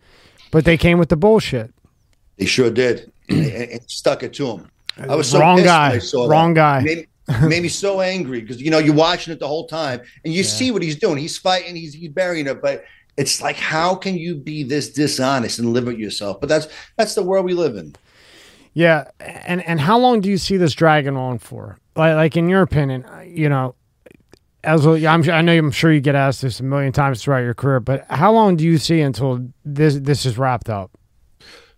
but 0.51 0.64
they 0.64 0.76
came 0.76 0.99
with 0.99 1.09
the 1.09 1.16
bullshit. 1.16 1.72
They 2.37 2.47
sure 2.47 2.70
did. 2.70 3.12
and, 3.29 3.47
and 3.47 3.91
stuck 3.91 4.22
it 4.22 4.33
to 4.35 4.47
them. 4.47 4.70
I 4.97 5.14
was 5.14 5.31
so 5.31 5.41
wrong 5.41 5.62
guy. 5.62 6.01
Wrong 6.14 6.55
that. 6.55 6.83
guy. 6.83 6.83
Made, 6.83 7.09
made, 7.43 7.62
me 7.62 7.68
so 7.68 8.01
angry 8.01 8.41
because 8.41 8.61
you 8.61 8.70
know 8.70 8.79
you're 8.79 8.95
watching 8.95 9.33
it 9.33 9.39
the 9.39 9.47
whole 9.47 9.66
time 9.66 10.01
and 10.24 10.33
you 10.33 10.43
yeah. 10.43 10.49
see 10.49 10.70
what 10.70 10.83
he's 10.83 10.97
doing. 10.97 11.18
He's 11.18 11.39
fighting. 11.39 11.76
He's, 11.76 11.95
he's 11.95 12.09
burying 12.09 12.47
it, 12.47 12.61
but 12.62 12.85
it's 13.16 13.43
like 13.43 13.57
how 13.57 13.95
can 13.95 14.16
you 14.16 14.35
be 14.35 14.62
this 14.62 14.91
dishonest 14.91 15.59
and 15.59 15.72
live 15.72 15.87
with 15.87 15.99
yourself? 15.99 16.41
But 16.41 16.49
that's 16.49 16.68
that's 16.97 17.14
the 17.14 17.22
world 17.22 17.45
we 17.45 17.55
live 17.55 17.76
in. 17.76 17.95
Yeah, 18.72 19.11
and 19.20 19.62
and 19.66 19.81
how 19.81 19.99
long 19.99 20.20
do 20.20 20.31
you 20.31 20.39
see 20.39 20.57
this 20.57 20.72
dragging 20.72 21.16
on 21.16 21.39
for? 21.39 21.79
Like, 21.97 22.14
like 22.14 22.37
in 22.37 22.49
your 22.49 22.62
opinion, 22.62 23.05
you 23.26 23.49
know, 23.49 23.74
as 24.65 24.87
well, 24.87 24.95
I'm, 25.07 25.29
I 25.31 25.41
know 25.43 25.57
I'm 25.57 25.71
sure 25.71 25.93
you 25.93 26.01
get 26.01 26.15
asked 26.15 26.43
this 26.43 26.61
a 26.61 26.65
million 26.65 26.93
times 26.93 27.23
throughout 27.23 27.41
your 27.41 27.55
career, 27.55 27.81
but 27.81 28.05
how 28.11 28.33
long 28.33 28.57
do 28.57 28.65
you 28.65 28.79
see 28.79 29.01
until 29.01 29.47
this 29.65 29.97
this 29.97 30.27
is 30.27 30.37
wrapped 30.37 30.69
up? 30.69 30.91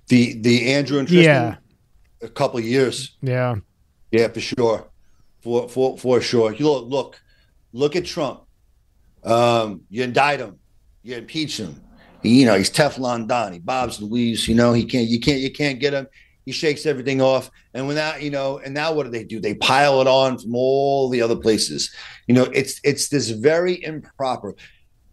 The 0.09 0.41
the 0.41 0.73
Andrew 0.73 0.99
and 0.99 1.07
Tristan, 1.07 1.25
yeah, 1.25 1.57
a 2.23 2.29
couple 2.29 2.59
of 2.59 2.65
years. 2.65 3.17
Yeah, 3.23 3.57
yeah, 4.11 4.29
for 4.29 4.41
sure, 4.41 4.91
for 5.41 5.69
for 5.69 5.99
for 5.99 6.21
sure. 6.21 6.53
You 6.55 6.71
look 6.71 6.89
look 6.89 7.21
look 7.73 7.97
at 7.97 8.07
Trump. 8.07 8.43
Um, 9.23 9.83
you 9.91 10.03
indict 10.03 10.41
him, 10.41 10.59
you 11.03 11.17
impeach 11.17 11.59
him. 11.59 11.81
you 12.23 12.47
know 12.47 12.57
he's 12.57 12.71
Teflon 12.71 13.29
Don. 13.29 13.53
He 13.53 13.59
bobs 13.59 14.01
and 14.01 14.11
weaves. 14.11 14.49
You 14.49 14.55
know 14.55 14.73
he 14.73 14.85
can't. 14.85 15.09
You 15.09 15.21
can't. 15.21 15.41
You 15.41 15.53
can't 15.53 15.79
get 15.79 15.93
him. 15.93 16.09
He 16.51 16.55
shakes 16.55 16.85
everything 16.85 17.23
off. 17.23 17.49
And 17.75 17.87
when 17.87 17.95
that, 17.95 18.23
you 18.23 18.31
know, 18.33 18.59
and 18.59 18.75
now 18.75 18.93
what 18.93 19.05
do 19.05 19.11
they 19.11 19.23
do? 19.23 19.39
They 19.39 19.55
pile 19.55 20.01
it 20.01 20.09
on 20.09 20.37
from 20.37 20.57
all 20.57 21.09
the 21.09 21.23
other 21.23 21.37
places. 21.37 21.95
You 22.27 22.35
know, 22.35 22.43
it's 22.53 22.81
it's 22.83 23.09
this 23.09 23.31
very 23.31 23.81
improper 23.85 24.57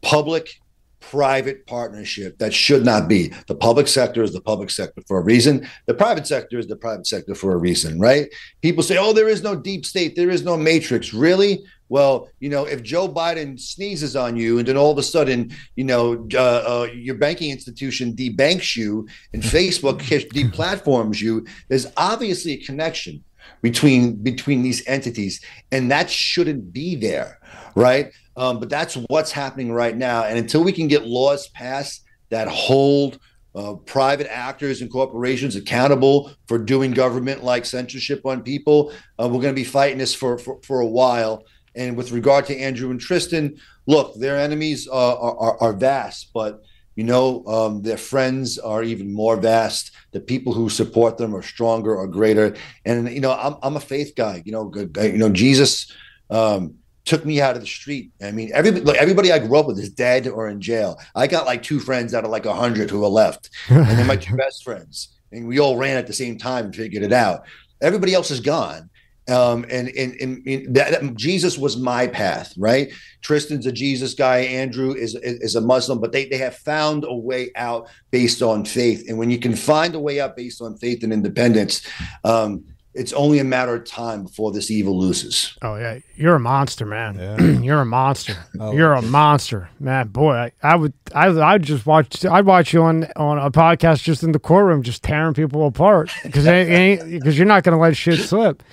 public 0.01 0.59
private 0.99 1.65
partnership 1.67 2.37
that 2.39 2.53
should 2.53 2.83
not 2.83 3.07
be. 3.07 3.31
The 3.47 3.55
public 3.55 3.87
sector 3.87 4.23
is 4.23 4.33
the 4.33 4.41
public 4.41 4.69
sector 4.69 5.01
for 5.07 5.17
a 5.19 5.23
reason. 5.23 5.67
The 5.85 5.93
private 5.93 6.27
sector 6.27 6.57
is 6.57 6.67
the 6.67 6.75
private 6.75 7.07
sector 7.07 7.35
for 7.35 7.53
a 7.53 7.57
reason, 7.57 7.99
right? 7.99 8.27
People 8.61 8.83
say, 8.83 8.97
"Oh, 8.97 9.13
there 9.13 9.29
is 9.29 9.43
no 9.43 9.55
deep 9.55 9.85
state, 9.85 10.15
there 10.15 10.29
is 10.29 10.43
no 10.43 10.57
matrix." 10.57 11.13
Really? 11.13 11.63
Well, 11.89 12.29
you 12.39 12.49
know, 12.49 12.65
if 12.65 12.83
Joe 12.83 13.07
Biden 13.07 13.59
sneezes 13.59 14.15
on 14.15 14.35
you 14.35 14.59
and 14.59 14.67
then 14.67 14.75
all 14.75 14.91
of 14.91 14.97
a 14.97 15.03
sudden, 15.03 15.51
you 15.75 15.85
know, 15.85 16.27
uh, 16.33 16.37
uh, 16.37 16.87
your 16.93 17.15
banking 17.15 17.51
institution 17.51 18.13
debanks 18.13 18.75
you 18.75 19.07
and 19.33 19.41
Facebook 19.57 20.01
deplatforms 20.01 21.21
you, 21.21 21.45
there's 21.69 21.87
obviously 21.95 22.53
a 22.53 22.57
connection 22.57 23.23
between 23.61 24.15
between 24.15 24.61
these 24.61 24.85
entities, 24.87 25.41
and 25.71 25.89
that 25.89 26.09
shouldn't 26.09 26.73
be 26.73 26.95
there, 26.95 27.39
right? 27.75 28.11
Um, 28.37 28.59
but 28.59 28.69
that's 28.69 28.95
what's 29.09 29.31
happening 29.31 29.71
right 29.71 29.97
now, 29.97 30.23
and 30.23 30.37
until 30.37 30.63
we 30.63 30.71
can 30.71 30.87
get 30.87 31.07
laws 31.07 31.47
passed 31.49 32.03
that 32.29 32.47
hold 32.47 33.19
uh, 33.55 33.73
private 33.73 34.31
actors 34.31 34.81
and 34.81 34.91
corporations 34.91 35.55
accountable 35.55 36.31
for 36.47 36.59
doing 36.59 36.91
government 36.91 37.43
like 37.43 37.65
censorship 37.65 38.23
on 38.25 38.43
people, 38.43 38.93
uh, 39.19 39.27
we're 39.27 39.41
going 39.41 39.53
to 39.55 39.59
be 39.59 39.63
fighting 39.63 39.97
this 39.97 40.13
for, 40.13 40.37
for 40.37 40.59
for 40.61 40.81
a 40.81 40.85
while. 40.85 41.43
And 41.75 41.97
with 41.97 42.11
regard 42.11 42.45
to 42.45 42.57
Andrew 42.57 42.91
and 42.91 42.99
Tristan, 42.99 43.57
look, 43.87 44.13
their 44.15 44.37
enemies 44.37 44.87
uh, 44.87 45.19
are, 45.19 45.37
are, 45.37 45.61
are, 45.61 45.73
vast, 45.73 46.31
but 46.33 46.61
you 46.95 47.03
know 47.03 47.43
um, 47.45 47.81
their 47.81 47.97
friends 47.97 48.59
are 48.59 48.83
even 48.83 49.11
more 49.11 49.37
vast. 49.37 49.91
The 50.11 50.19
people 50.19 50.53
who 50.53 50.69
support 50.69 51.17
them 51.17 51.35
are 51.35 51.41
stronger 51.41 51.95
or 51.95 52.07
greater. 52.07 52.55
And 52.85 53.09
you 53.09 53.21
know, 53.21 53.31
I'm, 53.31 53.55
I'm 53.63 53.75
a 53.75 53.79
faith 53.79 54.13
guy. 54.15 54.43
You 54.45 54.51
know, 54.51 54.71
you 55.01 55.17
know, 55.17 55.29
Jesus 55.29 55.91
um, 56.29 56.75
took 57.07 57.25
me 57.25 57.41
out 57.41 57.55
of 57.55 57.61
the 57.61 57.67
street. 57.67 58.11
I 58.21 58.31
mean, 58.31 58.51
everybody, 58.53 58.85
like 58.85 58.97
everybody 58.97 59.31
I 59.31 59.39
grew 59.39 59.57
up 59.57 59.67
with 59.67 59.79
is 59.79 59.89
dead 59.89 60.27
or 60.27 60.49
in 60.49 60.61
jail. 60.61 60.99
I 61.15 61.27
got 61.27 61.45
like 61.45 61.63
two 61.63 61.79
friends 61.79 62.13
out 62.13 62.25
of 62.25 62.29
like 62.29 62.45
a 62.45 62.53
hundred 62.53 62.89
who 62.89 63.03
are 63.03 63.09
left, 63.09 63.49
and 63.69 63.87
they're 63.97 64.05
my 64.05 64.15
two 64.27 64.35
best 64.35 64.63
friends. 64.63 65.09
And 65.31 65.47
we 65.47 65.59
all 65.59 65.77
ran 65.77 65.97
at 65.97 66.07
the 66.07 66.13
same 66.13 66.37
time 66.37 66.65
and 66.65 66.75
figured 66.75 67.03
it 67.03 67.13
out. 67.13 67.45
Everybody 67.81 68.13
else 68.13 68.31
is 68.31 68.39
gone. 68.39 68.89
Um, 69.29 69.65
and, 69.69 69.89
and, 69.89 70.15
and, 70.21 70.73
that, 70.73 70.91
that, 70.91 71.15
Jesus 71.15 71.57
was 71.57 71.75
my 71.75 72.07
path, 72.07 72.53
right? 72.57 72.89
Tristan's 73.21 73.65
a 73.65 73.73
Jesus 73.73 74.13
guy. 74.13 74.37
Andrew 74.39 74.93
is, 74.93 75.15
is, 75.15 75.41
is 75.41 75.55
a 75.55 75.61
Muslim, 75.61 75.99
but 75.99 76.13
they, 76.13 76.25
they 76.25 76.37
have 76.37 76.55
found 76.55 77.03
a 77.03 77.13
way 77.13 77.51
out 77.57 77.89
based 78.09 78.41
on 78.41 78.63
faith. 78.63 79.03
And 79.09 79.17
when 79.17 79.29
you 79.29 79.37
can 79.37 79.53
find 79.53 79.95
a 79.95 79.99
way 79.99 80.21
out 80.21 80.37
based 80.37 80.61
on 80.61 80.77
faith 80.77 81.03
and 81.03 81.11
independence, 81.11 81.85
um, 82.23 82.63
it's 82.97 83.13
only 83.13 83.39
a 83.39 83.43
matter 83.43 83.75
of 83.75 83.85
time 83.85 84.23
before 84.23 84.51
this 84.51 84.71
evil 84.71 84.99
loses. 84.99 85.55
Oh 85.61 85.75
yeah, 85.75 85.99
you're 86.15 86.35
a 86.35 86.39
monster, 86.39 86.85
man. 86.85 87.17
Yeah. 87.17 87.37
you're 87.61 87.81
a 87.81 87.85
monster. 87.85 88.35
Oh. 88.59 88.73
You're 88.73 88.93
a 88.93 89.01
monster, 89.01 89.69
man. 89.79 90.07
Boy, 90.07 90.33
I, 90.33 90.51
I 90.63 90.75
would, 90.75 90.93
I, 91.13 91.27
I'd 91.29 91.63
just 91.63 91.85
watch, 91.85 92.25
I'd 92.25 92.45
watch 92.45 92.73
you 92.73 92.81
on 92.83 93.05
on 93.15 93.37
a 93.37 93.51
podcast 93.51 94.03
just 94.03 94.23
in 94.23 94.31
the 94.31 94.39
courtroom, 94.39 94.83
just 94.83 95.03
tearing 95.03 95.33
people 95.33 95.67
apart 95.67 96.11
because 96.23 96.45
because 96.45 97.37
you're 97.37 97.47
not 97.47 97.63
going 97.63 97.75
to 97.75 97.81
let 97.81 97.95
shit 97.95 98.19
slip. 98.19 98.63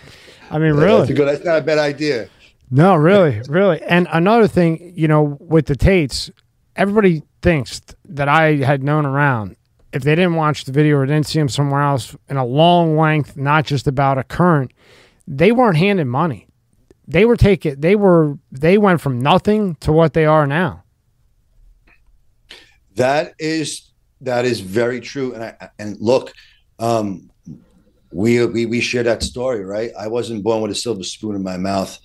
I 0.50 0.58
mean, 0.58 0.74
really, 0.74 1.00
that's, 1.00 1.12
good, 1.12 1.28
that's 1.28 1.44
not 1.44 1.58
a 1.58 1.62
bad 1.62 1.78
idea. 1.78 2.28
No, 2.70 2.96
really, 2.96 3.40
really. 3.48 3.82
And 3.82 4.08
another 4.10 4.48
thing, 4.48 4.92
you 4.96 5.06
know, 5.06 5.36
with 5.40 5.66
the 5.66 5.76
Tates, 5.76 6.30
everybody 6.76 7.22
thinks 7.42 7.82
that 8.06 8.28
I 8.28 8.56
had 8.56 8.82
known 8.82 9.06
around. 9.06 9.56
If 9.94 10.02
they 10.02 10.16
didn't 10.16 10.34
watch 10.34 10.64
the 10.64 10.72
video 10.72 10.96
or 10.96 11.06
didn't 11.06 11.26
see 11.28 11.38
him 11.38 11.48
somewhere 11.48 11.80
else 11.80 12.16
in 12.28 12.36
a 12.36 12.44
long 12.44 12.98
length, 12.98 13.36
not 13.36 13.64
just 13.64 13.86
about 13.86 14.18
a 14.18 14.24
current, 14.24 14.72
they 15.26 15.52
weren't 15.52 15.76
handed 15.76 16.06
money. 16.06 16.48
They 17.06 17.24
were 17.24 17.36
taking. 17.36 17.80
They 17.80 17.94
were. 17.94 18.36
They 18.50 18.76
went 18.76 19.00
from 19.00 19.20
nothing 19.20 19.76
to 19.76 19.92
what 19.92 20.12
they 20.12 20.26
are 20.26 20.46
now. 20.46 20.82
That 22.96 23.34
is 23.38 23.92
that 24.22 24.44
is 24.44 24.60
very 24.60 25.00
true. 25.00 25.32
And 25.34 25.44
I 25.44 25.70
and 25.78 25.96
look, 26.00 26.32
um, 26.78 27.30
we, 28.12 28.44
we 28.46 28.66
we 28.66 28.80
share 28.80 29.02
that 29.04 29.22
story, 29.22 29.64
right? 29.64 29.90
I 29.98 30.08
wasn't 30.08 30.42
born 30.42 30.62
with 30.62 30.70
a 30.70 30.74
silver 30.74 31.02
spoon 31.02 31.36
in 31.36 31.42
my 31.42 31.56
mouth, 31.56 31.98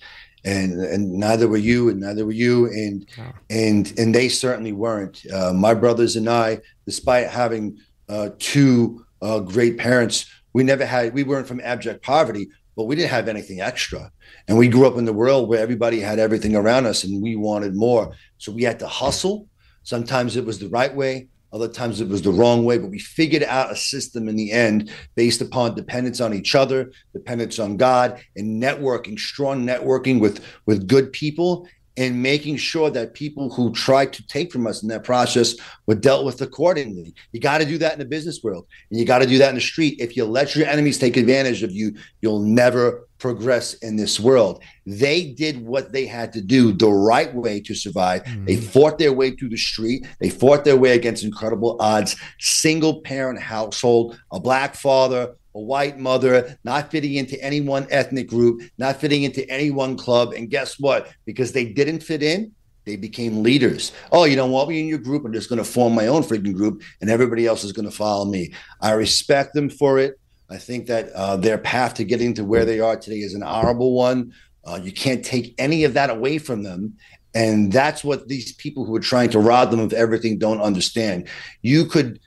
and 0.44 0.80
and 0.80 1.12
neither 1.12 1.48
were 1.48 1.56
you, 1.56 1.88
and 1.88 2.00
neither 2.00 2.24
were 2.24 2.32
you, 2.32 2.66
and 2.66 3.06
and 3.50 3.92
and 3.98 4.14
they 4.14 4.28
certainly 4.28 4.72
weren't. 4.72 5.22
Uh, 5.32 5.52
my 5.52 5.74
brothers 5.74 6.16
and 6.16 6.28
I, 6.28 6.60
despite 6.86 7.28
having 7.28 7.78
uh, 8.08 8.30
two 8.38 9.04
uh, 9.22 9.40
great 9.40 9.78
parents, 9.78 10.26
we 10.52 10.62
never 10.62 10.84
had. 10.86 11.14
We 11.14 11.24
weren't 11.24 11.46
from 11.46 11.60
abject 11.60 12.02
poverty, 12.02 12.48
but 12.76 12.84
we 12.84 12.96
didn't 12.96 13.10
have 13.10 13.28
anything 13.28 13.60
extra. 13.60 14.10
And 14.48 14.56
we 14.58 14.68
grew 14.68 14.86
up 14.86 14.96
in 14.96 15.04
the 15.04 15.12
world 15.12 15.48
where 15.48 15.60
everybody 15.60 16.00
had 16.00 16.18
everything 16.18 16.56
around 16.56 16.86
us, 16.86 17.04
and 17.04 17.22
we 17.22 17.36
wanted 17.36 17.74
more. 17.74 18.12
So 18.38 18.52
we 18.52 18.62
had 18.62 18.78
to 18.80 18.88
hustle. 18.88 19.48
Sometimes 19.82 20.36
it 20.36 20.44
was 20.44 20.58
the 20.58 20.68
right 20.68 20.94
way. 20.94 21.28
Other 21.52 21.68
times 21.68 22.00
it 22.00 22.08
was 22.08 22.22
the 22.22 22.30
wrong 22.30 22.64
way, 22.64 22.78
but 22.78 22.90
we 22.90 22.98
figured 22.98 23.42
out 23.42 23.72
a 23.72 23.76
system 23.76 24.28
in 24.28 24.36
the 24.36 24.52
end 24.52 24.90
based 25.16 25.40
upon 25.40 25.74
dependence 25.74 26.20
on 26.20 26.32
each 26.32 26.54
other, 26.54 26.92
dependence 27.12 27.58
on 27.58 27.76
God, 27.76 28.20
and 28.36 28.62
networking, 28.62 29.18
strong 29.18 29.66
networking 29.66 30.20
with 30.20 30.44
with 30.66 30.86
good 30.86 31.12
people, 31.12 31.66
and 31.96 32.22
making 32.22 32.56
sure 32.56 32.90
that 32.90 33.14
people 33.14 33.50
who 33.50 33.72
tried 33.72 34.12
to 34.12 34.26
take 34.26 34.52
from 34.52 34.66
us 34.66 34.82
in 34.82 34.88
that 34.88 35.04
process 35.04 35.54
were 35.86 35.94
dealt 35.94 36.24
with 36.24 36.40
accordingly. 36.40 37.14
You 37.32 37.40
got 37.40 37.58
to 37.58 37.64
do 37.64 37.78
that 37.78 37.92
in 37.92 37.98
the 37.98 38.04
business 38.04 38.42
world, 38.42 38.66
and 38.90 38.98
you 38.98 39.04
got 39.04 39.18
to 39.18 39.26
do 39.26 39.38
that 39.38 39.48
in 39.48 39.56
the 39.56 39.60
street. 39.60 40.00
If 40.00 40.16
you 40.16 40.24
let 40.24 40.54
your 40.54 40.66
enemies 40.66 40.98
take 40.98 41.16
advantage 41.16 41.62
of 41.62 41.72
you, 41.72 41.94
you'll 42.20 42.40
never 42.40 43.06
progress 43.18 43.74
in 43.74 43.96
this 43.96 44.18
world. 44.18 44.62
They 44.86 45.32
did 45.32 45.64
what 45.64 45.92
they 45.92 46.06
had 46.06 46.32
to 46.32 46.40
do 46.40 46.72
the 46.72 46.90
right 46.90 47.32
way 47.34 47.60
to 47.60 47.74
survive. 47.74 48.24
Mm-hmm. 48.24 48.44
They 48.46 48.56
fought 48.56 48.98
their 48.98 49.12
way 49.12 49.32
through 49.32 49.50
the 49.50 49.58
street. 49.58 50.06
They 50.20 50.30
fought 50.30 50.64
their 50.64 50.76
way 50.76 50.92
against 50.92 51.22
incredible 51.22 51.76
odds. 51.80 52.16
Single 52.38 53.02
parent 53.02 53.40
household, 53.40 54.18
a 54.32 54.40
black 54.40 54.74
father, 54.74 55.36
a 55.54 55.60
white 55.60 55.98
mother, 55.98 56.58
not 56.64 56.90
fitting 56.90 57.14
into 57.14 57.42
any 57.42 57.60
one 57.60 57.86
ethnic 57.90 58.28
group, 58.28 58.62
not 58.78 58.96
fitting 58.96 59.24
into 59.24 59.48
any 59.50 59.70
one 59.70 59.96
club. 59.96 60.32
And 60.32 60.50
guess 60.50 60.78
what? 60.78 61.08
Because 61.24 61.52
they 61.52 61.64
didn't 61.64 62.02
fit 62.02 62.22
in, 62.22 62.52
they 62.84 62.96
became 62.96 63.42
leaders. 63.42 63.92
Oh, 64.12 64.24
you 64.24 64.36
don't 64.36 64.52
want 64.52 64.68
me 64.68 64.80
in 64.80 64.86
your 64.86 64.98
group? 64.98 65.24
I'm 65.24 65.32
just 65.32 65.48
going 65.48 65.58
to 65.58 65.64
form 65.64 65.94
my 65.94 66.06
own 66.06 66.22
freaking 66.22 66.54
group, 66.54 66.82
and 67.00 67.10
everybody 67.10 67.46
else 67.46 67.64
is 67.64 67.72
going 67.72 67.88
to 67.88 67.96
follow 67.96 68.24
me. 68.24 68.52
I 68.80 68.92
respect 68.92 69.54
them 69.54 69.70
for 69.70 69.98
it. 69.98 70.18
I 70.48 70.58
think 70.58 70.86
that 70.86 71.10
uh, 71.12 71.36
their 71.36 71.58
path 71.58 71.94
to 71.94 72.04
getting 72.04 72.34
to 72.34 72.44
where 72.44 72.64
they 72.64 72.80
are 72.80 72.96
today 72.96 73.18
is 73.18 73.34
an 73.34 73.42
honorable 73.42 73.94
one. 73.94 74.32
Uh, 74.64 74.80
you 74.82 74.92
can't 74.92 75.24
take 75.24 75.54
any 75.58 75.84
of 75.84 75.94
that 75.94 76.10
away 76.10 76.38
from 76.38 76.62
them. 76.62 76.96
And 77.34 77.72
that's 77.72 78.02
what 78.02 78.26
these 78.26 78.52
people 78.54 78.84
who 78.84 78.94
are 78.96 79.00
trying 79.00 79.30
to 79.30 79.38
rob 79.38 79.70
them 79.70 79.80
of 79.80 79.92
everything 79.92 80.38
don't 80.38 80.60
understand. 80.60 81.28
You 81.62 81.84
could, 81.84 82.18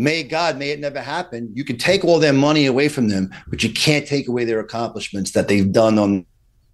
may 0.00 0.22
God, 0.22 0.58
may 0.58 0.70
it 0.70 0.80
never 0.80 1.00
happen. 1.00 1.50
You 1.54 1.64
can 1.64 1.76
take 1.76 2.04
all 2.04 2.18
their 2.18 2.32
money 2.32 2.66
away 2.66 2.88
from 2.88 3.08
them, 3.08 3.30
but 3.48 3.62
you 3.62 3.72
can't 3.72 4.06
take 4.06 4.28
away 4.28 4.44
their 4.44 4.60
accomplishments 4.60 5.32
that 5.32 5.48
they've 5.48 5.70
done 5.70 5.98
on 5.98 6.26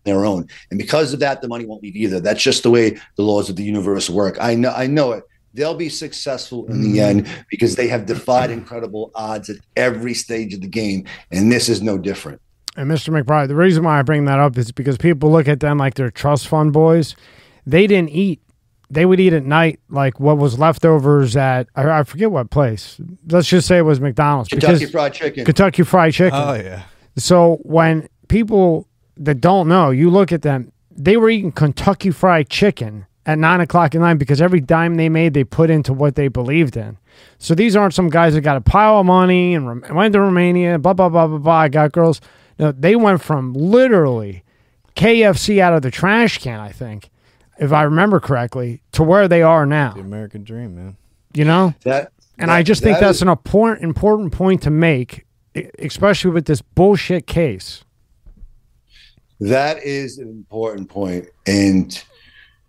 their 0.04 0.24
own. 0.24 0.48
And 0.70 0.78
because 0.78 1.12
of 1.12 1.20
that, 1.20 1.42
the 1.42 1.48
money 1.48 1.66
won't 1.66 1.82
leave 1.82 1.96
either. 1.96 2.20
That's 2.20 2.42
just 2.42 2.62
the 2.62 2.70
way 2.70 2.98
the 3.16 3.22
laws 3.22 3.50
of 3.50 3.56
the 3.56 3.64
universe 3.64 4.08
work. 4.08 4.36
I 4.40 4.54
know, 4.54 4.70
I 4.70 4.86
know 4.86 5.12
it 5.12 5.24
they'll 5.56 5.74
be 5.74 5.88
successful 5.88 6.66
in 6.66 6.82
the 6.82 6.98
mm. 6.98 7.02
end 7.02 7.44
because 7.50 7.74
they 7.76 7.88
have 7.88 8.06
defied 8.06 8.50
incredible 8.50 9.10
odds 9.14 9.50
at 9.50 9.56
every 9.76 10.14
stage 10.14 10.54
of 10.54 10.60
the 10.60 10.68
game. 10.68 11.06
And 11.32 11.50
this 11.50 11.68
is 11.68 11.82
no 11.82 11.98
different. 11.98 12.40
And 12.76 12.90
Mr. 12.90 13.08
McBride, 13.08 13.48
the 13.48 13.56
reason 13.56 13.82
why 13.84 13.98
I 13.98 14.02
bring 14.02 14.26
that 14.26 14.38
up 14.38 14.56
is 14.58 14.70
because 14.70 14.98
people 14.98 15.32
look 15.32 15.48
at 15.48 15.60
them 15.60 15.78
like 15.78 15.94
they're 15.94 16.10
trust 16.10 16.46
fund 16.46 16.72
boys. 16.72 17.16
They 17.66 17.86
didn't 17.86 18.10
eat. 18.10 18.40
They 18.90 19.04
would 19.04 19.20
eat 19.20 19.32
at 19.32 19.44
night 19.44 19.80
like 19.88 20.20
what 20.20 20.38
was 20.38 20.58
leftovers 20.58 21.36
at 21.36 21.68
I, 21.74 22.00
I 22.00 22.02
forget 22.04 22.30
what 22.30 22.50
place. 22.50 23.00
Let's 23.28 23.48
just 23.48 23.66
say 23.66 23.78
it 23.78 23.82
was 23.82 24.00
McDonald's. 24.00 24.48
Kentucky 24.48 24.86
Fried 24.86 25.14
Chicken. 25.14 25.44
Kentucky 25.44 25.82
Fried 25.82 26.12
Chicken. 26.12 26.38
Oh 26.38 26.54
yeah. 26.54 26.82
So 27.16 27.58
when 27.62 28.08
people 28.28 28.86
that 29.16 29.40
don't 29.40 29.68
know, 29.68 29.90
you 29.90 30.10
look 30.10 30.32
at 30.32 30.42
them, 30.42 30.72
they 30.90 31.16
were 31.16 31.30
eating 31.30 31.52
Kentucky 31.52 32.10
Fried 32.10 32.48
Chicken 32.48 33.06
at 33.24 33.38
nine 33.38 33.60
o'clock 33.60 33.94
at 33.94 34.00
night 34.00 34.14
because 34.14 34.40
every 34.40 34.60
dime 34.60 34.96
they 34.96 35.08
made, 35.08 35.34
they 35.34 35.44
put 35.44 35.70
into 35.70 35.92
what 35.92 36.14
they 36.14 36.28
believed 36.28 36.76
in. 36.76 36.96
So 37.38 37.54
these 37.54 37.74
aren't 37.74 37.94
some 37.94 38.08
guys 38.08 38.34
that 38.34 38.42
got 38.42 38.56
a 38.56 38.60
pile 38.60 39.00
of 39.00 39.06
money 39.06 39.54
and 39.54 39.82
went 39.94 40.12
to 40.12 40.20
Romania, 40.20 40.78
blah 40.78 40.92
blah 40.92 41.08
blah 41.08 41.26
blah 41.26 41.38
blah. 41.38 41.54
I 41.54 41.68
got 41.68 41.92
girls. 41.92 42.20
No, 42.58 42.72
they 42.72 42.96
went 42.96 43.20
from 43.20 43.52
literally 43.52 44.44
KFC 44.94 45.58
out 45.58 45.74
of 45.74 45.82
the 45.82 45.90
trash 45.90 46.38
can, 46.38 46.58
I 46.58 46.72
think, 46.72 47.10
if 47.58 47.72
I 47.72 47.82
remember 47.82 48.20
correctly, 48.20 48.82
to 48.92 49.02
where 49.02 49.28
they 49.28 49.42
are 49.42 49.66
now. 49.66 49.92
The 49.92 50.00
American 50.00 50.44
dream, 50.44 50.76
man. 50.76 50.96
You 51.34 51.44
know 51.44 51.74
that, 51.84 52.12
and 52.38 52.50
that, 52.50 52.54
I 52.54 52.62
just 52.62 52.82
think 52.82 52.96
that 52.96 53.06
that's 53.06 53.18
is, 53.18 53.22
an 53.22 53.28
important 53.28 53.84
important 53.84 54.32
point 54.32 54.62
to 54.62 54.70
make, 54.70 55.26
especially 55.78 56.30
with 56.30 56.46
this 56.46 56.62
bullshit 56.62 57.26
case. 57.26 57.84
That 59.40 59.82
is 59.82 60.18
an 60.18 60.28
important 60.28 60.88
point, 60.88 61.26
and 61.46 62.02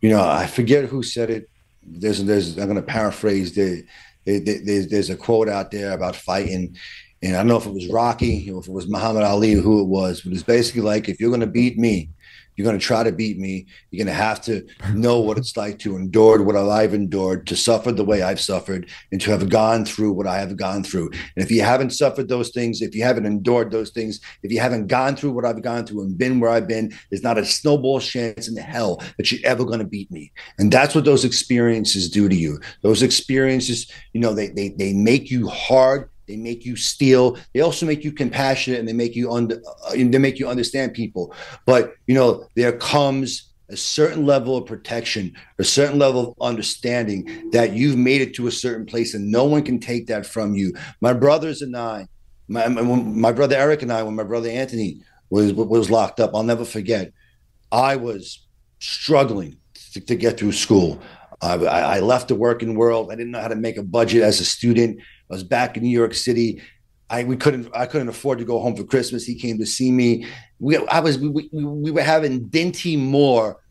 you 0.02 0.10
know 0.10 0.22
I 0.22 0.48
forget 0.48 0.86
who 0.86 1.02
said 1.02 1.30
it. 1.30 1.50
There's 1.82 2.24
there's 2.26 2.58
I'm 2.58 2.66
going 2.66 2.76
to 2.76 2.82
paraphrase 2.82 3.56
the. 3.56 3.84
There's, 4.26 4.90
there's 4.90 5.10
a 5.10 5.16
quote 5.16 5.48
out 5.48 5.72
there 5.72 5.94
about 5.94 6.14
fighting, 6.14 6.76
and 7.24 7.36
I 7.36 7.40
don't 7.40 7.48
know 7.48 7.56
if 7.56 7.66
it 7.66 7.74
was 7.74 7.88
Rocky, 7.88 8.52
or 8.52 8.60
if 8.60 8.68
it 8.68 8.74
was 8.74 8.90
Muhammad 8.90 9.24
Ali, 9.24 9.54
who 9.54 9.80
it 9.80 9.88
was, 9.88 10.20
but 10.20 10.34
it's 10.34 10.44
basically 10.44 10.82
like 10.82 11.08
if 11.08 11.22
you're 11.22 11.30
going 11.30 11.40
to 11.40 11.48
beat 11.48 11.78
me, 11.78 12.10
you're 12.58 12.66
going 12.66 12.78
to 12.78 12.86
try 12.86 13.04
to 13.04 13.12
beat 13.12 13.38
me. 13.38 13.68
You're 13.92 14.04
going 14.04 14.14
to 14.14 14.22
have 14.22 14.42
to 14.42 14.66
know 14.94 15.20
what 15.20 15.38
it's 15.38 15.56
like 15.56 15.78
to 15.80 15.96
endure 15.96 16.42
what 16.42 16.56
I've 16.56 16.94
endured, 16.94 17.46
to 17.48 17.56
suffer 17.56 17.92
the 17.92 18.04
way 18.04 18.24
I've 18.24 18.40
suffered, 18.42 18.90
and 19.12 19.22
to 19.22 19.32
have 19.32 19.48
gone 19.48 19.86
through 19.86 20.14
what 20.14 20.28
I 20.28 20.40
have 20.40 20.58
gone 20.58 20.84
through. 20.84 21.12
And 21.12 21.46
if 21.46 21.52
you 21.52 21.62
haven't 21.62 21.92
suffered 21.92 22.28
those 22.28 22.50
things, 22.50 22.82
if 22.82 22.96
you 22.96 23.04
haven't 23.04 23.28
endured 23.28 23.72
those 23.72 23.92
things, 23.92 24.20
if 24.42 24.52
you 24.52 24.60
haven't 24.60 24.88
gone 24.88 25.16
through 25.16 25.32
what 25.32 25.46
I've 25.46 25.62
gone 25.62 25.86
through 25.86 26.02
and 26.02 26.18
been 26.18 26.40
where 26.40 26.50
I've 26.50 26.68
been, 26.68 26.92
there's 27.10 27.24
not 27.24 27.38
a 27.38 27.46
snowball 27.46 28.00
chance 28.00 28.48
in 28.48 28.58
hell 28.58 29.02
that 29.18 29.32
you're 29.32 29.48
ever 29.50 29.64
going 29.64 29.80
to 29.80 29.86
beat 29.86 30.12
me. 30.12 30.32
And 30.58 30.72
that's 30.72 30.96
what 30.96 31.06
those 31.06 31.26
experiences 31.26 32.10
do 32.10 32.28
to 32.28 32.36
you. 32.36 32.60
Those 32.82 33.04
experiences, 33.04 33.92
you 34.14 34.22
know, 34.22 34.34
they 34.34 34.50
they 34.50 34.70
they 34.70 34.94
make 34.94 35.30
you 35.30 35.48
hard 35.48 36.10
they 36.28 36.36
make 36.36 36.66
you 36.66 36.76
steel. 36.76 37.38
They 37.54 37.62
also 37.62 37.86
make 37.86 38.04
you 38.04 38.12
compassionate, 38.12 38.80
and 38.80 38.88
they 38.88 38.94
make 38.94 39.16
you 39.16 39.32
under. 39.32 39.62
Uh, 39.86 39.92
they 39.94 40.18
make 40.18 40.40
you 40.40 40.48
understand 40.48 40.94
people. 40.94 41.34
But 41.66 41.94
you 42.06 42.16
know, 42.16 42.48
there 42.56 42.74
comes 42.74 43.48
a 43.70 43.78
certain 43.78 44.26
level 44.26 44.56
of 44.56 44.66
protection, 44.66 45.34
a 45.60 45.64
certain 45.64 46.00
level 46.00 46.32
of 46.32 46.36
understanding 46.42 47.50
that 47.52 47.74
you've 47.74 47.98
made 47.98 48.22
it 48.22 48.34
to 48.36 48.48
a 48.48 48.52
certain 48.52 48.86
place, 48.86 49.14
and 49.14 49.32
no 49.32 49.44
one 49.44 49.64
can 49.64 49.80
take 49.80 50.08
that 50.08 50.26
from 50.26 50.56
you. 50.56 50.74
My 51.02 51.14
brothers 51.14 51.62
and 51.62 51.76
I, 51.76 52.08
my, 52.48 52.68
my, 52.68 52.82
my 52.82 53.32
brother 53.32 53.58
Eric 53.58 53.82
and 53.82 53.92
I, 53.92 54.04
when 54.04 54.16
my 54.16 54.24
brother 54.24 54.50
Anthony 54.50 55.02
was 55.30 55.54
was 55.54 55.90
locked 55.90 56.20
up, 56.20 56.32
I'll 56.34 56.44
never 56.44 56.66
forget. 56.66 57.12
I 57.72 57.98
was 57.98 58.48
struggling 58.80 59.58
to, 59.94 60.02
to 60.02 60.16
get 60.16 60.38
through 60.38 60.54
school. 60.54 61.02
I, 61.42 61.54
I 61.54 62.00
left 62.00 62.30
the 62.30 62.36
working 62.36 62.76
world. 62.76 63.12
I 63.12 63.16
didn't 63.16 63.32
know 63.32 63.42
how 63.42 63.48
to 63.48 63.56
make 63.56 63.78
a 63.78 63.84
budget 63.84 64.24
as 64.24 64.40
a 64.40 64.46
student. 64.46 65.02
I 65.30 65.34
was 65.34 65.44
back 65.44 65.78
in 65.78 65.84
New 65.84 65.90
York 65.90 66.14
City. 66.14 66.62
I 67.10 67.24
we 67.24 67.38
couldn't 67.38 67.70
I 67.74 67.86
couldn't 67.86 68.10
afford 68.10 68.40
to 68.40 68.46
go 68.46 68.60
home 68.60 68.76
for 68.76 68.84
Christmas. 68.84 69.26
He 69.26 69.36
came 69.36 69.58
to 69.60 69.66
see 69.66 69.92
me. 69.92 70.26
We 70.60 70.78
I 70.88 71.00
was 71.00 71.18
we, 71.18 71.30
we, 71.30 71.50
we 71.52 71.92
were 71.92 72.02
having 72.02 72.50
Dinty 72.50 72.98
Moore 72.98 73.62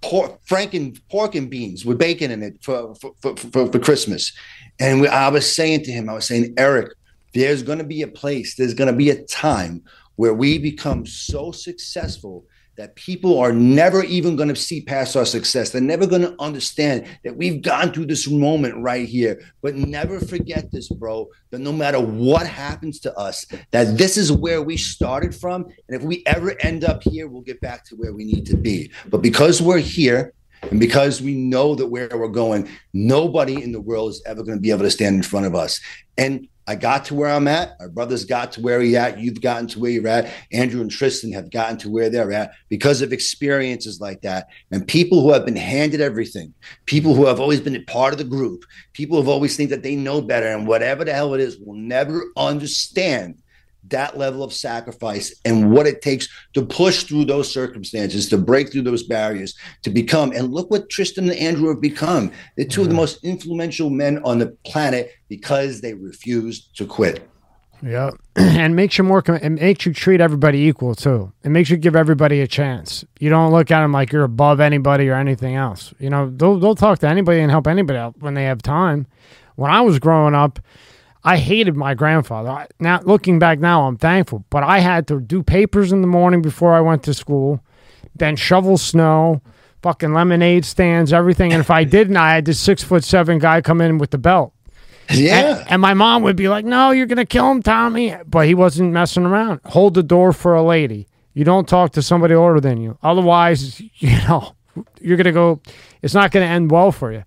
pork, 0.00 0.40
franken 0.48 1.00
pork 1.10 1.34
and 1.34 1.48
beans 1.48 1.84
with 1.84 1.98
bacon 1.98 2.30
in 2.30 2.42
it 2.42 2.62
for 2.62 2.94
for, 2.96 3.12
for, 3.20 3.36
for, 3.36 3.72
for 3.72 3.78
Christmas. 3.78 4.32
And 4.80 5.00
we, 5.00 5.08
I 5.08 5.28
was 5.28 5.50
saying 5.50 5.84
to 5.84 5.92
him, 5.92 6.08
I 6.08 6.14
was 6.14 6.26
saying, 6.26 6.54
Eric, 6.56 6.92
there's 7.34 7.62
going 7.62 7.78
to 7.78 7.84
be 7.84 8.02
a 8.02 8.08
place, 8.08 8.56
there's 8.56 8.74
going 8.74 8.90
to 8.90 8.96
be 8.96 9.10
a 9.10 9.22
time 9.24 9.82
where 10.16 10.34
we 10.34 10.58
become 10.58 11.06
so 11.06 11.52
successful 11.52 12.44
that 12.76 12.94
people 12.96 13.38
are 13.38 13.52
never 13.52 14.02
even 14.04 14.36
going 14.36 14.48
to 14.48 14.56
see 14.56 14.80
past 14.80 15.16
our 15.16 15.26
success. 15.26 15.70
They're 15.70 15.82
never 15.82 16.06
going 16.06 16.22
to 16.22 16.34
understand 16.40 17.06
that 17.24 17.36
we've 17.36 17.60
gone 17.60 17.92
through 17.92 18.06
this 18.06 18.28
moment 18.28 18.76
right 18.76 19.06
here. 19.06 19.42
But 19.60 19.76
never 19.76 20.18
forget 20.20 20.70
this, 20.72 20.88
bro, 20.88 21.28
that 21.50 21.60
no 21.60 21.72
matter 21.72 22.00
what 22.00 22.46
happens 22.46 22.98
to 23.00 23.16
us, 23.18 23.44
that 23.72 23.98
this 23.98 24.16
is 24.16 24.32
where 24.32 24.62
we 24.62 24.76
started 24.76 25.34
from. 25.34 25.64
And 25.64 26.00
if 26.00 26.02
we 26.02 26.22
ever 26.26 26.58
end 26.60 26.84
up 26.84 27.02
here, 27.02 27.28
we'll 27.28 27.42
get 27.42 27.60
back 27.60 27.84
to 27.86 27.96
where 27.96 28.14
we 28.14 28.24
need 28.24 28.46
to 28.46 28.56
be. 28.56 28.90
But 29.08 29.22
because 29.22 29.60
we're 29.60 29.78
here, 29.78 30.32
and 30.70 30.78
because 30.78 31.20
we 31.20 31.34
know 31.34 31.74
that 31.74 31.88
where 31.88 32.08
we're 32.12 32.28
going, 32.28 32.68
nobody 32.92 33.60
in 33.62 33.72
the 33.72 33.80
world 33.80 34.10
is 34.10 34.22
ever 34.24 34.44
going 34.44 34.56
to 34.56 34.62
be 34.62 34.70
able 34.70 34.84
to 34.84 34.90
stand 34.90 35.16
in 35.16 35.22
front 35.22 35.44
of 35.44 35.54
us. 35.56 35.80
And 36.16 36.46
I 36.66 36.76
got 36.76 37.06
to 37.06 37.14
where 37.14 37.28
I'm 37.28 37.48
at. 37.48 37.76
Our 37.80 37.88
brothers 37.88 38.24
got 38.24 38.52
to 38.52 38.60
where 38.60 38.80
he 38.80 38.96
at. 38.96 39.18
You've 39.18 39.40
gotten 39.40 39.66
to 39.68 39.80
where 39.80 39.90
you're 39.90 40.06
at. 40.06 40.32
Andrew 40.52 40.80
and 40.80 40.90
Tristan 40.90 41.32
have 41.32 41.50
gotten 41.50 41.76
to 41.78 41.90
where 41.90 42.08
they're 42.08 42.32
at 42.32 42.52
because 42.68 43.02
of 43.02 43.12
experiences 43.12 44.00
like 44.00 44.22
that. 44.22 44.46
And 44.70 44.86
people 44.86 45.22
who 45.22 45.32
have 45.32 45.44
been 45.44 45.56
handed 45.56 46.00
everything, 46.00 46.54
people 46.86 47.14
who 47.14 47.26
have 47.26 47.40
always 47.40 47.60
been 47.60 47.74
a 47.74 47.80
part 47.80 48.12
of 48.12 48.18
the 48.18 48.24
group, 48.24 48.64
people 48.92 49.16
who 49.16 49.22
have 49.22 49.28
always 49.28 49.56
think 49.56 49.70
that 49.70 49.82
they 49.82 49.96
know 49.96 50.22
better 50.22 50.46
and 50.46 50.66
whatever 50.66 51.04
the 51.04 51.12
hell 51.12 51.34
it 51.34 51.40
is 51.40 51.58
will 51.58 51.74
never 51.74 52.26
understand 52.36 53.41
that 53.88 54.16
level 54.16 54.42
of 54.42 54.52
sacrifice 54.52 55.34
and 55.44 55.70
what 55.70 55.86
it 55.86 56.02
takes 56.02 56.28
to 56.54 56.64
push 56.64 57.04
through 57.04 57.24
those 57.24 57.52
circumstances, 57.52 58.28
to 58.28 58.38
break 58.38 58.70
through 58.70 58.82
those 58.82 59.02
barriers, 59.02 59.54
to 59.82 59.90
become. 59.90 60.32
And 60.32 60.52
look 60.52 60.70
what 60.70 60.88
Tristan 60.88 61.28
and 61.28 61.38
Andrew 61.38 61.68
have 61.68 61.80
become. 61.80 62.32
They're 62.56 62.66
2 62.66 62.70
mm-hmm. 62.70 62.80
of 62.80 62.86
the 62.86 62.90
mm-hmm. 62.90 62.96
most 62.96 63.24
influential 63.24 63.90
men 63.90 64.22
on 64.24 64.38
the 64.38 64.56
planet 64.64 65.12
because 65.28 65.80
they 65.80 65.94
refused 65.94 66.76
to 66.76 66.86
quit. 66.86 67.28
Yeah, 67.82 68.10
and 68.36 68.76
makes 68.76 68.96
you 68.96 69.04
more. 69.04 69.24
It 69.26 69.50
makes 69.50 69.84
you 69.84 69.92
treat 69.92 70.20
everybody 70.20 70.58
equal 70.60 70.94
too. 70.94 71.32
It 71.42 71.48
makes 71.48 71.68
you 71.68 71.76
give 71.76 71.96
everybody 71.96 72.40
a 72.40 72.46
chance. 72.46 73.04
You 73.18 73.28
don't 73.28 73.50
look 73.50 73.72
at 73.72 73.80
them 73.80 73.92
like 73.92 74.12
you're 74.12 74.22
above 74.22 74.60
anybody 74.60 75.08
or 75.08 75.14
anything 75.14 75.56
else. 75.56 75.92
You 75.98 76.08
know, 76.08 76.30
they'll 76.30 76.60
they'll 76.60 76.76
talk 76.76 77.00
to 77.00 77.08
anybody 77.08 77.40
and 77.40 77.50
help 77.50 77.66
anybody 77.66 77.98
out 77.98 78.14
when 78.20 78.34
they 78.34 78.44
have 78.44 78.62
time. 78.62 79.06
When 79.56 79.70
I 79.70 79.80
was 79.80 79.98
growing 79.98 80.34
up, 80.34 80.60
I 81.24 81.36
hated 81.36 81.76
my 81.76 81.94
grandfather. 81.94 82.66
Now 82.80 83.00
looking 83.02 83.38
back 83.38 83.60
now, 83.60 83.86
I'm 83.86 83.96
thankful, 83.96 84.44
but 84.50 84.62
I 84.62 84.80
had 84.80 85.06
to 85.08 85.20
do 85.20 85.42
papers 85.42 85.92
in 85.92 86.00
the 86.00 86.08
morning 86.08 86.42
before 86.42 86.74
I 86.74 86.80
went 86.80 87.04
to 87.04 87.14
school, 87.14 87.60
then 88.14 88.36
shovel 88.36 88.76
snow, 88.76 89.40
fucking 89.82 90.12
lemonade 90.12 90.64
stands, 90.64 91.12
everything. 91.12 91.52
And 91.52 91.60
if 91.60 91.70
I 91.70 91.84
didn't, 91.98 92.16
I 92.16 92.34
had 92.34 92.44
this 92.44 92.58
six 92.58 92.82
foot 92.82 93.04
seven 93.04 93.38
guy 93.38 93.60
come 93.60 93.80
in 93.80 93.98
with 93.98 94.10
the 94.10 94.18
belt. 94.18 94.52
Yeah. 95.10 95.58
And, 95.58 95.70
and, 95.70 95.82
my 95.82 95.94
mom 95.94 96.22
would 96.22 96.36
be 96.36 96.48
like, 96.48 96.64
"No, 96.64 96.90
you're 96.90 97.06
gonna 97.06 97.26
kill 97.26 97.50
him, 97.50 97.62
Tommy." 97.62 98.16
But 98.26 98.46
he 98.46 98.54
wasn't 98.54 98.92
messing 98.92 99.26
around. 99.26 99.60
Hold 99.66 99.94
the 99.94 100.02
door 100.02 100.32
for 100.32 100.54
a 100.54 100.62
lady. 100.62 101.08
You 101.34 101.44
don't 101.44 101.68
talk 101.68 101.92
to 101.92 102.02
somebody 102.02 102.34
older 102.34 102.60
than 102.60 102.80
you. 102.80 102.98
Otherwise, 103.02 103.80
you 103.96 104.16
know, 104.28 104.54
you're 105.00 105.16
gonna 105.16 105.32
go. 105.32 105.60
It's 106.02 106.14
not 106.14 106.30
gonna 106.30 106.46
end 106.46 106.70
well 106.70 106.92
for 106.92 107.12
you. 107.12 107.24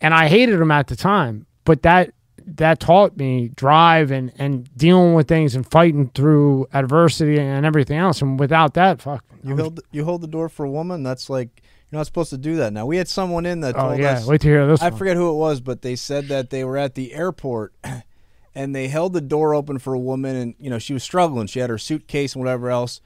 And 0.00 0.12
I 0.12 0.28
hated 0.28 0.60
him 0.60 0.70
at 0.70 0.88
the 0.88 0.96
time, 0.96 1.46
but 1.64 1.82
that 1.82 2.12
that 2.46 2.80
taught 2.80 3.16
me 3.16 3.48
drive 3.54 4.10
and, 4.10 4.32
and 4.38 4.68
dealing 4.76 5.14
with 5.14 5.28
things 5.28 5.54
and 5.54 5.68
fighting 5.70 6.10
through 6.14 6.66
adversity 6.72 7.38
and 7.38 7.64
everything 7.64 7.98
else. 7.98 8.22
And 8.22 8.38
without 8.38 8.74
that, 8.74 9.00
fuck. 9.00 9.24
You 9.42 9.56
hold 9.56 9.80
you 9.92 10.04
hold 10.04 10.22
the 10.22 10.26
door 10.26 10.48
for 10.48 10.64
a 10.64 10.70
woman. 10.70 11.02
That's 11.02 11.28
like 11.28 11.62
you're 11.90 11.98
not 11.98 12.06
supposed 12.06 12.30
to 12.30 12.38
do 12.38 12.56
that. 12.56 12.72
Now 12.72 12.86
we 12.86 12.96
had 12.96 13.08
someone 13.08 13.46
in 13.46 13.60
that. 13.60 13.76
Oh 13.76 13.88
told 13.88 13.98
yeah, 13.98 14.12
us, 14.12 14.26
wait 14.26 14.40
to 14.42 14.48
hear 14.48 14.66
this. 14.66 14.82
I 14.82 14.88
one. 14.88 14.98
forget 14.98 15.16
who 15.16 15.30
it 15.30 15.36
was, 15.36 15.60
but 15.60 15.82
they 15.82 15.96
said 15.96 16.28
that 16.28 16.50
they 16.50 16.64
were 16.64 16.78
at 16.78 16.94
the 16.94 17.12
airport 17.12 17.74
and 18.54 18.74
they 18.74 18.88
held 18.88 19.12
the 19.12 19.20
door 19.20 19.54
open 19.54 19.78
for 19.78 19.94
a 19.94 19.98
woman, 19.98 20.34
and 20.36 20.54
you 20.58 20.70
know 20.70 20.78
she 20.78 20.94
was 20.94 21.02
struggling. 21.02 21.46
She 21.46 21.60
had 21.60 21.70
her 21.70 21.78
suitcase 21.78 22.34
and 22.34 22.42
whatever 22.42 22.70
else, 22.70 23.00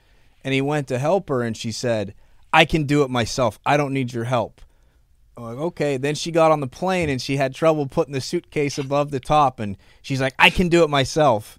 and 0.44 0.54
he 0.54 0.60
went 0.60 0.86
to 0.88 0.98
help 0.98 1.28
her, 1.28 1.42
and 1.42 1.56
she 1.56 1.72
said, 1.72 2.14
"I 2.52 2.64
can 2.64 2.84
do 2.84 3.02
it 3.02 3.10
myself. 3.10 3.58
I 3.66 3.76
don't 3.76 3.92
need 3.92 4.12
your 4.12 4.24
help." 4.24 4.60
I'm 5.38 5.44
like, 5.44 5.58
okay. 5.58 5.96
Then 5.96 6.14
she 6.16 6.32
got 6.32 6.50
on 6.50 6.60
the 6.60 6.66
plane 6.66 7.08
and 7.08 7.22
she 7.22 7.36
had 7.36 7.54
trouble 7.54 7.86
putting 7.86 8.12
the 8.12 8.20
suitcase 8.20 8.76
above 8.76 9.10
the 9.10 9.20
top, 9.20 9.60
and 9.60 9.76
she's 10.02 10.20
like, 10.20 10.34
I 10.38 10.50
can 10.50 10.68
do 10.68 10.82
it 10.82 10.90
myself. 10.90 11.58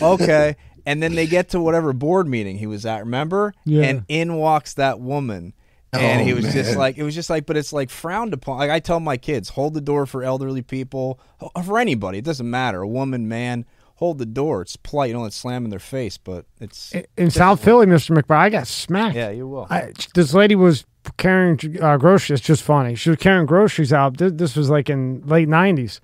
Okay. 0.00 0.56
and 0.86 1.02
then 1.02 1.14
they 1.14 1.26
get 1.26 1.48
to 1.50 1.60
whatever 1.60 1.92
board 1.92 2.28
meeting 2.28 2.56
he 2.56 2.66
was 2.66 2.86
at, 2.86 3.00
remember? 3.00 3.52
Yeah. 3.64 3.82
And 3.82 4.04
in 4.08 4.36
walks 4.36 4.74
that 4.74 5.00
woman. 5.00 5.52
And 5.92 6.20
oh, 6.20 6.24
he 6.24 6.34
was 6.34 6.44
man. 6.44 6.52
just 6.52 6.76
like, 6.76 6.98
it 6.98 7.02
was 7.04 7.14
just 7.14 7.30
like, 7.30 7.46
but 7.46 7.56
it's 7.56 7.72
like 7.72 7.90
frowned 7.90 8.34
upon. 8.34 8.58
Like 8.58 8.70
I 8.70 8.80
tell 8.80 9.00
my 9.00 9.16
kids, 9.16 9.48
hold 9.48 9.74
the 9.74 9.80
door 9.80 10.04
for 10.06 10.22
elderly 10.22 10.62
people, 10.62 11.18
uh, 11.40 11.62
for 11.62 11.78
anybody. 11.78 12.18
It 12.18 12.24
doesn't 12.24 12.48
matter, 12.48 12.82
a 12.82 12.88
woman, 12.88 13.28
man 13.28 13.64
hold 13.96 14.18
the 14.18 14.26
door. 14.26 14.62
It's 14.62 14.76
polite. 14.76 15.08
You 15.08 15.14
don't 15.14 15.24
let 15.24 15.32
slam 15.32 15.64
in 15.64 15.70
their 15.70 15.78
face, 15.78 16.16
but 16.16 16.46
it's 16.60 16.92
in, 16.92 17.06
in 17.16 17.30
South 17.30 17.62
Philly, 17.62 17.86
Mr. 17.86 18.16
McBride. 18.16 18.38
I 18.38 18.50
got 18.50 18.66
smacked. 18.66 19.16
Yeah, 19.16 19.30
you 19.30 19.48
will. 19.48 19.66
I, 19.68 19.92
this 20.14 20.32
lady 20.32 20.54
was 20.54 20.84
carrying 21.16 21.58
uh, 21.82 21.96
groceries. 21.96 22.38
It's 22.38 22.46
just 22.46 22.62
funny. 22.62 22.94
She 22.94 23.10
was 23.10 23.18
carrying 23.18 23.46
groceries 23.46 23.92
out. 23.92 24.18
This, 24.18 24.32
this 24.32 24.56
was 24.56 24.70
like 24.70 24.88
in 24.88 25.22
late 25.26 25.48
'90s, 25.48 26.00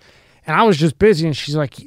and 0.46 0.56
I 0.56 0.64
was 0.64 0.76
just 0.76 0.98
busy. 0.98 1.26
And 1.26 1.36
she's 1.36 1.56
like, 1.56 1.78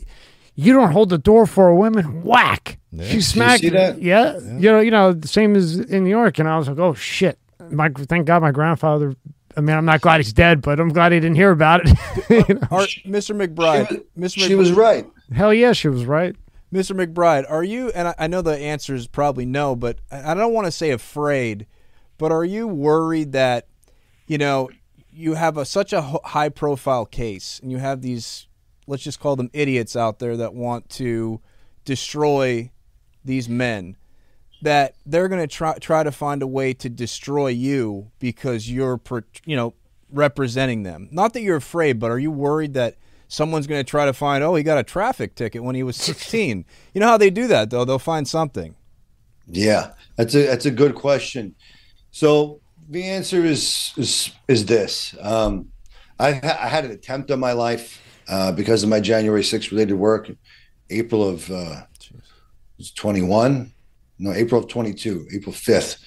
"You 0.56 0.74
don't 0.74 0.92
hold 0.92 1.10
the 1.10 1.18
door 1.18 1.46
for 1.46 1.68
a 1.68 1.76
woman." 1.76 2.24
Whack! 2.24 2.80
Yeah. 2.92 3.06
She 3.06 3.22
smacked. 3.22 3.64
Yeah. 3.64 3.96
yeah, 3.98 4.40
you 4.40 4.72
know, 4.72 4.80
you 4.80 4.92
know, 4.92 5.14
the 5.14 5.28
same 5.28 5.56
as 5.56 5.78
in 5.78 6.04
New 6.04 6.10
York. 6.10 6.40
And 6.40 6.48
I 6.48 6.58
was 6.58 6.68
like, 6.68 6.80
"Oh 6.80 6.94
shit!" 6.94 7.38
My 7.70 7.90
thank 7.90 8.28
God, 8.28 8.42
my 8.42 8.52
grandfather 8.52 9.16
I 9.58 9.62
mean, 9.62 9.76
I'm 9.76 9.86
not 9.86 10.02
glad 10.02 10.18
he's 10.18 10.34
dead, 10.34 10.62
but 10.62 10.80
I'm 10.80 10.90
glad 10.90 11.12
he 11.12 11.20
didn't 11.20 11.36
hear 11.36 11.52
about 11.52 11.82
it. 11.86 11.98
you 12.50 12.56
know? 12.56 12.68
Our, 12.72 12.82
Mr. 13.06 13.36
McBride, 13.36 13.88
she 13.88 13.96
was, 13.96 14.34
Mr. 14.34 14.48
She 14.48 14.56
was 14.56 14.72
right. 14.72 15.08
Hell 15.34 15.54
yeah, 15.54 15.74
she 15.74 15.88
was 15.88 16.06
right. 16.06 16.36
Mr. 16.74 16.96
McBride, 16.96 17.50
are 17.50 17.64
you? 17.64 17.90
And 17.92 18.14
I, 18.18 18.28
know 18.28 18.42
the 18.42 18.58
answer 18.58 18.96
is 18.96 19.08
probably 19.08 19.46
no, 19.46 19.76
but 19.76 20.00
I 20.12 20.34
don't 20.34 20.54
want 20.54 20.66
to 20.66 20.72
say 20.72 20.92
afraid, 20.92 21.68
but 22.18 22.32
are 22.32 22.44
you 22.44 22.68
worried 22.68 23.32
that, 23.32 23.68
you 24.28 24.38
know, 24.38 24.70
you 25.12 25.36
have 25.36 25.58
a 25.58 25.66
such 25.66 25.94
a 25.94 26.02
high 26.02 26.50
profile 26.50 27.06
case, 27.06 27.60
and 27.64 27.72
you 27.72 27.78
have 27.78 28.02
these, 28.02 28.48
let's 28.88 29.04
just 29.04 29.20
call 29.20 29.36
them 29.38 29.50
idiots 29.54 29.96
out 29.96 30.20
there 30.20 30.36
that 30.36 30.54
want 30.54 30.90
to 30.90 31.40
destroy 31.86 32.72
these 33.24 33.48
men 33.48 33.96
that 34.62 34.96
they're 35.06 35.28
going 35.28 35.42
to 35.42 35.48
try 35.48 35.78
try 35.78 36.04
to 36.04 36.12
find 36.12 36.42
a 36.42 36.48
way 36.48 36.74
to 36.74 36.90
destroy 36.90 37.48
you 37.48 38.12
because 38.20 38.70
you're 38.70 39.00
you 39.46 39.56
know 39.56 39.74
representing 40.12 40.84
them. 40.84 41.08
Not 41.12 41.34
that 41.34 41.42
you're 41.42 41.58
afraid, 41.58 42.00
but 42.00 42.12
are 42.12 42.20
you 42.20 42.32
worried 42.32 42.74
that 42.74 42.96
someone's 43.28 43.68
going 43.68 43.84
to 43.84 43.90
try 43.90 44.06
to 44.06 44.14
find 44.14 44.44
oh 44.44 44.56
he 44.56 44.64
got 44.64 44.78
a 44.78 44.84
traffic 44.84 45.36
ticket 45.36 45.64
when 45.64 45.76
he 45.76 45.84
was 45.84 45.96
16? 45.98 46.66
you 46.94 47.02
know 47.02 47.08
how 47.08 47.18
they 47.18 47.30
do 47.30 47.48
that 47.48 47.70
though? 47.70 47.86
They'll 47.86 48.00
find 48.00 48.28
something. 48.28 48.76
Yeah, 49.48 49.92
that's 50.16 50.34
a 50.36 50.46
that's 50.48 50.66
a 50.66 50.72
good 50.72 50.96
question. 50.96 51.56
So 52.12 52.62
the 52.90 53.04
answer 53.04 53.46
is 53.46 53.94
is 53.98 54.32
is 54.48 54.66
this: 54.66 55.16
um, 55.22 55.70
I, 56.20 56.30
I 56.30 56.68
had 56.68 56.86
an 56.86 56.92
attempt 56.92 57.30
on 57.30 57.40
my 57.40 57.52
life 57.52 58.02
uh, 58.28 58.52
because 58.52 58.82
of 58.82 58.90
my 58.90 59.00
January 59.00 59.42
6th 59.42 59.70
related 59.70 59.96
work, 59.96 60.32
April 60.90 61.28
of 61.28 61.52
uh, 61.52 61.84
21 62.96 63.72
no, 64.18 64.32
April 64.32 64.62
of 64.62 64.70
22, 64.70 65.28
April 65.34 65.54
5th. 65.54 65.98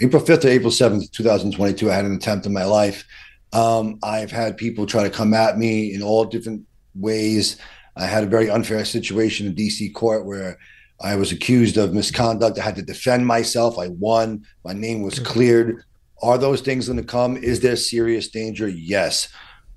April 0.00 0.22
5th 0.22 0.40
to 0.42 0.48
April 0.48 0.70
7th, 0.70 1.10
2022, 1.12 1.90
I 1.90 1.94
had 1.94 2.04
an 2.04 2.14
attempt 2.14 2.46
in 2.46 2.52
my 2.52 2.64
life. 2.64 3.04
Um, 3.52 3.98
I've 4.02 4.30
had 4.30 4.56
people 4.56 4.86
try 4.86 5.02
to 5.02 5.10
come 5.10 5.34
at 5.34 5.58
me 5.58 5.94
in 5.94 6.02
all 6.02 6.24
different 6.24 6.64
ways. 6.94 7.56
I 7.96 8.06
had 8.06 8.24
a 8.24 8.28
very 8.28 8.48
unfair 8.48 8.84
situation 8.84 9.46
in 9.46 9.54
DC 9.54 9.92
court 9.94 10.24
where 10.24 10.58
I 11.00 11.16
was 11.16 11.32
accused 11.32 11.76
of 11.76 11.92
misconduct. 11.92 12.58
I 12.58 12.62
had 12.62 12.76
to 12.76 12.82
defend 12.82 13.26
myself. 13.26 13.78
I 13.78 13.88
won. 13.88 14.44
My 14.64 14.72
name 14.72 15.02
was 15.02 15.18
cleared. 15.18 15.84
Are 16.22 16.38
those 16.38 16.60
things 16.60 16.86
going 16.86 16.98
to 16.98 17.04
come? 17.04 17.36
Is 17.36 17.60
there 17.60 17.76
serious 17.76 18.28
danger? 18.28 18.68
Yes. 18.68 19.28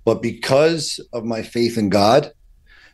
But 0.06 0.22
because 0.22 1.00
of 1.12 1.26
my 1.26 1.42
faith 1.42 1.78
in 1.78 1.90
God, 1.90 2.32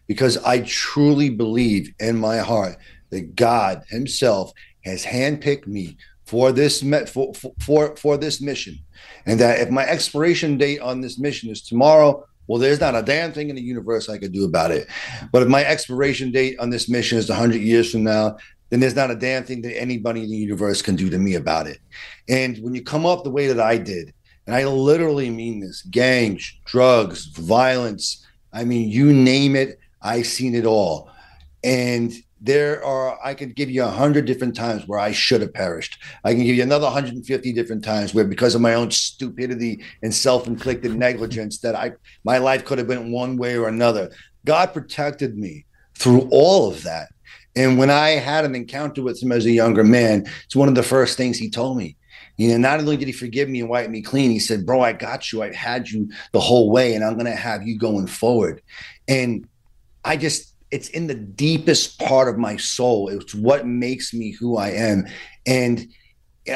because 0.08 0.38
I 0.40 0.62
truly 0.62 1.30
believe 1.30 1.94
in 2.00 2.18
my 2.18 2.38
heart 2.38 2.78
that 3.10 3.36
God 3.36 3.84
Himself 3.90 4.54
has 4.86 5.06
handpicked 5.06 5.68
me 5.68 5.98
for 6.32 6.54
this 6.54 6.82
for, 7.12 7.34
for 7.60 7.94
for 7.98 8.16
this 8.16 8.40
mission, 8.40 8.80
and 9.26 9.38
that 9.42 9.60
if 9.60 9.70
my 9.70 9.86
expiration 9.86 10.58
date 10.58 10.80
on 10.80 11.02
this 11.02 11.20
mission 11.20 11.50
is 11.50 11.62
tomorrow, 11.62 12.26
well, 12.48 12.58
there's 12.58 12.80
not 12.80 12.96
a 12.96 13.02
damn 13.02 13.34
thing 13.34 13.50
in 13.50 13.58
the 13.58 13.62
universe 13.62 14.08
I 14.08 14.18
could 14.18 14.32
do 14.32 14.46
about 14.46 14.72
it. 14.72 14.88
But 15.34 15.42
if 15.42 15.50
my 15.50 15.66
expiration 15.66 16.32
date 16.32 16.58
on 16.58 16.70
this 16.70 16.88
mission 16.88 17.18
is 17.18 17.28
100 17.28 17.58
years 17.58 17.92
from 17.92 18.06
now, 18.06 18.38
then 18.70 18.80
there's 18.80 18.96
not 18.96 19.12
a 19.12 19.16
damn 19.16 19.44
thing 19.44 19.62
that 19.64 19.78
anybody 19.78 20.24
in 20.24 20.30
the 20.30 20.38
universe 20.38 20.82
can 20.82 20.96
do 20.96 21.10
to 21.10 21.20
me 21.20 21.36
about 21.36 21.68
it. 21.68 21.80
And 22.30 22.58
when 22.60 22.74
you 22.74 22.82
come 22.82 23.06
up 23.06 23.26
the 23.26 23.30
way 23.30 23.48
that 23.48 23.60
I 23.60 23.78
did, 23.78 24.14
and 24.48 24.56
I 24.56 24.64
literally 24.64 25.30
mean 25.30 25.60
this 25.60 25.82
gangs, 25.82 26.58
drugs, 26.64 27.26
violence, 27.26 28.26
I 28.54 28.64
mean, 28.64 28.90
you 28.90 29.12
name 29.12 29.58
it, 29.58 29.80
I've 30.02 30.28
seen 30.28 30.56
it 30.56 30.66
all. 30.66 31.12
And 31.62 32.14
there 32.42 32.84
are 32.84 33.20
i 33.24 33.34
could 33.34 33.56
give 33.56 33.70
you 33.70 33.84
a 33.84 33.88
hundred 33.88 34.26
different 34.26 34.56
times 34.56 34.88
where 34.88 35.00
i 35.00 35.12
should 35.12 35.42
have 35.42 35.54
perished 35.54 36.00
i 36.24 36.34
can 36.34 36.44
give 36.44 36.56
you 36.56 36.64
another 36.64 36.86
150 36.86 37.54
different 37.54 37.84
times 37.84 38.14
where 38.14 38.26
because 38.26 38.56
of 38.56 38.62
my 38.62 38.74
own 38.74 38.90
stupidity 38.90 39.84
and 40.02 40.14
self-inflicted 40.14 40.96
negligence 40.96 41.60
that 41.60 41.76
i 41.76 41.92
my 42.24 42.40
life 42.40 42.66
could 42.66 42.80
have 42.80 42.88
been 42.88 43.12
one 43.12 43.38
way 43.38 43.56
or 43.56 43.68
another 43.68 44.12
god 44.46 44.74
protected 44.74 45.38
me 45.38 45.66
through 45.96 46.28
all 46.32 46.70
of 46.70 46.82
that 46.84 47.10
and 47.56 47.78
when 47.78 47.92
i 47.92 48.10
had 48.10 48.44
an 48.44 48.56
encounter 48.56 49.04
with 49.04 49.22
him 49.22 49.32
as 49.32 49.46
a 49.46 49.52
younger 49.52 49.84
man 49.84 50.26
it's 50.46 50.56
one 50.56 50.68
of 50.68 50.76
the 50.76 50.84
first 50.84 51.18
things 51.18 51.38
he 51.38 51.50
told 51.50 51.78
me 51.78 51.96
you 52.38 52.50
know, 52.50 52.58
not 52.58 52.80
only 52.80 52.98
did 52.98 53.08
he 53.08 53.12
forgive 53.12 53.50
me 53.50 53.60
and 53.60 53.70
wipe 53.70 53.90
me 53.90 54.02
clean, 54.02 54.32
he 54.32 54.40
said, 54.40 54.66
Bro, 54.66 54.82
I 54.82 54.94
got 54.94 55.32
you. 55.32 55.44
I've 55.44 55.54
had 55.54 55.88
you 55.90 56.10
the 56.32 56.40
whole 56.40 56.72
way, 56.72 56.96
and 56.96 57.04
I'm 57.04 57.14
going 57.14 57.26
to 57.26 57.36
have 57.36 57.68
you 57.68 57.78
going 57.78 58.08
forward. 58.08 58.64
And 59.08 59.48
I 60.04 60.18
just, 60.18 60.51
it's 60.72 60.90
in 60.90 61.08
the 61.08 61.16
deepest 61.16 62.00
part 62.00 62.30
of 62.30 62.38
my 62.38 62.58
soul. 62.58 63.10
It's 63.10 63.36
what 63.36 63.68
makes 63.68 64.14
me 64.14 64.32
who 64.32 64.58
I 64.58 64.70
am. 64.70 65.06
And 65.46 65.88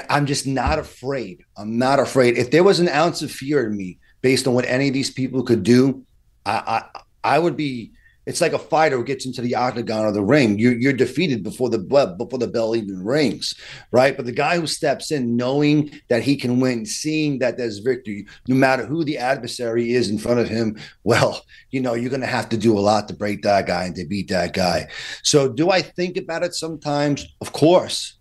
I'm 0.10 0.26
just 0.26 0.48
not 0.48 0.80
afraid. 0.80 1.44
I'm 1.58 1.78
not 1.78 2.00
afraid. 2.00 2.38
If 2.38 2.52
there 2.52 2.64
was 2.64 2.80
an 2.80 2.90
ounce 2.90 3.22
of 3.22 3.32
fear 3.32 3.68
in 3.68 3.76
me 3.76 4.00
based 4.22 4.48
on 4.48 4.54
what 4.54 4.66
any 4.66 4.88
of 4.88 4.94
these 4.94 5.12
people 5.12 5.44
could 5.44 5.64
do, 5.64 6.06
I 6.46 6.82
I, 7.24 7.36
I 7.36 7.40
would 7.40 7.58
be 7.58 7.92
it's 8.26 8.42
like 8.42 8.54
a 8.54 8.60
fighter 8.60 8.98
who 8.98 9.04
gets 9.04 9.26
into 9.26 9.42
the 9.42 9.56
octagon 9.56 10.06
or 10.06 10.12
the 10.12 10.24
ring. 10.24 10.58
You're, 10.58 10.74
you're 10.74 10.94
defeated 10.94 11.44
before 11.44 11.70
the 11.70 11.80
before 11.80 12.40
the 12.40 12.48
bell 12.48 12.76
even 12.76 13.04
rings, 13.04 13.56
right? 13.92 14.16
But 14.16 14.26
the 14.26 14.32
guy 14.32 14.60
who 14.60 14.68
steps 14.68 15.12
in, 15.12 15.36
knowing 15.36 16.00
that 16.10 16.24
he 16.24 16.36
can 16.36 16.60
win, 16.60 16.86
seeing 16.86 17.40
that 17.40 17.58
there's 17.58 17.80
victory, 17.80 18.26
no 18.48 18.56
matter 18.56 18.86
who 18.86 19.04
the 19.04 19.18
adversary 19.18 19.94
is 19.94 20.10
in 20.10 20.18
front 20.18 20.40
of 20.40 20.50
him, 20.50 20.78
well, 21.04 21.46
you 21.72 21.82
know, 21.82 21.94
you're 21.94 22.10
going 22.10 22.22
to 22.22 22.28
have 22.28 22.50
to 22.50 22.58
do 22.58 22.78
a 22.78 22.82
lot 22.82 23.08
to 23.08 23.14
break 23.14 23.42
that 23.44 23.68
guy 23.68 23.86
and 23.86 23.96
to 23.96 24.06
beat 24.06 24.30
that 24.30 24.54
guy. 24.54 24.88
So, 25.24 25.48
do 25.52 25.70
I 25.70 25.82
think 25.82 26.18
about 26.18 26.44
it 26.44 26.54
sometimes? 26.54 27.26
Of 27.42 27.52
course. 27.54 28.18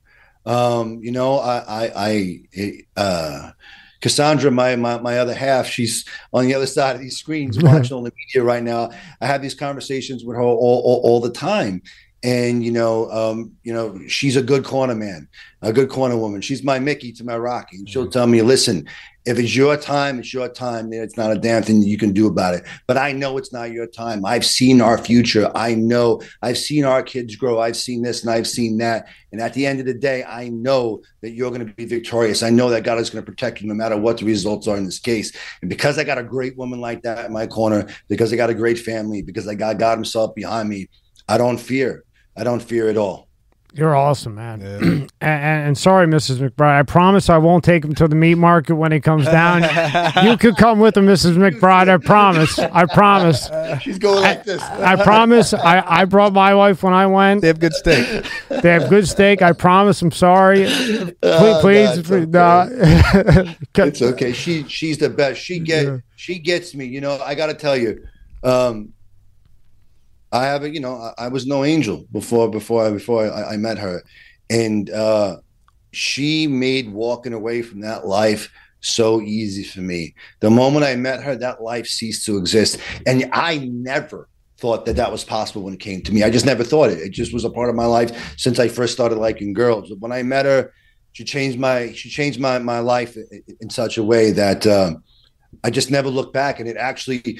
Um, 0.47 1.01
you 1.03 1.11
know, 1.11 1.39
I, 1.39 1.87
I, 1.87 1.93
I 1.97 3.01
uh, 3.01 3.51
Cassandra, 4.05 4.51
my, 4.51 4.77
my 4.77 5.01
my 5.01 5.19
other 5.19 5.33
half, 5.33 5.67
she's 5.67 6.05
on 6.35 6.45
the 6.45 6.53
other 6.53 6.67
side 6.67 6.95
of 6.95 7.01
these 7.01 7.17
screens 7.17 7.59
watching 7.59 7.93
all 7.97 8.03
the 8.03 8.13
media 8.15 8.45
right 8.45 8.63
now. 8.63 8.91
I 9.23 9.27
have 9.27 9.41
these 9.41 9.55
conversations 9.55 10.27
with 10.27 10.37
her 10.37 10.43
all, 10.43 10.59
all, 10.59 11.01
all 11.03 11.21
the 11.23 11.31
time. 11.31 11.81
And 12.25 12.65
you 12.65 12.73
know, 12.73 13.11
um, 13.11 13.53
you 13.65 13.73
know, 13.75 14.01
she's 14.09 14.35
a 14.35 14.43
good 14.43 14.65
corner 14.65 14.95
man, 14.95 15.29
a 15.61 15.75
good 15.75 15.91
corner 15.91 16.17
woman. 16.17 16.41
She's 16.41 16.65
my 16.65 16.79
Mickey 16.79 17.13
to 17.13 17.25
my 17.25 17.37
Rocky. 17.37 17.77
And 17.77 17.89
she'll 17.89 18.05
mm-hmm. 18.05 18.13
tell 18.13 18.27
me, 18.27 18.41
listen, 18.41 18.89
if 19.27 19.39
it's 19.39 19.55
your 19.55 19.77
time, 19.77 20.19
it's 20.19 20.33
your 20.33 20.49
time. 20.49 20.89
Then 20.89 21.03
it's 21.03 21.19
not 21.19 21.33
a 21.33 21.39
damn 21.39 21.63
thing 21.63 21.83
you 21.83 21.99
can 21.99 22.15
do 22.15 22.27
about 22.27 22.55
it. 22.55 22.65
But 22.87 22.97
I 22.97 23.13
know 23.13 23.37
it's 23.37 23.53
not 23.53 23.73
your 23.73 23.87
time. 23.87 24.25
I've 24.25 24.45
seen 24.45 24.81
our 24.81 24.97
future. 24.97 25.53
I 25.55 25.75
know 25.75 26.23
I've 26.41 26.57
seen 26.57 26.85
our 26.85 27.03
kids 27.03 27.37
grow. 27.37 27.61
I've 27.61 27.77
seen 27.77 28.01
this 28.01 28.23
and 28.23 28.31
I've 28.31 28.47
seen 28.47 28.79
that. 28.79 29.07
And 29.31 29.41
at 29.41 29.53
the 29.53 29.67
end 29.67 29.81
of 29.81 29.87
the 29.87 29.95
day, 29.95 30.25
I 30.25 30.49
know 30.49 31.03
that 31.21 31.33
you're 31.33 31.51
going 31.51 31.67
to 31.67 31.75
be 31.75 31.85
victorious. 31.85 32.43
I 32.43 32.49
know 32.49 32.71
that 32.71 32.85
God 32.85 32.99
is 32.99 33.11
going 33.11 33.23
to 33.23 33.31
protect 33.31 33.61
you 33.61 33.69
no 33.69 33.75
matter 33.75 33.99
what 33.99 34.17
the 34.17 34.25
results 34.25 34.67
are 34.67 34.79
in 34.79 34.87
this 34.87 34.99
case. 34.99 35.31
And 35.61 35.69
because 35.69 35.99
I 35.99 36.05
got 36.05 36.17
a 36.17 36.25
great 36.25 36.57
woman 36.57 36.81
like 36.81 37.03
that 37.03 37.27
in 37.27 37.35
my 37.35 37.47
corner, 37.47 37.87
because 38.09 38.33
I 38.33 38.37
got 38.37 38.49
a 38.49 38.55
great 38.55 38.79
family, 38.79 39.21
because 39.21 39.47
I 39.47 39.55
got 39.55 39.79
God 39.79 39.97
Himself 39.97 40.35
behind 40.35 40.71
me, 40.71 40.89
I 41.29 41.37
don't 41.37 41.59
fear. 41.59 42.05
I 42.37 42.45
don't 42.45 42.63
fear 42.63 42.89
at 42.89 42.97
all. 42.97 43.29
You're 43.77 43.97
awesome, 43.97 44.37
man. 44.37 44.61
Yeah. 44.61 44.77
and, 45.21 45.67
and, 45.67 45.79
sorry, 45.79 46.07
Mrs. 46.07 46.39
McBride. 46.39 46.79
I 46.79 46.83
promise 46.85 47.29
I 47.29 47.39
won't 47.39 47.65
take 47.65 47.85
him 47.85 47.93
to 47.97 48.07
the 48.07 48.15
meat 48.15 48.37
market 48.37 48.77
when 48.77 48.93
he 48.93 49.01
comes 49.01 49.25
down. 49.25 49.63
you 50.25 50.37
could 50.37 50.57
come 50.57 50.79
with 50.79 50.97
him, 50.97 51.07
Mrs. 51.07 51.37
McBride. 51.37 51.89
I 51.89 51.97
promise. 51.97 52.57
I 52.57 52.87
promise. 52.87 53.51
She's 53.83 53.99
going 53.99 54.23
like 54.23 54.41
I, 54.41 54.43
this. 54.43 54.63
I 54.63 55.03
promise. 55.03 55.53
I, 55.53 55.83
I 55.85 56.05
brought 56.05 56.33
my 56.33 56.55
wife 56.55 56.85
when 56.85 56.95
I 56.95 57.09
went. 57.09 57.41
They 57.41 57.49
have 57.49 57.59
good 57.59 57.73
steak. 57.73 58.25
They 58.49 58.71
have 58.71 58.89
good 58.89 59.09
steak. 59.09 59.43
I 59.43 59.53
promise. 59.53 60.01
I'm 60.03 60.13
sorry. 60.13 60.67
Please, 60.67 61.15
uh, 61.25 61.59
please. 61.61 62.03
please 62.03 62.29
no. 62.29 62.69
it's 62.71 64.03
okay. 64.03 64.33
She 64.33 64.69
she's 64.69 64.99
the 64.99 65.11
best. 65.11 65.41
She 65.41 65.59
get 65.59 66.01
she 66.15 66.39
gets 66.39 66.77
me. 66.77 66.85
You 66.85 67.01
know, 67.01 67.19
I 67.25 67.35
got 67.35 67.47
to 67.47 67.55
tell 67.55 67.77
you. 67.77 68.07
Um, 68.45 68.93
I 70.35 70.47
have 70.47 70.65
a, 70.65 70.71
you 70.71 70.81
know, 70.81 70.97
I, 70.97 71.27
I, 71.27 71.29
was 71.29 71.47
no 71.47 71.65
angel 71.65 72.07
before 72.11 72.51
before 72.51 72.91
before 72.91 73.33
I, 73.33 73.55
I 73.55 73.57
met 73.57 73.79
her, 73.79 74.03
and 74.51 74.91
uh, 74.91 75.37
she 75.93 76.49
made 76.49 76.93
walking 76.93 77.33
away 77.33 77.63
from 77.63 77.81
that 77.83 78.05
life 78.05 78.51
so 78.81 79.21
easy 79.21 79.63
for 79.63 79.81
me. 79.81 80.17
The 80.41 80.51
moment 80.51 80.85
I 80.85 80.97
met 80.97 81.23
her, 81.23 81.37
that 81.37 81.63
life 81.63 81.87
ceased 81.87 82.27
to 82.27 82.37
exist, 82.37 82.81
and 83.07 83.31
I 83.33 83.59
never 83.59 84.29
thought 84.59 84.87
that 84.87 84.97
that 84.97 85.13
was 85.13 85.23
possible 85.23 85.63
when 85.63 85.75
it 85.75 85.81
came 85.81 86.03
to 86.03 86.13
me. 86.13 86.25
I 86.25 86.31
just 86.31 86.47
never 86.47 86.65
thought 86.65 86.91
it. 86.91 86.99
It 86.99 87.11
just 87.11 87.33
was 87.33 87.45
a 87.45 87.51
part 87.51 87.71
of 87.71 87.77
my 87.77 87.87
life 87.87 88.35
since 88.37 88.59
I 88.59 88.67
first 88.67 88.93
started 88.93 89.19
liking 89.19 89.53
girls. 89.53 89.93
When 90.01 90.11
I 90.11 90.25
met 90.25 90.47
her, 90.47 90.73
she 91.13 91.23
changed 91.23 91.61
my 91.61 91.93
she 91.93 92.11
changed 92.11 92.41
my 92.41 92.59
my 92.59 92.81
life 92.81 93.17
in, 93.17 93.45
in 93.61 93.71
such 93.71 93.99
a 93.99 94.03
way 94.03 94.33
that. 94.33 94.67
Uh, 94.67 94.97
I 95.63 95.71
just 95.71 95.89
never 95.89 96.09
looked 96.09 96.33
back, 96.33 96.59
and 96.59 96.69
it 96.69 96.77
actually 96.77 97.39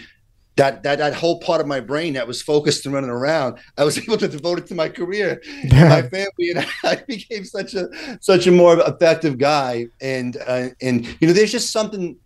that 0.57 0.83
that 0.85 0.99
that 0.99 1.15
whole 1.15 1.41
part 1.41 1.61
of 1.61 1.67
my 1.67 1.81
brain 1.81 2.15
that 2.15 2.27
was 2.27 2.41
focused 2.41 2.87
and 2.87 2.95
running 2.95 3.11
around, 3.11 3.59
I 3.77 3.85
was 3.85 3.99
able 4.03 4.17
to 4.19 4.29
devote 4.29 4.59
it 4.59 4.67
to 4.69 4.75
my 4.75 4.89
career, 4.89 5.43
yeah. 5.65 5.89
my 5.89 6.03
family, 6.03 6.51
and 6.55 6.67
I 6.85 6.97
became 7.07 7.45
such 7.45 7.75
a 7.75 7.89
such 8.21 8.47
a 8.47 8.53
more 8.53 8.79
effective 8.81 9.39
guy. 9.39 9.87
And 10.01 10.37
uh, 10.47 10.69
and 10.81 11.07
you 11.21 11.29
know, 11.29 11.33
there's 11.33 11.53
just 11.53 11.73
something, 11.73 12.17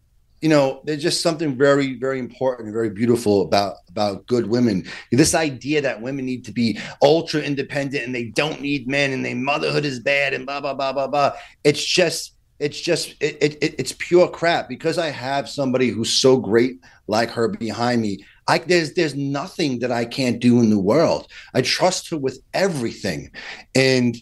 you 0.40 0.48
know, 0.48 0.82
there's 0.84 1.02
just 1.02 1.22
something 1.22 1.56
very 1.56 1.98
very 1.98 2.18
important 2.18 2.66
and 2.66 2.74
very 2.74 2.90
beautiful 2.90 3.42
about 3.42 3.76
about 3.88 4.26
good 4.26 4.48
women. 4.48 4.84
This 5.10 5.34
idea 5.34 5.80
that 5.80 6.02
women 6.02 6.26
need 6.26 6.44
to 6.44 6.52
be 6.52 6.78
ultra 7.02 7.40
independent 7.40 8.04
and 8.04 8.14
they 8.14 8.24
don't 8.24 8.60
need 8.60 8.88
men 8.88 9.12
and 9.12 9.24
they 9.24 9.34
motherhood 9.34 9.84
is 9.84 10.00
bad 10.00 10.34
and 10.34 10.44
blah 10.44 10.60
blah 10.60 10.74
blah 10.74 10.92
blah 10.92 11.08
blah. 11.08 11.32
It's 11.64 11.84
just 11.84 12.34
it's 12.58 12.80
just 12.80 13.14
it, 13.20 13.40
it, 13.40 13.74
it's 13.78 13.92
pure 13.92 14.28
crap 14.28 14.68
because 14.68 14.98
I 14.98 15.10
have 15.10 15.48
somebody 15.48 15.90
who's 15.90 16.10
so 16.12 16.36
great 16.36 16.80
like 17.08 17.30
her 17.30 17.48
behind 17.48 18.02
me. 18.02 18.24
I 18.46 18.58
there's 18.58 18.94
there's 18.94 19.14
nothing 19.14 19.80
that 19.80 19.90
I 19.90 20.04
can't 20.04 20.38
do 20.38 20.60
in 20.60 20.70
the 20.70 20.78
world. 20.78 21.30
I 21.54 21.62
trust 21.62 22.08
her 22.10 22.16
with 22.16 22.40
everything, 22.54 23.30
and 23.74 24.16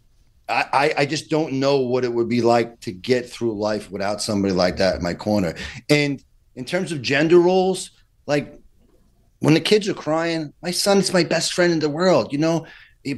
I 0.48 0.94
I 0.96 1.06
just 1.06 1.28
don't 1.28 1.54
know 1.54 1.80
what 1.80 2.04
it 2.04 2.12
would 2.12 2.28
be 2.28 2.40
like 2.40 2.80
to 2.80 2.92
get 2.92 3.28
through 3.28 3.58
life 3.58 3.90
without 3.90 4.22
somebody 4.22 4.54
like 4.54 4.76
that 4.78 4.96
in 4.96 5.02
my 5.02 5.14
corner. 5.14 5.54
And 5.90 6.22
in 6.54 6.64
terms 6.64 6.92
of 6.92 7.02
gender 7.02 7.38
roles, 7.38 7.90
like 8.26 8.58
when 9.40 9.54
the 9.54 9.60
kids 9.60 9.88
are 9.88 9.94
crying, 9.94 10.52
my 10.62 10.70
son's 10.70 11.12
my 11.12 11.24
best 11.24 11.52
friend 11.52 11.72
in 11.72 11.80
the 11.80 11.90
world, 11.90 12.32
you 12.32 12.38
know. 12.38 12.66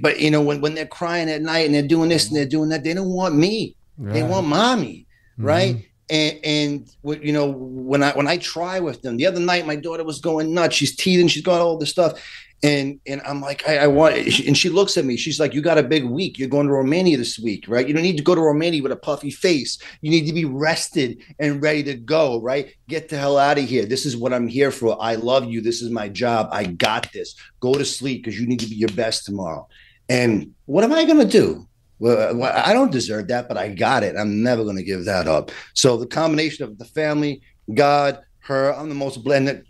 But 0.00 0.20
you 0.20 0.30
know 0.30 0.42
when 0.42 0.60
when 0.60 0.74
they're 0.74 0.86
crying 0.86 1.30
at 1.30 1.42
night 1.42 1.64
and 1.64 1.74
they're 1.74 1.82
doing 1.82 2.08
this 2.08 2.28
and 2.28 2.36
they're 2.36 2.46
doing 2.46 2.68
that, 2.70 2.84
they 2.84 2.92
don't 2.92 3.08
want 3.12 3.34
me. 3.34 3.76
Right. 3.96 4.14
They 4.14 4.22
want 4.22 4.46
mommy 4.46 5.06
right? 5.38 5.76
Mm-hmm. 5.76 5.84
And 6.10 6.38
and 6.42 6.90
you 7.22 7.32
know 7.32 7.46
when 7.46 8.02
I 8.02 8.12
when 8.12 8.28
I 8.28 8.38
try 8.38 8.80
with 8.80 9.02
them, 9.02 9.16
the 9.16 9.26
other 9.26 9.40
night 9.40 9.66
my 9.66 9.76
daughter 9.76 10.04
was 10.04 10.20
going 10.20 10.54
nuts. 10.54 10.76
She's 10.76 10.96
teething. 10.96 11.28
She's 11.28 11.42
got 11.42 11.60
all 11.60 11.76
this 11.76 11.90
stuff, 11.90 12.18
and 12.62 12.98
and 13.06 13.20
I'm 13.26 13.40
like, 13.40 13.68
I, 13.68 13.78
I 13.78 13.86
want. 13.86 14.16
And 14.16 14.56
she 14.56 14.68
looks 14.68 14.96
at 14.96 15.04
me. 15.04 15.16
She's 15.16 15.38
like, 15.38 15.54
"You 15.54 15.60
got 15.60 15.78
a 15.78 15.82
big 15.82 16.04
week. 16.04 16.38
You're 16.38 16.48
going 16.48 16.66
to 16.66 16.72
Romania 16.72 17.16
this 17.16 17.38
week, 17.38 17.66
right? 17.68 17.86
You 17.86 17.94
don't 17.94 18.02
need 18.02 18.16
to 18.16 18.22
go 18.22 18.34
to 18.34 18.40
Romania 18.40 18.82
with 18.82 18.92
a 18.92 18.96
puffy 18.96 19.30
face. 19.30 19.78
You 20.00 20.10
need 20.10 20.26
to 20.26 20.32
be 20.32 20.44
rested 20.44 21.22
and 21.38 21.62
ready 21.62 21.82
to 21.84 21.94
go, 21.94 22.40
right? 22.40 22.72
Get 22.88 23.08
the 23.10 23.18
hell 23.18 23.38
out 23.38 23.58
of 23.58 23.64
here. 23.64 23.84
This 23.84 24.06
is 24.06 24.16
what 24.16 24.32
I'm 24.32 24.48
here 24.48 24.70
for. 24.70 24.96
I 25.00 25.14
love 25.14 25.44
you. 25.44 25.60
This 25.60 25.82
is 25.82 25.90
my 25.90 26.08
job. 26.08 26.48
I 26.50 26.64
got 26.64 27.12
this. 27.12 27.34
Go 27.60 27.74
to 27.74 27.84
sleep 27.84 28.24
because 28.24 28.40
you 28.40 28.46
need 28.46 28.60
to 28.60 28.68
be 28.68 28.76
your 28.76 28.90
best 28.90 29.24
tomorrow. 29.24 29.68
And 30.08 30.54
what 30.64 30.84
am 30.84 30.92
I 30.92 31.04
to 31.04 31.24
do? 31.24 31.67
Uh, 32.00 32.32
well, 32.34 32.52
I 32.64 32.72
don't 32.72 32.92
deserve 32.92 33.28
that, 33.28 33.48
but 33.48 33.56
I 33.56 33.68
got 33.68 34.02
it. 34.02 34.16
I'm 34.16 34.42
never 34.42 34.62
going 34.62 34.76
to 34.76 34.82
give 34.82 35.04
that 35.06 35.26
up. 35.26 35.50
So 35.74 35.96
the 35.96 36.06
combination 36.06 36.64
of 36.64 36.78
the 36.78 36.84
family, 36.84 37.42
God, 37.74 38.20
her, 38.40 38.72
I'm 38.74 38.88
the 38.88 38.94
most 38.94 39.24
blended 39.24 39.66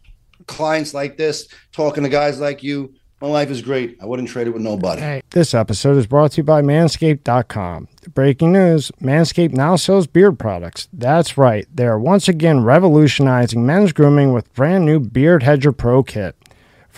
clients 0.46 0.94
like 0.94 1.16
this, 1.16 1.48
talking 1.72 2.04
to 2.04 2.08
guys 2.08 2.40
like 2.40 2.62
you. 2.62 2.94
My 3.20 3.26
life 3.26 3.50
is 3.50 3.62
great. 3.62 3.96
I 4.00 4.06
wouldn't 4.06 4.28
trade 4.28 4.46
it 4.46 4.50
with 4.50 4.62
nobody. 4.62 5.22
This 5.30 5.52
episode 5.52 5.96
is 5.96 6.06
brought 6.06 6.32
to 6.32 6.36
you 6.38 6.44
by 6.44 6.62
Manscaped.com. 6.62 7.88
Breaking 8.14 8.52
news 8.52 8.92
Manscaped 9.02 9.52
now 9.54 9.74
sells 9.74 10.06
beard 10.06 10.38
products. 10.38 10.88
That's 10.92 11.36
right. 11.36 11.66
They 11.74 11.86
are 11.86 11.98
once 11.98 12.28
again 12.28 12.62
revolutionizing 12.62 13.66
men's 13.66 13.92
grooming 13.92 14.32
with 14.32 14.52
brand 14.54 14.86
new 14.86 15.00
Beard 15.00 15.42
Hedger 15.42 15.72
Pro 15.72 16.04
Kit. 16.04 16.36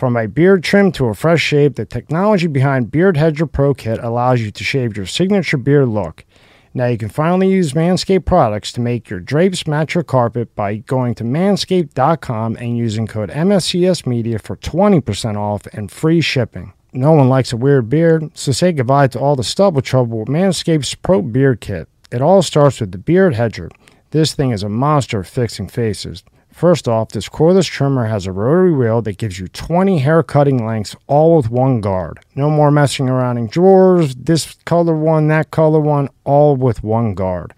From 0.01 0.17
a 0.17 0.27
beard 0.27 0.65
trim 0.65 0.93
to 0.93 1.09
a 1.09 1.15
fresh 1.15 1.43
shave, 1.43 1.75
the 1.75 1.85
technology 1.85 2.47
behind 2.47 2.91
Beard 2.91 3.19
Hedger 3.19 3.45
Pro 3.45 3.75
Kit 3.75 3.99
allows 4.03 4.41
you 4.41 4.51
to 4.51 4.65
shave 4.65 4.97
your 4.97 5.05
signature 5.05 5.59
beard 5.59 5.89
look. 5.89 6.25
Now 6.73 6.87
you 6.87 6.97
can 6.97 7.11
finally 7.11 7.51
use 7.51 7.75
Manscaped 7.75 8.25
products 8.25 8.73
to 8.73 8.81
make 8.81 9.11
your 9.11 9.21
drapes 9.21 9.67
match 9.67 9.95
your 9.95 10.03
carpet 10.03 10.57
by 10.57 10.77
going 10.77 11.15
to 11.17 11.25
manscaped.com 11.25 12.57
and 12.57 12.79
using 12.79 13.07
code 13.07 13.29
MSCS 13.29 14.07
Media 14.07 14.39
for 14.39 14.57
20% 14.57 15.37
off 15.37 15.67
and 15.75 15.93
free 15.93 16.23
shipping. 16.23 16.73
No 16.95 17.13
one 17.13 17.29
likes 17.29 17.53
a 17.53 17.59
weird 17.59 17.91
beard, 17.91 18.31
so 18.33 18.53
say 18.53 18.73
goodbye 18.73 19.09
to 19.09 19.21
all 19.21 19.37
the 19.37 19.45
stubble 19.45 19.83
trouble 19.83 20.21
with 20.21 20.29
Manscaped's 20.29 20.95
Pro 20.95 21.21
Beard 21.21 21.61
Kit. 21.61 21.91
It 22.11 22.23
all 22.23 22.41
starts 22.41 22.81
with 22.81 22.93
the 22.93 22.97
Beard 22.97 23.35
Hedger. 23.35 23.69
This 24.13 24.33
thing 24.33 24.51
is 24.51 24.63
a 24.63 24.71
monster 24.71 25.21
of 25.21 25.29
fixing 25.29 25.69
faces. 25.69 26.25
First 26.61 26.87
off, 26.89 27.09
this 27.09 27.27
cordless 27.27 27.71
trimmer 27.71 28.05
has 28.05 28.27
a 28.27 28.33
rotary 28.33 28.75
wheel 28.75 29.01
that 29.01 29.17
gives 29.17 29.41
you 29.41 29.49
20 29.49 30.01
hair 30.01 30.23
cutting 30.23 30.67
lengths 30.67 30.95
all 31.07 31.39
with 31.39 31.49
one 31.49 31.81
guard. 31.81 32.21
No 32.35 32.51
more 32.51 32.71
messing 32.71 33.09
around 33.09 33.39
in 33.39 33.47
drawers, 33.47 34.15
this 34.15 34.57
color 34.67 34.95
one, 34.95 35.29
that 35.29 35.51
color 35.51 35.81
one, 35.81 36.11
all 36.25 36.57
with 36.57 36.85
one 36.85 37.15
guard. 37.15 37.55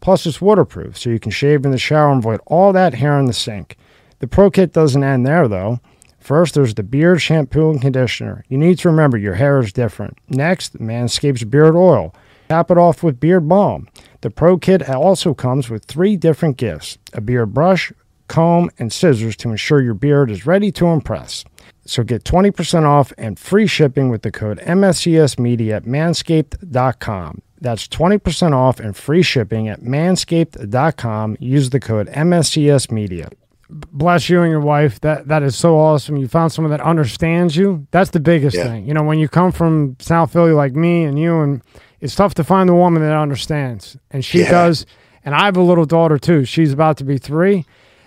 Plus, 0.00 0.24
it's 0.24 0.40
waterproof, 0.40 0.96
so 0.96 1.10
you 1.10 1.18
can 1.18 1.32
shave 1.32 1.64
in 1.64 1.72
the 1.72 1.78
shower 1.78 2.12
and 2.12 2.22
avoid 2.22 2.38
all 2.46 2.72
that 2.72 2.94
hair 2.94 3.18
in 3.18 3.26
the 3.26 3.32
sink. 3.32 3.76
The 4.20 4.28
Pro 4.28 4.52
Kit 4.52 4.72
doesn't 4.72 5.02
end 5.02 5.26
there, 5.26 5.48
though. 5.48 5.80
First, 6.20 6.54
there's 6.54 6.74
the 6.74 6.84
beard 6.84 7.20
shampoo 7.20 7.70
and 7.70 7.82
conditioner. 7.82 8.44
You 8.48 8.56
need 8.56 8.78
to 8.78 8.88
remember 8.88 9.18
your 9.18 9.34
hair 9.34 9.58
is 9.58 9.72
different. 9.72 10.16
Next, 10.28 10.78
Manscaped's 10.78 11.42
beard 11.42 11.74
oil. 11.74 12.14
Cap 12.48 12.70
it 12.70 12.78
off 12.78 13.02
with 13.02 13.18
beard 13.18 13.48
balm. 13.48 13.88
The 14.20 14.30
Pro 14.30 14.58
Kit 14.58 14.88
also 14.88 15.34
comes 15.34 15.68
with 15.68 15.86
three 15.86 16.16
different 16.16 16.56
gifts 16.56 16.98
a 17.12 17.20
beard 17.20 17.52
brush, 17.52 17.92
comb, 18.28 18.70
and 18.78 18.92
scissors 18.92 19.36
to 19.36 19.50
ensure 19.50 19.82
your 19.82 19.94
beard 19.94 20.30
is 20.30 20.46
ready 20.46 20.70
to 20.72 20.86
impress. 20.86 21.44
So 21.86 22.02
get 22.02 22.24
20% 22.24 22.84
off 22.84 23.12
and 23.18 23.38
free 23.38 23.66
shipping 23.66 24.08
with 24.08 24.22
the 24.22 24.30
code 24.30 24.58
MSCS 24.60 25.38
Media 25.38 25.76
at 25.76 25.84
manscaped.com. 25.84 27.42
That's 27.60 27.88
20% 27.88 28.52
off 28.52 28.80
and 28.80 28.96
free 28.96 29.22
shipping 29.22 29.68
at 29.68 29.80
manscaped.com. 29.80 31.36
Use 31.40 31.70
the 31.70 31.80
code 31.80 32.08
MSCS 32.08 32.90
Media. 32.90 33.30
Bless 33.70 34.28
you 34.28 34.42
and 34.42 34.50
your 34.50 34.60
wife. 34.60 35.00
That 35.00 35.28
that 35.28 35.42
is 35.42 35.56
so 35.56 35.78
awesome. 35.78 36.16
You 36.18 36.28
found 36.28 36.52
someone 36.52 36.70
that 36.70 36.82
understands 36.82 37.56
you. 37.56 37.86
That's 37.90 38.10
the 38.10 38.20
biggest 38.20 38.56
yeah. 38.56 38.64
thing. 38.64 38.86
You 38.86 38.92
know, 38.92 39.02
when 39.02 39.18
you 39.18 39.28
come 39.28 39.52
from 39.52 39.96
South 39.98 40.32
Philly 40.32 40.52
like 40.52 40.74
me 40.74 41.04
and 41.04 41.18
you 41.18 41.40
and 41.40 41.62
it's 42.00 42.14
tough 42.14 42.34
to 42.34 42.44
find 42.44 42.68
the 42.68 42.74
woman 42.74 43.02
that 43.02 43.16
understands. 43.16 43.96
And 44.10 44.22
she 44.22 44.40
yeah. 44.40 44.50
does. 44.50 44.84
And 45.24 45.34
I 45.34 45.46
have 45.46 45.56
a 45.56 45.62
little 45.62 45.86
daughter 45.86 46.18
too. 46.18 46.44
She's 46.44 46.72
about 46.72 46.98
to 46.98 47.04
be 47.04 47.16
3 47.16 47.64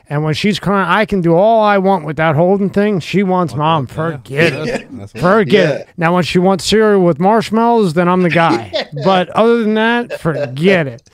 and 0.09 0.23
when 0.23 0.33
she's 0.33 0.57
crying, 0.59 0.87
I 0.87 1.05
can 1.05 1.21
do 1.21 1.35
all 1.35 1.61
I 1.61 1.77
want 1.79 2.05
with 2.05 2.15
that 2.15 2.35
holding 2.35 2.69
thing. 2.69 3.01
She 3.01 3.23
wants 3.23 3.53
mom. 3.55 3.87
Forget 3.87 4.53
it. 4.53 5.09
Forget 5.19 5.51
yeah. 5.51 5.75
it. 5.79 5.89
Now, 5.97 6.15
when 6.15 6.23
she 6.23 6.39
wants 6.39 6.63
cereal 6.63 7.03
with 7.03 7.19
marshmallows, 7.19 7.93
then 7.93 8.07
I'm 8.07 8.21
the 8.21 8.29
guy. 8.29 8.71
but 9.03 9.29
other 9.31 9.63
than 9.63 9.73
that, 9.73 10.19
forget 10.21 10.87
it. 10.87 11.09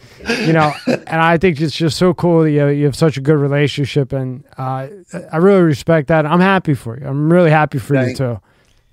You 0.45 0.53
know, 0.53 0.71
and 0.85 1.21
I 1.21 1.37
think 1.37 1.59
it's 1.59 1.75
just 1.75 1.97
so 1.97 2.13
cool 2.13 2.43
that 2.43 2.51
you, 2.51 2.67
you 2.67 2.85
have 2.85 2.95
such 2.95 3.17
a 3.17 3.21
good 3.21 3.37
relationship, 3.37 4.13
and 4.13 4.43
uh, 4.57 4.87
I 5.31 5.37
really 5.37 5.63
respect 5.63 6.07
that. 6.09 6.25
I'm 6.25 6.39
happy 6.39 6.75
for 6.75 6.97
you. 6.97 7.07
I'm 7.07 7.33
really 7.33 7.49
happy 7.49 7.79
for 7.79 7.95
thank, 7.95 8.11
you 8.11 8.15
too. 8.15 8.41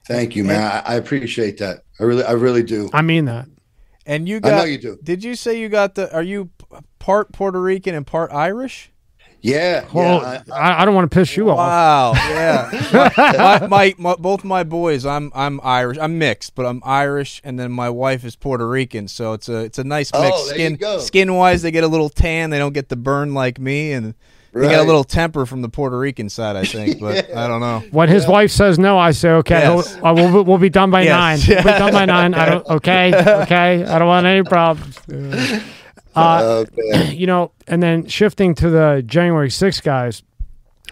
Thank 0.06 0.34
you, 0.34 0.44
man. 0.44 0.60
I, 0.62 0.94
I 0.94 0.94
appreciate 0.94 1.58
that. 1.58 1.84
I 2.00 2.04
really, 2.04 2.24
I 2.24 2.32
really 2.32 2.62
do. 2.62 2.88
I 2.92 3.02
mean 3.02 3.26
that. 3.26 3.46
And 4.06 4.28
you 4.28 4.40
got? 4.40 4.54
I 4.54 4.58
know 4.58 4.64
you 4.64 4.78
do. 4.78 4.98
Did 5.04 5.22
you 5.22 5.34
say 5.34 5.60
you 5.60 5.68
got 5.68 5.94
the? 5.94 6.12
Are 6.12 6.22
you 6.22 6.50
part 6.98 7.32
Puerto 7.32 7.60
Rican 7.60 7.94
and 7.94 8.06
part 8.06 8.32
Irish? 8.32 8.90
Yeah, 9.42 9.86
well, 9.92 10.20
yeah. 10.20 10.42
I, 10.54 10.82
I, 10.82 10.84
don't 10.84 10.94
want 10.94 11.10
to 11.10 11.14
piss 11.14 11.36
you 11.36 11.46
wow, 11.46 11.54
off. 11.54 12.16
Wow, 12.16 12.70
yeah. 12.92 13.58
my, 13.60 13.66
my, 13.66 13.94
my, 13.96 14.14
both 14.16 14.44
my 14.44 14.64
boys, 14.64 15.06
I'm 15.06 15.32
I'm 15.34 15.60
Irish. 15.62 15.96
I'm 15.98 16.18
mixed, 16.18 16.54
but 16.54 16.66
I'm 16.66 16.82
Irish, 16.84 17.40
and 17.42 17.58
then 17.58 17.72
my 17.72 17.88
wife 17.88 18.24
is 18.24 18.36
Puerto 18.36 18.68
Rican. 18.68 19.08
So 19.08 19.32
it's 19.32 19.48
a 19.48 19.64
it's 19.64 19.78
a 19.78 19.84
nice 19.84 20.12
mix. 20.12 20.30
Oh, 20.32 20.46
skin 20.46 20.78
skin 21.00 21.34
wise, 21.34 21.62
they 21.62 21.70
get 21.70 21.84
a 21.84 21.88
little 21.88 22.10
tan. 22.10 22.50
They 22.50 22.58
don't 22.58 22.74
get 22.74 22.90
the 22.90 22.96
burn 22.96 23.32
like 23.32 23.58
me, 23.58 23.92
and 23.92 24.14
they 24.52 24.60
right. 24.60 24.70
get 24.70 24.80
a 24.80 24.84
little 24.84 25.04
temper 25.04 25.46
from 25.46 25.62
the 25.62 25.68
Puerto 25.68 25.98
Rican 25.98 26.28
side, 26.28 26.56
I 26.56 26.64
think. 26.64 27.00
But 27.00 27.28
yeah. 27.28 27.44
I 27.44 27.48
don't 27.48 27.60
know. 27.60 27.82
When 27.92 28.08
his 28.08 28.24
yeah. 28.24 28.30
wife 28.30 28.50
says 28.50 28.78
no, 28.78 28.98
I 28.98 29.12
say 29.12 29.30
okay. 29.30 29.60
Yes. 29.60 29.96
We'll, 29.96 30.06
uh, 30.06 30.14
we'll, 30.14 30.44
we'll, 30.44 30.58
be 30.58 30.70
done 30.70 30.90
by 30.90 31.02
yes. 31.02 31.48
nine. 31.48 31.56
We'll 31.64 31.72
be 31.72 31.78
done 31.78 31.92
by 31.92 32.04
nine. 32.04 32.34
I 32.34 32.46
don't. 32.46 32.66
Okay, 32.70 33.12
okay. 33.14 33.84
I 33.84 33.98
don't 33.98 34.08
want 34.08 34.26
any 34.26 34.42
problems. 34.42 34.98
Uh, 36.14 36.64
oh, 36.84 37.02
you 37.10 37.26
know, 37.26 37.52
and 37.66 37.82
then 37.82 38.06
shifting 38.06 38.54
to 38.56 38.70
the 38.70 39.02
January 39.06 39.48
6th 39.48 39.82
guys, 39.82 40.22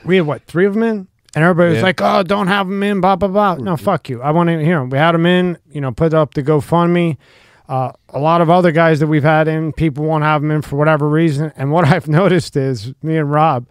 we 0.05 0.17
had 0.17 0.27
what, 0.27 0.43
three 0.45 0.67
of 0.67 0.75
them 0.75 0.83
in? 0.83 1.09
And 1.35 1.45
everybody 1.45 1.71
was 1.71 1.79
yeah. 1.79 1.83
like, 1.83 2.01
oh, 2.01 2.23
don't 2.23 2.47
have 2.47 2.67
them 2.67 2.83
in, 2.83 3.01
blah, 3.01 3.17
blah, 3.17 3.29
blah. 3.29 3.55
No, 3.57 3.75
mm-hmm. 3.75 3.85
fuck 3.85 4.09
you. 4.09 4.23
I 4.23 4.31
want 4.31 4.49
to 4.49 4.63
hear 4.65 4.79
them. 4.79 4.91
We 4.91 4.99
had 4.99 5.13
them 5.13 5.27
in, 5.27 5.59
you 5.71 5.81
know, 5.81 5.93
put 5.93 6.15
up 6.15 6.35
the 6.35 6.43
GoFundMe. 6.43 7.17
Uh, 7.69 7.93
a 8.09 8.19
lot 8.19 8.41
of 8.41 8.49
other 8.49 8.73
guys 8.73 8.99
that 9.01 9.09
we've 9.09 9.23
had 9.23 9.47
in, 9.47 9.73
people 9.75 10.05
won't 10.05 10.25
have 10.25 10.41
them 10.41 10.51
in 10.51 10.63
for 10.63 10.77
whatever 10.77 11.09
reason. 11.09 11.53
And 11.57 11.71
what 11.71 11.85
I've 11.93 12.09
noticed 12.09 12.57
is, 12.57 12.95
me 13.03 13.19
and 13.19 13.31
Rob, 13.31 13.69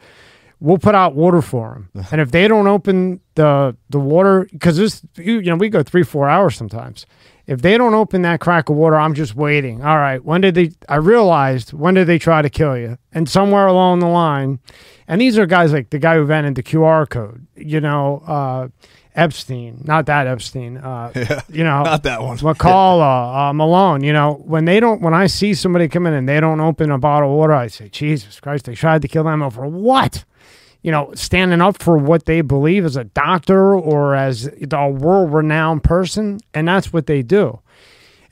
we'll 0.59 0.77
put 0.77 0.95
out 0.95 1.15
water 1.15 1.41
for 1.41 1.87
them. 1.93 2.05
and 2.11 2.21
if 2.21 2.31
they 2.31 2.47
don't 2.47 2.67
open 2.67 3.21
the 3.35 3.75
the 3.89 3.99
water, 3.99 4.47
because 4.51 4.77
this, 4.77 5.01
you, 5.15 5.39
you 5.39 5.49
know, 5.49 5.55
we 5.55 5.69
go 5.69 5.83
three, 5.83 6.03
four 6.03 6.29
hours 6.29 6.55
sometimes. 6.55 7.05
If 7.47 7.61
they 7.61 7.77
don't 7.77 7.93
open 7.93 8.23
that 8.23 8.41
crack 8.41 8.69
of 8.69 8.75
water, 8.75 8.97
I'm 8.97 9.13
just 9.13 9.33
waiting. 9.33 9.81
All 9.81 9.97
right, 9.97 10.23
when 10.23 10.41
did 10.41 10.55
they? 10.55 10.71
I 10.89 10.97
realized 10.97 11.71
when 11.71 11.93
did 11.93 12.05
they 12.05 12.19
try 12.19 12.41
to 12.41 12.49
kill 12.49 12.77
you? 12.77 12.97
And 13.13 13.29
somewhere 13.29 13.67
along 13.67 13.99
the 13.99 14.07
line, 14.07 14.59
and 15.07 15.21
these 15.21 15.37
are 15.37 15.45
guys 15.45 15.71
like 15.71 15.89
the 15.89 15.97
guy 15.97 16.15
who 16.15 16.21
invented 16.21 16.55
the 16.55 16.63
QR 16.63 17.09
code. 17.09 17.47
You 17.55 17.79
know, 17.79 18.21
uh, 18.27 18.67
Epstein, 19.15 19.81
not 19.85 20.05
that 20.05 20.27
Epstein. 20.27 20.77
Uh, 20.77 21.11
yeah, 21.15 21.41
you 21.49 21.63
know, 21.63 21.83
not 21.83 22.03
that 22.03 22.21
one. 22.21 22.37
McCullough, 22.37 23.49
uh, 23.49 23.53
Malone. 23.53 24.03
You 24.03 24.11
know, 24.11 24.33
when 24.45 24.65
they 24.65 24.79
don't, 24.79 25.01
when 25.01 25.13
I 25.13 25.27
see 25.27 25.53
somebody 25.53 25.87
come 25.87 26.05
in 26.05 26.13
and 26.13 26.27
they 26.27 26.39
don't 26.39 26.59
open 26.59 26.91
a 26.91 26.97
bottle 26.97 27.31
of 27.31 27.37
water, 27.37 27.53
I 27.53 27.67
say, 27.67 27.87
Jesus 27.89 28.39
Christ, 28.39 28.65
they 28.65 28.75
tried 28.75 29.01
to 29.01 29.07
kill 29.07 29.23
them 29.23 29.41
over 29.41 29.65
what? 29.65 30.25
You 30.87 30.91
know, 30.91 31.11
standing 31.15 31.59
up 31.59 31.83
for 31.83 31.97
what 31.97 32.27
they 32.27 32.39
believe 32.39 32.85
as 32.85 32.95
a 32.95 33.03
doctor 33.03 33.75
or 33.75 34.15
as 34.15 34.49
a 34.71 34.89
world 34.89 35.33
renowned 35.33 35.83
person. 35.83 36.39
And 36.53 36.65
that's 36.65 36.93
what 36.93 37.07
they 37.07 37.21
do. 37.21 37.59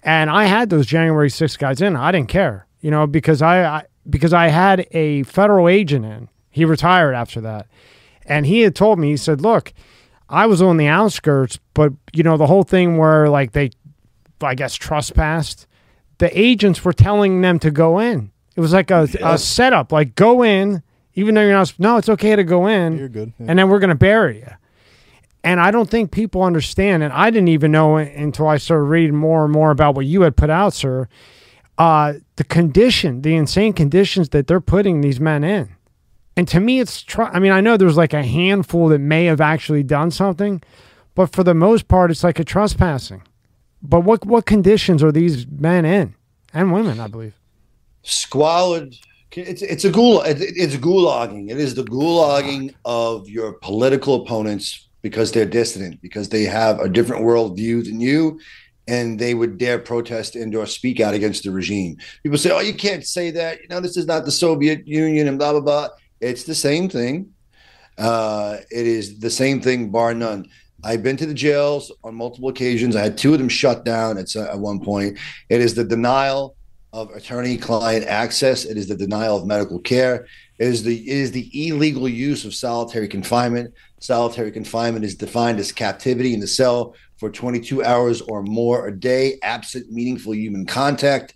And 0.04 0.30
I 0.30 0.46
had 0.46 0.70
those 0.70 0.86
January 0.86 1.28
6th 1.28 1.60
guys 1.60 1.82
in. 1.82 1.98
I 1.98 2.14
didn't 2.14 2.30
care, 2.30 2.66
you 2.80 2.90
know, 2.92 3.08
because 3.08 3.42
I, 3.42 3.66
I 3.66 3.84
because 4.10 4.32
I 4.32 4.48
had 4.48 4.88
a 4.92 5.24
federal 5.24 5.68
agent 5.68 6.06
in. 6.06 6.30
He 6.50 6.64
retired 6.64 7.14
after 7.14 7.42
that. 7.42 7.68
And 8.26 8.46
he 8.46 8.62
had 8.62 8.74
told 8.74 9.00
me, 9.00 9.10
he 9.10 9.18
said, 9.18 9.42
look, 9.42 9.74
I 10.30 10.46
was 10.46 10.62
on 10.62 10.78
the 10.78 10.88
outskirts, 10.88 11.60
but, 11.74 11.92
you 12.14 12.24
know, 12.24 12.38
the 12.38 12.48
whole 12.48 12.64
thing 12.64 12.96
where 12.96 13.28
like 13.28 13.52
they, 13.52 13.72
I 14.42 14.56
guess, 14.56 14.76
trespassed, 14.76 15.68
the 16.20 16.40
agents 16.40 16.86
were 16.86 16.94
telling 16.94 17.42
them 17.42 17.60
to 17.60 17.70
go 17.70 18.00
in 18.00 18.32
It 18.56 18.62
was 18.62 18.72
like 18.72 18.92
a, 18.92 19.10
a 19.22 19.38
setup. 19.38 19.92
Like 19.92 20.16
go 20.16 20.42
in, 20.42 20.84
even 21.16 21.36
though 21.36 21.42
you're 21.42 21.54
not. 21.54 21.74
No, 21.80 21.98
it's 21.98 22.10
okay 22.10 22.36
to 22.36 22.44
go 22.44 22.68
in. 22.68 22.98
You're 22.98 23.10
good. 23.10 23.34
Yeah. 23.40 23.46
and 23.50 23.60
then 23.60 23.70
we're 23.70 23.80
going 23.80 23.90
to 23.90 23.96
bury 23.96 24.40
you. 24.40 24.52
And 25.44 25.60
I 25.60 25.70
don't 25.70 25.90
think 25.90 26.12
people 26.12 26.42
understand, 26.44 27.04
and 27.04 27.14
I 27.14 27.30
didn't 27.30 27.50
even 27.50 27.72
know 27.72 27.98
until 27.98 28.48
I 28.48 28.58
started 28.58 28.86
reading 28.86 29.16
more 29.16 29.44
and 29.44 29.54
more 29.54 29.70
about 29.70 29.96
what 29.96 30.06
you 30.08 30.22
had 30.22 30.36
put 30.36 30.50
out, 30.50 30.74
sir. 30.74 31.08
Uh, 31.78 32.14
the 32.38 32.44
condition, 32.44 33.22
the 33.22 33.36
insane 33.36 33.74
conditions 33.74 34.30
that 34.30 34.48
they're 34.48 34.62
putting 34.62 35.02
these 35.02 35.20
men 35.20 35.44
in. 35.44 35.70
And 36.36 36.48
to 36.48 36.60
me, 36.60 36.80
it's, 36.80 37.04
tr- 37.04 37.24
I 37.24 37.40
mean, 37.40 37.52
I 37.52 37.62
know 37.62 37.78
there's 37.78 37.96
like 37.98 38.14
a 38.14 38.24
handful 38.24 38.88
that 38.90 39.00
may 39.00 39.26
have 39.26 39.40
actually 39.40 39.84
done 39.84 40.10
something, 40.10 40.62
but 41.14 41.32
for 41.32 41.44
the 41.44 41.54
most 41.54 41.88
part, 41.88 42.12
it's 42.12 42.24
like 42.24 42.40
a 42.40 42.44
trespassing. 42.44 43.22
But 43.82 44.02
what, 44.02 44.26
what 44.26 44.46
conditions 44.46 45.04
are 45.04 45.12
these 45.12 45.46
men 45.48 45.86
in? 45.86 46.16
And 46.54 46.74
women, 46.74 47.00
I 47.00 47.08
believe. 47.08 47.36
Squalid 48.02 48.96
it's 49.38 49.62
it's 49.62 49.86
a 49.86 49.92
gul 49.92 50.22
it's 50.22 50.76
gulagging. 50.78 51.50
It 51.50 51.58
is 51.58 51.76
the 51.76 51.84
gulagging 51.84 52.74
of 52.86 53.30
your 53.30 53.54
political 53.54 54.24
opponents 54.24 54.88
because 55.02 55.32
they're 55.32 55.46
dissident, 55.46 56.02
because 56.02 56.30
they 56.30 56.44
have 56.44 56.80
a 56.80 56.90
different 56.90 57.24
worldview 57.24 57.86
than 57.86 58.00
you, 58.00 58.40
and 58.88 59.20
they 59.20 59.34
would 59.34 59.58
dare 59.58 59.78
protest 59.78 60.36
and 60.36 60.56
or 60.56 60.66
speak 60.66 61.00
out 61.00 61.14
against 61.14 61.44
the 61.44 61.52
regime. 61.52 61.98
People 62.24 62.38
say, 62.38 62.52
"Oh, 62.52 62.60
you 62.60 62.74
can't 62.74 63.06
say 63.06 63.32
that. 63.32 63.62
You 63.62 63.68
know, 63.68 63.80
this 63.80 63.98
is 63.98 64.08
not 64.08 64.26
the 64.26 64.32
Soviet 64.32 64.88
Union," 64.88 65.28
and 65.28 65.38
blah 65.38 65.52
blah 65.52 65.62
blah. 65.62 65.90
It's 66.22 66.44
the 66.44 66.56
same 66.56 66.90
thing. 66.90 67.32
Uh, 67.98 68.58
it 68.72 68.88
is 68.88 69.20
the 69.20 69.30
same 69.30 69.62
thing, 69.62 69.90
bar 69.90 70.14
none. 70.14 70.48
I've 70.84 71.02
been 71.02 71.18
to 71.18 71.26
the 71.26 71.34
jails 71.34 71.92
on 72.04 72.16
multiple 72.16 72.50
occasions. 72.50 72.96
I 72.96 73.02
had 73.02 73.18
two 73.18 73.34
of 73.34 73.40
them 73.40 73.50
shut 73.50 73.86
down 73.86 74.18
at, 74.18 74.36
at 74.36 74.60
one 74.60 74.80
point. 74.80 75.18
It 75.50 75.62
is 75.62 75.74
the 75.74 75.84
denial 75.84 76.55
of 76.96 77.12
attorney-client 77.12 78.06
access. 78.06 78.64
It 78.64 78.78
is 78.78 78.88
the 78.88 78.96
denial 78.96 79.36
of 79.36 79.46
medical 79.46 79.80
care. 79.80 80.28
It 80.58 80.68
is 80.68 80.82
the 80.82 80.98
it 80.98 81.18
is 81.18 81.32
the 81.32 81.68
illegal 81.68 82.08
use 82.08 82.46
of 82.46 82.56
solitary 82.56 83.10
confinement. 83.10 83.74
Solitary 84.00 84.50
confinement 84.50 85.04
is 85.04 85.16
defined 85.16 85.60
as 85.60 85.74
captivity 85.74 86.34
in 86.34 86.40
the 86.40 86.48
cell 86.48 86.96
for 87.18 87.30
22 87.30 87.84
hours 87.84 88.22
or 88.22 88.44
more 88.44 88.88
a 88.88 88.98
day, 88.98 89.38
absent 89.44 89.92
meaningful 89.92 90.34
human 90.34 90.66
contact, 90.66 91.34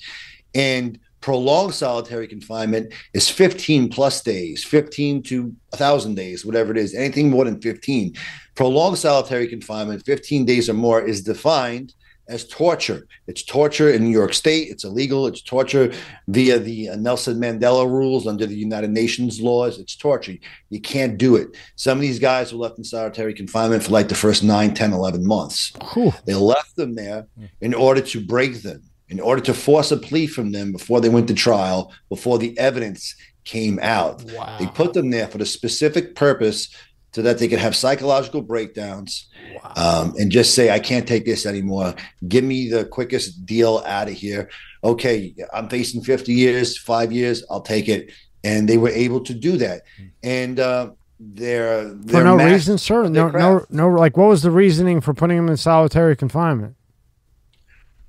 and 0.56 0.98
prolonged 1.20 1.74
solitary 1.74 2.28
confinement 2.28 2.94
is 3.14 3.28
15 3.28 3.90
plus 3.90 4.22
days, 4.22 4.64
15 4.64 5.24
to 5.24 5.44
1,000 5.72 6.16
days, 6.16 6.46
whatever 6.46 6.72
it 6.72 6.78
is, 6.78 6.96
anything 6.96 7.30
more 7.30 7.44
than 7.44 7.60
15. 7.60 8.16
Prolonged 8.56 8.98
solitary 8.98 9.48
confinement, 9.48 10.06
15 10.06 10.46
days 10.46 10.70
or 10.70 10.74
more, 10.74 11.02
is 11.02 11.22
defined 11.22 11.94
as 12.30 12.46
torture. 12.46 13.08
It's 13.28 13.44
torture 13.44 13.90
in 13.90 14.04
New 14.04 14.12
York 14.12 14.34
State. 14.34 14.70
It's 14.70 14.84
illegal. 14.84 15.28
It's 15.28 15.42
torture 15.42 15.92
via 16.28 16.60
the 16.60 16.90
uh, 16.90 16.96
Nelson 16.96 17.40
Mandela 17.40 17.86
rules 17.90 18.28
under 18.28 18.46
the 18.46 18.56
United 18.56 18.92
Nations 18.92 19.42
laws. 19.42 19.80
It's 19.80 19.96
torture. 19.96 20.36
You 20.70 20.80
can't 20.80 21.18
do 21.18 21.36
it. 21.36 21.58
Some 21.76 21.98
of 21.98 22.02
these 22.02 22.20
guys 22.20 22.54
were 22.54 22.60
left 22.60 22.78
in 22.78 22.84
solitary 22.84 23.34
confinement 23.34 23.84
for 23.84 23.92
like 23.92 24.08
the 24.08 24.16
first 24.16 24.44
9, 24.44 24.74
10, 24.74 24.94
11 24.94 25.26
months. 25.26 25.74
Whew. 25.94 26.14
They 26.26 26.36
left 26.36 26.76
them 26.76 26.96
there 26.96 27.28
in 27.62 27.74
order 27.74 28.02
to 28.02 28.26
break 28.26 28.62
them, 28.62 28.84
in 29.10 29.20
order 29.20 29.42
to 29.42 29.54
force 29.54 29.92
a 29.92 29.98
plea 29.98 30.28
from 30.28 30.52
them 30.52 30.72
before 30.72 31.02
they 31.02 31.10
went 31.10 31.28
to 31.30 31.34
trial, 31.34 31.92
before 32.10 32.38
the 32.38 32.58
evidence 32.60 33.16
came 33.44 33.80
out. 33.82 34.24
Wow. 34.26 34.58
They 34.60 34.68
put 34.68 34.94
them 34.94 35.10
there 35.10 35.28
for 35.28 35.40
the 35.40 35.46
specific 35.46 36.14
purpose 36.14 36.70
so 37.12 37.22
that 37.22 37.40
they 37.40 37.48
could 37.48 37.60
have 37.60 37.76
psychological 37.76 38.42
breakdowns 38.42 39.28
wow. 39.64 39.74
um, 39.76 40.14
and 40.20 40.32
just 40.32 40.54
say, 40.54 40.70
I 40.70 40.80
can't 40.80 41.08
take 41.08 41.26
this 41.26 41.46
anymore. 41.46 41.96
Give 42.28 42.44
me 42.44 42.70
the 42.70 42.86
quickest 42.86 43.46
deal 43.46 43.84
out 43.86 44.08
of 44.08 44.14
here. 44.14 44.50
Okay, 44.84 45.36
I'm 45.54 45.70
facing 45.70 46.02
50 46.02 46.34
years, 46.34 46.78
five 46.78 47.12
years, 47.12 47.44
I'll 47.50 47.62
take 47.62 47.90
it. 47.90 48.12
And 48.44 48.70
they 48.70 48.78
were 48.78 48.90
able 48.90 49.22
to 49.22 49.34
do 49.34 49.58
that. 49.58 49.82
And 50.24 50.60
uh, 50.60 50.92
they're, 51.20 51.90
they're 51.94 52.22
for 52.22 52.24
no 52.24 52.38
reason, 52.38 52.78
sir. 52.78 53.10
No, 53.10 53.30
no, 53.30 53.66
no. 53.70 53.90
Like, 53.90 54.16
what 54.16 54.30
was 54.30 54.44
the 54.44 54.52
reasoning 54.52 55.02
for 55.02 55.14
putting 55.14 55.36
them 55.36 55.50
in 55.50 55.58
solitary 55.58 56.16
confinement? 56.16 56.76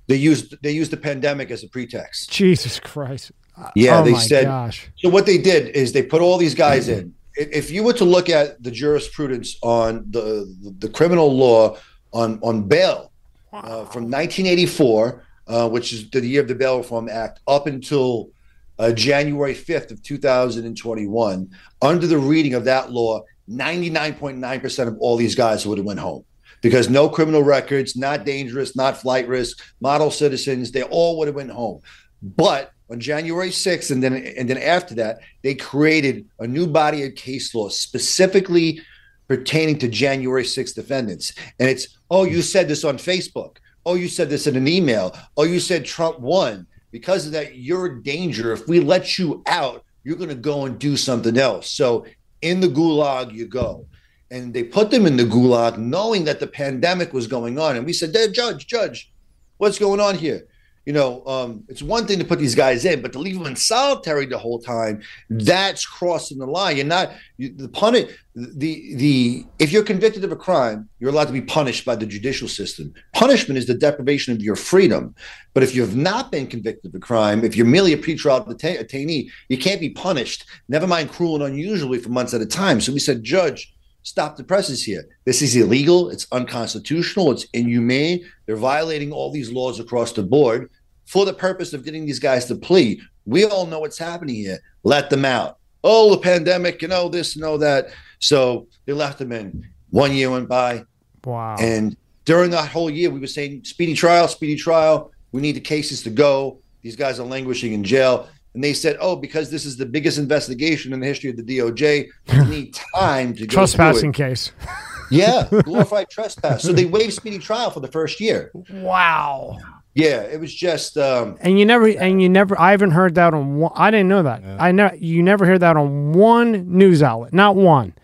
They 0.06 0.16
used 0.16 0.60
they 0.62 0.72
used 0.72 0.90
the 0.90 0.97
pandemic 0.97 1.51
as 1.51 1.64
a 1.64 1.68
pretext. 1.68 2.31
Jesus 2.31 2.78
Christ. 2.78 3.32
Yeah, 3.74 4.01
oh 4.01 4.05
they 4.05 4.14
said. 4.14 4.44
Gosh. 4.44 4.89
So 4.97 5.09
what 5.09 5.27
they 5.27 5.39
did 5.39 5.68
is 5.74 5.93
they 5.93 6.02
put 6.02 6.22
all 6.22 6.39
these 6.39 6.55
guys 6.55 6.89
in 6.89 7.14
if 7.35 7.70
you 7.70 7.82
were 7.82 7.93
to 7.94 8.05
look 8.05 8.28
at 8.28 8.62
the 8.62 8.70
jurisprudence 8.70 9.57
on 9.62 10.05
the 10.11 10.55
the, 10.78 10.89
criminal 10.89 11.35
law 11.35 11.77
on 12.12 12.39
on 12.43 12.66
bail 12.66 13.12
uh, 13.52 13.85
from 13.86 14.05
1984, 14.05 15.24
uh, 15.47 15.69
which 15.69 15.93
is 15.93 16.09
the 16.11 16.27
year 16.27 16.40
of 16.40 16.48
the 16.48 16.55
Bail 16.55 16.78
Reform 16.78 17.09
Act, 17.09 17.40
up 17.47 17.66
until 17.66 18.31
uh, 18.78 18.93
January 18.93 19.55
5th 19.55 19.90
of 19.90 20.02
2021, 20.02 21.51
under 21.82 22.07
the 22.07 22.19
reading 22.19 22.55
of 22.55 22.65
that 22.65 22.90
law, 22.90 23.23
99.9% 23.48 24.89
of 24.89 24.97
all 25.01 25.16
these 25.16 25.35
guys 25.35 25.66
would 25.66 25.78
have 25.78 25.86
went 25.86 25.98
home 25.98 26.24
because 26.62 26.89
no 26.89 27.09
criminal 27.09 27.43
records, 27.43 27.97
not 27.97 28.24
dangerous, 28.24 28.77
not 28.77 28.97
flight 28.97 29.27
risk, 29.28 29.62
model 29.81 30.11
citizens, 30.11 30.70
they 30.70 30.82
all 30.85 31.19
would 31.19 31.27
have 31.27 31.35
went 31.35 31.51
home. 31.51 31.81
But 32.23 32.73
on 32.91 33.01
January 33.01 33.51
6th, 33.51 33.91
and 33.91 34.03
then 34.03 34.15
and 34.15 34.49
then 34.49 34.59
after 34.59 34.95
that, 34.97 35.21
they 35.43 35.55
created 35.55 36.27
a 36.39 36.47
new 36.47 36.67
body 36.67 37.05
of 37.05 37.15
case 37.15 37.55
law 37.55 37.69
specifically 37.69 38.81
pertaining 39.29 39.79
to 39.79 39.89
January 39.89 40.43
6th 40.43 40.75
defendants. 40.75 41.33
And 41.61 41.71
it's, 41.71 41.97
oh, 42.11 42.25
you 42.25 42.43
said 42.43 42.67
this 42.67 42.83
on 42.83 42.99
Facebook. 42.99 43.59
Oh, 43.87 43.95
you 43.95 44.09
said 44.09 44.29
this 44.29 44.49
in 44.49 44.57
an 44.57 44.67
email. 44.67 45.17
Oh, 45.37 45.45
you 45.45 45.61
said 45.61 45.85
Trump 45.85 46.19
won. 46.19 46.67
Because 46.91 47.27
of 47.27 47.33
that, 47.33 47.57
you're 47.57 47.87
a 47.87 48.03
danger. 48.03 48.53
If 48.53 48.67
we 48.67 48.81
let 48.81 49.21
you 49.21 49.45
out, 49.47 49.85
you're 50.03 50.17
going 50.17 50.31
to 50.31 50.35
go 50.35 50.67
and 50.67 50.81
do 50.81 50.97
something 50.97 51.39
else. 51.39 51.71
So 51.71 52.07
in 52.43 52.59
the 52.59 52.67
gulag 52.67 53.33
you 53.33 53.47
go. 53.47 53.87
And 54.33 54.53
they 54.53 54.65
put 54.65 54.91
them 54.91 55.07
in 55.07 55.17
the 55.17 55.25
gulag 55.25 55.79
knowing 55.79 56.25
that 56.25 56.41
the 56.41 56.49
pandemic 56.49 57.12
was 57.12 57.29
going 57.29 57.57
on. 57.57 57.77
And 57.77 57.87
we 57.87 57.93
said, 57.93 58.12
Judge, 58.35 58.67
Judge, 58.67 59.12
what's 59.59 59.79
going 59.79 60.01
on 60.01 60.17
here? 60.17 60.49
You 60.86 60.93
know, 60.94 61.24
um, 61.27 61.65
it's 61.69 61.82
one 61.82 62.07
thing 62.07 62.19
to 62.19 62.24
put 62.24 62.39
these 62.39 62.55
guys 62.55 62.85
in, 62.85 63.02
but 63.02 63.12
to 63.12 63.19
leave 63.19 63.36
them 63.36 63.47
in 63.47 63.55
solitary 63.55 64.27
the 64.27 64.39
whole 64.39 64.59
time, 64.59 65.02
that's 65.28 65.85
crossing 65.85 66.39
the 66.39 66.47
line. 66.47 66.77
You're 66.77 66.86
not 66.86 67.12
you, 67.36 67.55
the 67.55 67.69
punish 67.69 68.11
the 68.35 68.94
the 68.97 69.44
if 69.59 69.73
you're 69.73 69.82
convicted 69.82 70.24
of 70.24 70.32
a 70.32 70.36
crime, 70.36 70.89
you're 70.98 71.11
allowed 71.11 71.27
to 71.27 71.32
be 71.32 71.43
punished 71.43 71.85
by 71.85 71.97
the 71.97 72.07
judicial 72.07 72.48
system. 72.48 72.94
Punishment 73.12 73.59
is 73.59 73.66
the 73.66 73.74
deprivation 73.74 74.32
of 74.35 74.43
your 74.43 74.57
freedom. 74.57 75.15
But 75.52 75.62
if 75.62 75.74
you've 75.74 75.97
not 75.97 76.32
been 76.32 76.47
convicted 76.47 76.90
of 76.90 76.94
a 76.94 77.01
crime, 77.01 77.44
if 77.44 77.57
you're 77.57 77.66
merely 77.66 77.93
a 77.93 77.98
pretrial 77.98 78.48
detain- 78.48 78.78
detainee, 78.78 79.31
you 79.48 79.59
can't 79.59 79.81
be 79.81 79.90
punished. 79.90 80.47
Never 80.69 80.86
mind 80.86 81.11
cruel 81.11 81.36
and 81.36 81.52
unusually 81.52 81.98
for 81.98 82.09
months 82.09 82.32
at 82.32 82.40
a 82.40 82.47
time. 82.47 82.81
So 82.81 82.93
we 82.93 83.01
said, 83.01 83.23
Judge, 83.23 83.74
stop 84.02 84.36
the 84.36 84.44
presses 84.44 84.85
here. 84.85 85.05
This 85.24 85.43
is 85.43 85.56
illegal. 85.56 86.10
It's 86.10 86.27
unconstitutional. 86.32 87.32
It's 87.32 87.47
inhumane. 87.52 88.24
They're 88.47 88.56
violating 88.56 89.12
all 89.12 89.31
these 89.31 89.51
laws 89.51 89.81
across 89.81 90.12
the 90.12 90.22
board 90.22 90.70
for 91.06 91.24
the 91.24 91.32
purpose 91.32 91.72
of 91.72 91.85
getting 91.85 92.06
these 92.06 92.18
guys 92.18 92.47
to 92.47 92.55
plea. 92.55 93.01
We 93.27 93.44
all 93.44 93.66
know 93.66 93.81
what's 93.81 93.98
happening 93.98 94.36
here. 94.36 94.59
Let 94.82 95.10
them 95.10 95.24
out. 95.24 95.59
Oh, 95.82 96.10
the 96.10 96.18
pandemic, 96.18 96.82
you 96.82 96.89
know, 96.89 97.09
this, 97.09 97.36
you 97.36 97.43
know, 97.43 97.56
that. 97.59 97.89
So 98.18 98.68
they 98.86 98.93
left 98.93 99.18
them 99.18 99.32
in. 99.32 99.66
One 99.90 100.12
year 100.12 100.31
went 100.31 100.48
by. 100.48 100.85
Wow. 101.24 101.56
And 101.59 101.97
during 102.24 102.51
that 102.51 102.68
whole 102.68 102.90
year, 102.90 103.10
we 103.10 103.20
were 103.20 103.27
saying 103.27 103.64
speedy 103.64 103.94
trial, 103.94 104.28
speedy 104.28 104.56
trial. 104.56 105.10
We 105.32 105.40
need 105.40 105.56
the 105.56 105.60
cases 105.60 106.02
to 106.05 106.10
go. 106.10 106.60
These 106.82 106.97
guys 106.97 107.20
are 107.20 107.27
languishing 107.27 107.72
in 107.72 107.85
jail. 107.85 108.28
And 108.55 108.64
they 108.64 108.72
said, 108.72 108.97
"Oh, 109.01 109.16
because 109.16 109.51
this 109.51 109.64
is 109.64 109.77
the 109.77 109.86
biggest 109.86 110.18
investigation 110.18 110.93
in 110.93 111.01
the 111.01 111.06
history 111.06 111.31
of 111.31 111.36
the 111.36 111.43
DOJ, 111.43 112.09
we 112.32 112.44
need 112.48 112.74
time 112.94 113.35
to 113.35 113.47
go 113.47 113.55
trespassing 113.55 114.12
case." 114.12 114.52
yeah, 115.10 115.48
glorified 115.64 116.09
trespass. 116.10 116.62
So 116.62 116.72
they 116.72 116.85
waived 116.85 117.12
speedy 117.12 117.39
trial 117.39 117.70
for 117.70 117.81
the 117.81 117.89
first 117.89 118.20
year. 118.20 118.51
Wow. 118.70 119.59
Yeah, 119.94 120.22
it 120.22 120.40
was 120.40 120.55
just. 120.55 120.97
Um, 120.97 121.36
and 121.40 121.59
you 121.59 121.66
never, 121.66 121.89
and 121.89 122.22
you 122.22 122.28
never. 122.28 122.59
I 122.60 122.70
haven't 122.70 122.93
heard 122.93 123.16
that 123.16 123.35
on. 123.35 123.56
One, 123.56 123.72
I 123.74 123.90
didn't 123.90 124.09
know 124.09 124.22
that. 124.22 124.43
Yeah. 124.43 124.56
I 124.59 124.72
know 124.72 124.90
you 124.97 125.22
never 125.22 125.44
hear 125.44 125.59
that 125.59 125.77
on 125.77 126.12
one 126.12 126.77
news 126.77 127.02
outlet. 127.02 127.32
Not 127.32 127.56
one. 127.56 127.94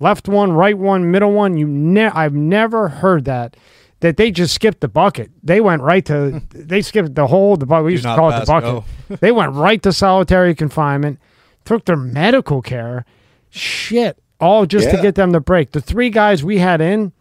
Left 0.00 0.26
one, 0.26 0.52
right 0.52 0.76
one, 0.76 1.10
middle 1.10 1.32
one. 1.32 1.56
You 1.56 1.66
ne- 1.66 2.06
I've 2.08 2.34
never 2.34 2.88
heard 2.88 3.26
that. 3.26 3.56
That 4.04 4.16
they 4.16 4.30
just 4.30 4.54
skipped 4.54 4.80
the 4.80 4.88
bucket. 4.88 5.30
They 5.42 5.60
went 5.60 5.82
right 5.82 6.04
to. 6.06 6.42
they 6.50 6.82
skipped 6.82 7.14
the 7.14 7.26
whole. 7.26 7.56
The 7.56 7.66
bucket. 7.66 7.86
We 7.86 7.92
used 7.92 8.04
to 8.04 8.14
call 8.14 8.30
it 8.30 8.40
the 8.40 8.46
bucket. 8.46 8.84
they 9.20 9.32
went 9.32 9.54
right 9.54 9.82
to 9.82 9.92
solitary 9.92 10.54
confinement. 10.54 11.18
Took 11.64 11.86
their 11.86 11.96
medical 11.96 12.60
care. 12.60 13.06
Shit. 13.50 14.18
All 14.40 14.66
just 14.66 14.86
yeah. 14.86 14.96
to 14.96 15.02
get 15.02 15.14
them 15.14 15.32
to 15.32 15.40
break. 15.40 15.72
The 15.72 15.80
three 15.80 16.10
guys 16.10 16.44
we 16.44 16.58
had 16.58 16.80
in, 16.80 17.12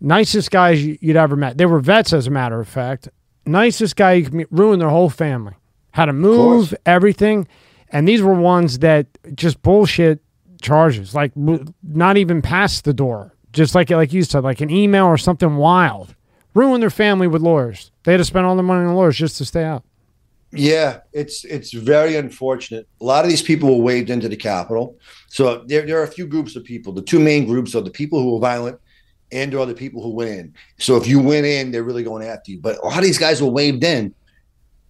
nicest 0.00 0.50
guys 0.50 0.84
you'd 0.84 1.16
ever 1.16 1.34
met. 1.34 1.58
They 1.58 1.66
were 1.66 1.80
vets, 1.80 2.12
as 2.12 2.26
a 2.26 2.30
matter 2.30 2.60
of 2.60 2.68
fact 2.68 3.08
nicest 3.46 3.96
guy 3.96 4.14
you 4.14 4.46
ruin 4.50 4.78
their 4.78 4.88
whole 4.88 5.10
family. 5.10 5.54
How 5.92 6.06
to 6.06 6.12
move, 6.12 6.74
everything. 6.86 7.46
And 7.90 8.08
these 8.08 8.20
were 8.20 8.34
ones 8.34 8.80
that 8.80 9.06
just 9.34 9.62
bullshit 9.62 10.20
charges, 10.60 11.14
like 11.14 11.32
not 11.36 12.16
even 12.16 12.42
past 12.42 12.84
the 12.84 12.92
door. 12.92 13.33
Just 13.54 13.74
like 13.74 13.90
like 13.90 14.12
you 14.12 14.22
said, 14.22 14.44
like 14.44 14.60
an 14.60 14.70
email 14.70 15.06
or 15.06 15.16
something 15.16 15.56
wild. 15.56 16.14
Ruin 16.54 16.80
their 16.80 16.90
family 16.90 17.26
with 17.26 17.42
lawyers. 17.42 17.90
They 18.04 18.12
had 18.12 18.18
to 18.18 18.24
spend 18.24 18.46
all 18.46 18.54
their 18.54 18.64
money 18.64 18.86
on 18.86 18.94
lawyers 18.94 19.16
just 19.16 19.38
to 19.38 19.44
stay 19.44 19.64
out. 19.64 19.82
Yeah, 20.52 21.00
it's 21.12 21.44
it's 21.44 21.72
very 21.72 22.16
unfortunate. 22.16 22.86
A 23.00 23.04
lot 23.04 23.24
of 23.24 23.30
these 23.30 23.42
people 23.42 23.76
were 23.76 23.82
waved 23.82 24.10
into 24.10 24.28
the 24.28 24.36
Capitol. 24.36 24.96
So 25.28 25.64
there, 25.66 25.84
there 25.84 25.98
are 25.98 26.04
a 26.04 26.10
few 26.10 26.26
groups 26.26 26.54
of 26.54 26.64
people. 26.64 26.92
The 26.92 27.02
two 27.02 27.18
main 27.18 27.44
groups 27.46 27.74
are 27.74 27.80
the 27.80 27.90
people 27.90 28.20
who 28.20 28.34
were 28.34 28.40
violent 28.40 28.78
and 29.32 29.52
or 29.52 29.66
the 29.66 29.74
people 29.74 30.00
who 30.00 30.10
went 30.10 30.30
in. 30.30 30.54
So 30.78 30.96
if 30.96 31.08
you 31.08 31.20
went 31.20 31.44
in, 31.44 31.72
they're 31.72 31.82
really 31.82 32.04
going 32.04 32.24
after 32.24 32.52
you. 32.52 32.60
But 32.60 32.78
a 32.78 32.86
lot 32.86 32.98
of 32.98 33.04
these 33.04 33.18
guys 33.18 33.42
were 33.42 33.48
waved 33.50 33.82
in. 33.82 34.14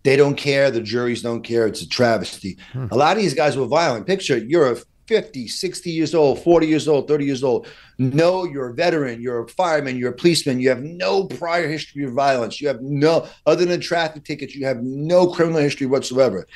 They 0.03 0.17
don't 0.17 0.37
care. 0.37 0.71
The 0.71 0.83
juries 0.83 1.23
don't 1.23 1.43
care. 1.43 1.67
It's 1.67 1.81
a 1.81 1.89
travesty. 1.89 2.59
Hmm. 2.73 2.89
A 2.91 2.97
lot 2.97 3.17
of 3.17 3.23
these 3.23 3.33
guys 3.33 3.57
were 3.57 3.67
violent. 3.67 4.07
Picture 4.07 4.37
you're 4.37 4.73
a 4.73 4.77
50, 5.07 5.49
60 5.49 5.91
years 5.91 6.15
old, 6.15 6.43
40 6.43 6.67
years 6.67 6.89
old, 6.89 7.09
30 7.09 7.25
years 7.25 7.45
old. 7.45 7.67
No, 7.99 8.45
you're 8.45 8.71
a 8.71 8.75
veteran, 8.75 9.21
you're 9.21 9.45
a 9.45 9.49
fireman, 9.49 9.97
you're 9.97 10.13
a 10.13 10.17
policeman, 10.17 10.61
you 10.61 10.69
have 10.69 10.83
no 10.83 11.25
prior 11.25 11.69
history 11.69 12.05
of 12.05 12.13
violence. 12.13 12.61
You 12.61 12.69
have 12.69 12.81
no, 12.81 13.29
other 13.47 13.65
than 13.65 13.81
traffic 13.81 14.25
tickets, 14.25 14.55
you 14.55 14.67
have 14.67 14.83
no 14.83 15.27
criminal 15.29 15.61
history 15.61 15.87
whatsoever. 15.87 16.47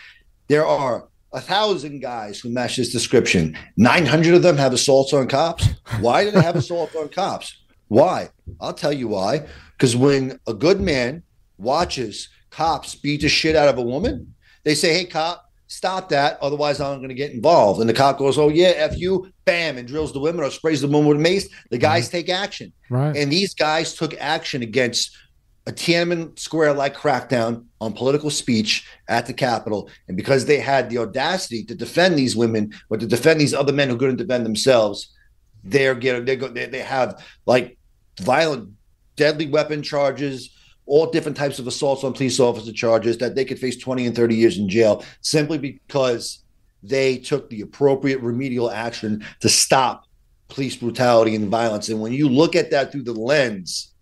There 0.49 0.67
are 0.67 1.09
a 1.33 1.41
thousand 1.41 2.01
guys 2.01 2.41
who 2.41 2.49
match 2.49 2.77
this 2.77 2.91
description. 2.91 3.57
900 3.77 4.35
of 4.35 4.43
them 4.43 4.57
have 4.57 4.73
assaults 4.73 5.13
on 5.13 5.29
cops. 5.29 5.69
Why 6.01 6.25
do 6.25 6.31
they 6.31 6.43
have 6.43 6.57
assaults 6.57 6.97
on 6.97 7.09
cops? 7.11 7.63
Why? 7.89 8.31
I'll 8.61 8.75
tell 8.75 8.93
you 8.93 9.09
why. 9.09 9.47
Because 9.77 9.95
when 9.95 10.41
a 10.47 10.55
good 10.55 10.81
man 10.81 11.23
watches 11.59 12.29
cops 12.51 12.95
beat 12.95 13.21
the 13.21 13.29
shit 13.29 13.57
out 13.57 13.69
of 13.69 13.79
a 13.79 13.83
woman, 13.83 14.35
they 14.65 14.75
say, 14.75 14.93
hey, 14.95 15.05
cop, 15.05 15.48
stop 15.69 16.09
that. 16.09 16.39
Otherwise, 16.41 16.81
I'm 16.81 16.99
going 16.99 17.09
to 17.11 17.15
get 17.15 17.33
involved. 17.33 17.81
And 17.81 17.89
the 17.89 17.95
cop 17.95 18.19
goes, 18.19 18.39
oh, 18.39 18.49
yeah, 18.49 18.73
F 18.77 18.99
you, 18.99 19.31
bam, 19.45 19.79
and 19.79 19.87
drills 19.87 20.13
the 20.13 20.19
women 20.19 20.45
or 20.45 20.51
sprays 20.51 20.81
the 20.81 20.89
woman 20.89 21.07
with 21.07 21.21
mace. 21.21 21.49
The 21.49 21.77
mm-hmm. 21.77 21.83
guys 21.83 22.05
right. 22.05 22.13
take 22.13 22.29
action. 22.29 22.73
Right. 22.91 23.17
And 23.17 23.31
these 23.31 23.55
guys 23.55 23.95
took 23.95 24.15
action 24.19 24.63
against 24.63 25.17
a 25.67 25.73
Tiananmen 25.73 26.39
Square 26.39 26.75
like 26.75 26.97
crackdown 26.97 27.67
on 27.81 27.93
political 27.93 28.31
speech 28.31 28.89
at 29.09 29.27
the 29.27 29.35
Capitol. 29.35 29.91
And 30.09 30.17
because 30.17 30.47
they 30.47 30.59
had 30.59 30.89
the 30.89 30.99
audacity 30.99 31.63
to 31.65 31.75
defend 31.75 32.17
these 32.17 32.35
women, 32.35 32.73
or 32.89 32.97
to 32.97 33.07
defend 33.07 33.41
these 33.41 33.55
other 33.55 33.73
men 33.73 33.91
who 33.91 33.99
couldn't 33.99 34.17
defend 34.17 34.47
themselves, 34.47 35.15
they're 35.63 35.95
getting, 35.95 36.25
they 36.25 36.37
go, 36.37 36.49
they, 36.49 36.67
they 36.67 36.81
have 36.81 37.23
like 37.45 37.77
violent, 38.21 38.71
deadly 39.17 39.47
weapon 39.47 39.83
charges, 39.83 40.51
all 40.89 41.11
different 41.11 41.37
types 41.37 41.59
of 41.59 41.67
assaults 41.67 42.03
on 42.03 42.13
police 42.13 42.41
officer 42.41 42.73
charges 42.73 43.19
that 43.19 43.35
they 43.35 43.45
could 43.45 43.59
face 43.59 43.77
20 43.77 44.07
and 44.07 44.17
30 44.17 44.35
years 44.35 44.59
in 44.59 44.69
jail 44.69 45.05
simply 45.21 45.59
because 45.59 46.43
they 46.83 47.19
took 47.19 47.51
the 47.51 47.61
appropriate 47.61 48.21
remedial 48.21 48.71
action 48.71 49.25
to 49.41 49.49
stop 49.49 50.05
police 50.49 50.77
brutality 50.77 51.35
and 51.35 51.49
violence. 51.49 51.89
And 51.89 52.01
when 52.01 52.13
you 52.13 52.29
look 52.29 52.57
at 52.57 52.71
that 52.71 52.91
through 52.91 53.03
the 53.03 53.13
lens 53.13 53.93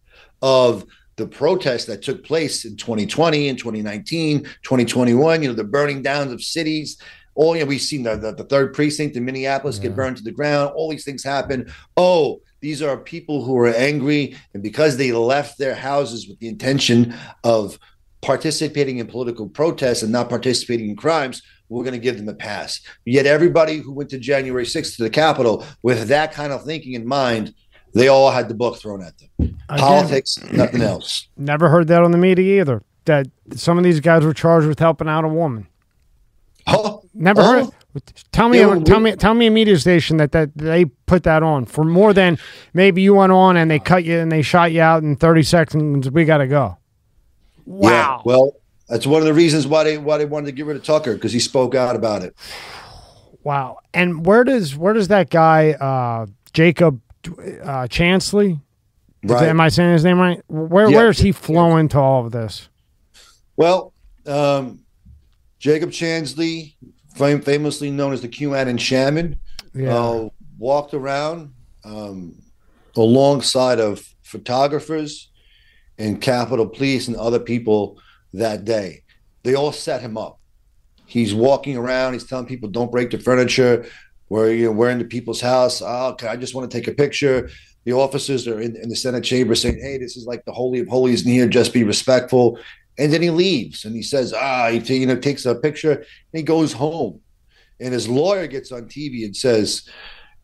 of 0.43 0.85
the 1.17 1.27
protests 1.27 1.87
that 1.87 2.03
took 2.03 2.25
place 2.25 2.65
in 2.65 2.77
2020 2.77 3.49
and 3.49 3.59
2019, 3.59 4.45
2021, 4.45 5.43
you 5.43 5.49
know, 5.49 5.55
the 5.55 5.65
burning 5.65 6.03
down 6.03 6.33
of 6.33 6.43
cities, 6.43 6.99
all 7.35 7.57
you 7.57 7.63
know, 7.63 7.69
we've 7.69 7.81
seen 7.81 8.03
the, 8.03 8.17
the, 8.17 8.33
the 8.33 8.45
third 8.45 8.75
precinct 8.75 9.17
in 9.17 9.25
Minneapolis 9.25 9.77
yeah. 9.79 9.85
get 9.85 9.97
burned 9.97 10.19
to 10.19 10.23
the 10.23 10.31
ground, 10.31 10.73
all 10.75 10.91
these 10.91 11.05
things 11.05 11.25
happen. 11.25 11.73
Oh, 11.97 12.41
these 12.67 12.83
are 12.83 12.97
people 12.97 13.45
who 13.45 13.57
are 13.59 13.69
angry, 13.69 14.37
and 14.53 14.61
because 14.61 14.97
they 14.97 15.13
left 15.13 15.57
their 15.57 15.77
houses 15.77 16.27
with 16.27 16.37
the 16.41 16.49
intention 16.49 17.15
of 17.45 17.79
participating 18.23 18.99
in 18.99 19.07
political 19.07 19.49
protests 19.49 20.03
and 20.03 20.11
not 20.11 20.29
participating 20.29 20.91
in 20.91 20.97
crimes, 20.97 21.43
we're 21.69 21.85
going 21.85 21.95
to 21.95 22.01
give 22.01 22.17
them 22.17 22.29
a 22.29 22.35
pass. 22.35 22.81
Yet 23.05 23.25
everybody 23.25 23.77
who 23.77 23.93
went 23.93 24.11
to 24.11 24.19
January 24.19 24.65
6th 24.65 24.97
to 24.97 25.05
the 25.05 25.11
Capitol 25.11 25.65
with 25.85 26.09
that 26.09 26.33
kind 26.33 26.53
of 26.53 26.65
thinking 26.65 26.95
in 26.95 27.07
mind, 27.07 27.55
they 27.95 28.09
all 28.09 28.33
had 28.33 28.49
the 28.49 28.55
book 28.55 28.79
thrown 28.79 29.01
at 29.01 29.13
them. 29.17 29.57
Politics, 29.69 30.37
nothing 30.51 30.83
else. 30.83 31.29
Never 31.37 31.69
heard 31.69 31.87
that 31.87 32.03
on 32.03 32.11
the 32.11 32.19
media 32.19 32.61
either. 32.61 32.83
That 33.05 33.29
some 33.55 33.79
of 33.79 33.85
these 33.85 34.01
guys 34.01 34.25
were 34.25 34.35
charged 34.35 34.67
with 34.67 34.81
helping 34.81 35.09
out 35.09 35.25
a 35.25 35.29
woman. 35.29 35.69
Oh, 36.67 37.05
never 37.15 37.43
oh. 37.43 37.45
heard. 37.45 37.75
Tell 38.33 38.49
me, 38.49 38.61
yeah, 38.61 38.79
tell 38.85 39.01
me, 39.01 39.17
tell 39.17 39.35
me 39.35 39.47
a 39.47 39.51
media 39.51 39.79
station 39.79 40.17
that, 40.19 40.33
that 40.33 40.57
they 40.57 40.85
put 40.85 41.23
that 41.25 41.43
on 41.43 41.65
for 41.65 41.85
more 41.85 42.13
than 42.13 42.39
maybe 42.75 43.03
you 43.03 43.15
went 43.15 43.33
on 43.33 43.57
and 43.57 43.71
they 43.71 43.79
cut 43.79 44.05
you 44.05 44.19
and 44.19 44.31
they 44.31 44.43
shot 44.43 44.73
you 44.73 44.81
out 44.81 45.03
in 45.03 45.17
thirty 45.17 45.43
seconds. 45.43 46.11
We 46.11 46.25
got 46.25 46.39
to 46.39 46.47
go. 46.47 46.79
Wow. 47.65 47.91
Yeah, 47.91 48.23
well, 48.25 48.57
that's 48.89 49.07
one 49.07 49.21
of 49.21 49.27
the 49.27 49.35
reasons 49.35 49.67
why 49.67 49.85
they 49.85 49.99
why 49.99 50.19
they 50.19 50.25
wanted 50.25 50.47
to 50.47 50.53
get 50.53 50.67
rid 50.67 50.77
of 50.77 50.85
Tucker 50.85 51.15
because 51.15 51.33
he 51.33 51.41
spoke 51.41 51.75
out 51.75 51.97
about 51.97 52.23
it. 52.23 52.35
Wow. 53.43 53.79
And 53.95 54.27
where 54.27 54.43
does 54.43 54.77
where 54.77 54.93
does 54.93 55.07
that 55.07 55.31
guy 55.31 55.71
uh, 55.71 56.27
Jacob 56.53 57.01
uh, 57.29 57.87
Chansley? 57.87 58.61
Right. 59.23 59.45
Am 59.45 59.61
I 59.61 59.69
saying 59.69 59.93
his 59.93 60.03
name 60.03 60.19
right? 60.19 60.43
Where 60.49 60.91
yeah. 60.91 60.97
where 60.97 61.11
is 61.11 61.21
he 61.21 61.31
flowing 61.31 61.87
to 61.91 62.01
all 62.01 62.27
of 62.27 62.33
this? 62.33 62.69
Well, 63.57 63.93
um, 64.27 64.81
Jacob 65.61 65.91
Chansley 65.91 66.75
fam- 67.17 67.43
famously 67.43 67.91
known 67.91 68.13
as 68.13 68.21
the 68.21 68.29
QAnon 68.29 68.79
shaman, 68.79 69.39
yeah. 69.75 69.95
uh, 69.95 70.29
walked 70.59 70.95
around 70.95 71.53
um, 71.85 72.35
alongside 72.95 73.81
of 73.81 74.07
photographers 74.23 75.31
and 75.99 76.21
Capitol 76.21 76.69
Police 76.69 77.09
and 77.09 77.17
other 77.17 77.39
people 77.39 77.99
that 78.35 78.65
day. 78.65 79.03
They 79.43 79.55
all 79.55 79.73
set 79.73 80.01
him 80.01 80.19
up. 80.19 80.41
He's 81.07 81.35
walking 81.35 81.77
around. 81.77 82.15
He's 82.15 82.27
telling 82.27 82.47
people, 82.47 82.69
"Don't 82.69 82.91
break 82.91 83.11
the 83.11 83.19
furniture. 83.19 83.87
We're 84.29 84.51
you 84.53 84.67
know 84.67 84.73
we're 84.73 84.91
in 84.91 84.99
the 84.99 85.05
people's 85.05 85.41
house. 85.41 85.81
Oh, 85.81 86.09
okay, 86.09 86.27
I 86.27 86.37
just 86.37 86.55
want 86.55 86.71
to 86.71 86.77
take 86.77 86.89
a 86.89 86.93
picture." 86.93 87.49
The 87.85 87.93
officers 87.93 88.49
are 88.49 88.61
in, 88.61 88.75
in 88.75 88.89
the 88.89 88.97
Senate 88.97 89.23
chamber 89.23 89.55
saying, 89.55 89.79
"Hey, 89.81 89.99
this 89.99 90.17
is 90.17 90.27
like 90.27 90.45
the 90.45 90.53
holy 90.53 90.81
of 90.81 90.89
holies 90.89 91.25
in 91.25 91.31
here. 91.31 91.47
Just 91.47 91.73
be 91.73 91.85
respectful." 91.85 92.59
And 92.99 93.13
then 93.13 93.23
he 93.23 93.31
leaves 93.31 93.85
and 93.85 93.95
he 93.95 94.03
says, 94.03 94.33
ah, 94.33 94.71
he 94.71 94.97
you 94.97 95.07
know 95.07 95.17
takes 95.17 95.45
a 95.47 95.55
picture 95.55 95.93
and 95.93 96.07
he 96.33 96.43
goes 96.43 96.73
home. 96.73 97.21
And 97.79 97.93
his 97.93 98.09
lawyer 98.09 98.47
gets 98.47 98.73
on 98.73 98.87
TV 98.87 99.25
and 99.25 99.37
says, 99.37 99.87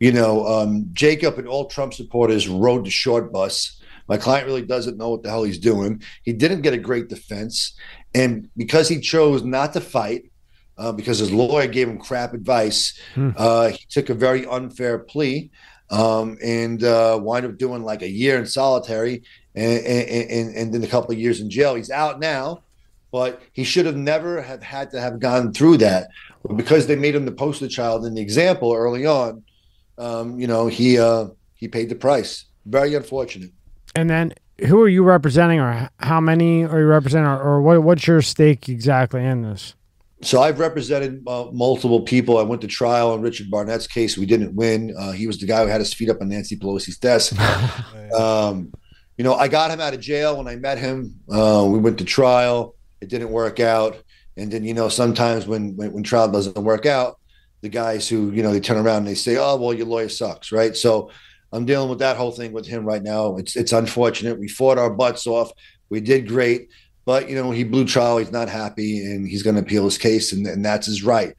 you 0.00 0.12
know, 0.12 0.46
um, 0.46 0.88
Jacob 0.92 1.38
and 1.38 1.48
all 1.48 1.66
Trump 1.66 1.94
supporters 1.94 2.48
rode 2.48 2.84
the 2.84 2.90
short 2.90 3.32
bus. 3.32 3.80
My 4.08 4.16
client 4.16 4.46
really 4.46 4.62
doesn't 4.62 4.98
know 4.98 5.10
what 5.10 5.22
the 5.22 5.30
hell 5.30 5.44
he's 5.44 5.58
doing. 5.58 6.02
He 6.24 6.32
didn't 6.32 6.62
get 6.62 6.74
a 6.74 6.78
great 6.78 7.08
defense. 7.08 7.74
And 8.14 8.50
because 8.56 8.88
he 8.88 9.00
chose 9.00 9.44
not 9.44 9.72
to 9.72 9.80
fight, 9.80 10.24
uh, 10.76 10.92
because 10.92 11.18
his 11.18 11.32
lawyer 11.32 11.68
gave 11.68 11.88
him 11.88 11.98
crap 11.98 12.34
advice, 12.34 12.98
hmm. 13.14 13.30
uh, 13.36 13.68
he 13.68 13.86
took 13.88 14.10
a 14.10 14.14
very 14.14 14.44
unfair 14.46 14.98
plea 14.98 15.50
um, 15.90 16.36
and 16.42 16.82
uh, 16.82 17.18
wind 17.22 17.46
up 17.46 17.56
doing 17.56 17.82
like 17.82 18.02
a 18.02 18.08
year 18.08 18.38
in 18.38 18.46
solitary 18.46 19.22
and, 19.54 19.86
and, 19.86 20.54
and 20.54 20.74
then 20.74 20.82
a 20.82 20.86
couple 20.86 21.12
of 21.12 21.18
years 21.18 21.40
in 21.40 21.50
jail. 21.50 21.74
He's 21.74 21.90
out 21.90 22.20
now, 22.20 22.62
but 23.10 23.42
he 23.52 23.64
should 23.64 23.86
have 23.86 23.96
never 23.96 24.40
have 24.40 24.62
had 24.62 24.90
to 24.92 25.00
have 25.00 25.20
gone 25.20 25.52
through 25.52 25.78
that. 25.78 26.08
But 26.42 26.56
because 26.56 26.86
they 26.86 26.96
made 26.96 27.14
him 27.14 27.24
the 27.24 27.32
poster 27.32 27.68
child 27.68 28.04
and 28.04 28.16
the 28.16 28.20
example 28.20 28.72
early 28.72 29.06
on, 29.06 29.44
um, 29.98 30.40
you 30.40 30.46
know, 30.46 30.66
he 30.66 30.98
uh, 30.98 31.26
he 31.54 31.68
paid 31.68 31.88
the 31.88 31.94
price. 31.94 32.46
Very 32.66 32.94
unfortunate. 32.94 33.50
And 33.94 34.08
then, 34.08 34.32
who 34.66 34.80
are 34.82 34.88
you 34.88 35.02
representing, 35.02 35.60
or 35.60 35.90
how 35.98 36.20
many 36.20 36.64
are 36.64 36.80
you 36.80 36.86
representing, 36.86 37.26
or, 37.26 37.40
or 37.40 37.62
what, 37.62 37.82
what's 37.82 38.06
your 38.06 38.22
stake 38.22 38.68
exactly 38.68 39.24
in 39.24 39.42
this? 39.42 39.74
So 40.22 40.40
I've 40.40 40.60
represented 40.60 41.22
uh, 41.26 41.46
multiple 41.52 42.00
people. 42.02 42.38
I 42.38 42.42
went 42.42 42.62
to 42.62 42.68
trial 42.68 43.10
on 43.10 43.22
Richard 43.22 43.50
Barnett's 43.50 43.88
case. 43.88 44.16
We 44.16 44.24
didn't 44.24 44.54
win. 44.54 44.94
Uh, 44.96 45.10
he 45.10 45.26
was 45.26 45.38
the 45.38 45.46
guy 45.46 45.62
who 45.62 45.68
had 45.68 45.80
his 45.80 45.92
feet 45.92 46.08
up 46.08 46.20
on 46.20 46.28
Nancy 46.28 46.56
Pelosi's 46.56 46.96
desk. 46.96 47.36
um, 48.14 48.72
you 49.22 49.28
know, 49.28 49.36
I 49.36 49.46
got 49.46 49.70
him 49.70 49.80
out 49.80 49.94
of 49.94 50.00
jail 50.00 50.36
when 50.36 50.48
I 50.48 50.56
met 50.56 50.78
him. 50.78 51.14
Uh, 51.32 51.64
we 51.70 51.78
went 51.78 51.96
to 51.98 52.04
trial. 52.04 52.74
It 53.00 53.08
didn't 53.08 53.30
work 53.30 53.60
out. 53.60 54.02
And 54.36 54.50
then, 54.50 54.64
you 54.64 54.74
know, 54.74 54.88
sometimes 54.88 55.46
when, 55.46 55.76
when, 55.76 55.92
when 55.92 56.02
trial 56.02 56.28
doesn't 56.28 56.58
work 56.58 56.86
out, 56.86 57.20
the 57.60 57.68
guys 57.68 58.08
who, 58.08 58.32
you 58.32 58.42
know, 58.42 58.52
they 58.52 58.58
turn 58.58 58.84
around 58.84 58.96
and 58.96 59.06
they 59.06 59.14
say, 59.14 59.36
oh, 59.36 59.54
well, 59.58 59.72
your 59.74 59.86
lawyer 59.86 60.08
sucks, 60.08 60.50
right? 60.50 60.76
So 60.76 61.12
I'm 61.52 61.64
dealing 61.64 61.88
with 61.88 62.00
that 62.00 62.16
whole 62.16 62.32
thing 62.32 62.50
with 62.50 62.66
him 62.66 62.84
right 62.84 63.00
now. 63.00 63.36
It's, 63.36 63.54
it's 63.54 63.70
unfortunate. 63.70 64.40
We 64.40 64.48
fought 64.48 64.76
our 64.76 64.90
butts 64.90 65.24
off. 65.28 65.52
We 65.88 66.00
did 66.00 66.26
great. 66.26 66.70
But, 67.04 67.30
you 67.30 67.36
know, 67.36 67.52
he 67.52 67.62
blew 67.62 67.84
trial. 67.84 68.18
He's 68.18 68.32
not 68.32 68.48
happy 68.48 69.04
and 69.04 69.24
he's 69.24 69.44
going 69.44 69.54
to 69.54 69.62
appeal 69.62 69.84
his 69.84 69.98
case. 69.98 70.32
And, 70.32 70.44
and 70.48 70.64
that's 70.64 70.88
his 70.88 71.04
right. 71.04 71.32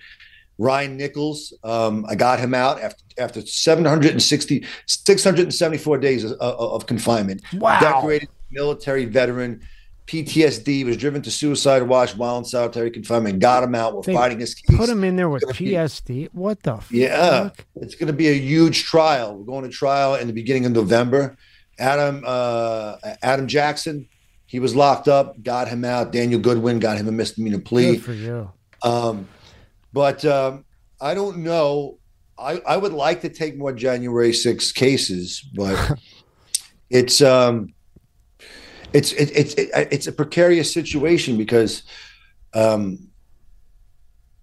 Ryan 0.58 0.96
Nichols, 0.96 1.54
um, 1.66 2.06
I 2.08 2.16
got 2.16 2.40
him 2.40 2.54
out 2.54 2.82
after 2.82 3.03
after 3.18 3.46
760, 3.46 4.66
674 4.86 5.98
days 5.98 6.24
of, 6.24 6.34
of 6.40 6.86
confinement. 6.86 7.42
Wow. 7.54 7.80
Decorated 7.80 8.30
military 8.52 9.06
veteran, 9.06 9.62
PTSD, 10.08 10.86
was 10.86 10.98
driven 10.98 11.22
to 11.22 11.32
suicide 11.32 11.84
watch 11.84 12.16
while 12.16 12.38
in 12.38 12.46
solitary 12.46 12.92
confinement. 12.92 13.40
Got 13.40 13.64
him 13.64 13.76
out. 13.76 13.96
We're 13.96 14.02
they 14.02 14.14
fighting 14.14 14.40
his 14.40 14.54
case. 14.56 14.78
Put 14.78 14.90
him 14.90 15.04
in 15.04 15.16
there 15.16 15.30
with 15.30 15.44
PSD. 15.44 16.06
Be, 16.08 16.30
what 16.34 16.62
the 16.64 16.80
Yeah. 16.90 17.44
Fuck? 17.44 17.66
It's 17.76 17.96
going 17.96 18.08
to 18.08 18.14
be 18.14 18.28
a 18.28 18.34
huge 18.34 18.84
trial. 18.84 19.36
We're 19.36 19.46
going 19.46 19.64
to 19.64 19.70
trial 19.70 20.16
in 20.16 20.28
the 20.28 20.34
beginning 20.34 20.66
of 20.66 20.74
November. 20.74 21.38
Adam 21.80 22.24
uh, 22.26 22.98
Adam 23.24 23.48
Jackson, 23.48 24.08
he 24.46 24.60
was 24.60 24.76
locked 24.76 25.08
up, 25.08 25.42
got 25.42 25.68
him 25.68 25.84
out. 25.84 26.12
Daniel 26.12 26.40
Goodwin 26.40 26.80
got 26.80 26.98
him 26.98 27.08
a 27.08 27.12
misdemeanor 27.12 27.60
plea. 27.60 27.94
Good 27.96 28.04
for 28.04 28.14
you. 28.14 28.52
Um, 28.84 29.28
but 29.92 30.24
um, 30.26 30.66
I 31.02 31.14
don't 31.14 31.38
know. 31.40 31.98
I, 32.38 32.62
I 32.66 32.78
would 32.78 32.94
like 32.94 33.22
to 33.22 33.30
take 33.30 33.58
more 33.58 33.74
January 33.74 34.34
6 34.34 34.72
cases, 34.72 35.42
but 35.54 36.00
it's 36.90 37.22
um, 37.22 37.74
it's 38.92 39.12
it, 39.14 39.32
it's 39.36 39.54
it, 39.56 39.70
it's 39.92 40.08
a 40.08 40.12
precarious 40.12 40.74
situation 40.74 41.38
because 41.38 41.84
um, 42.54 43.10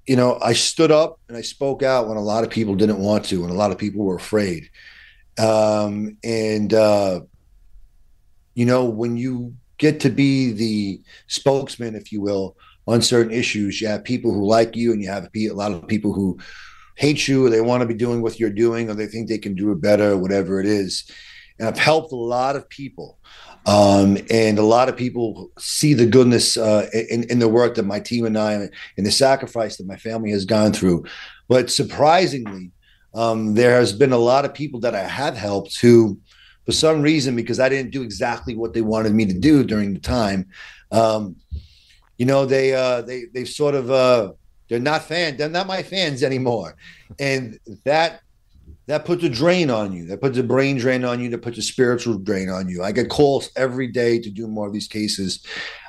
you 0.07 0.17
know, 0.17 0.39
I 0.43 0.55
stood 0.55 0.91
up 0.91 1.21
and 1.29 1.37
I 1.37 1.43
spoke 1.43 1.85
out 1.85 2.09
when 2.09 2.17
a 2.17 2.23
lot 2.23 2.43
of 2.43 2.51
people 2.51 2.75
didn't 2.75 2.99
want 2.99 3.27
to, 3.27 3.45
and 3.45 3.53
a 3.53 3.57
lot 3.57 3.71
of 3.71 3.79
people 3.79 4.05
were 4.05 4.17
afraid. 4.17 4.69
Um, 5.39 6.17
and 6.25 6.75
uh, 6.75 7.21
you 8.55 8.67
know, 8.67 8.87
when 8.87 9.17
you 9.17 9.55
get 9.79 10.01
to 10.01 10.11
be 10.11 10.53
the 10.53 11.01
spokesman, 11.29 11.95
if 11.95 12.11
you 12.11 12.21
will, 12.21 12.57
on 12.89 13.03
certain 13.03 13.33
issues, 13.33 13.81
you 13.81 13.87
have 13.87 14.03
people 14.03 14.35
who 14.35 14.45
like 14.45 14.75
you, 14.75 14.93
and 14.93 15.01
you 15.01 15.09
have 15.09 15.29
a 15.33 15.49
lot 15.51 15.73
of 15.73 15.87
people 15.87 16.13
who 16.13 16.39
hate 17.01 17.27
you, 17.27 17.47
or 17.47 17.51
they 17.51 17.61
want 17.61 17.81
to 17.81 17.87
be 17.87 17.95
doing 17.95 18.21
what 18.23 18.39
you're 18.39 18.51
doing, 18.65 18.91
or 18.91 18.95
they 18.95 19.07
think 19.07 19.29
they 19.29 19.39
can 19.39 19.55
do 19.55 19.73
it 19.73 19.81
better, 19.81 20.11
or 20.13 20.19
whatever 20.19 20.61
it 20.61 20.67
is. 20.67 21.11
And 21.59 21.67
I've 21.67 21.79
helped 21.79 22.13
a 22.13 22.17
lot 22.17 22.57
of 22.57 22.69
people 22.69 23.19
um, 23.67 24.17
and 24.31 24.59
a 24.59 24.63
lot 24.63 24.89
of 24.89 24.97
people 24.97 25.51
see 25.59 25.93
the 25.95 26.07
goodness 26.07 26.57
uh, 26.57 26.89
in, 26.93 27.25
in 27.25 27.39
the 27.39 27.49
work 27.49 27.75
that 27.75 27.85
my 27.85 28.01
team 28.01 28.25
and 28.25 28.39
I 28.39 28.69
and 28.97 29.07
the 29.07 29.11
sacrifice 29.11 29.77
that 29.77 29.87
my 29.87 29.97
family 29.97 30.31
has 30.31 30.45
gone 30.45 30.73
through. 30.73 31.05
But 31.49 31.71
surprisingly, 31.71 32.71
um, 33.15 33.55
there 33.55 33.79
has 33.79 33.93
been 33.93 34.13
a 34.13 34.19
lot 34.19 34.45
of 34.45 34.55
people 34.55 34.81
that 34.81 34.95
I 34.95 35.03
have 35.03 35.37
helped 35.37 35.81
who, 35.81 36.19
for 36.65 36.73
some 36.73 37.03
reason, 37.03 37.37
because 37.37 37.61
I 37.61 37.69
didn't 37.69 37.91
do 37.91 38.03
exactly 38.03 38.57
what 38.57 38.73
they 38.73 38.83
wanted 38.83 39.15
me 39.15 39.27
to 39.27 39.39
do 39.39 39.65
during 39.65 39.93
the 39.93 40.01
time, 40.01 40.49
um, 40.91 41.37
you 42.17 42.27
know, 42.27 42.47
they 42.47 42.75
uh, 42.75 43.03
they 43.03 43.25
they 43.33 43.45
sort 43.45 43.75
of 43.75 43.91
uh, 43.91 44.33
they're 44.71 44.79
not 44.79 45.03
fans. 45.03 45.37
They're 45.37 45.51
not 45.51 45.67
my 45.67 45.83
fans 45.83 46.23
anymore, 46.23 46.77
and 47.19 47.59
that 47.85 48.23
that 48.87 49.05
puts 49.05 49.23
a 49.23 49.29
drain 49.29 49.69
on 49.71 49.93
you. 49.93 50.07
That 50.07 50.21
puts 50.21 50.39
a 50.39 50.43
brain 50.43 50.79
drain 50.79 51.05
on 51.05 51.21
you. 51.21 51.29
That 51.31 51.43
puts 51.43 51.59
a 51.59 51.63
spiritual 51.63 52.19
drain 52.19 52.49
on 52.49 52.69
you. 52.69 52.83
I 52.83 52.93
get 52.93 53.11
calls 53.11 53.51
every 53.57 53.89
day 53.89 54.19
to 54.21 54.31
do 54.31 54.49
more 54.49 54.67
of 54.67 54.73
these 54.73 54.89
cases. 54.89 55.45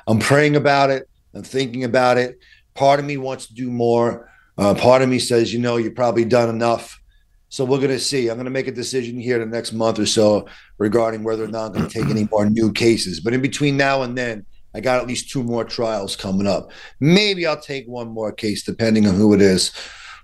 I'm 0.06 0.18
praying 0.18 0.56
about 0.56 0.90
it. 0.90 1.08
I'm 1.34 1.42
thinking 1.42 1.84
about 1.84 2.18
it. 2.18 2.38
Part 2.74 3.00
of 3.00 3.06
me 3.06 3.16
wants 3.16 3.46
to 3.46 3.54
do 3.54 3.70
more. 3.70 4.30
Uh, 4.58 4.74
part 4.74 5.02
of 5.02 5.08
me 5.08 5.18
says, 5.18 5.52
you 5.52 5.58
know, 5.58 5.78
you've 5.78 5.94
probably 5.94 6.24
done 6.24 6.48
enough. 6.48 7.00
So 7.48 7.64
we're 7.64 7.78
going 7.78 7.90
to 7.90 8.00
see. 8.00 8.28
I'm 8.28 8.36
going 8.36 8.44
to 8.44 8.50
make 8.50 8.68
a 8.68 8.72
decision 8.72 9.18
here 9.18 9.38
the 9.38 9.46
next 9.46 9.72
month 9.72 9.98
or 9.98 10.06
so 10.06 10.46
regarding 10.78 11.22
whether 11.22 11.44
or 11.44 11.48
not 11.48 11.66
I'm 11.66 11.72
going 11.72 11.88
to 11.88 12.00
take 12.00 12.08
any 12.08 12.28
more 12.30 12.48
new 12.48 12.72
cases. 12.72 13.20
But 13.20 13.34
in 13.34 13.42
between 13.42 13.76
now 13.76 14.02
and 14.02 14.16
then, 14.16 14.46
I 14.74 14.80
got 14.80 15.00
at 15.00 15.06
least 15.06 15.30
two 15.30 15.42
more 15.42 15.64
trials 15.64 16.16
coming 16.16 16.46
up. 16.46 16.70
Maybe 17.00 17.46
I'll 17.46 17.60
take 17.60 17.86
one 17.86 18.08
more 18.08 18.32
case, 18.32 18.62
depending 18.62 19.06
on 19.06 19.14
who 19.14 19.34
it 19.34 19.42
is. 19.42 19.72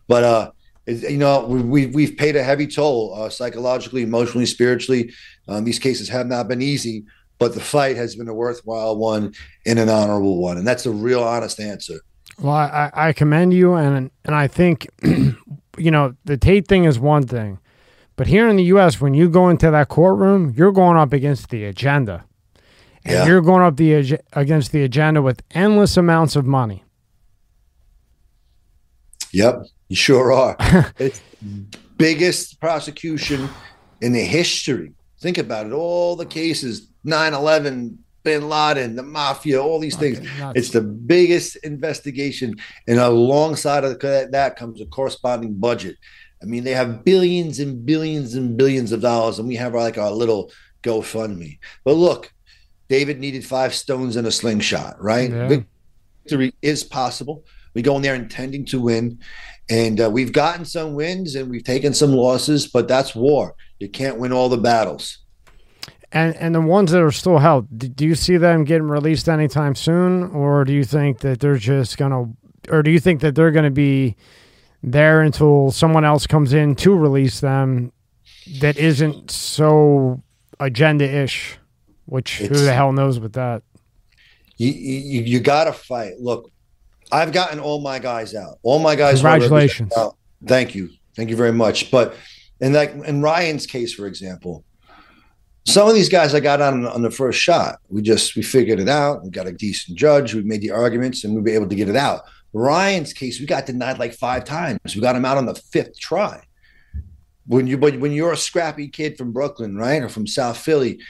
But 0.07 0.25
uh, 0.25 0.51
you 0.87 1.19
know, 1.19 1.45
we, 1.45 1.87
we've 1.87 2.17
paid 2.17 2.35
a 2.37 2.43
heavy 2.43 2.67
toll 2.67 3.15
uh, 3.15 3.29
psychologically, 3.29 4.03
emotionally, 4.03 4.47
spiritually. 4.47 5.13
Um, 5.47 5.65
these 5.65 5.79
cases 5.79 6.09
have 6.09 6.27
not 6.27 6.49
been 6.49 6.63
easy, 6.63 7.05
but 7.39 7.55
the 7.55 7.61
fight 7.61 7.97
has 7.97 8.17
been 8.17 8.29
a 8.29 8.35
worthwhile 8.35 8.97
one 8.97 9.35
and 9.67 9.79
an 9.79 9.89
honorable 9.89 10.41
one. 10.41 10.57
And 10.57 10.67
that's 10.67 10.87
a 10.87 10.91
real 10.91 11.23
honest 11.23 11.61
answer. 11.61 12.01
Well, 12.41 12.55
I, 12.55 12.91
I 12.95 13.13
commend 13.13 13.53
you. 13.53 13.75
And, 13.75 14.11
and 14.25 14.35
I 14.35 14.47
think, 14.49 14.89
you 15.03 15.91
know, 15.91 16.15
the 16.25 16.39
Tate 16.39 16.67
thing 16.67 16.85
is 16.85 16.99
one 16.99 17.27
thing. 17.27 17.59
But 18.17 18.27
here 18.27 18.49
in 18.49 18.57
the 18.57 18.65
U.S., 18.65 19.01
when 19.01 19.15
you 19.15 19.29
go 19.29 19.49
into 19.49 19.71
that 19.71 19.89
courtroom, 19.89 20.55
you're 20.57 20.73
going 20.73 20.97
up 20.97 21.13
against 21.13 21.51
the 21.51 21.65
agenda. 21.65 22.25
And 23.05 23.15
yeah. 23.15 23.27
you're 23.27 23.41
going 23.41 23.63
up 23.63 23.77
the 23.77 24.19
against 24.33 24.73
the 24.73 24.83
agenda 24.83 25.23
with 25.23 25.43
endless 25.53 25.97
amounts 25.97 26.37
of 26.37 26.47
money. 26.47 26.85
Yep. 29.33 29.65
You 29.89 29.97
sure 29.97 30.33
are. 30.33 30.57
it's 30.99 31.21
biggest 31.97 32.61
prosecution 32.61 33.49
in 34.01 34.13
the 34.13 34.23
history. 34.23 34.93
Think 35.21 35.39
about 35.39 35.67
it. 35.67 35.73
All 35.73 36.17
the 36.17 36.27
cases, 36.27 36.89
9-11, 37.07 37.97
bin 38.23 38.49
Laden, 38.49 38.95
the 38.95 39.03
mafia, 39.03 39.61
all 39.61 39.81
these 39.81 39.97
things. 39.97 40.21
it's 40.55 40.71
the 40.71 40.81
biggest 40.81 41.57
investigation. 41.57 42.55
And 42.87 42.99
alongside 42.99 43.85
of 43.85 43.99
that 44.01 44.57
comes 44.57 44.81
a 44.81 44.87
corresponding 44.87 45.55
budget. 45.55 45.97
I 46.43 46.47
mean, 46.47 46.65
they 46.65 46.73
have 46.73 47.05
billions 47.05 47.59
and 47.59 47.85
billions 47.85 48.35
and 48.35 48.57
billions 48.57 48.93
of 48.93 49.01
dollars, 49.01 49.39
and 49.39 49.49
we 49.49 49.57
have 49.57 49.75
like 49.75 49.99
our 49.99 50.11
little 50.11 50.53
GoFundMe. 50.83 51.59
But 51.85 51.95
look, 51.95 52.33
David 52.89 53.21
needed 53.21 53.45
five 53.45 53.75
stones 53.75 54.17
and 54.17 54.27
a 54.27 54.33
slingshot, 54.33 55.03
right? 55.03 55.31
Yeah. 55.31 55.61
Victory 56.25 56.55
is 56.63 56.85
possible. 56.85 57.45
We 57.75 57.83
go 57.83 57.97
in 57.97 58.03
there 58.03 58.15
intending 58.15 58.65
to 58.67 58.81
win, 58.81 59.19
and 59.69 60.01
uh, 60.01 60.11
we've 60.11 60.33
gotten 60.33 60.65
some 60.65 60.95
wins 60.95 61.35
and 61.35 61.51
we've 61.51 61.65
taken 61.65 61.93
some 61.95 62.13
losses, 62.13 62.67
but 62.67 62.89
that's 62.89 63.15
war. 63.15 63.55
You 63.79 63.89
can't 63.89 64.19
win 64.19 64.33
all 64.33 64.49
the 64.49 64.57
battles. 64.57 65.19
And 66.11 66.35
and 66.37 66.55
the 66.55 66.63
ones 66.63 66.93
that 66.93 67.03
are 67.03 67.13
still 67.13 67.39
held, 67.39 67.67
do 67.95 68.07
you 68.07 68.15
see 68.15 68.39
them 68.39 68.65
getting 68.65 68.89
released 68.89 69.29
anytime 69.29 69.75
soon, 69.75 70.31
or 70.31 70.65
do 70.65 70.73
you 70.73 70.85
think 70.85 71.21
that 71.21 71.41
they're 71.41 71.59
just 71.59 71.99
gonna, 71.99 72.33
or 72.71 72.83
do 72.83 72.91
you 72.91 72.99
think 72.99 73.21
that 73.21 73.35
they're 73.35 73.51
gonna 73.51 73.71
be 73.71 74.17
there 74.83 75.21
until 75.21 75.71
someone 75.71 76.07
else 76.07 76.27
comes 76.27 76.55
in 76.55 76.75
to 76.77 76.95
release 76.95 77.41
them 77.41 77.93
that 78.61 78.79
isn't 78.79 79.31
so 79.31 80.23
agenda-ish? 80.59 81.59
Which 82.09 82.41
it's, 82.41 82.49
who 82.49 82.65
the 82.65 82.73
hell 82.73 82.93
knows 82.93 83.21
with 83.21 83.35
that? 83.35 83.63
You 84.57 84.73
you, 84.73 85.23
you 85.23 85.41
got 85.41 85.65
to 85.65 85.75
fight. 85.75 86.15
Look, 86.19 86.51
I've 87.13 87.33
gotten 87.33 87.61
all 87.61 87.83
my 87.83 87.99
guys 87.99 88.35
out. 88.35 88.59
All 88.63 88.79
my 88.79 88.95
guys. 88.95 89.21
Congratulations. 89.21 89.93
Thank 90.47 90.75
you. 90.75 90.89
Thank 91.15 91.29
you 91.29 91.37
very 91.37 91.53
much. 91.53 91.91
But 91.91 92.17
in 92.61 92.73
like 92.73 92.95
in 92.95 93.21
Ryan's 93.21 93.67
case, 93.67 93.93
for 93.93 94.07
example, 94.07 94.65
some 95.67 95.87
of 95.87 95.95
these 95.95 96.09
guys 96.09 96.35
I 96.35 96.41
got 96.41 96.63
on 96.63 96.87
on 96.87 97.03
the 97.03 97.11
first 97.11 97.39
shot. 97.39 97.81
We 97.91 98.01
just 98.01 98.35
we 98.37 98.43
figured 98.43 98.81
it 98.81 98.89
out. 98.89 99.23
We 99.23 99.29
got 99.29 99.47
a 99.47 99.53
decent 99.53 99.99
judge. 99.99 100.35
We 100.35 100.43
made 100.43 100.63
the 100.63 100.71
arguments, 100.71 101.25
and 101.25 101.35
we 101.35 101.43
were 101.43 101.51
able 101.51 101.69
to 101.69 101.75
get 101.75 101.91
it 101.91 101.97
out. 101.97 102.23
Ryan's 102.55 103.13
case, 103.13 103.39
we 103.39 103.45
got 103.45 103.67
denied 103.67 103.99
like 103.99 104.15
five 104.15 104.45
times. 104.45 104.79
We 104.95 105.03
got 105.03 105.15
him 105.15 105.27
out 105.27 105.37
on 105.37 105.45
the 105.45 105.55
fifth 105.55 106.01
try. 106.01 106.43
When 107.47 107.67
you 107.67 107.77
but 107.77 108.01
when 108.01 108.13
you're 108.13 108.33
a 108.33 108.37
scrappy 108.37 108.89
kid 108.89 109.19
from 109.19 109.33
Brooklyn, 109.33 109.77
right, 109.77 110.03
or 110.03 110.09
from 110.09 110.27
South 110.27 110.57
Philly, 110.57 111.01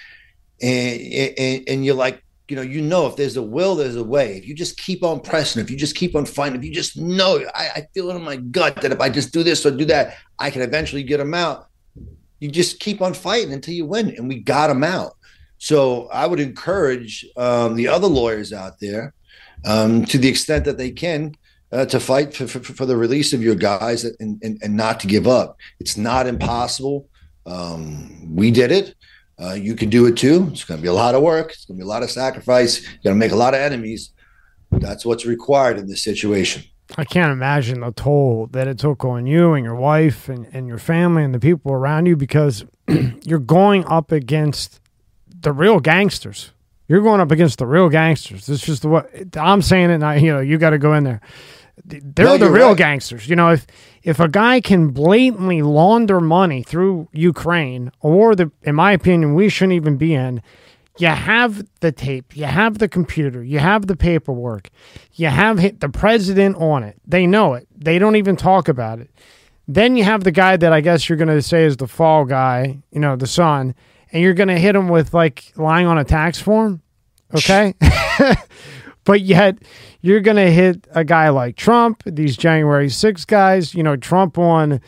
and 0.63 1.35
and, 1.39 1.69
and 1.69 1.85
you're 1.85 1.95
like 1.95 2.23
you 2.49 2.57
know, 2.57 2.63
you 2.63 2.81
know, 2.81 3.07
if 3.07 3.17
there's 3.17 3.37
a 3.37 3.43
will, 3.43 3.75
there's 3.77 3.97
a 3.97 4.03
way. 4.03 4.37
If 4.39 4.49
you 4.49 4.55
just 4.55 4.79
keep 4.79 5.05
on 5.05 5.21
pressing, 5.21 5.61
if 5.61 5.71
you 5.71 5.77
just 5.77 5.95
keep 5.95 6.17
on 6.17 6.25
fighting, 6.25 6.59
if 6.59 6.65
you 6.65 6.73
just 6.73 6.97
know, 6.97 7.45
I, 7.55 7.69
I 7.77 7.87
feel 7.93 8.11
it 8.11 8.17
in 8.17 8.23
my 8.23 8.37
gut 8.37 8.77
that 8.81 8.91
if 8.91 9.01
I 9.01 9.11
just 9.11 9.35
do 9.35 9.43
this 9.43 9.67
or 9.67 9.71
do 9.71 9.85
that, 9.85 10.17
I 10.39 10.51
can 10.51 10.63
eventually 10.63 11.03
get 11.03 11.19
them 11.19 11.35
out. 11.35 11.69
You 12.41 12.51
just 12.51 12.81
keep 12.81 13.03
on 13.03 13.13
fighting 13.13 13.53
until 13.53 13.75
you 13.75 13.85
win, 13.85 14.15
and 14.17 14.29
we 14.29 14.41
got 14.41 14.69
them 14.69 14.83
out. 14.83 15.13
So 15.59 16.09
I 16.09 16.27
would 16.27 16.41
encourage 16.41 17.27
um, 17.37 17.75
the 17.75 17.89
other 17.89 18.07
lawyers 18.07 18.53
out 18.53 18.81
there, 18.81 19.13
um, 19.67 20.05
to 20.07 20.17
the 20.17 20.29
extent 20.29 20.65
that 20.65 20.79
they 20.79 20.91
can, 20.91 21.35
uh, 21.73 21.85
to 21.87 22.01
fight 22.01 22.33
for, 22.33 22.47
for, 22.47 22.61
for, 22.61 22.87
the 22.87 22.97
release 22.97 23.35
of 23.35 23.43
your 23.43 23.57
guys 23.57 24.05
and, 24.05 24.41
and, 24.43 24.59
and 24.63 24.75
not 24.75 25.01
to 25.01 25.07
give 25.07 25.27
up. 25.27 25.59
It's 25.81 25.99
not 25.99 26.27
impossible. 26.27 27.09
Um, 27.45 28.35
we 28.35 28.51
did 28.51 28.73
it. 28.73 28.95
Uh, 29.41 29.53
you 29.53 29.75
can 29.75 29.89
do 29.89 30.07
it 30.07 30.17
too. 30.17 30.49
It's 30.51 30.65
going 30.65 30.79
to 30.79 30.83
be 30.83 30.89
a 30.89 30.93
lot 30.93 31.15
of 31.15 31.23
work. 31.23 31.53
It's 31.53 31.65
going 31.65 31.77
to 31.79 31.85
be 31.85 31.87
a 31.87 31.89
lot 31.89 32.03
of 32.03 32.11
sacrifice. 32.11 32.83
You're 32.83 32.99
going 33.05 33.17
to 33.17 33.21
make 33.21 33.33
a 33.33 33.37
lot 33.37 33.55
of 33.55 33.61
enemies. 33.61 34.11
That's 34.71 35.07
what's 35.07 35.25
required 35.25 35.79
in 35.79 35.87
this 35.87 36.03
situation. 36.03 36.65
I 36.97 37.05
can't 37.05 37.31
imagine 37.31 37.81
the 37.81 37.93
toll 37.93 38.49
that 38.53 38.67
it 38.67 38.79
took 38.79 39.05
on 39.05 39.27
you 39.27 39.53
and 39.53 39.65
your 39.65 39.75
wife 39.75 40.29
and, 40.29 40.49
and 40.53 40.67
your 40.67 40.79
family 40.79 41.23
and 41.23 41.35
the 41.35 41.39
people 41.39 41.73
around 41.73 42.07
you 42.07 42.17
because 42.17 42.65
you're 43.23 43.39
going 43.39 43.85
up 43.85 44.11
against 44.11 44.81
the 45.29 45.53
real 45.53 45.81
gangsters. 45.81 46.51
You're 46.89 47.03
going 47.03 47.21
up 47.21 47.31
against 47.31 47.59
the 47.59 47.67
real 47.67 47.91
gangsters. 47.91 48.47
This 48.47 48.61
is 48.61 48.63
just 48.63 48.83
the 48.83 48.89
what 48.89 49.11
I'm 49.37 49.61
saying 49.61 49.91
it. 49.91 49.95
And 49.95 50.05
I, 50.05 50.17
you 50.17 50.33
know, 50.33 50.41
you 50.41 50.57
got 50.59 50.71
to 50.71 50.79
go 50.79 50.95
in 50.95 51.05
there 51.05 51.21
they're 51.85 52.27
no, 52.27 52.39
the 52.39 52.51
real 52.51 52.69
right. 52.69 52.77
gangsters. 52.77 53.29
You 53.29 53.37
know, 53.37 53.51
if 53.51 53.67
if 54.09 54.19
a 54.19 54.27
guy 54.27 54.59
can 54.59 54.89
blatantly 54.89 55.61
launder 55.61 56.19
money 56.19 56.63
through 56.63 57.11
Ukraine, 57.13 57.93
or 58.01 58.35
the, 58.35 58.51
in 58.63 58.75
my 58.75 58.93
opinion, 58.93 59.35
we 59.35 59.51
shouldn't 59.51 59.75
even 59.75 59.99
be 59.99 60.15
in. 60.15 60.41
You 60.97 61.09
have 61.09 61.63
the 61.81 61.93
tape, 61.93 62.35
you 62.35 62.47
have 62.47 62.79
the 62.79 62.89
computer, 62.89 63.45
you 63.45 63.59
have 63.59 63.87
the 63.87 63.97
paperwork, 63.97 64.71
you 65.13 65.27
have 65.27 65.59
the 65.81 65.91
president 65.91 66.57
on 66.57 66.85
it. 66.85 66.97
They 67.07 67.27
know 67.27 67.53
it. 67.53 67.69
They 67.77 67.99
don't 67.99 68.17
even 68.17 68.35
talk 68.35 68.67
about 68.69 68.99
it. 68.99 69.11
Then 69.69 69.95
you 69.95 70.05
have 70.05 70.25
the 70.25 70.33
guy 70.33 70.57
that 70.57 70.73
I 70.73 70.81
guess 70.81 71.07
you're 71.07 71.19
going 71.19 71.29
to 71.29 71.43
say 71.43 71.67
is 71.67 71.77
the 71.77 71.87
fall 71.87 72.25
guy, 72.25 72.79
you 72.91 73.01
know, 73.01 73.15
the 73.15 73.27
son, 73.27 73.75
and 74.11 74.23
you're 74.23 74.33
going 74.33 74.49
to 74.49 74.59
hit 74.59 74.75
him 74.75 74.89
with 74.89 75.13
like 75.13 75.53
lying 75.55 75.87
on 75.87 75.99
a 75.99 76.05
tax 76.05 76.41
form. 76.41 76.81
Okay. 77.35 77.75
but 79.05 79.21
yet 79.21 79.59
you're 80.01 80.21
going 80.21 80.37
to 80.37 80.51
hit 80.51 80.87
a 80.93 81.05
guy 81.05 81.29
like 81.31 81.57
Trump, 81.57 82.03
these 82.07 82.37
January 82.37 82.89
6 82.89 83.25
guys, 83.25 83.75
you 83.75 83.83
know, 83.83 83.97
Trump 83.97 84.39
on 84.39 84.81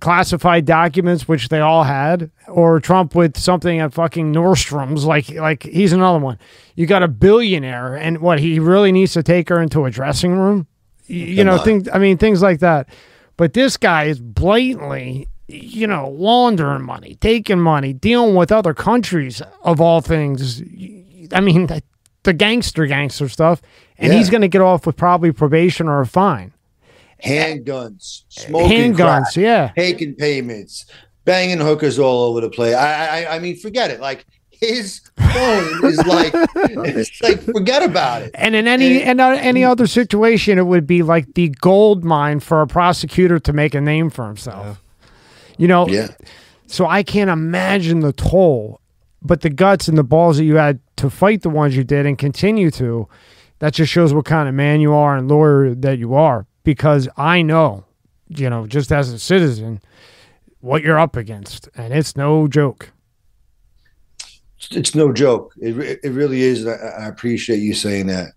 classified 0.00 0.64
documents, 0.64 1.26
which 1.26 1.48
they 1.48 1.60
all 1.60 1.84
had, 1.84 2.30
or 2.46 2.80
Trump 2.80 3.14
with 3.14 3.38
something 3.38 3.80
at 3.80 3.94
fucking 3.94 4.32
Nordstrom's, 4.32 5.04
like 5.04 5.30
like 5.30 5.62
he's 5.62 5.92
another 5.92 6.18
one. 6.18 6.38
You 6.74 6.86
got 6.86 7.02
a 7.02 7.08
billionaire, 7.08 7.94
and 7.94 8.18
what 8.18 8.38
he 8.38 8.58
really 8.58 8.92
needs 8.92 9.12
to 9.14 9.22
take 9.22 9.48
her 9.48 9.60
into 9.60 9.84
a 9.84 9.90
dressing 9.90 10.32
room, 10.32 10.66
you, 11.06 11.24
you 11.24 11.44
know, 11.44 11.58
things. 11.58 11.88
I 11.92 11.98
mean, 11.98 12.18
things 12.18 12.42
like 12.42 12.60
that. 12.60 12.88
But 13.36 13.52
this 13.52 13.76
guy 13.76 14.04
is 14.04 14.20
blatantly, 14.20 15.28
you 15.46 15.86
know, 15.86 16.08
laundering 16.10 16.82
money, 16.82 17.16
taking 17.20 17.60
money, 17.60 17.92
dealing 17.92 18.34
with 18.34 18.52
other 18.52 18.74
countries 18.74 19.40
of 19.62 19.80
all 19.80 20.00
things. 20.00 20.60
I 21.32 21.40
mean, 21.40 21.68
the 22.28 22.34
gangster 22.34 22.84
gangster 22.84 23.26
stuff 23.26 23.62
and 23.96 24.12
yeah. 24.12 24.18
he's 24.18 24.28
going 24.28 24.42
to 24.42 24.48
get 24.48 24.60
off 24.60 24.86
with 24.86 24.98
probably 24.98 25.32
probation 25.32 25.88
or 25.88 26.02
a 26.02 26.06
fine. 26.06 26.52
handguns, 27.24 28.24
smoking 28.28 28.92
handguns, 28.92 29.32
crack, 29.32 29.36
yeah, 29.36 29.72
taking 29.74 30.14
payments, 30.14 30.84
banging 31.24 31.58
hookers 31.58 31.98
all 31.98 32.24
over 32.24 32.42
the 32.42 32.50
place. 32.50 32.74
I, 32.74 33.22
I, 33.24 33.36
I 33.36 33.38
mean, 33.38 33.56
forget 33.56 33.90
it. 33.90 33.98
Like 33.98 34.26
his 34.50 35.00
phone 35.16 35.86
is 35.86 35.96
like 36.06 36.32
it's 36.54 37.22
like 37.22 37.40
forget 37.40 37.82
about 37.82 38.20
it. 38.20 38.32
And 38.34 38.54
in 38.54 38.68
any 38.68 39.00
and, 39.00 39.18
and 39.18 39.38
uh, 39.38 39.40
any 39.40 39.64
other 39.64 39.86
situation, 39.86 40.58
it 40.58 40.66
would 40.66 40.86
be 40.86 41.02
like 41.02 41.32
the 41.32 41.48
gold 41.48 42.04
mine 42.04 42.40
for 42.40 42.60
a 42.60 42.66
prosecutor 42.66 43.38
to 43.38 43.54
make 43.54 43.74
a 43.74 43.80
name 43.80 44.10
for 44.10 44.26
himself. 44.26 44.66
Yeah. 44.66 45.08
You 45.56 45.68
know, 45.68 45.88
yeah. 45.88 46.08
So 46.66 46.86
I 46.86 47.02
can't 47.02 47.30
imagine 47.30 48.00
the 48.00 48.12
toll, 48.12 48.82
but 49.22 49.40
the 49.40 49.50
guts 49.50 49.88
and 49.88 49.98
the 49.98 50.04
balls 50.04 50.36
that 50.36 50.44
you 50.44 50.56
had 50.56 50.80
to 50.96 51.10
fight 51.10 51.42
the 51.42 51.50
ones 51.50 51.76
you 51.76 51.84
did 51.84 52.06
and 52.06 52.18
continue 52.18 52.70
to, 52.72 53.08
that 53.58 53.74
just 53.74 53.92
shows 53.92 54.14
what 54.14 54.24
kind 54.24 54.48
of 54.48 54.54
man 54.54 54.80
you 54.80 54.92
are 54.92 55.16
and 55.16 55.28
lawyer 55.28 55.74
that 55.74 55.98
you 55.98 56.14
are. 56.14 56.46
Because 56.64 57.08
I 57.16 57.42
know, 57.42 57.84
you 58.28 58.50
know, 58.50 58.66
just 58.66 58.92
as 58.92 59.12
a 59.12 59.18
citizen, 59.18 59.80
what 60.60 60.82
you're 60.82 60.98
up 60.98 61.16
against, 61.16 61.68
and 61.76 61.92
it's 61.92 62.16
no 62.16 62.46
joke 62.46 62.90
it's 64.72 64.94
no 64.94 65.12
joke. 65.12 65.54
It, 65.58 66.00
it 66.02 66.10
really 66.10 66.42
is. 66.42 66.66
I, 66.66 66.72
I 66.72 67.08
appreciate 67.08 67.58
you 67.58 67.74
saying 67.74 68.06
that. 68.08 68.32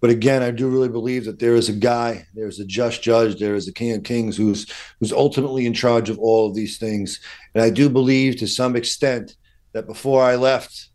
But 0.00 0.10
again, 0.10 0.42
I 0.42 0.50
do 0.50 0.68
really 0.68 0.88
believe 0.88 1.24
that 1.24 1.38
there 1.38 1.54
is 1.54 1.68
a 1.68 1.72
guy, 1.72 2.26
there 2.34 2.46
is 2.46 2.60
a 2.60 2.64
just 2.64 3.02
judge, 3.02 3.40
there 3.40 3.54
is 3.54 3.66
a 3.66 3.72
king 3.72 3.92
of 3.92 4.02
kings 4.02 4.36
who's 4.36 4.70
who's 5.00 5.12
ultimately 5.12 5.64
in 5.64 5.72
charge 5.72 6.10
of 6.10 6.18
all 6.18 6.46
of 6.46 6.54
these 6.54 6.76
things. 6.76 7.20
And 7.54 7.62
I 7.62 7.70
do 7.70 7.88
believe 7.88 8.36
to 8.36 8.46
some 8.46 8.76
extent 8.76 9.36
that 9.74 9.86
before 9.86 10.22
I 10.22 10.36
left 10.36 10.88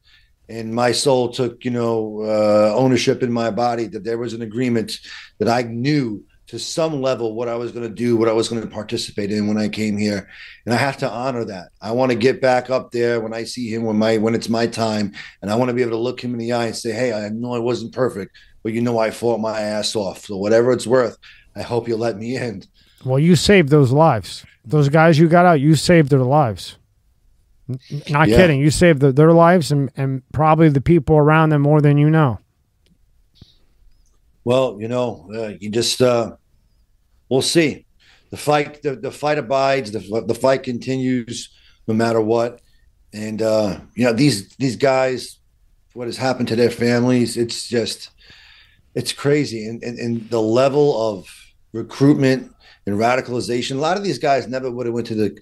and 0.49 0.73
my 0.73 0.91
soul 0.91 1.29
took, 1.29 1.63
you 1.63 1.71
know, 1.71 2.21
uh, 2.23 2.73
ownership 2.75 3.21
in 3.21 3.31
my 3.31 3.51
body, 3.51 3.85
that 3.85 4.03
there 4.03 4.17
was 4.17 4.33
an 4.33 4.41
agreement 4.41 4.99
that 5.37 5.47
I 5.47 5.61
knew 5.61 6.25
to 6.47 6.57
some 6.57 6.99
level 6.99 7.35
what 7.35 7.47
I 7.47 7.53
was 7.53 7.71
going 7.71 7.87
to 7.87 7.93
do, 7.93 8.17
what 8.17 8.27
I 8.27 8.33
was 8.33 8.49
going 8.49 8.63
to 8.63 8.67
participate 8.67 9.31
in 9.31 9.47
when 9.47 9.59
I 9.59 9.69
came 9.69 9.95
here, 9.95 10.27
and 10.65 10.73
I 10.73 10.77
have 10.77 10.97
to 10.97 11.09
honor 11.09 11.45
that. 11.45 11.67
I 11.79 11.91
want 11.91 12.11
to 12.11 12.17
get 12.17 12.41
back 12.41 12.71
up 12.71 12.91
there 12.91 13.21
when 13.21 13.35
I 13.35 13.43
see 13.43 13.71
him 13.71 13.83
when 13.83 13.97
my 13.97 14.17
when 14.17 14.33
it's 14.33 14.49
my 14.49 14.65
time, 14.65 15.13
and 15.43 15.51
I 15.51 15.55
want 15.55 15.69
to 15.69 15.75
be 15.75 15.83
able 15.83 15.91
to 15.91 15.97
look 15.97 16.19
him 16.19 16.33
in 16.33 16.39
the 16.39 16.53
eye 16.53 16.65
and 16.65 16.75
say, 16.75 16.91
"Hey, 16.91 17.13
I 17.13 17.29
know 17.29 17.53
I 17.53 17.59
wasn't 17.59 17.93
perfect, 17.93 18.35
but 18.63 18.73
you 18.73 18.81
know 18.81 18.97
I 18.97 19.11
fought 19.11 19.39
my 19.39 19.59
ass 19.59 19.95
off. 19.95 20.25
So 20.25 20.37
whatever 20.37 20.71
it's 20.71 20.87
worth, 20.87 21.19
I 21.55 21.61
hope 21.61 21.87
you 21.87 21.95
let 21.95 22.17
me 22.17 22.35
in." 22.35 22.63
Well, 23.05 23.19
you 23.19 23.35
saved 23.35 23.69
those 23.69 23.91
lives. 23.91 24.43
Those 24.65 24.89
guys 24.89 25.19
you 25.19 25.29
got 25.29 25.45
out, 25.45 25.59
you 25.59 25.75
saved 25.75 26.09
their 26.09 26.23
lives. 26.23 26.78
Not 28.09 28.27
yeah. 28.27 28.37
kidding. 28.37 28.59
You 28.59 28.71
saved 28.71 28.99
the, 28.99 29.11
their 29.11 29.31
lives 29.31 29.71
and, 29.71 29.91
and 29.95 30.23
probably 30.33 30.69
the 30.69 30.81
people 30.81 31.17
around 31.17 31.49
them 31.49 31.61
more 31.61 31.81
than 31.81 31.97
you 31.97 32.09
know. 32.09 32.39
Well, 34.43 34.77
you 34.79 34.87
know, 34.87 35.29
uh, 35.33 35.53
you 35.59 35.69
just 35.69 36.01
uh, 36.01 36.35
we'll 37.29 37.41
see. 37.41 37.85
The 38.31 38.37
fight, 38.37 38.81
the, 38.81 38.95
the 38.95 39.11
fight 39.11 39.37
abides. 39.37 39.91
The, 39.91 40.23
the 40.25 40.35
fight 40.35 40.63
continues 40.63 41.49
no 41.87 41.93
matter 41.93 42.21
what. 42.21 42.61
And 43.13 43.41
uh, 43.41 43.79
you 43.95 44.05
know 44.05 44.13
these 44.13 44.49
these 44.55 44.75
guys, 44.75 45.39
what 45.93 46.07
has 46.07 46.17
happened 46.17 46.47
to 46.49 46.55
their 46.55 46.69
families? 46.69 47.37
It's 47.37 47.67
just 47.67 48.11
it's 48.95 49.13
crazy. 49.13 49.67
And 49.67 49.83
and, 49.83 49.97
and 49.99 50.29
the 50.29 50.41
level 50.41 50.99
of 50.99 51.27
recruitment 51.73 52.53
and 52.85 52.97
radicalization. 52.97 53.77
A 53.77 53.79
lot 53.79 53.97
of 53.97 54.03
these 54.03 54.19
guys 54.19 54.47
never 54.47 54.69
would 54.69 54.85
have 54.85 54.95
went 54.95 55.07
to 55.07 55.15
the 55.15 55.39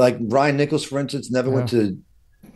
like 0.00 0.16
Ryan 0.20 0.56
Nichols, 0.56 0.84
for 0.84 0.98
instance, 0.98 1.30
never 1.30 1.48
yeah. 1.48 1.54
went 1.54 1.68
to 1.70 1.98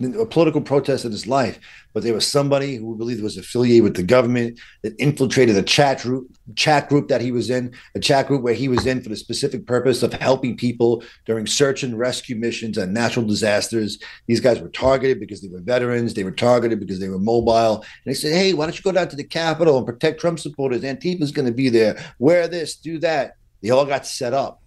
a 0.02 0.26
political 0.26 0.60
protest 0.60 1.04
in 1.04 1.12
his 1.12 1.26
life, 1.26 1.58
but 1.92 2.02
there 2.02 2.14
was 2.14 2.26
somebody 2.26 2.76
who 2.76 2.96
believed 2.96 3.22
was 3.22 3.36
affiliated 3.36 3.82
with 3.82 3.96
the 3.96 4.02
government 4.02 4.58
that 4.82 4.94
infiltrated 4.98 5.56
a 5.56 5.62
chat 5.62 6.00
group, 6.00 6.30
chat 6.54 6.88
group 6.88 7.08
that 7.08 7.20
he 7.20 7.32
was 7.32 7.50
in, 7.50 7.74
a 7.94 8.00
chat 8.00 8.26
group 8.26 8.42
where 8.42 8.54
he 8.54 8.68
was 8.68 8.86
in 8.86 9.02
for 9.02 9.10
the 9.10 9.16
specific 9.16 9.66
purpose 9.66 10.02
of 10.02 10.12
helping 10.14 10.56
people 10.56 11.02
during 11.26 11.46
search 11.46 11.82
and 11.82 11.98
rescue 11.98 12.36
missions 12.36 12.78
and 12.78 12.94
natural 12.94 13.26
disasters. 13.26 13.98
These 14.26 14.40
guys 14.40 14.60
were 14.60 14.68
targeted 14.68 15.20
because 15.20 15.42
they 15.42 15.48
were 15.48 15.60
veterans. 15.60 16.14
They 16.14 16.24
were 16.24 16.30
targeted 16.30 16.80
because 16.80 16.98
they 16.98 17.08
were 17.08 17.18
mobile. 17.18 17.76
And 17.76 17.84
they 18.06 18.14
said, 18.14 18.32
"Hey, 18.32 18.54
why 18.54 18.66
don't 18.66 18.76
you 18.76 18.82
go 18.82 18.92
down 18.92 19.08
to 19.08 19.16
the 19.16 19.24
Capitol 19.24 19.76
and 19.76 19.86
protect 19.86 20.20
Trump 20.20 20.38
supporters? 20.38 20.82
Antifa's 20.82 21.32
going 21.32 21.46
to 21.46 21.52
be 21.52 21.68
there. 21.68 22.02
Wear 22.18 22.48
this, 22.48 22.76
do 22.76 22.98
that." 23.00 23.34
They 23.62 23.70
all 23.70 23.84
got 23.84 24.06
set 24.06 24.32
up, 24.32 24.62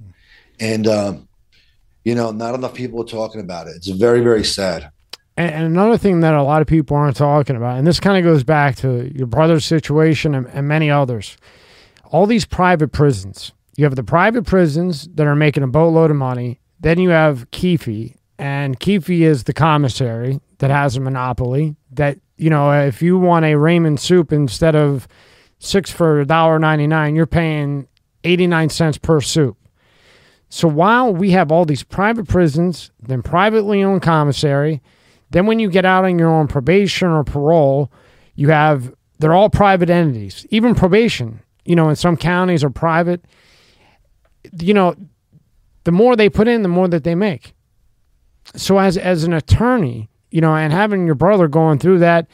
and 0.60 0.86
um, 0.86 1.28
you 2.04 2.16
know, 2.16 2.32
not 2.32 2.56
enough 2.56 2.74
people 2.74 3.02
are 3.02 3.06
talking 3.06 3.42
about 3.42 3.68
it. 3.68 3.76
It's 3.78 3.88
very, 3.88 4.22
very 4.22 4.44
sad. 4.44 4.92
And, 5.36 5.66
another 5.66 5.98
thing 5.98 6.20
that 6.20 6.34
a 6.34 6.44
lot 6.44 6.62
of 6.62 6.68
people 6.68 6.96
aren't 6.96 7.18
talking 7.18 7.56
about, 7.56 7.78
and 7.78 7.88
this 7.88 8.00
kind 8.00 8.18
of 8.18 8.24
goes 8.24 8.44
back 8.44 8.76
to 8.78 9.12
your 9.16 9.28
brother's 9.28 9.66
situation 9.66 10.36
and, 10.36 10.48
and 10.48 10.68
many 10.68 10.92
others, 10.92 11.38
all 12.06 12.28
these 12.28 12.46
private 12.46 12.92
prisons. 12.92 13.52
You 13.76 13.86
have 13.86 13.96
the 13.96 14.04
private 14.04 14.46
prisons 14.46 15.08
that 15.16 15.26
are 15.26 15.36
making 15.36 15.64
a 15.64 15.68
boatload 15.68 16.12
of 16.12 16.18
money. 16.18 16.60
Then 16.80 17.00
you 17.00 17.10
have 17.10 17.50
Keefe, 17.50 18.16
and 18.38 18.80
Keefe 18.80 19.10
is 19.10 19.46
the 19.46 19.54
commissary 19.54 20.40
that 20.60 20.70
has 20.70 20.96
a 20.96 21.00
monopoly. 21.00 21.76
That 21.92 22.20
you 22.38 22.50
know, 22.50 22.72
if 22.72 23.02
you 23.02 23.18
want 23.18 23.46
a 23.46 23.54
ramen 23.54 23.98
soup 23.98 24.32
instead 24.32 24.76
of 24.76 25.08
six 25.58 25.90
for 25.90 26.20
a 26.20 26.26
dollar 26.26 26.60
ninety 26.60 26.86
nine, 26.86 27.16
you're 27.16 27.26
paying 27.26 27.88
eighty 28.24 28.46
nine 28.46 28.70
cents 28.70 29.00
per 29.00 29.22
soup. 29.22 29.58
So 30.54 30.68
while 30.68 31.12
we 31.12 31.32
have 31.32 31.52
all 31.52 31.66
these 31.66 31.82
private 31.82 32.28
prisons, 32.28 32.92
then 33.02 33.24
privately 33.24 33.84
owned 33.84 34.04
commissary, 34.04 34.84
then 35.32 35.48
when 35.48 35.58
you 35.58 35.68
get 35.68 35.84
out 35.84 36.06
on 36.06 36.20
your 36.20 36.30
own 36.30 36.48
probation 36.48 37.08
or 37.08 37.24
parole, 37.24 37.92
you 38.36 38.50
have 38.50 38.94
they're 39.18 39.34
all 39.34 39.50
private 39.50 39.90
entities. 39.90 40.46
Even 40.52 40.76
probation, 40.76 41.40
you 41.66 41.76
know, 41.76 41.90
in 41.90 41.96
some 41.96 42.16
counties 42.16 42.64
are 42.64 42.70
private. 42.70 43.26
You 44.62 44.76
know, 44.76 44.96
the 45.86 45.92
more 45.92 46.16
they 46.16 46.30
put 46.30 46.48
in, 46.48 46.62
the 46.62 46.70
more 46.70 46.88
that 46.88 47.04
they 47.04 47.16
make. 47.16 47.56
So 48.56 48.78
as 48.78 48.96
as 48.96 49.24
an 49.24 49.34
attorney, 49.34 50.12
you 50.30 50.42
know, 50.42 50.56
and 50.56 50.72
having 50.72 51.08
your 51.08 51.16
brother 51.16 51.48
going 51.48 51.80
through 51.80 51.98
that, 52.00 52.28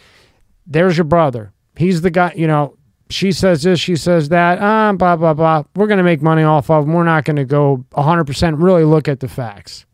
there's 0.68 0.98
your 0.98 1.06
brother. 1.06 1.54
He's 1.78 2.02
the 2.02 2.12
guy, 2.12 2.34
you 2.36 2.48
know, 2.48 2.76
she 3.10 3.32
says 3.32 3.64
this, 3.64 3.80
she 3.80 3.96
says 3.96 4.30
that, 4.30 4.60
uh, 4.60 4.94
blah, 4.94 5.16
blah, 5.16 5.34
blah. 5.34 5.64
We're 5.76 5.88
going 5.88 5.98
to 5.98 6.04
make 6.04 6.22
money 6.22 6.44
off 6.44 6.70
of 6.70 6.86
them. 6.86 6.94
We're 6.94 7.04
not 7.04 7.26
going 7.26 7.38
to 7.38 7.46
go 7.46 7.86
100% 7.92 8.62
really 8.62 8.84
look 8.84 9.08
at 9.08 9.20
the 9.20 9.28
facts. 9.28 9.86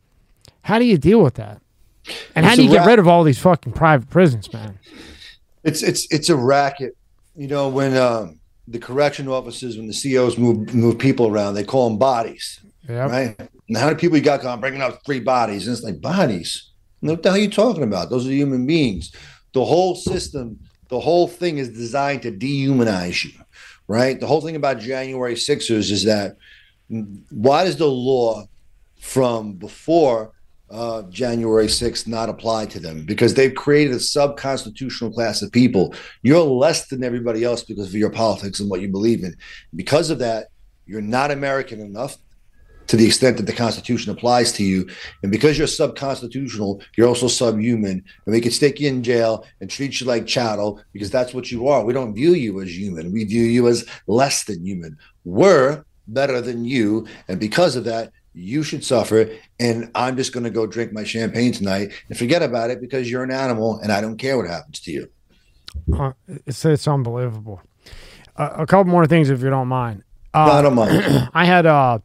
How 0.63 0.79
do 0.79 0.85
you 0.85 0.97
deal 0.97 1.21
with 1.21 1.35
that? 1.35 1.61
And 2.35 2.45
how 2.45 2.55
do 2.55 2.63
you 2.63 2.69
get 2.69 2.85
rid 2.85 2.99
of 2.99 3.07
all 3.07 3.23
these 3.23 3.39
fucking 3.39 3.73
private 3.73 4.09
prisons, 4.09 4.51
man? 4.53 4.79
It's 5.63 5.81
it's 5.81 6.07
it's 6.11 6.29
a 6.29 6.35
racket. 6.35 6.95
You 7.35 7.47
know 7.47 7.67
when 7.69 7.97
um, 7.97 8.39
the 8.67 8.79
correction 8.79 9.27
officers, 9.27 9.77
when 9.77 9.87
the 9.87 9.93
COs 9.93 10.37
move 10.37 10.73
move 10.73 10.99
people 10.99 11.27
around, 11.27 11.55
they 11.55 11.63
call 11.63 11.89
them 11.89 11.97
bodies. 11.97 12.59
Yep. 12.87 13.09
Right. 13.09 13.49
And 13.67 13.77
how 13.77 13.87
many 13.87 13.97
people 13.97 14.17
you 14.17 14.23
got 14.23 14.41
going 14.41 14.59
bringing 14.59 14.81
up 14.81 15.03
three 15.05 15.19
bodies? 15.19 15.67
And 15.67 15.75
it's 15.75 15.83
like 15.83 15.99
bodies. 15.99 16.69
What 16.99 17.23
the 17.23 17.29
hell 17.29 17.37
are 17.37 17.41
you 17.41 17.49
talking 17.49 17.83
about? 17.83 18.09
Those 18.09 18.27
are 18.27 18.31
human 18.31 18.65
beings. 18.65 19.11
The 19.53 19.65
whole 19.65 19.95
system, 19.95 20.59
the 20.89 20.99
whole 20.99 21.27
thing 21.27 21.57
is 21.57 21.69
designed 21.69 22.21
to 22.23 22.31
dehumanize 22.31 23.23
you, 23.23 23.39
right? 23.87 24.19
The 24.19 24.27
whole 24.27 24.41
thing 24.41 24.55
about 24.55 24.79
January 24.79 25.35
Sixers 25.35 25.91
is 25.91 26.03
that 26.05 26.37
why 27.29 27.63
does 27.63 27.77
the 27.77 27.87
law 27.87 28.45
from 28.99 29.53
before 29.53 30.33
uh, 30.71 31.03
January 31.03 31.67
6th 31.67 32.07
not 32.07 32.29
apply 32.29 32.65
to 32.65 32.79
them 32.79 33.05
because 33.05 33.33
they've 33.33 33.53
created 33.53 33.93
a 33.93 33.99
sub 33.99 34.35
constitutional 34.35 35.11
class 35.11 35.41
of 35.41 35.51
people. 35.51 35.93
You're 36.23 36.41
less 36.41 36.87
than 36.87 37.03
everybody 37.03 37.43
else 37.43 37.63
because 37.63 37.87
of 37.87 37.93
your 37.93 38.09
politics 38.09 38.59
and 38.59 38.69
what 38.69 38.81
you 38.81 38.89
believe 38.89 39.23
in. 39.23 39.35
Because 39.75 40.09
of 40.09 40.19
that, 40.19 40.47
you're 40.87 41.01
not 41.01 41.31
American 41.31 41.79
enough 41.79 42.17
to 42.87 42.95
the 42.95 43.05
extent 43.05 43.37
that 43.37 43.45
the 43.45 43.53
Constitution 43.53 44.11
applies 44.11 44.51
to 44.53 44.63
you. 44.63 44.87
And 45.23 45.31
because 45.31 45.57
you're 45.57 45.67
sub 45.67 45.95
constitutional, 45.95 46.81
you're 46.95 47.07
also 47.07 47.27
subhuman. 47.27 48.03
And 48.25 48.33
we 48.33 48.41
can 48.41 48.51
stick 48.51 48.79
you 48.79 48.89
in 48.89 49.03
jail 49.03 49.45
and 49.61 49.69
treat 49.69 49.99
you 49.99 50.07
like 50.07 50.27
chattel 50.27 50.81
because 50.93 51.09
that's 51.09 51.33
what 51.33 51.51
you 51.51 51.67
are. 51.67 51.83
We 51.83 51.93
don't 51.93 52.13
view 52.13 52.33
you 52.33 52.61
as 52.61 52.77
human, 52.77 53.11
we 53.11 53.23
view 53.23 53.43
you 53.43 53.67
as 53.67 53.85
less 54.07 54.43
than 54.43 54.65
human. 54.65 54.97
We're 55.23 55.83
better 56.07 56.41
than 56.41 56.65
you. 56.65 57.07
And 57.27 57.39
because 57.39 57.75
of 57.75 57.83
that, 57.85 58.11
you 58.35 58.63
should 58.63 58.83
suffer 58.83 59.29
and 59.61 59.89
i'm 59.95 60.17
just 60.17 60.33
going 60.33 60.43
to 60.43 60.49
go 60.49 60.67
drink 60.67 60.91
my 60.91 61.05
champagne 61.05 61.53
tonight 61.53 61.91
and 62.09 62.17
forget 62.17 62.43
about 62.43 62.69
it 62.69 62.81
because 62.81 63.09
you're 63.09 63.23
an 63.23 63.31
animal 63.31 63.79
and 63.79 63.93
i 63.93 64.01
don't 64.01 64.17
care 64.17 64.35
what 64.37 64.45
happens 64.45 64.79
to 64.81 64.91
you 64.91 65.09
uh, 65.97 66.11
it's, 66.45 66.65
it's 66.65 66.85
unbelievable 66.85 67.61
uh, 68.35 68.49
a 68.57 68.65
couple 68.65 68.91
more 68.91 69.07
things 69.07 69.29
if 69.29 69.41
you 69.41 69.49
don't 69.49 69.69
mind 69.69 70.03
uh, 70.33 70.45
no, 70.45 70.51
i 70.51 70.61
don't 70.61 70.75
mind 70.75 71.29
i 71.33 71.45
had 71.45 71.65
uh, 71.65 71.97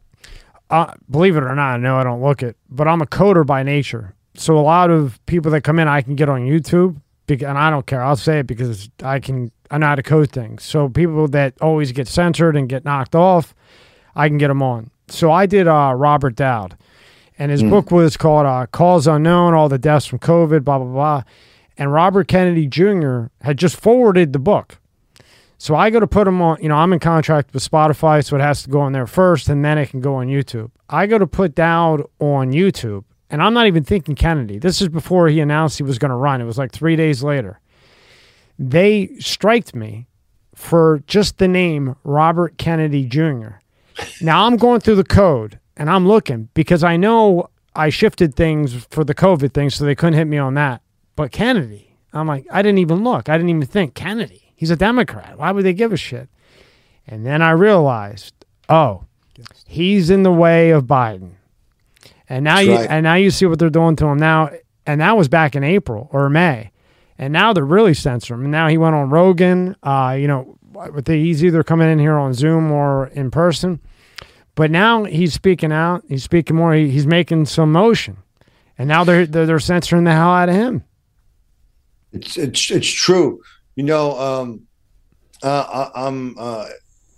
uh, 0.71 0.93
believe 1.09 1.35
it 1.35 1.43
or 1.43 1.55
not 1.55 1.73
i 1.73 1.77
know 1.77 1.97
i 1.97 2.03
don't 2.03 2.21
look 2.21 2.41
it 2.41 2.57
but 2.69 2.87
i'm 2.87 3.01
a 3.01 3.05
coder 3.05 3.45
by 3.45 3.63
nature 3.63 4.15
so 4.33 4.57
a 4.57 4.61
lot 4.61 4.89
of 4.89 5.23
people 5.25 5.51
that 5.51 5.61
come 5.61 5.79
in 5.79 5.87
i 5.87 6.01
can 6.01 6.15
get 6.15 6.29
on 6.29 6.41
youtube 6.41 6.99
and 7.29 7.57
i 7.57 7.69
don't 7.69 7.85
care 7.85 8.03
i'll 8.03 8.17
say 8.17 8.39
it 8.39 8.47
because 8.47 8.89
i 9.03 9.17
can 9.17 9.49
i 9.69 9.77
know 9.77 9.85
how 9.85 9.95
to 9.95 10.03
code 10.03 10.29
things 10.31 10.63
so 10.63 10.89
people 10.89 11.29
that 11.29 11.53
always 11.61 11.93
get 11.93 12.07
censored 12.07 12.57
and 12.57 12.67
get 12.67 12.83
knocked 12.83 13.15
off 13.15 13.55
i 14.15 14.27
can 14.27 14.37
get 14.37 14.49
them 14.49 14.61
on 14.61 14.91
so 15.11 15.31
I 15.31 15.45
did 15.45 15.67
uh, 15.67 15.93
Robert 15.95 16.35
Dowd, 16.35 16.77
and 17.37 17.51
his 17.51 17.63
mm. 17.63 17.69
book 17.69 17.91
was 17.91 18.17
called 18.17 18.45
uh, 18.45 18.65
"Cause 18.67 19.07
Unknown: 19.07 19.53
All 19.53 19.69
the 19.69 19.77
Deaths 19.77 20.05
from 20.05 20.19
COVID." 20.19 20.63
Blah 20.63 20.79
blah 20.79 20.87
blah. 20.87 21.23
And 21.77 21.91
Robert 21.91 22.27
Kennedy 22.27 22.67
Jr. 22.67 23.25
had 23.41 23.57
just 23.57 23.79
forwarded 23.79 24.33
the 24.33 24.39
book. 24.39 24.77
So 25.61 25.75
I 25.75 25.91
go 25.91 25.99
to 25.99 26.07
put 26.07 26.25
them 26.25 26.41
on, 26.41 26.57
you 26.59 26.69
know, 26.69 26.75
I'm 26.75 26.91
in 26.91 26.97
contract 26.97 27.53
with 27.53 27.61
Spotify, 27.61 28.25
so 28.25 28.35
it 28.35 28.41
has 28.41 28.63
to 28.63 28.69
go 28.71 28.79
on 28.79 28.93
there 28.93 29.05
first 29.05 29.47
and 29.47 29.63
then 29.63 29.77
it 29.77 29.91
can 29.91 30.01
go 30.01 30.15
on 30.15 30.25
YouTube. 30.25 30.71
I 30.89 31.05
go 31.05 31.19
to 31.19 31.27
put 31.27 31.53
Dowd 31.53 32.01
on 32.17 32.51
YouTube, 32.51 33.03
and 33.29 33.43
I'm 33.43 33.53
not 33.53 33.67
even 33.67 33.83
thinking 33.83 34.15
Kennedy. 34.15 34.57
This 34.57 34.81
is 34.81 34.89
before 34.89 35.27
he 35.27 35.39
announced 35.39 35.77
he 35.77 35.83
was 35.83 35.99
going 35.99 36.09
to 36.09 36.15
run. 36.15 36.41
It 36.41 36.45
was 36.45 36.57
like 36.57 36.71
three 36.71 36.95
days 36.95 37.21
later. 37.21 37.59
They 38.57 39.11
striked 39.19 39.75
me 39.75 40.07
for 40.55 41.03
just 41.05 41.37
the 41.37 41.47
name 41.47 41.95
Robert 42.03 42.57
Kennedy 42.57 43.05
Jr. 43.05 43.59
Now 44.19 44.47
I'm 44.47 44.57
going 44.57 44.79
through 44.79 44.95
the 44.95 45.03
code 45.03 45.59
and 45.77 45.91
I'm 45.91 46.07
looking 46.07 46.49
because 46.55 46.83
I 46.83 46.97
know 46.97 47.51
I 47.75 47.89
shifted 47.89 48.33
things 48.33 48.87
for 48.89 49.03
the 49.03 49.13
COVID 49.13 49.53
thing, 49.53 49.69
so 49.69 49.85
they 49.85 49.93
couldn't 49.93 50.17
hit 50.17 50.25
me 50.25 50.39
on 50.39 50.55
that. 50.55 50.81
But 51.15 51.31
Kennedy, 51.31 51.97
I'm 52.13 52.25
like, 52.25 52.47
I 52.51 52.63
didn't 52.63 52.79
even 52.79 53.03
look. 53.03 53.29
I 53.29 53.37
didn't 53.37 53.51
even 53.51 53.67
think 53.67 53.93
Kennedy. 53.93 54.40
He's 54.61 54.69
a 54.69 54.75
Democrat. 54.75 55.39
Why 55.39 55.51
would 55.51 55.65
they 55.65 55.73
give 55.73 55.91
a 55.91 55.97
shit? 55.97 56.29
And 57.07 57.25
then 57.25 57.41
I 57.41 57.49
realized, 57.49 58.35
oh, 58.69 59.05
he's 59.65 60.11
in 60.11 60.21
the 60.21 60.31
way 60.31 60.69
of 60.69 60.83
Biden. 60.83 61.31
And 62.29 62.43
now 62.43 62.57
That's 62.57 62.67
you 62.67 62.75
right. 62.75 62.87
and 62.87 63.03
now 63.03 63.15
you 63.15 63.31
see 63.31 63.47
what 63.47 63.57
they're 63.57 63.71
doing 63.71 63.95
to 63.95 64.05
him 64.05 64.19
now. 64.19 64.51
And 64.85 65.01
that 65.01 65.17
was 65.17 65.27
back 65.27 65.55
in 65.55 65.63
April 65.63 66.09
or 66.13 66.29
May. 66.29 66.69
And 67.17 67.33
now 67.33 67.53
they're 67.53 67.65
really 67.65 67.95
censoring 67.95 68.41
him. 68.41 68.45
And 68.45 68.51
now 68.51 68.67
he 68.67 68.77
went 68.77 68.93
on 68.93 69.09
Rogan. 69.09 69.75
Uh, 69.81 70.15
you 70.19 70.27
know, 70.27 70.55
he's 71.07 71.43
either 71.43 71.63
coming 71.63 71.89
in 71.91 71.97
here 71.97 72.19
on 72.19 72.35
Zoom 72.35 72.71
or 72.71 73.07
in 73.07 73.31
person. 73.31 73.79
But 74.53 74.69
now 74.69 75.05
he's 75.05 75.33
speaking 75.33 75.71
out. 75.71 76.03
He's 76.07 76.23
speaking 76.23 76.55
more. 76.55 76.75
He, 76.75 76.91
he's 76.91 77.07
making 77.07 77.47
some 77.47 77.71
motion. 77.71 78.17
And 78.77 78.87
now 78.87 79.03
they're, 79.05 79.25
they're, 79.25 79.47
they're 79.47 79.59
censoring 79.59 80.03
the 80.03 80.11
hell 80.11 80.29
out 80.29 80.49
of 80.49 80.55
him. 80.55 80.83
It's 82.13 82.37
it's 82.37 82.69
it's 82.69 82.91
true. 82.91 83.41
You 83.75 83.83
know, 83.83 84.19
um, 84.19 84.67
uh, 85.43 85.89
I, 85.95 86.07
am 86.07 86.35
uh, 86.37 86.67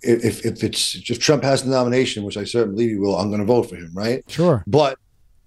if 0.02 0.44
if 0.44 0.62
it's 0.62 0.94
if 1.10 1.18
Trump 1.18 1.42
has 1.42 1.62
the 1.62 1.70
nomination, 1.70 2.24
which 2.24 2.36
I 2.36 2.44
certainly 2.44 2.74
believe 2.74 2.90
he 2.90 2.96
will, 2.96 3.16
I'm 3.16 3.28
going 3.28 3.40
to 3.40 3.46
vote 3.46 3.68
for 3.68 3.76
him, 3.76 3.90
right? 3.94 4.22
Sure. 4.28 4.62
But 4.66 4.98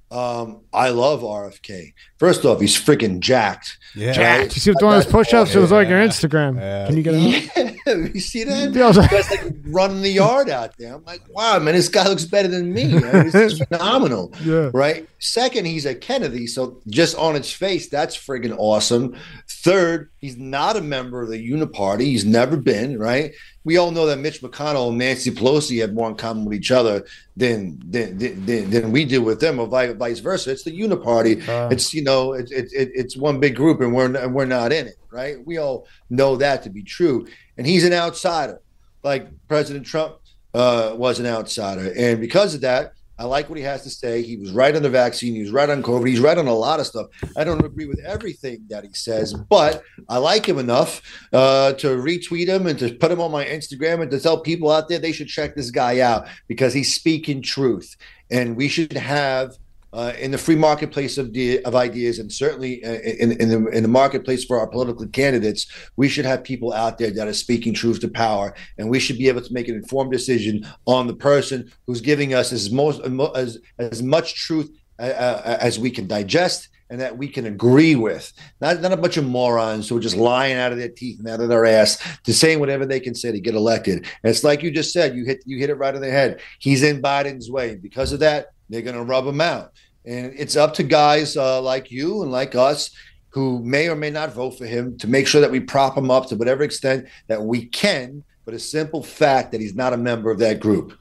um, 0.09 0.61
I 0.73 0.89
love 0.89 1.21
RFK. 1.21 1.93
First 2.17 2.45
off, 2.45 2.61
he's 2.61 2.75
freaking 2.75 3.19
jacked. 3.19 3.77
Yeah. 3.95 4.13
Jacked. 4.13 4.55
You 4.55 4.61
see 4.61 4.71
him 4.71 4.77
doing 4.79 4.95
his 4.95 5.05
push-ups? 5.05 5.53
It 5.53 5.59
was 5.59 5.71
like 5.71 5.89
your 5.89 5.99
Instagram. 5.99 6.57
Yeah. 6.57 6.88
Can 6.88 6.97
you 6.97 7.03
get 7.03 7.15
it? 7.15 7.75
You 7.88 8.19
see 8.19 8.43
that? 8.43 8.73
Yeah, 8.77 8.88
like, 8.88 9.09
That's 9.09 9.31
like 9.31 9.53
running 9.65 10.01
the 10.01 10.09
yard 10.09 10.49
out 10.49 10.77
there. 10.77 10.95
I'm 10.95 11.05
like, 11.05 11.22
wow, 11.30 11.57
man, 11.59 11.73
this 11.73 11.89
guy 11.89 12.07
looks 12.07 12.26
better 12.26 12.47
than 12.47 12.73
me. 12.73 12.85
This 12.85 13.35
is 13.35 13.59
phenomenal. 13.69 14.34
Yeah. 14.43 14.69
Right. 14.73 15.07
Second, 15.19 15.65
he's 15.65 15.85
a 15.85 15.95
Kennedy, 15.95 16.47
so 16.47 16.80
just 16.88 17.15
on 17.18 17.35
its 17.35 17.51
face, 17.51 17.88
that's 17.88 18.15
friggin' 18.15 18.55
awesome. 18.57 19.15
Third, 19.49 20.09
he's 20.19 20.38
not 20.38 20.76
a 20.76 20.81
member 20.81 21.22
of 21.22 21.30
the 21.30 21.51
Uniparty. 21.51 22.01
He's 22.01 22.26
never 22.26 22.57
been. 22.57 22.99
Right 22.99 23.34
we 23.68 23.76
all 23.76 23.91
know 23.91 24.05
that 24.05 24.19
Mitch 24.19 24.41
McConnell 24.41 24.88
and 24.89 24.97
Nancy 24.97 25.30
Pelosi 25.30 25.81
have 25.81 25.91
more 25.91 26.09
in 26.09 26.15
common 26.15 26.45
with 26.45 26.53
each 26.53 26.72
other 26.72 27.05
than 27.35 27.77
than 27.85 28.18
than, 28.18 28.69
than 28.69 28.91
we 28.93 29.03
do 29.03 29.22
with 29.22 29.41
them, 29.41 29.59
or 29.59 29.68
vice 29.68 30.19
versa. 30.19 30.51
It's 30.51 30.64
the 30.64 30.72
uniparty. 30.72 31.45
Uh, 31.45 31.68
it's 31.69 31.93
you 31.93 32.01
know, 32.01 32.31
it's 32.31 32.49
it, 32.49 32.72
it, 32.72 32.91
it's 32.95 33.18
one 33.18 33.41
big 33.41 33.57
group, 33.57 33.81
and 33.81 33.93
we're 33.93 34.15
and 34.15 34.34
we're 34.34 34.45
not 34.45 34.72
in 34.72 34.88
it, 34.88 34.95
right? 35.11 35.45
We 35.45 35.57
all 35.57 35.85
know 36.09 36.38
that 36.38 36.64
to 36.64 36.69
be 36.69 36.81
true. 36.81 37.27
And 37.57 37.65
he's 37.65 37.84
an 37.84 37.93
outsider, 37.93 38.61
like 39.03 39.27
President 39.47 39.85
Trump 39.85 40.17
uh, 40.53 40.93
was 40.95 41.19
an 41.19 41.25
outsider, 41.25 41.93
and 41.97 42.19
because 42.19 42.53
of 42.55 42.61
that, 42.61 42.93
I 43.19 43.23
like 43.23 43.49
what 43.49 43.57
he 43.57 43.63
has 43.63 43.81
to 43.84 43.89
say. 43.89 44.21
He 44.21 44.38
was 44.38 44.51
right 44.51 44.75
on 44.75 44.84
the 44.84 44.89
vaccine. 44.89 45.34
He 45.34 45.41
was 45.41 45.51
right 45.51 45.69
on 45.69 45.81
COVID. 45.81 46.07
He's 46.07 46.19
right 46.19 46.38
on 46.38 46.47
a 46.47 46.53
lot 46.53 46.79
of 46.79 46.85
stuff. 46.85 47.07
I 47.35 47.43
don't 47.43 47.65
agree 47.65 47.88
with 47.88 47.99
everything 48.05 48.65
that 48.69 48.84
he 48.84 48.93
says, 48.93 49.34
but 49.34 49.81
I 50.07 50.17
like 50.17 50.47
him 50.47 50.59
enough 50.59 51.01
uh, 51.34 51.73
to 51.73 51.88
retweet 51.88 52.47
him 52.47 52.67
and 52.67 52.77
to 52.77 52.93
put 52.93 53.11
him 53.11 53.19
on 53.19 53.31
my 53.31 53.43
Instagram 53.43 54.03
and 54.03 54.11
to 54.11 54.19
tell 54.19 54.39
people 54.39 54.69
out 54.69 54.88
there 54.88 54.99
they 54.99 55.11
should 55.11 55.27
check 55.27 55.55
this 55.55 55.71
guy 55.71 55.99
out 56.01 56.27
because 56.47 56.73
he's 56.73 56.93
speaking 56.93 57.41
truth. 57.41 57.95
And 58.29 58.55
we 58.55 58.67
should 58.67 58.93
have 58.93 59.57
uh, 59.93 60.14
in 60.19 60.31
the 60.31 60.38
free 60.38 60.55
marketplace 60.55 61.18
of, 61.18 61.35
of 61.65 61.76
ideas, 61.76 62.19
and 62.19 62.31
certainly 62.31 62.84
uh, 62.84 62.93
in, 62.93 63.31
in, 63.34 63.49
the, 63.49 63.65
in 63.68 63.84
the 63.84 63.89
marketplace 63.89 64.43
for 64.43 64.59
our 64.59 64.68
political 64.68 65.07
candidates, 65.07 65.68
we 65.95 66.09
should 66.09 66.26
have 66.26 66.43
people 66.43 66.73
out 66.73 66.97
there 66.97 67.11
that 67.11 67.27
are 67.27 67.34
speaking 67.34 67.73
truth 67.73 67.99
to 68.01 68.07
power, 68.07 68.53
and 68.77 68.89
we 68.89 68.99
should 68.99 69.18
be 69.18 69.27
able 69.27 69.41
to 69.41 69.53
make 69.53 69.68
an 69.68 69.76
informed 69.76 70.11
decision 70.11 70.65
on 70.85 71.07
the 71.07 71.15
person 71.15 71.72
who's 71.85 72.01
giving 72.01 72.34
us 72.34 72.51
as 72.51 72.72
most 72.72 73.01
as 73.35 73.59
as 73.80 74.03
much 74.03 74.35
truth 74.35 74.69
uh, 74.99 75.03
uh, 75.03 75.57
as 75.61 75.80
we 75.80 75.91
can 75.91 76.07
digest 76.07 76.69
and 76.89 77.01
that 77.01 77.18
we 77.18 77.27
can 77.27 77.45
agree 77.45 77.95
with. 77.95 78.31
Not, 78.61 78.81
not 78.81 78.93
a 78.93 78.97
bunch 78.97 79.18
of 79.18 79.26
morons 79.26 79.89
who 79.89 79.97
are 79.97 80.01
just 80.01 80.15
lying 80.15 80.55
out 80.57 80.72
of 80.72 80.77
their 80.77 80.89
teeth 80.89 81.19
and 81.19 81.27
out 81.27 81.41
of 81.41 81.49
their 81.49 81.65
ass 81.65 82.01
to 82.23 82.34
saying 82.34 82.59
whatever 82.59 82.85
they 82.85 82.99
can 82.99 83.14
say 83.14 83.31
to 83.31 83.39
get 83.39 83.55
elected. 83.55 83.97
And 83.97 84.31
it's 84.31 84.43
like 84.43 84.64
you 84.64 84.72
just 84.72 84.93
said, 84.93 85.15
you 85.15 85.26
hit 85.26 85.43
you 85.45 85.57
hit 85.57 85.69
it 85.69 85.76
right 85.76 85.93
on 85.93 86.01
the 86.01 86.09
head. 86.09 86.39
He's 86.59 86.84
in 86.84 87.01
Biden's 87.01 87.51
way. 87.51 87.76
Because 87.76 88.14
of 88.14 88.19
that, 88.22 88.47
they're 88.69 88.81
going 88.81 88.95
to 88.95 89.03
rub 89.03 89.26
him 89.26 89.41
out. 89.41 89.73
And 90.06 90.34
it's 90.38 90.56
up 90.56 90.73
to 90.76 90.84
guys 90.84 91.35
uh, 91.35 91.61
like 91.61 91.91
you 91.91 92.23
and 92.23 92.31
like 92.31 92.56
us 92.56 92.91
who 93.30 93.64
may 93.64 93.89
or 93.89 93.95
may 93.95 94.10
not 94.10 94.34
vote 94.34 94.52
for 94.52 94.65
him 94.65 94.98
to 94.99 95.07
make 95.07 95.27
sure 95.27 95.41
that 95.41 95.52
we 95.52 95.60
prop 95.60 95.98
him 95.98 96.10
up 96.10 96.27
to 96.27 96.35
whatever 96.35 96.64
extent 96.64 97.07
that 97.27 97.41
we 97.41 97.65
can, 97.65 98.23
but 98.45 98.53
a 98.53 98.60
simple 98.60 99.03
fact 99.03 99.52
that 99.52 99.61
he's 99.61 99.76
not 99.76 99.94
a 99.94 99.98
member 99.98 100.31
of 100.31 100.39
that 100.39 100.60
group. 100.60 100.98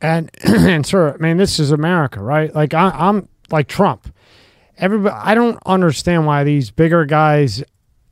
And 0.00 0.30
and 0.44 0.84
sir, 0.86 1.14
I 1.14 1.16
mean, 1.18 1.36
this 1.36 1.58
is 1.60 1.70
America, 1.70 2.22
right? 2.22 2.54
Like 2.54 2.74
I, 2.74 2.90
I'm 2.90 3.28
like 3.50 3.68
Trump. 3.68 4.12
Everybody, 4.78 5.14
I 5.16 5.34
don't 5.34 5.58
understand 5.64 6.26
why 6.26 6.44
these 6.44 6.70
bigger 6.70 7.04
guys 7.04 7.62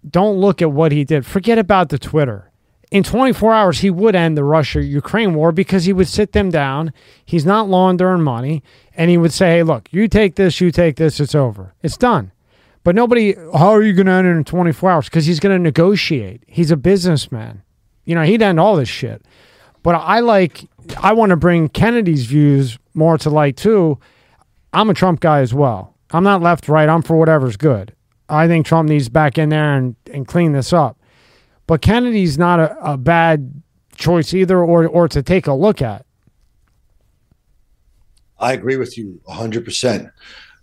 don't 0.09 0.37
look 0.37 0.63
at 0.63 0.73
what 0.73 0.93
he 0.93 1.05
did. 1.05 1.27
Forget 1.27 1.59
about 1.59 1.89
the 1.89 1.99
Twitter 1.99 2.51
in 2.91 3.03
24 3.03 3.53
hours, 3.55 3.79
he 3.81 3.91
would 3.91 4.15
end 4.15 4.37
the 4.37 4.45
Russia 4.45 4.83
Ukraine 4.83 5.35
war 5.35 5.53
because 5.53 5.85
he 5.85 5.93
would 5.93 6.09
sit 6.09 6.33
them 6.33 6.51
down. 6.51 6.93
He's 7.25 7.47
not 7.47 7.69
laundering 7.69 8.23
money. 8.23 8.63
And 8.97 9.11
he 9.11 9.19
would 9.19 9.33
say, 9.33 9.57
hey, 9.57 9.63
look, 9.63 9.93
you 9.93 10.09
take 10.09 10.37
this, 10.37 10.61
you 10.61 10.71
take 10.71 10.97
this, 10.97 11.21
it's 11.21 11.35
over. 11.35 11.75
It's 11.83 11.97
done. 11.97 12.33
But 12.85 12.95
nobody, 12.95 13.35
how 13.35 13.71
are 13.71 13.83
you 13.83 13.95
going 13.95 14.07
to 14.07 14.13
end 14.13 14.27
it 14.27 14.31
in 14.31 14.45
24 14.45 14.91
hours? 14.91 15.05
Because 15.07 15.27
he's 15.27 15.41
going 15.41 15.57
to 15.57 15.63
negotiate. 15.63 16.43
He's 16.47 16.71
a 16.71 16.77
businessman. 16.77 17.63
You 18.05 18.15
know, 18.15 18.23
he'd 18.23 18.43
end 18.43 18.61
all 18.61 18.77
this 18.77 18.89
shit. 18.89 19.25
But 19.83 19.95
I 19.95 20.21
like, 20.21 20.69
I 20.99 21.13
want 21.15 21.31
to 21.31 21.37
bring 21.37 21.69
Kennedy's 21.71 22.27
views 22.27 22.79
more 22.93 23.19
to 23.19 23.31
light 23.31 23.57
too. 23.57 23.99
I'm 24.73 24.91
a 24.91 24.95
Trump 24.95 25.21
guy 25.21 25.41
as 25.41 25.55
well. 25.55 25.95
I'm 26.11 26.25
not 26.25 26.43
left, 26.43 26.69
right. 26.69 26.89
I'm 26.89 27.03
for 27.03 27.17
whatever's 27.17 27.57
good. 27.57 27.95
I 28.29 28.47
think 28.47 28.67
Trump 28.67 28.89
needs 28.89 29.09
back 29.09 29.39
in 29.39 29.49
there 29.49 29.75
and, 29.75 29.97
and 30.13 30.27
clean 30.27 30.53
this 30.53 30.73
up. 30.73 30.99
But 31.67 31.81
Kennedy's 31.81 32.37
not 32.39 32.61
a, 32.61 32.93
a 32.93 32.97
bad 32.97 33.63
choice 33.97 34.35
either, 34.35 34.59
or 34.59 34.87
or 34.87 35.09
to 35.09 35.23
take 35.23 35.47
a 35.47 35.55
look 35.55 35.81
at. 35.81 36.05
I 38.39 38.53
agree 38.53 38.77
with 38.77 38.99
you 38.99 39.21
100%. 39.29 40.11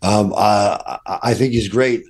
Um, 0.02 0.34
I, 0.36 1.00
I 1.24 1.34
think 1.34 1.54
he's 1.54 1.68
great. 1.68 2.04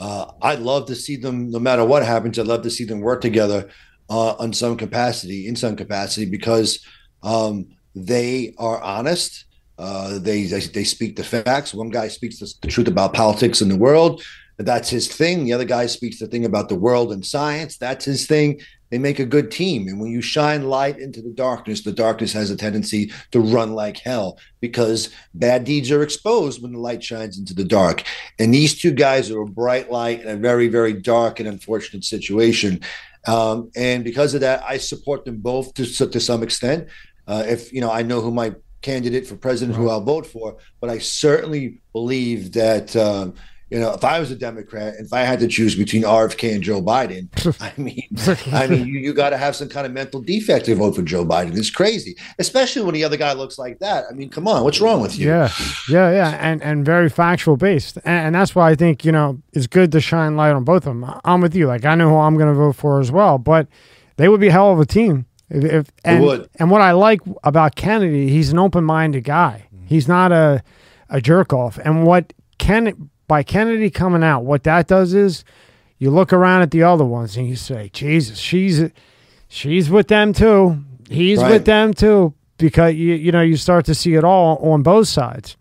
Uh, 0.00 0.32
I'd 0.42 0.60
love 0.60 0.86
to 0.86 0.96
see 0.96 1.16
them, 1.16 1.50
no 1.50 1.58
matter 1.58 1.84
what 1.84 2.04
happens, 2.04 2.38
I'd 2.38 2.46
love 2.46 2.62
to 2.62 2.70
see 2.70 2.84
them 2.84 3.00
work 3.00 3.20
together 3.20 3.68
uh, 4.10 4.32
on 4.32 4.52
some 4.52 4.76
capacity, 4.76 5.46
in 5.46 5.54
some 5.54 5.76
capacity, 5.76 6.26
because 6.26 6.84
um, 7.22 7.68
they 7.94 8.54
are 8.58 8.80
honest. 8.80 9.44
Uh, 9.78 10.18
they, 10.18 10.44
they, 10.44 10.60
they 10.60 10.84
speak 10.84 11.16
the 11.16 11.24
facts. 11.24 11.74
One 11.74 11.90
guy 11.90 12.08
speaks 12.08 12.38
the, 12.38 12.52
the 12.62 12.68
truth 12.68 12.88
about 12.88 13.14
politics 13.14 13.60
in 13.60 13.68
the 13.68 13.76
world 13.76 14.22
that's 14.66 14.88
his 14.88 15.08
thing. 15.08 15.44
The 15.44 15.52
other 15.52 15.64
guy 15.64 15.86
speaks 15.86 16.18
the 16.18 16.26
thing 16.26 16.44
about 16.44 16.68
the 16.68 16.74
world 16.74 17.12
and 17.12 17.24
science. 17.24 17.76
That's 17.78 18.04
his 18.04 18.26
thing. 18.26 18.60
They 18.90 18.98
make 18.98 19.18
a 19.18 19.24
good 19.24 19.50
team. 19.50 19.88
And 19.88 19.98
when 19.98 20.10
you 20.10 20.20
shine 20.20 20.68
light 20.68 20.98
into 20.98 21.22
the 21.22 21.30
darkness, 21.30 21.82
the 21.82 21.92
darkness 21.92 22.34
has 22.34 22.50
a 22.50 22.56
tendency 22.56 23.10
to 23.30 23.40
run 23.40 23.72
like 23.72 23.96
hell 23.96 24.38
because 24.60 25.08
bad 25.32 25.64
deeds 25.64 25.90
are 25.90 26.02
exposed 26.02 26.62
when 26.62 26.72
the 26.72 26.78
light 26.78 27.02
shines 27.02 27.38
into 27.38 27.54
the 27.54 27.64
dark. 27.64 28.02
And 28.38 28.52
these 28.52 28.78
two 28.78 28.92
guys 28.92 29.30
are 29.30 29.40
a 29.40 29.46
bright 29.46 29.90
light 29.90 30.20
in 30.20 30.28
a 30.28 30.36
very, 30.36 30.68
very 30.68 30.92
dark 30.92 31.40
and 31.40 31.48
unfortunate 31.48 32.04
situation. 32.04 32.80
Um, 33.26 33.70
and 33.74 34.04
because 34.04 34.34
of 34.34 34.42
that, 34.42 34.62
I 34.62 34.76
support 34.76 35.24
them 35.24 35.38
both 35.38 35.72
to, 35.74 35.86
to 35.86 36.20
some 36.20 36.42
extent. 36.42 36.88
Uh, 37.26 37.44
if 37.46 37.72
you 37.72 37.80
know, 37.80 37.90
I 37.90 38.02
know 38.02 38.20
who 38.20 38.30
my 38.30 38.54
candidate 38.82 39.26
for 39.26 39.36
president 39.36 39.78
who 39.78 39.88
I'll 39.88 40.02
vote 40.02 40.26
for, 40.26 40.58
but 40.80 40.90
I 40.90 40.98
certainly 40.98 41.80
believe 41.94 42.52
that. 42.52 42.94
Um, 42.94 43.34
you 43.72 43.80
know, 43.80 43.94
if 43.94 44.04
I 44.04 44.20
was 44.20 44.30
a 44.30 44.36
Democrat, 44.36 44.96
if 44.98 45.14
I 45.14 45.20
had 45.20 45.40
to 45.40 45.48
choose 45.48 45.74
between 45.74 46.02
RFK 46.02 46.54
and 46.54 46.62
Joe 46.62 46.82
Biden, 46.82 47.28
I 47.60 47.72
mean, 47.80 48.06
I 48.52 48.66
mean, 48.66 48.86
you, 48.86 49.00
you 49.00 49.14
got 49.14 49.30
to 49.30 49.38
have 49.38 49.56
some 49.56 49.70
kind 49.70 49.86
of 49.86 49.94
mental 49.94 50.20
defect 50.20 50.66
to 50.66 50.74
vote 50.74 50.94
for 50.94 51.00
Joe 51.00 51.24
Biden. 51.24 51.56
It's 51.56 51.70
crazy, 51.70 52.14
especially 52.38 52.82
when 52.82 52.92
the 52.92 53.02
other 53.02 53.16
guy 53.16 53.32
looks 53.32 53.58
like 53.58 53.78
that. 53.78 54.04
I 54.10 54.12
mean, 54.12 54.28
come 54.28 54.46
on, 54.46 54.62
what's 54.62 54.82
wrong 54.82 55.00
with 55.00 55.18
you? 55.18 55.28
Yeah, 55.28 55.50
yeah, 55.88 56.10
yeah, 56.10 56.38
and 56.38 56.62
and 56.62 56.84
very 56.84 57.08
factual 57.08 57.56
based, 57.56 57.96
and, 58.04 58.26
and 58.26 58.34
that's 58.34 58.54
why 58.54 58.70
I 58.70 58.74
think 58.74 59.06
you 59.06 59.12
know 59.12 59.40
it's 59.54 59.66
good 59.66 59.90
to 59.92 60.02
shine 60.02 60.36
light 60.36 60.52
on 60.52 60.64
both 60.64 60.86
of 60.86 61.00
them. 61.00 61.10
I'm 61.24 61.40
with 61.40 61.54
you. 61.54 61.66
Like 61.66 61.86
I 61.86 61.94
know 61.94 62.10
who 62.10 62.16
I'm 62.16 62.36
going 62.36 62.48
to 62.48 62.54
vote 62.54 62.76
for 62.76 63.00
as 63.00 63.10
well, 63.10 63.38
but 63.38 63.68
they 64.16 64.28
would 64.28 64.40
be 64.40 64.48
a 64.48 64.52
hell 64.52 64.70
of 64.70 64.80
a 64.80 64.86
team. 64.86 65.24
If, 65.48 65.64
if 65.64 65.92
and, 66.04 66.22
would. 66.22 66.50
and 66.56 66.70
what 66.70 66.82
I 66.82 66.92
like 66.92 67.20
about 67.42 67.74
Kennedy, 67.74 68.28
he's 68.28 68.50
an 68.50 68.58
open 68.58 68.84
minded 68.84 69.24
guy. 69.24 69.68
Mm-hmm. 69.74 69.86
He's 69.86 70.08
not 70.08 70.30
a 70.30 70.62
a 71.08 71.22
jerk 71.22 71.54
off. 71.54 71.78
And 71.78 72.04
what 72.04 72.34
Ken 72.58 73.10
by 73.28 73.42
Kennedy 73.42 73.90
coming 73.90 74.22
out, 74.22 74.44
what 74.44 74.64
that 74.64 74.88
does 74.88 75.14
is 75.14 75.44
you 75.98 76.10
look 76.10 76.32
around 76.32 76.62
at 76.62 76.70
the 76.70 76.82
other 76.82 77.04
ones 77.04 77.36
and 77.36 77.48
you 77.48 77.56
say, 77.56 77.90
Jesus, 77.92 78.38
she's 78.38 78.90
She's 79.54 79.90
with 79.90 80.08
them 80.08 80.32
too. 80.32 80.82
He's 81.10 81.38
right. 81.38 81.52
with 81.52 81.66
them 81.66 81.92
too 81.92 82.32
because 82.56 82.94
you 82.94 83.12
you 83.12 83.30
know 83.32 83.42
you 83.42 83.58
start 83.58 83.84
to 83.84 83.94
see 83.94 84.14
it 84.14 84.24
all 84.24 84.56
on 84.56 84.82
both 84.82 85.08
sides. 85.08 85.58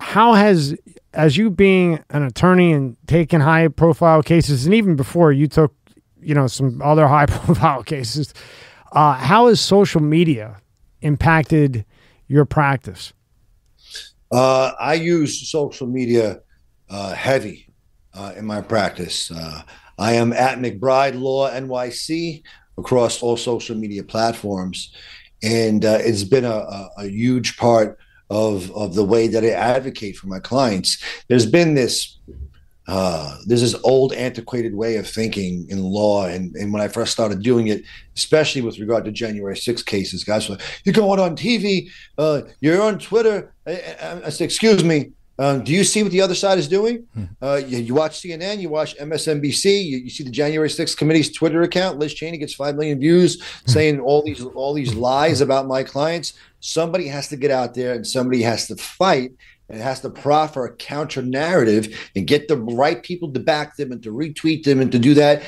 How 0.00 0.32
has 0.32 0.74
as 1.12 1.36
you 1.36 1.50
being 1.50 2.02
an 2.08 2.22
attorney 2.22 2.72
and 2.72 2.96
taking 3.06 3.40
high 3.40 3.68
profile 3.68 4.22
cases 4.22 4.64
and 4.64 4.74
even 4.74 4.96
before 4.96 5.32
you 5.32 5.46
took 5.46 5.74
you 6.18 6.34
know 6.34 6.46
some 6.46 6.80
other 6.80 7.06
high 7.14 7.26
profile 7.26 7.82
cases 7.82 8.32
uh, 8.92 9.12
how 9.12 9.48
has 9.48 9.60
social 9.60 10.00
media 10.00 10.56
impacted 11.02 11.84
your 12.26 12.46
practice 12.46 13.12
uh, 14.32 14.72
i 14.80 14.94
use 14.94 15.48
social 15.48 15.86
media 15.86 16.40
heavy 17.14 17.66
uh, 18.14 18.32
in 18.36 18.44
my 18.44 18.60
practice 18.60 19.30
uh, 19.30 19.62
i 19.98 20.12
am 20.12 20.32
at 20.32 20.58
mcbride 20.58 21.18
law 21.20 21.50
nyc 21.50 22.42
across 22.78 23.22
all 23.22 23.36
social 23.36 23.76
media 23.76 24.02
platforms. 24.02 24.94
And 25.42 25.84
uh, 25.84 25.98
it's 26.00 26.24
been 26.24 26.44
a, 26.44 26.48
a, 26.48 26.90
a, 26.98 27.06
huge 27.06 27.56
part 27.56 27.98
of, 28.30 28.70
of 28.72 28.94
the 28.94 29.04
way 29.04 29.28
that 29.28 29.44
I 29.44 29.50
advocate 29.50 30.16
for 30.16 30.26
my 30.26 30.38
clients. 30.38 31.02
There's 31.28 31.46
been 31.46 31.74
this 31.74 32.18
uh, 32.86 33.38
there's 33.46 33.62
this 33.62 33.80
old 33.82 34.12
antiquated 34.12 34.74
way 34.74 34.96
of 34.96 35.08
thinking 35.08 35.66
in 35.70 35.82
law. 35.82 36.26
And, 36.26 36.54
and 36.54 36.70
when 36.70 36.82
I 36.82 36.88
first 36.88 37.12
started 37.12 37.42
doing 37.42 37.68
it, 37.68 37.82
especially 38.14 38.60
with 38.60 38.78
regard 38.78 39.06
to 39.06 39.10
January 39.10 39.56
6 39.56 39.82
cases, 39.84 40.22
guys 40.22 40.50
were, 40.50 40.58
you're 40.84 40.92
going 40.92 41.18
on 41.18 41.34
TV, 41.34 41.88
uh, 42.18 42.42
you're 42.60 42.82
on 42.82 42.98
Twitter. 42.98 43.54
I, 43.66 43.72
I, 44.02 44.26
I 44.26 44.28
said, 44.28 44.44
excuse 44.44 44.84
me, 44.84 45.12
um, 45.38 45.64
do 45.64 45.72
you 45.72 45.82
see 45.82 46.02
what 46.02 46.12
the 46.12 46.20
other 46.20 46.34
side 46.34 46.58
is 46.58 46.68
doing? 46.68 47.06
Hmm. 47.14 47.24
Uh, 47.42 47.60
you, 47.66 47.78
you, 47.78 47.94
watch 47.94 48.20
CNN, 48.20 48.60
you 48.60 48.68
watch 48.68 48.96
MSNBC, 48.98 49.84
you, 49.84 49.98
you, 49.98 50.10
see 50.10 50.22
the 50.22 50.30
January 50.30 50.68
6th 50.68 50.96
committee's 50.96 51.32
Twitter 51.32 51.62
account. 51.62 51.98
Liz 51.98 52.14
Cheney 52.14 52.38
gets 52.38 52.54
five 52.54 52.76
million 52.76 53.00
views 53.00 53.42
hmm. 53.42 53.70
saying 53.70 54.00
all 54.00 54.22
these 54.22 54.42
all 54.42 54.74
these 54.74 54.94
lies 54.94 55.40
about 55.40 55.66
my 55.66 55.82
clients. 55.82 56.34
Somebody 56.60 57.08
has 57.08 57.28
to 57.28 57.36
get 57.36 57.50
out 57.50 57.74
there 57.74 57.94
and 57.94 58.06
somebody 58.06 58.42
has 58.42 58.68
to 58.68 58.76
fight 58.76 59.32
and 59.68 59.80
has 59.80 60.00
to 60.00 60.10
proffer 60.10 60.66
a 60.66 60.76
counter 60.76 61.22
narrative 61.22 62.10
and 62.14 62.26
get 62.26 62.48
the 62.48 62.56
right 62.56 63.02
people 63.02 63.32
to 63.32 63.40
back 63.40 63.76
them 63.76 63.90
and 63.90 64.02
to 64.02 64.12
retweet 64.12 64.64
them 64.64 64.80
and 64.80 64.92
to 64.92 64.98
do 64.98 65.14
that. 65.14 65.42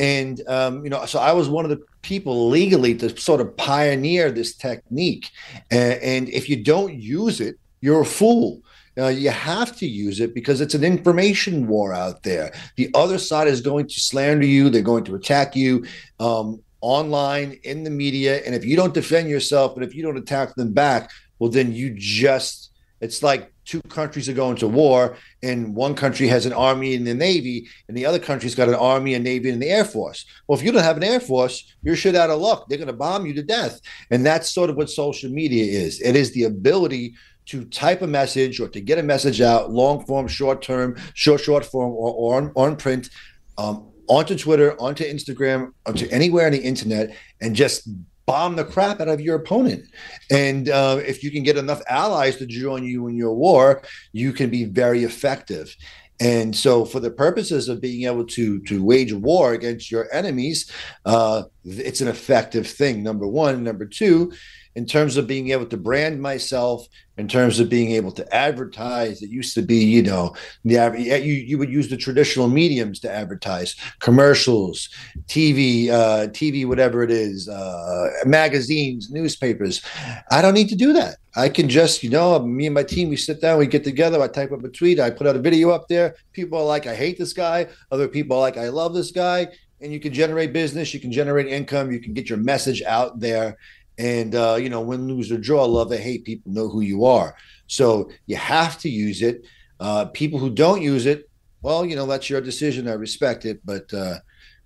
And 0.00 0.46
um, 0.48 0.82
you 0.82 0.90
know, 0.90 1.06
so 1.06 1.20
I 1.20 1.32
was 1.32 1.48
one 1.48 1.64
of 1.64 1.70
the 1.70 1.80
people 2.02 2.48
legally 2.48 2.94
to 2.96 3.16
sort 3.18 3.40
of 3.40 3.56
pioneer 3.56 4.30
this 4.32 4.54
technique. 4.54 5.30
and, 5.70 6.02
and 6.02 6.28
if 6.28 6.48
you 6.48 6.62
don't 6.62 6.94
use 6.94 7.40
it, 7.40 7.56
you're 7.80 8.00
a 8.00 8.06
fool 8.06 8.62
uh, 8.98 9.08
you 9.08 9.30
have 9.30 9.76
to 9.76 9.86
use 9.86 10.20
it 10.20 10.34
because 10.34 10.60
it's 10.60 10.74
an 10.74 10.84
information 10.84 11.66
war 11.66 11.92
out 11.92 12.22
there. 12.22 12.52
The 12.76 12.90
other 12.94 13.18
side 13.18 13.48
is 13.48 13.60
going 13.60 13.86
to 13.88 14.00
slander 14.00 14.46
you, 14.46 14.68
they're 14.68 14.82
going 14.82 15.04
to 15.04 15.14
attack 15.14 15.54
you 15.54 15.86
um, 16.20 16.62
online, 16.80 17.58
in 17.64 17.84
the 17.84 17.90
media. 17.90 18.42
And 18.44 18.54
if 18.54 18.64
you 18.64 18.76
don't 18.76 18.94
defend 18.94 19.28
yourself 19.28 19.74
and 19.74 19.84
if 19.84 19.94
you 19.94 20.02
don't 20.02 20.16
attack 20.16 20.54
them 20.54 20.72
back, 20.72 21.10
well, 21.38 21.50
then 21.50 21.72
you 21.72 21.94
just, 21.96 22.72
it's 23.00 23.22
like 23.22 23.52
two 23.68 23.82
countries 23.82 24.28
are 24.28 24.34
going 24.34 24.56
to 24.56 24.66
war, 24.66 25.16
and 25.42 25.76
one 25.76 25.94
country 25.94 26.26
has 26.26 26.46
an 26.46 26.54
army 26.54 26.94
and 26.94 27.06
a 27.06 27.14
navy, 27.14 27.68
and 27.86 27.96
the 27.96 28.06
other 28.06 28.18
country's 28.18 28.54
got 28.54 28.68
an 28.68 28.74
army, 28.74 29.12
and 29.12 29.22
navy, 29.22 29.50
and 29.50 29.60
the 29.60 29.68
air 29.68 29.84
force. 29.84 30.24
Well, 30.46 30.58
if 30.58 30.64
you 30.64 30.72
don't 30.72 30.82
have 30.82 30.96
an 30.96 31.04
air 31.04 31.20
force, 31.20 31.76
you're 31.82 31.94
shit 31.94 32.16
out 32.16 32.30
of 32.30 32.40
luck. 32.40 32.66
They're 32.68 32.78
going 32.78 32.88
to 32.88 32.94
bomb 32.94 33.26
you 33.26 33.34
to 33.34 33.42
death, 33.42 33.80
and 34.10 34.24
that's 34.24 34.50
sort 34.50 34.70
of 34.70 34.76
what 34.76 34.88
social 34.88 35.30
media 35.30 35.64
is. 35.64 36.00
It 36.00 36.16
is 36.16 36.32
the 36.32 36.44
ability 36.44 37.14
to 37.48 37.64
type 37.66 38.02
a 38.02 38.06
message 38.06 38.60
or 38.60 38.68
to 38.68 38.80
get 38.80 38.98
a 38.98 39.02
message 39.02 39.40
out, 39.40 39.70
long 39.70 40.04
form, 40.04 40.28
short 40.28 40.62
term, 40.62 40.96
short 41.14 41.40
short 41.40 41.64
form, 41.64 41.90
or, 41.92 42.12
or 42.12 42.36
on, 42.36 42.52
on 42.56 42.76
print, 42.76 43.10
um, 43.56 43.90
onto 44.06 44.36
Twitter, 44.36 44.80
onto 44.80 45.04
Instagram, 45.04 45.72
onto 45.86 46.06
anywhere 46.10 46.46
on 46.46 46.52
the 46.52 46.60
internet, 46.60 47.14
and 47.40 47.54
just 47.56 47.88
bomb 48.26 48.56
the 48.56 48.64
crap 48.64 49.00
out 49.00 49.08
of 49.08 49.22
your 49.22 49.36
opponent. 49.36 49.84
And 50.30 50.68
uh, 50.68 51.00
if 51.06 51.22
you 51.22 51.30
can 51.30 51.42
get 51.42 51.56
enough 51.56 51.80
allies 51.88 52.36
to 52.36 52.46
join 52.46 52.84
you 52.84 53.08
in 53.08 53.16
your 53.16 53.34
war, 53.34 53.82
you 54.12 54.32
can 54.32 54.50
be 54.50 54.64
very 54.64 55.04
effective. 55.04 55.74
And 56.20 56.54
so, 56.54 56.84
for 56.84 57.00
the 57.00 57.10
purposes 57.10 57.68
of 57.68 57.80
being 57.80 58.06
able 58.06 58.26
to 58.26 58.60
to 58.62 58.84
wage 58.84 59.12
war 59.12 59.52
against 59.52 59.90
your 59.90 60.12
enemies, 60.12 60.70
uh, 61.06 61.44
it's 61.64 62.00
an 62.00 62.08
effective 62.08 62.66
thing. 62.66 63.02
Number 63.02 63.26
one. 63.26 63.62
Number 63.62 63.86
two, 63.86 64.32
in 64.74 64.86
terms 64.86 65.16
of 65.16 65.26
being 65.26 65.50
able 65.50 65.66
to 65.66 65.76
brand 65.76 66.20
myself, 66.20 66.86
in 67.18 67.26
terms 67.26 67.58
of 67.58 67.68
being 67.68 67.90
able 67.90 68.12
to 68.12 68.34
advertise. 68.34 69.22
It 69.22 69.30
used 69.30 69.54
to 69.54 69.62
be, 69.62 69.84
you 69.84 70.02
know, 70.02 70.34
the 70.64 70.74
you 70.96 71.34
you 71.34 71.58
would 71.58 71.70
use 71.70 71.88
the 71.88 71.96
traditional 71.96 72.48
mediums 72.48 73.00
to 73.00 73.10
advertise, 73.10 73.74
commercials, 73.98 74.88
TV, 75.26 75.90
uh, 75.90 76.28
TV, 76.28 76.66
whatever 76.66 77.02
it 77.02 77.10
is, 77.10 77.48
uh, 77.48 78.08
magazines, 78.24 79.10
newspapers. 79.10 79.82
I 80.30 80.40
don't 80.40 80.54
need 80.54 80.68
to 80.68 80.76
do 80.76 80.92
that. 80.92 81.16
I 81.36 81.48
can 81.48 81.68
just, 81.68 82.02
you 82.02 82.10
know, 82.10 82.38
me 82.40 82.66
and 82.66 82.74
my 82.74 82.82
team, 82.82 83.10
we 83.10 83.16
sit 83.16 83.40
down, 83.40 83.58
we 83.58 83.66
get 83.66 83.84
together, 83.84 84.20
I 84.20 84.28
type 84.28 84.50
up 84.50 84.64
a 84.64 84.68
tweet, 84.68 84.98
I 84.98 85.10
put 85.10 85.26
out 85.26 85.36
a 85.36 85.40
video 85.40 85.70
up 85.70 85.86
there. 85.88 86.16
People 86.32 86.58
are 86.58 86.64
like, 86.64 86.86
I 86.86 86.96
hate 86.96 87.18
this 87.18 87.32
guy. 87.32 87.68
Other 87.92 88.08
people 88.08 88.36
are 88.36 88.40
like, 88.40 88.56
I 88.56 88.68
love 88.70 88.94
this 88.94 89.12
guy. 89.12 89.48
And 89.80 89.92
you 89.92 90.00
can 90.00 90.12
generate 90.12 90.52
business, 90.52 90.92
you 90.92 90.98
can 90.98 91.12
generate 91.12 91.46
income, 91.46 91.92
you 91.92 92.00
can 92.00 92.12
get 92.12 92.28
your 92.28 92.38
message 92.38 92.82
out 92.82 93.20
there 93.20 93.56
and 93.98 94.34
uh, 94.34 94.56
you 94.60 94.70
know, 94.70 94.80
win, 94.80 95.08
lose, 95.08 95.30
or 95.32 95.38
draw, 95.38 95.64
love 95.64 95.90
or 95.90 95.96
hate, 95.96 96.24
people 96.24 96.52
know 96.52 96.68
who 96.68 96.80
you 96.80 97.04
are. 97.04 97.36
So 97.66 98.10
you 98.26 98.36
have 98.36 98.78
to 98.78 98.88
use 98.88 99.22
it. 99.22 99.44
Uh, 99.80 100.06
people 100.06 100.38
who 100.38 100.50
don't 100.50 100.82
use 100.82 101.06
it, 101.06 101.28
well, 101.62 101.84
you 101.84 101.96
know, 101.96 102.06
that's 102.06 102.30
your 102.30 102.40
decision. 102.40 102.88
I 102.88 102.92
respect 102.92 103.44
it, 103.44 103.60
but 103.64 103.92
uh, 103.92 104.18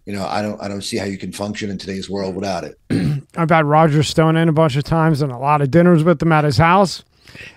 you 0.07 0.13
know, 0.13 0.27
I 0.27 0.43
don't, 0.43 0.61
I 0.63 0.69
don't 0.69 0.83
see 0.83 0.97
how 0.97 1.05
you 1.07 1.19
can 1.19 1.33
function 1.33 1.71
in 1.71 1.79
today's 1.79 2.11
world 2.11 2.35
without 2.35 2.65
it. 2.65 2.79
I've 3.37 3.51
had 3.51 3.65
Roger 3.65 4.03
Stone 4.03 4.37
in 4.37 4.49
a 4.49 4.53
bunch 4.53 4.77
of 4.77 4.85
times 4.85 5.23
and 5.23 5.33
a 5.33 5.39
lot 5.39 5.63
of 5.63 5.71
dinners 5.71 6.05
with 6.05 6.21
him 6.21 6.33
at 6.33 6.45
his 6.45 6.59
house, 6.59 7.03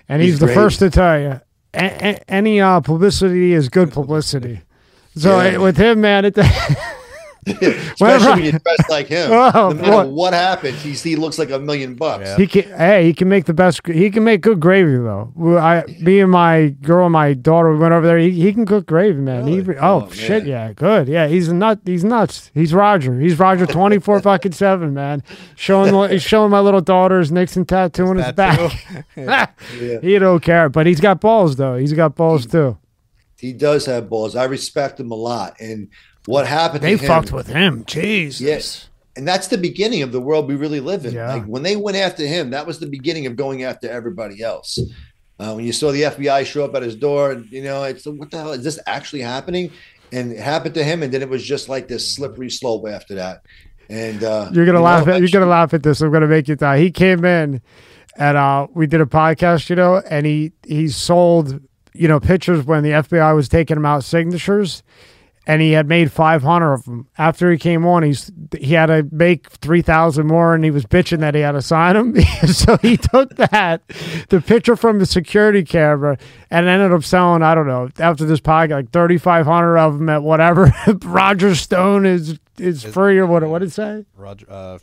and 0.08 0.22
he's, 0.22 0.32
he's 0.32 0.40
the 0.40 0.48
first 0.48 0.78
to 0.78 0.90
tell 0.90 1.20
you 1.20 1.40
a- 1.74 2.08
a- 2.08 2.30
any 2.30 2.60
uh, 2.60 2.80
publicity 2.80 3.52
is 3.52 3.68
good 3.68 3.92
publicity. 3.92 4.60
So 5.16 5.40
yeah. 5.40 5.58
with 5.58 5.76
him, 5.76 6.00
man, 6.00 6.24
it. 6.24 6.38
Especially 7.62 8.26
when 8.28 8.42
you're 8.42 8.58
dressed 8.58 8.90
like 8.90 9.06
him. 9.06 9.30
Oh, 9.56 9.70
no 9.70 9.74
matter 9.74 10.08
what 10.08 10.32
happens, 10.32 10.82
he's, 10.82 11.02
he 11.02 11.14
looks 11.14 11.38
like 11.38 11.50
a 11.50 11.58
million 11.58 11.94
bucks. 11.94 12.24
Yeah. 12.26 12.36
He 12.36 12.46
can, 12.46 12.62
hey, 12.76 13.04
he 13.04 13.14
can 13.14 13.28
make 13.28 13.44
the 13.44 13.54
best. 13.54 13.86
He 13.86 14.10
can 14.10 14.24
make 14.24 14.40
good 14.40 14.58
gravy 14.60 14.96
though. 14.96 15.32
I, 15.58 15.84
me 16.00 16.20
and 16.20 16.30
my 16.30 16.68
girl, 16.82 17.06
and 17.06 17.12
my 17.12 17.32
daughter, 17.34 17.72
we 17.72 17.78
went 17.78 17.94
over 17.94 18.06
there. 18.06 18.18
He, 18.18 18.30
he 18.30 18.52
can 18.52 18.66
cook 18.66 18.86
gravy, 18.86 19.20
man. 19.20 19.46
Really? 19.46 19.62
He, 19.62 19.78
oh, 19.78 20.06
oh 20.06 20.10
shit, 20.10 20.46
yeah, 20.46 20.72
good. 20.72 21.06
Yeah, 21.06 21.28
he's 21.28 21.52
nut. 21.52 21.80
He's 21.84 22.04
nuts. 22.04 22.50
He's 22.54 22.74
Roger. 22.74 23.20
He's 23.20 23.38
Roger 23.38 23.66
twenty 23.66 23.98
four 23.98 24.20
fucking 24.20 24.52
seven, 24.52 24.94
man. 24.94 25.22
Showing 25.54 26.10
he's 26.10 26.22
showing 26.22 26.50
my 26.50 26.60
little 26.60 26.80
daughter's 26.80 27.30
Nixon 27.30 27.64
tattoo 27.64 28.06
on 28.06 28.16
his 28.16 28.32
back. 28.32 29.06
yeah. 29.16 29.46
He 30.00 30.18
don't 30.18 30.42
care, 30.42 30.68
but 30.68 30.86
he's 30.86 31.00
got 31.00 31.20
balls 31.20 31.56
though. 31.56 31.76
He's 31.76 31.92
got 31.92 32.16
balls 32.16 32.44
he, 32.44 32.50
too. 32.50 32.78
He 33.38 33.52
does 33.52 33.86
have 33.86 34.08
balls. 34.08 34.34
I 34.34 34.44
respect 34.44 34.98
him 34.98 35.10
a 35.10 35.16
lot, 35.16 35.60
and 35.60 35.88
what 36.26 36.46
happened. 36.46 36.82
They 36.82 36.96
fucked 36.96 37.32
with 37.32 37.46
him. 37.46 37.84
Jeez. 37.84 38.40
Yes. 38.40 38.88
And 39.16 39.26
that's 39.26 39.48
the 39.48 39.58
beginning 39.58 40.02
of 40.02 40.12
the 40.12 40.20
world 40.20 40.46
we 40.46 40.56
really 40.56 40.80
live 40.80 41.06
in. 41.06 41.14
Yeah. 41.14 41.34
Like 41.34 41.44
when 41.46 41.62
they 41.62 41.76
went 41.76 41.96
after 41.96 42.26
him, 42.26 42.50
that 42.50 42.66
was 42.66 42.78
the 42.78 42.86
beginning 42.86 43.26
of 43.26 43.36
going 43.36 43.62
after 43.62 43.88
everybody 43.88 44.42
else. 44.42 44.78
Uh, 45.38 45.52
when 45.54 45.64
you 45.64 45.72
saw 45.72 45.90
the 45.92 46.02
FBI 46.02 46.44
show 46.46 46.64
up 46.64 46.74
at 46.74 46.82
his 46.82 46.96
door, 46.96 47.32
and 47.32 47.50
you 47.50 47.62
know, 47.62 47.82
it's 47.84 48.06
what 48.06 48.30
the 48.30 48.38
hell 48.38 48.52
is 48.52 48.64
this 48.64 48.78
actually 48.86 49.22
happening? 49.22 49.70
And 50.12 50.32
it 50.32 50.38
happened 50.38 50.74
to 50.74 50.84
him, 50.84 51.02
and 51.02 51.12
then 51.12 51.22
it 51.22 51.28
was 51.28 51.42
just 51.42 51.68
like 51.68 51.88
this 51.88 52.10
slippery 52.14 52.50
slope 52.50 52.86
after 52.88 53.14
that. 53.16 53.42
And 53.88 54.22
uh, 54.22 54.50
you're 54.52 54.66
gonna 54.66 54.78
you 54.78 54.84
laugh 54.84 55.06
know, 55.06 55.14
at 55.14 55.20
you're 55.20 55.28
gonna 55.28 55.46
laugh 55.46 55.72
at 55.74 55.82
this. 55.82 56.00
I'm 56.00 56.12
gonna 56.12 56.26
make 56.26 56.48
you 56.48 56.56
die. 56.56 56.78
He 56.78 56.90
came 56.90 57.24
in, 57.24 57.60
and 58.16 58.36
uh, 58.36 58.66
we 58.72 58.86
did 58.86 59.00
a 59.00 59.06
podcast, 59.06 59.68
you 59.70 59.76
know, 59.76 60.02
and 60.10 60.26
he 60.26 60.52
he 60.66 60.88
sold 60.88 61.60
you 61.92 62.08
know 62.08 62.20
pictures 62.20 62.64
when 62.64 62.82
the 62.82 62.90
FBI 62.90 63.34
was 63.34 63.48
taking 63.48 63.76
him 63.76 63.86
out 63.86 64.04
signatures 64.04 64.82
and 65.46 65.62
he 65.62 65.72
had 65.72 65.86
made 65.86 66.10
500 66.10 66.72
of 66.72 66.84
them. 66.84 67.08
After 67.16 67.50
he 67.50 67.58
came 67.58 67.86
on, 67.86 68.02
he's 68.02 68.32
he 68.58 68.74
had 68.74 68.86
to 68.86 69.06
make 69.12 69.50
3,000 69.50 70.26
more, 70.26 70.54
and 70.54 70.64
he 70.64 70.70
was 70.70 70.84
bitching 70.84 71.20
that 71.20 71.34
he 71.34 71.40
had 71.40 71.52
to 71.52 71.62
sign 71.62 71.94
them. 71.94 72.20
so 72.48 72.76
he 72.78 72.96
took 72.96 73.36
that, 73.36 73.86
the 74.28 74.40
picture 74.40 74.76
from 74.76 74.98
the 74.98 75.06
security 75.06 75.62
camera, 75.62 76.18
and 76.50 76.66
ended 76.66 76.92
up 76.92 77.04
selling, 77.04 77.42
I 77.42 77.54
don't 77.54 77.66
know, 77.66 77.88
after 77.98 78.24
this 78.24 78.40
podcast, 78.40 78.70
like 78.70 78.90
3,500 78.92 79.78
of 79.78 79.98
them 79.98 80.08
at 80.08 80.22
whatever. 80.22 80.72
Roger 81.04 81.54
Stone 81.54 82.06
is 82.06 82.38
is 82.58 82.82
free 82.82 83.18
or 83.18 83.26
what? 83.26 83.42
What 83.44 83.60
did 83.60 83.68
it 83.68 83.72
say? 83.72 84.04
Roger. 84.16 84.46
Uh, 84.48 84.78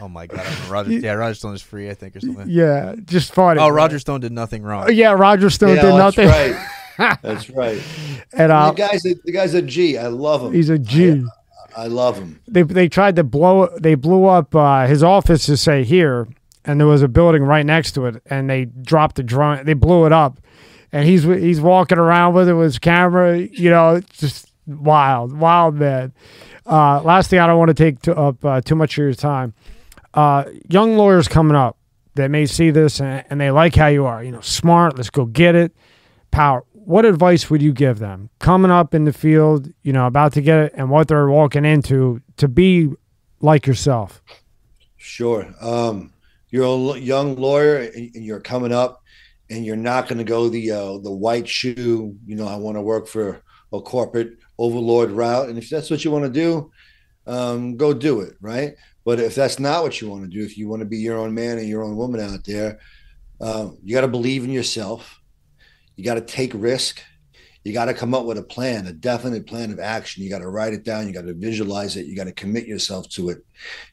Oh 0.00 0.08
my 0.08 0.26
god, 0.26 0.46
Roger. 0.68 0.92
Yeah, 0.98 1.14
Roger 1.14 1.34
Stone 1.34 1.54
is 1.54 1.62
free, 1.62 1.90
I 1.90 1.94
think, 1.94 2.14
or 2.14 2.20
something. 2.20 2.46
Yeah, 2.48 2.94
just 3.04 3.34
funny. 3.34 3.60
Oh, 3.60 3.68
Roger 3.68 3.98
Stone 3.98 4.20
did 4.20 4.30
nothing 4.32 4.62
wrong. 4.62 4.92
Yeah, 4.92 5.10
Roger 5.10 5.50
Stone 5.50 5.76
yeah, 5.76 5.82
did 5.82 5.94
nothing. 5.94 6.28
Right. 6.28 6.68
That's 6.98 7.48
right. 7.50 7.82
And 8.32 8.52
uh, 8.52 8.72
the 8.72 8.76
guy's 8.76 9.06
a, 9.06 9.14
the 9.24 9.32
guy's 9.32 9.54
a 9.54 9.62
G. 9.62 9.96
I 9.96 10.08
love 10.08 10.42
him. 10.44 10.52
He's 10.52 10.68
a 10.68 10.78
G. 10.78 11.24
I, 11.76 11.84
I 11.84 11.86
love 11.86 12.18
him. 12.18 12.40
They 12.48 12.62
they 12.62 12.88
tried 12.88 13.16
to 13.16 13.24
blow. 13.24 13.68
They 13.78 13.94
blew 13.94 14.26
up 14.26 14.54
uh, 14.54 14.86
his 14.86 15.02
office 15.02 15.46
to 15.46 15.56
say 15.56 15.84
here, 15.84 16.26
and 16.64 16.80
there 16.80 16.86
was 16.86 17.02
a 17.02 17.08
building 17.08 17.42
right 17.42 17.64
next 17.64 17.92
to 17.92 18.06
it, 18.06 18.22
and 18.26 18.50
they 18.50 18.66
dropped 18.66 19.16
the 19.16 19.22
drone. 19.22 19.64
They 19.64 19.74
blew 19.74 20.06
it 20.06 20.12
up, 20.12 20.40
and 20.92 21.06
he's 21.06 21.22
he's 21.22 21.60
walking 21.60 21.98
around 21.98 22.34
with 22.34 22.48
it 22.48 22.54
with 22.54 22.66
his 22.66 22.78
camera. 22.78 23.38
You 23.38 23.70
know, 23.70 24.00
just 24.12 24.52
wild, 24.66 25.38
wild 25.38 25.76
man. 25.76 26.12
Uh, 26.66 27.00
last 27.02 27.30
thing, 27.30 27.38
I 27.38 27.46
don't 27.46 27.58
want 27.58 27.68
to 27.68 27.74
take 27.74 28.02
to, 28.02 28.16
up 28.16 28.44
uh, 28.44 28.60
too 28.60 28.74
much 28.74 28.98
of 28.98 28.98
your 28.98 29.14
time. 29.14 29.54
Uh, 30.12 30.44
young 30.68 30.96
lawyers 30.96 31.28
coming 31.28 31.56
up 31.56 31.78
that 32.14 32.30
may 32.30 32.44
see 32.44 32.70
this 32.70 33.00
and, 33.00 33.24
and 33.30 33.40
they 33.40 33.50
like 33.50 33.74
how 33.74 33.86
you 33.86 34.04
are, 34.04 34.22
you 34.22 34.32
know, 34.32 34.40
smart. 34.40 34.96
Let's 34.96 35.10
go 35.10 35.24
get 35.24 35.54
it. 35.54 35.74
Power. 36.30 36.64
What 36.88 37.04
advice 37.04 37.50
would 37.50 37.60
you 37.60 37.74
give 37.74 37.98
them 37.98 38.30
coming 38.38 38.70
up 38.70 38.94
in 38.94 39.04
the 39.04 39.12
field, 39.12 39.70
you 39.82 39.92
know, 39.92 40.06
about 40.06 40.32
to 40.32 40.40
get 40.40 40.58
it, 40.58 40.72
and 40.74 40.88
what 40.88 41.08
they're 41.08 41.28
walking 41.28 41.66
into 41.66 42.22
to 42.38 42.48
be 42.48 42.88
like 43.42 43.66
yourself? 43.66 44.22
Sure. 44.96 45.52
Um, 45.60 46.14
you're 46.48 46.64
a 46.64 46.98
young 46.98 47.36
lawyer 47.36 47.90
and 47.94 48.24
you're 48.24 48.40
coming 48.40 48.72
up, 48.72 49.02
and 49.50 49.66
you're 49.66 49.76
not 49.76 50.08
going 50.08 50.16
to 50.16 50.24
go 50.24 50.48
the 50.48 50.70
uh, 50.70 50.96
the 50.96 51.12
white 51.12 51.46
shoe. 51.46 52.16
You 52.24 52.36
know, 52.36 52.48
I 52.48 52.56
want 52.56 52.78
to 52.78 52.80
work 52.80 53.06
for 53.06 53.42
a 53.70 53.82
corporate 53.82 54.38
overlord 54.56 55.10
route, 55.10 55.50
and 55.50 55.58
if 55.58 55.68
that's 55.68 55.90
what 55.90 56.06
you 56.06 56.10
want 56.10 56.24
to 56.24 56.30
do, 56.30 56.72
um, 57.26 57.76
go 57.76 57.92
do 57.92 58.22
it. 58.22 58.32
Right. 58.40 58.76
But 59.04 59.20
if 59.20 59.34
that's 59.34 59.58
not 59.58 59.82
what 59.82 60.00
you 60.00 60.08
want 60.08 60.22
to 60.22 60.30
do, 60.30 60.42
if 60.42 60.56
you 60.56 60.70
want 60.70 60.80
to 60.80 60.86
be 60.86 60.96
your 60.96 61.18
own 61.18 61.34
man 61.34 61.58
and 61.58 61.68
your 61.68 61.84
own 61.84 61.96
woman 61.96 62.22
out 62.22 62.44
there, 62.46 62.80
uh, 63.42 63.72
you 63.84 63.94
got 63.94 64.00
to 64.00 64.08
believe 64.08 64.42
in 64.42 64.50
yourself. 64.50 65.16
You 65.98 66.04
got 66.04 66.14
to 66.14 66.22
take 66.22 66.52
risk 66.54 67.02
you 67.68 67.74
got 67.74 67.84
to 67.84 67.94
come 67.94 68.14
up 68.14 68.24
with 68.24 68.38
a 68.38 68.42
plan, 68.42 68.86
a 68.86 68.92
definite 68.94 69.46
plan 69.46 69.70
of 69.70 69.78
action. 69.78 70.22
You 70.22 70.30
got 70.30 70.38
to 70.38 70.48
write 70.48 70.72
it 70.72 70.84
down. 70.84 71.06
You 71.06 71.12
got 71.12 71.26
to 71.26 71.34
visualize 71.34 71.96
it. 71.96 72.06
You 72.06 72.16
got 72.16 72.24
to 72.24 72.32
commit 72.32 72.66
yourself 72.66 73.08
to 73.10 73.28
it. 73.28 73.44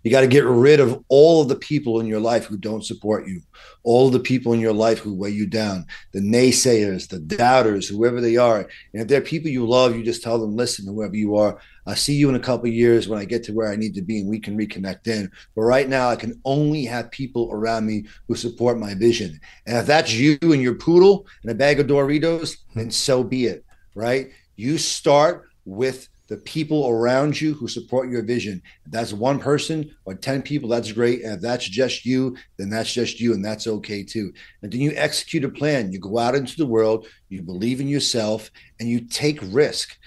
You 0.01 0.11
got 0.11 0.21
to 0.21 0.27
get 0.27 0.45
rid 0.45 0.79
of 0.79 1.03
all 1.09 1.41
of 1.41 1.49
the 1.49 1.57
people 1.57 1.99
in 1.99 2.07
your 2.07 2.21
life 2.21 2.45
who 2.45 2.55
don't 2.55 2.85
support 2.85 3.27
you, 3.27 3.41
all 3.83 4.07
of 4.07 4.13
the 4.13 4.19
people 4.21 4.53
in 4.53 4.61
your 4.61 4.73
life 4.73 4.99
who 4.99 5.13
weigh 5.13 5.31
you 5.31 5.45
down, 5.45 5.87
the 6.13 6.21
naysayers, 6.21 7.09
the 7.09 7.19
doubters, 7.19 7.89
whoever 7.89 8.21
they 8.21 8.37
are. 8.37 8.59
And 8.93 9.01
if 9.01 9.09
they're 9.09 9.19
people 9.19 9.49
you 9.49 9.67
love, 9.67 9.93
you 9.93 10.03
just 10.03 10.23
tell 10.23 10.39
them, 10.39 10.55
listen, 10.55 10.85
whoever 10.85 11.17
you 11.17 11.35
are, 11.35 11.59
I'll 11.87 11.95
see 11.95 12.15
you 12.15 12.29
in 12.29 12.35
a 12.35 12.39
couple 12.39 12.67
years 12.67 13.07
when 13.07 13.19
I 13.19 13.25
get 13.25 13.43
to 13.43 13.53
where 13.53 13.71
I 13.71 13.75
need 13.75 13.93
to 13.95 14.01
be 14.01 14.19
and 14.19 14.29
we 14.29 14.39
can 14.39 14.57
reconnect 14.57 15.03
then. 15.03 15.31
But 15.55 15.63
right 15.63 15.87
now, 15.87 16.09
I 16.09 16.15
can 16.15 16.39
only 16.43 16.85
have 16.85 17.11
people 17.11 17.49
around 17.51 17.85
me 17.85 18.05
who 18.27 18.35
support 18.35 18.79
my 18.79 18.95
vision. 18.95 19.39
And 19.67 19.77
if 19.77 19.85
that's 19.85 20.13
you 20.13 20.37
and 20.41 20.61
your 20.61 20.75
poodle 20.75 21.27
and 21.43 21.51
a 21.51 21.55
bag 21.55 21.79
of 21.79 21.87
Doritos, 21.87 22.57
then 22.73 22.89
so 22.89 23.23
be 23.23 23.45
it, 23.45 23.63
right? 23.93 24.29
You 24.55 24.77
start 24.77 25.47
with 25.65 26.09
the 26.27 26.37
people 26.37 26.87
around 26.89 27.39
you 27.39 27.53
who 27.53 27.67
support 27.67 28.09
your 28.09 28.23
vision. 28.23 28.61
If 28.85 28.91
that's 28.91 29.13
one 29.13 29.39
person 29.39 29.95
or 30.05 30.15
10 30.15 30.41
people, 30.41 30.69
that's 30.69 30.91
great. 30.91 31.23
And 31.23 31.33
if 31.33 31.41
that's 31.41 31.67
just 31.67 32.05
you, 32.05 32.35
then 32.57 32.69
that's 32.69 32.91
just 32.91 33.19
you, 33.19 33.33
and 33.33 33.45
that's 33.45 33.67
okay 33.67 34.03
too. 34.03 34.33
And 34.61 34.71
then 34.71 34.81
you 34.81 34.91
execute 34.95 35.43
a 35.43 35.49
plan. 35.49 35.91
You 35.91 35.99
go 35.99 36.17
out 36.17 36.33
into 36.33 36.57
the 36.57 36.65
world, 36.65 37.05
you 37.29 37.43
believe 37.43 37.79
in 37.79 37.87
yourself, 37.87 38.49
and 38.79 38.89
you 38.89 39.01
take 39.01 39.39
risk 39.43 39.97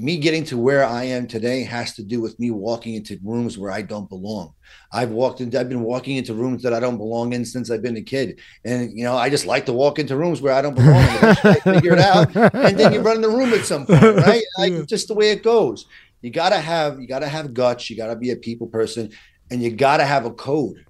me 0.00 0.16
getting 0.16 0.44
to 0.44 0.56
where 0.56 0.84
I 0.84 1.02
am 1.02 1.26
today 1.26 1.64
has 1.64 1.94
to 1.96 2.04
do 2.04 2.20
with 2.20 2.38
me 2.38 2.52
walking 2.52 2.94
into 2.94 3.18
rooms 3.24 3.58
where 3.58 3.72
I 3.72 3.82
don't 3.82 4.08
belong. 4.08 4.54
I've 4.92 5.10
walked 5.10 5.40
into, 5.40 5.58
I've 5.58 5.68
been 5.68 5.82
walking 5.82 6.16
into 6.16 6.34
rooms 6.34 6.62
that 6.62 6.72
I 6.72 6.78
don't 6.78 6.98
belong 6.98 7.32
in 7.32 7.44
since 7.44 7.68
I've 7.68 7.82
been 7.82 7.96
a 7.96 8.02
kid. 8.02 8.38
And, 8.64 8.96
you 8.96 9.02
know, 9.02 9.16
I 9.16 9.28
just 9.28 9.44
like 9.44 9.66
to 9.66 9.72
walk 9.72 9.98
into 9.98 10.16
rooms 10.16 10.40
where 10.40 10.52
I 10.52 10.62
don't 10.62 10.76
belong. 10.76 10.94
I 10.94 11.54
figure 11.64 11.94
it 11.94 11.98
out. 11.98 12.34
And 12.54 12.78
then 12.78 12.92
you 12.92 13.00
run 13.00 13.20
the 13.20 13.28
room 13.28 13.52
at 13.52 13.64
some 13.64 13.86
point, 13.86 14.02
right? 14.02 14.44
I, 14.60 14.70
just 14.86 15.08
the 15.08 15.14
way 15.14 15.32
it 15.32 15.42
goes. 15.42 15.86
You 16.22 16.30
got 16.30 16.50
to 16.50 16.60
have, 16.60 17.00
you 17.00 17.08
got 17.08 17.20
to 17.20 17.28
have 17.28 17.52
guts. 17.52 17.90
You 17.90 17.96
got 17.96 18.06
to 18.06 18.16
be 18.16 18.30
a 18.30 18.36
people 18.36 18.68
person 18.68 19.10
and 19.50 19.60
you 19.60 19.70
got 19.72 19.96
to 19.96 20.04
have 20.04 20.26
a 20.26 20.30
code 20.30 20.84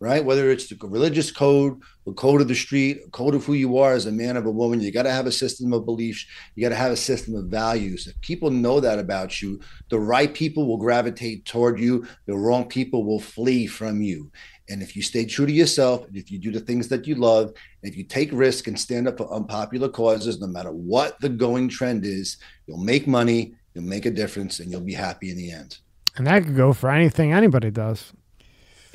right? 0.00 0.24
Whether 0.24 0.50
it's 0.50 0.66
the 0.66 0.76
religious 0.86 1.30
code, 1.30 1.78
the 2.06 2.12
code 2.12 2.40
of 2.40 2.48
the 2.48 2.54
street, 2.54 3.12
code 3.12 3.34
of 3.34 3.44
who 3.44 3.52
you 3.52 3.76
are 3.76 3.92
as 3.92 4.06
a 4.06 4.12
man 4.12 4.36
or 4.36 4.46
a 4.46 4.50
woman, 4.50 4.80
you 4.80 4.90
got 4.90 5.02
to 5.02 5.12
have 5.12 5.26
a 5.26 5.32
system 5.32 5.72
of 5.74 5.84
beliefs. 5.84 6.24
You 6.54 6.62
got 6.62 6.70
to 6.70 6.74
have 6.74 6.90
a 6.90 6.96
system 6.96 7.34
of 7.34 7.44
values. 7.44 8.06
If 8.06 8.18
people 8.22 8.50
know 8.50 8.80
that 8.80 8.98
about 8.98 9.42
you, 9.42 9.60
the 9.90 10.00
right 10.00 10.32
people 10.32 10.66
will 10.66 10.78
gravitate 10.78 11.44
toward 11.44 11.78
you. 11.78 12.06
The 12.26 12.36
wrong 12.36 12.66
people 12.66 13.04
will 13.04 13.20
flee 13.20 13.66
from 13.66 14.00
you. 14.00 14.32
And 14.70 14.82
if 14.82 14.96
you 14.96 15.02
stay 15.02 15.26
true 15.26 15.46
to 15.46 15.52
yourself, 15.52 16.06
and 16.06 16.16
if 16.16 16.30
you 16.30 16.38
do 16.38 16.50
the 16.50 16.60
things 16.60 16.88
that 16.88 17.06
you 17.06 17.16
love, 17.16 17.52
and 17.82 17.92
if 17.92 17.96
you 17.96 18.04
take 18.04 18.30
risk 18.32 18.68
and 18.68 18.78
stand 18.78 19.06
up 19.06 19.18
for 19.18 19.32
unpopular 19.32 19.88
causes, 19.88 20.40
no 20.40 20.46
matter 20.46 20.70
what 20.70 21.20
the 21.20 21.28
going 21.28 21.68
trend 21.68 22.06
is, 22.06 22.38
you'll 22.66 22.78
make 22.78 23.06
money, 23.06 23.54
you'll 23.74 23.84
make 23.84 24.06
a 24.06 24.10
difference, 24.10 24.60
and 24.60 24.70
you'll 24.70 24.80
be 24.80 24.94
happy 24.94 25.30
in 25.30 25.36
the 25.36 25.50
end. 25.50 25.78
And 26.16 26.26
that 26.26 26.44
could 26.44 26.56
go 26.56 26.72
for 26.72 26.88
anything 26.88 27.32
anybody 27.32 27.70
does. 27.70 28.12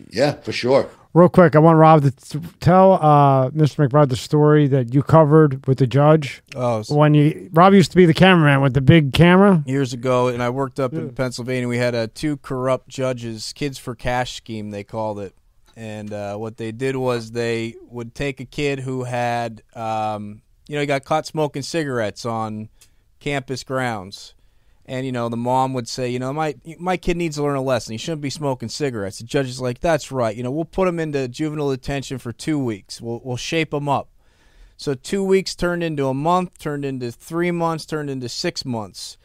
Yeah, 0.09 0.33
for 0.33 0.51
sure. 0.51 0.89
Real 1.13 1.29
quick, 1.29 1.55
I 1.55 1.59
want 1.59 1.77
Rob 1.77 2.03
to 2.03 2.41
tell 2.59 2.93
uh, 2.93 3.49
Mr. 3.51 3.87
McBride 3.87 4.09
the 4.09 4.17
story 4.17 4.67
that 4.67 4.93
you 4.93 5.01
covered 5.01 5.65
with 5.65 5.77
the 5.77 5.87
judge. 5.87 6.43
Oh, 6.53 6.81
so 6.81 6.95
when 6.95 7.13
you 7.13 7.49
Rob 7.53 7.73
used 7.73 7.91
to 7.91 7.97
be 7.97 8.05
the 8.05 8.13
cameraman 8.13 8.59
with 8.59 8.73
the 8.73 8.81
big 8.81 9.13
camera 9.13 9.63
years 9.65 9.93
ago, 9.93 10.27
and 10.27 10.43
I 10.43 10.49
worked 10.49 10.77
up 10.77 10.91
yeah. 10.91 10.99
in 10.99 11.11
Pennsylvania. 11.11 11.69
We 11.69 11.77
had 11.77 11.95
a 11.95 12.07
two 12.07 12.35
corrupt 12.37 12.89
judges, 12.89 13.53
kids 13.53 13.77
for 13.77 13.95
cash 13.95 14.35
scheme, 14.35 14.71
they 14.71 14.83
called 14.83 15.19
it. 15.19 15.33
And 15.77 16.11
uh, 16.11 16.35
what 16.35 16.57
they 16.57 16.73
did 16.73 16.97
was 16.97 17.31
they 17.31 17.75
would 17.89 18.13
take 18.13 18.41
a 18.41 18.45
kid 18.45 18.79
who 18.79 19.05
had, 19.05 19.63
um, 19.73 20.41
you 20.67 20.75
know, 20.75 20.81
he 20.81 20.87
got 20.87 21.05
caught 21.05 21.25
smoking 21.25 21.61
cigarettes 21.61 22.25
on 22.25 22.67
campus 23.19 23.63
grounds 23.63 24.34
and 24.87 25.05
you 25.05 25.11
know 25.11 25.29
the 25.29 25.37
mom 25.37 25.73
would 25.73 25.87
say, 25.87 26.09
you 26.09 26.19
know, 26.19 26.31
my 26.31 26.55
my 26.77 26.97
kid 26.97 27.17
needs 27.17 27.37
to 27.37 27.43
learn 27.43 27.55
a 27.55 27.61
lesson. 27.61 27.93
He 27.93 27.97
shouldn't 27.97 28.21
be 28.21 28.29
smoking 28.29 28.69
cigarettes. 28.69 29.17
The 29.17 29.23
judge 29.23 29.47
is 29.47 29.59
like, 29.59 29.79
that's 29.79 30.11
right. 30.11 30.35
You 30.35 30.43
know, 30.43 30.51
we'll 30.51 30.65
put 30.65 30.87
him 30.87 30.99
into 30.99 31.27
juvenile 31.27 31.71
detention 31.71 32.17
for 32.17 32.31
two 32.31 32.59
weeks. 32.59 33.01
We'll 33.01 33.21
we'll 33.23 33.37
shape 33.37 33.73
him 33.73 33.89
up. 33.89 34.09
So 34.77 34.93
two 34.93 35.23
weeks 35.23 35.55
turned 35.55 35.83
into 35.83 36.07
a 36.07 36.13
month, 36.13 36.57
turned 36.59 36.85
into 36.85 37.11
three 37.11 37.51
months, 37.51 37.85
turned 37.85 38.09
into 38.09 38.29
six 38.29 38.65
months, 38.65 39.17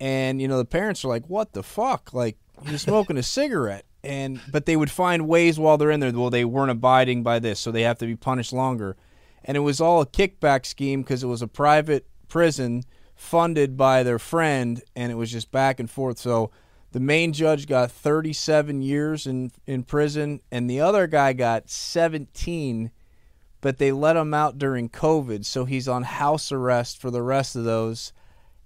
and 0.00 0.40
you 0.40 0.48
know 0.48 0.58
the 0.58 0.64
parents 0.64 1.04
are 1.04 1.08
like, 1.08 1.26
what 1.26 1.52
the 1.52 1.62
fuck? 1.62 2.14
Like 2.14 2.38
you're 2.64 2.78
smoking 2.78 3.18
a 3.18 3.22
cigarette, 3.22 3.84
and 4.02 4.40
but 4.50 4.64
they 4.64 4.76
would 4.76 4.90
find 4.90 5.28
ways 5.28 5.58
while 5.58 5.76
they're 5.76 5.90
in 5.90 6.00
there. 6.00 6.12
Well, 6.12 6.30
they 6.30 6.44
weren't 6.44 6.70
abiding 6.70 7.22
by 7.22 7.38
this, 7.38 7.60
so 7.60 7.70
they 7.70 7.82
have 7.82 7.98
to 7.98 8.06
be 8.06 8.16
punished 8.16 8.52
longer, 8.52 8.96
and 9.44 9.56
it 9.56 9.60
was 9.60 9.80
all 9.80 10.00
a 10.00 10.06
kickback 10.06 10.64
scheme 10.64 11.02
because 11.02 11.22
it 11.22 11.28
was 11.28 11.42
a 11.42 11.48
private 11.48 12.06
prison 12.28 12.84
funded 13.22 13.76
by 13.76 14.02
their 14.02 14.18
friend, 14.18 14.82
and 14.96 15.10
it 15.12 15.14
was 15.14 15.30
just 15.30 15.50
back 15.50 15.80
and 15.80 15.88
forth. 15.88 16.18
So 16.18 16.50
the 16.90 17.00
main 17.00 17.32
judge 17.32 17.66
got 17.66 17.90
37 17.90 18.82
years 18.82 19.26
in, 19.26 19.52
in 19.66 19.84
prison, 19.84 20.40
and 20.50 20.68
the 20.68 20.80
other 20.80 21.06
guy 21.06 21.32
got 21.32 21.70
17, 21.70 22.90
but 23.60 23.78
they 23.78 23.92
let 23.92 24.16
him 24.16 24.34
out 24.34 24.58
during 24.58 24.88
COVID, 24.88 25.44
so 25.44 25.64
he's 25.64 25.88
on 25.88 26.02
house 26.02 26.52
arrest 26.52 27.00
for 27.00 27.10
the 27.10 27.22
rest 27.22 27.56
of 27.56 27.64
those, 27.64 28.12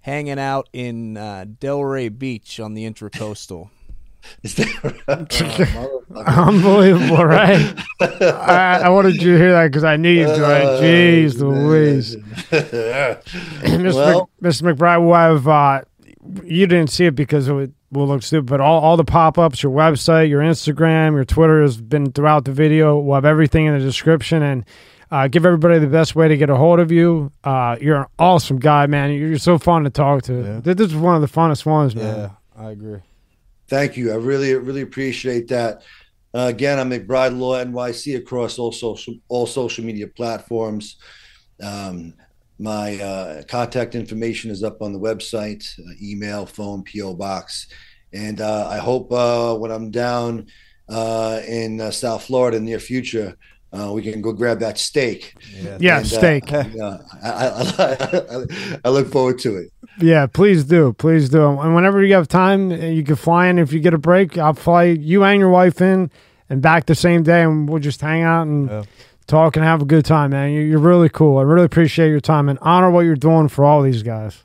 hanging 0.01 0.39
out 0.39 0.67
in 0.73 1.15
uh, 1.15 1.45
Delray 1.47 2.17
Beach 2.17 2.59
on 2.59 2.73
the 2.73 2.83
Intracoastal. 2.89 3.69
Is 4.43 4.55
that 4.55 6.03
Unbelievable, 6.27 7.25
right? 7.25 7.75
I, 8.01 8.81
I, 8.83 8.89
wanted 8.89 9.15
you 9.15 9.33
to 9.33 9.37
hear 9.37 9.51
that 9.53 9.67
because 9.67 9.83
I 9.83 9.97
knew 9.97 10.09
you'd 10.09 10.27
do 10.27 10.43
it. 10.43 10.81
Jeez 10.81 11.39
Louise. 11.39 12.15
Mr. 13.75 13.93
Well, 13.93 14.29
Mc, 14.39 14.53
Mr. 14.53 14.73
McBride, 14.73 15.05
we'll 15.05 15.15
have, 15.15 15.47
uh, 15.47 15.81
you 16.45 16.67
didn't 16.67 16.91
see 16.91 17.05
it 17.05 17.15
because 17.15 17.47
it 17.47 17.71
will 17.91 18.07
look 18.07 18.23
stupid, 18.23 18.47
but 18.47 18.61
all, 18.61 18.81
all 18.81 18.97
the 18.97 19.03
pop 19.03 19.37
ups, 19.37 19.63
your 19.63 19.71
website, 19.71 20.29
your 20.29 20.41
Instagram, 20.41 21.13
your 21.13 21.25
Twitter 21.25 21.61
has 21.61 21.81
been 21.81 22.11
throughout 22.11 22.45
the 22.45 22.51
video. 22.51 22.97
We'll 22.99 23.15
have 23.15 23.25
everything 23.25 23.65
in 23.65 23.77
the 23.77 23.83
description 23.83 24.43
and 24.43 24.65
uh, 25.11 25.27
give 25.27 25.45
everybody 25.45 25.79
the 25.79 25.87
best 25.87 26.15
way 26.15 26.27
to 26.27 26.37
get 26.37 26.49
a 26.49 26.55
hold 26.55 26.79
of 26.79 26.91
you. 26.91 27.31
Uh, 27.43 27.77
you're 27.79 28.01
an 28.01 28.05
awesome 28.19 28.59
guy, 28.59 28.87
man. 28.87 29.11
You're 29.11 29.37
so 29.37 29.57
fun 29.57 29.83
to 29.83 29.89
talk 29.89 30.23
to. 30.23 30.61
Yeah. 30.65 30.73
This 30.73 30.87
is 30.87 30.95
one 30.95 31.15
of 31.15 31.21
the 31.21 31.27
funnest 31.27 31.65
ones, 31.65 31.95
man. 31.95 32.17
Yeah, 32.17 32.29
I 32.57 32.71
agree. 32.71 32.99
Thank 33.69 33.97
you. 33.97 34.11
I 34.11 34.15
really, 34.15 34.53
really 34.55 34.81
appreciate 34.81 35.49
that. 35.49 35.83
Uh, 36.33 36.47
again, 36.47 36.79
I'm 36.79 36.89
McBride 36.89 37.37
Law 37.37 37.55
NYC 37.63 38.17
across 38.17 38.59
all 38.59 38.71
social 38.71 39.15
all 39.27 39.45
social 39.45 39.83
media 39.83 40.07
platforms. 40.07 40.97
Um, 41.61 42.13
my 42.59 42.95
uh, 42.97 43.43
contact 43.43 43.93
information 43.93 44.51
is 44.51 44.63
up 44.63 44.81
on 44.81 44.93
the 44.93 44.99
website, 44.99 45.67
uh, 45.79 45.93
email, 46.01 46.45
phone, 46.45 46.83
PO 46.83 47.15
box, 47.15 47.67
and 48.13 48.39
uh, 48.41 48.67
I 48.69 48.77
hope 48.77 49.11
uh, 49.11 49.55
when 49.55 49.71
I'm 49.71 49.91
down 49.91 50.47
uh, 50.89 51.41
in 51.47 51.91
South 51.91 52.23
Florida 52.23 52.57
in 52.57 52.65
the 52.65 52.71
near 52.71 52.79
future, 52.79 53.37
Uh, 53.73 53.91
we 53.91 54.01
can 54.01 54.21
go 54.21 54.31
grab 54.31 54.59
that 54.59 54.77
steak. 54.77 55.33
Yeah, 55.53 55.77
yeah 55.79 55.97
and, 55.97 56.05
uh, 56.05 56.09
steak. 56.09 56.53
I, 56.53 56.99
I, 57.23 58.79
I 58.85 58.89
look 58.89 59.11
forward 59.11 59.39
to 59.39 59.57
it. 59.57 59.71
Yeah, 59.99 60.25
please 60.27 60.63
do, 60.63 60.93
please 60.93 61.29
do. 61.29 61.59
And 61.59 61.75
whenever 61.75 62.03
you 62.03 62.13
have 62.13 62.27
time, 62.27 62.71
uh, 62.71 62.75
you 62.75 63.03
can 63.03 63.15
fly 63.15 63.47
in. 63.47 63.59
If 63.59 63.73
you 63.73 63.79
get 63.79 63.93
a 63.93 63.97
break, 63.97 64.37
I'll 64.37 64.53
fly 64.53 64.83
you 64.83 65.23
and 65.23 65.39
your 65.39 65.49
wife 65.49 65.81
in 65.81 66.09
and 66.49 66.61
back 66.61 66.85
the 66.85 66.95
same 66.95 67.23
day, 67.23 67.43
and 67.43 67.67
we'll 67.67 67.79
just 67.79 67.99
hang 67.99 68.23
out 68.23 68.47
and 68.47 68.69
yeah. 68.69 68.83
talk 69.27 69.57
and 69.57 69.65
have 69.65 69.81
a 69.81 69.85
good 69.85 70.05
time, 70.05 70.31
man. 70.31 70.51
You're 70.53 70.79
really 70.79 71.09
cool. 71.09 71.37
I 71.37 71.41
really 71.41 71.65
appreciate 71.65 72.09
your 72.09 72.21
time 72.21 72.47
and 72.47 72.57
honor 72.61 72.89
what 72.89 73.01
you're 73.01 73.15
doing 73.15 73.49
for 73.49 73.65
all 73.65 73.81
these 73.81 74.03
guys. 74.03 74.43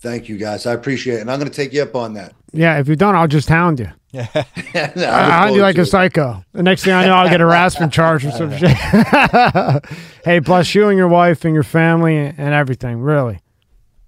Thank 0.00 0.28
you, 0.28 0.36
guys. 0.36 0.66
I 0.66 0.72
appreciate 0.72 1.18
it, 1.18 1.20
and 1.20 1.30
I'm 1.30 1.38
going 1.38 1.50
to 1.50 1.56
take 1.56 1.72
you 1.72 1.82
up 1.82 1.94
on 1.94 2.14
that. 2.14 2.34
Yeah, 2.52 2.78
if 2.80 2.88
you 2.88 2.96
don't, 2.96 3.14
I'll 3.14 3.28
just 3.28 3.48
hound 3.48 3.78
you. 3.78 3.92
I'll 4.14 5.30
hound 5.30 5.54
you 5.54 5.62
like 5.62 5.78
a 5.78 5.86
psycho. 5.86 6.44
The 6.52 6.62
next 6.62 6.84
thing 6.84 6.92
I 6.92 7.06
know, 7.06 7.14
I'll 7.14 7.28
get 7.28 7.40
a 7.40 7.44
harassment 7.44 7.92
charge 7.92 8.24
or 8.26 8.30
some 8.30 8.50
shit. 8.58 8.76
hey, 10.24 10.38
bless 10.40 10.74
you 10.74 10.88
and 10.88 10.98
your 10.98 11.08
wife 11.08 11.44
and 11.44 11.54
your 11.54 11.62
family 11.62 12.16
and 12.16 12.38
everything. 12.38 13.00
Really. 13.00 13.40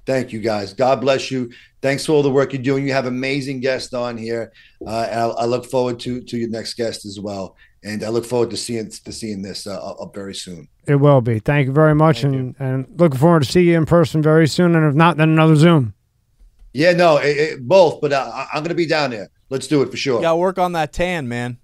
Thank 0.07 0.33
you, 0.33 0.41
guys. 0.41 0.75
God 0.75 1.01
bless 1.01 1.31
you. 1.31 1.51
Thanks 1.81 2.05
for 2.05 2.13
all 2.13 2.23
the 2.23 2.31
work 2.31 2.53
you're 2.53 2.63
doing. 2.63 2.87
You 2.87 2.93
have 2.93 3.07
amazing 3.07 3.61
guests 3.61 3.95
on 3.95 4.19
here. 4.19 4.53
Uh, 4.87 5.07
and 5.11 5.21
I, 5.21 5.27
I, 5.27 5.45
look 5.47 5.65
forward 5.65 5.99
to 6.01 6.21
to 6.23 6.37
your 6.37 6.51
next 6.51 6.75
guest 6.75 7.07
as 7.07 7.19
well. 7.19 7.57
And 7.83 8.03
I 8.05 8.09
look 8.09 8.25
forward 8.25 8.51
to 8.51 8.57
seeing 8.57 8.91
to 8.91 9.13
seeing 9.13 9.43
this 9.43 9.67
uh, 9.67 9.93
up 9.95 10.15
very 10.15 10.35
soon. 10.35 10.69
It 10.87 10.97
will 10.97 11.21
be. 11.21 11.39
Thank 11.39 11.67
you 11.67 11.73
very 11.73 11.95
much, 11.95 12.23
Thank 12.23 12.35
and 12.35 12.57
you. 12.59 12.67
and 12.67 13.01
looking 13.01 13.19
forward 13.19 13.45
to 13.45 13.51
see 13.51 13.63
you 13.63 13.77
in 13.77 13.87
person 13.87 14.23
very 14.23 14.47
soon. 14.47 14.75
And 14.75 14.87
if 14.87 14.95
not, 14.95 15.17
then 15.17 15.31
another 15.31 15.57
Zoom. 15.57 15.95
Yeah, 16.75 16.93
no, 16.93 17.17
it, 17.17 17.37
it, 17.37 17.67
both. 17.67 18.03
But 18.03 18.13
uh, 18.13 18.47
I'm 18.53 18.63
going 18.63 18.69
to 18.69 18.75
be 18.75 18.87
down 18.87 19.11
there. 19.11 19.31
Let's 19.49 19.69
do 19.69 19.81
it 19.83 19.91
for 19.91 19.97
sure. 19.97 20.21
got 20.21 20.33
to 20.33 20.37
work 20.37 20.59
on 20.59 20.73
that 20.73 20.93
tan, 20.93 21.29
man. 21.29 21.59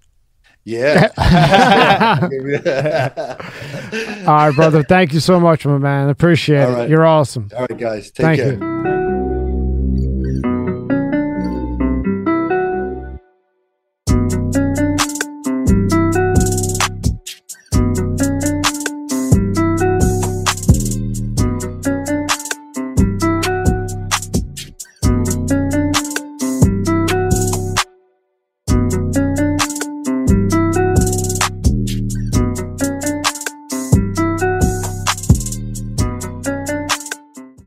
Yeah. 0.63 1.09
All 4.27 4.35
right, 4.35 4.55
brother. 4.55 4.83
Thank 4.83 5.13
you 5.13 5.19
so 5.19 5.39
much, 5.39 5.65
my 5.65 5.77
man. 5.77 6.09
Appreciate 6.09 6.69
it. 6.69 6.89
You're 6.89 7.05
awesome. 7.05 7.49
All 7.55 7.67
right, 7.69 7.77
guys. 7.77 8.11
Take 8.11 8.25
Thank 8.25 8.39
care. 8.39 8.53
You. 8.53 9.00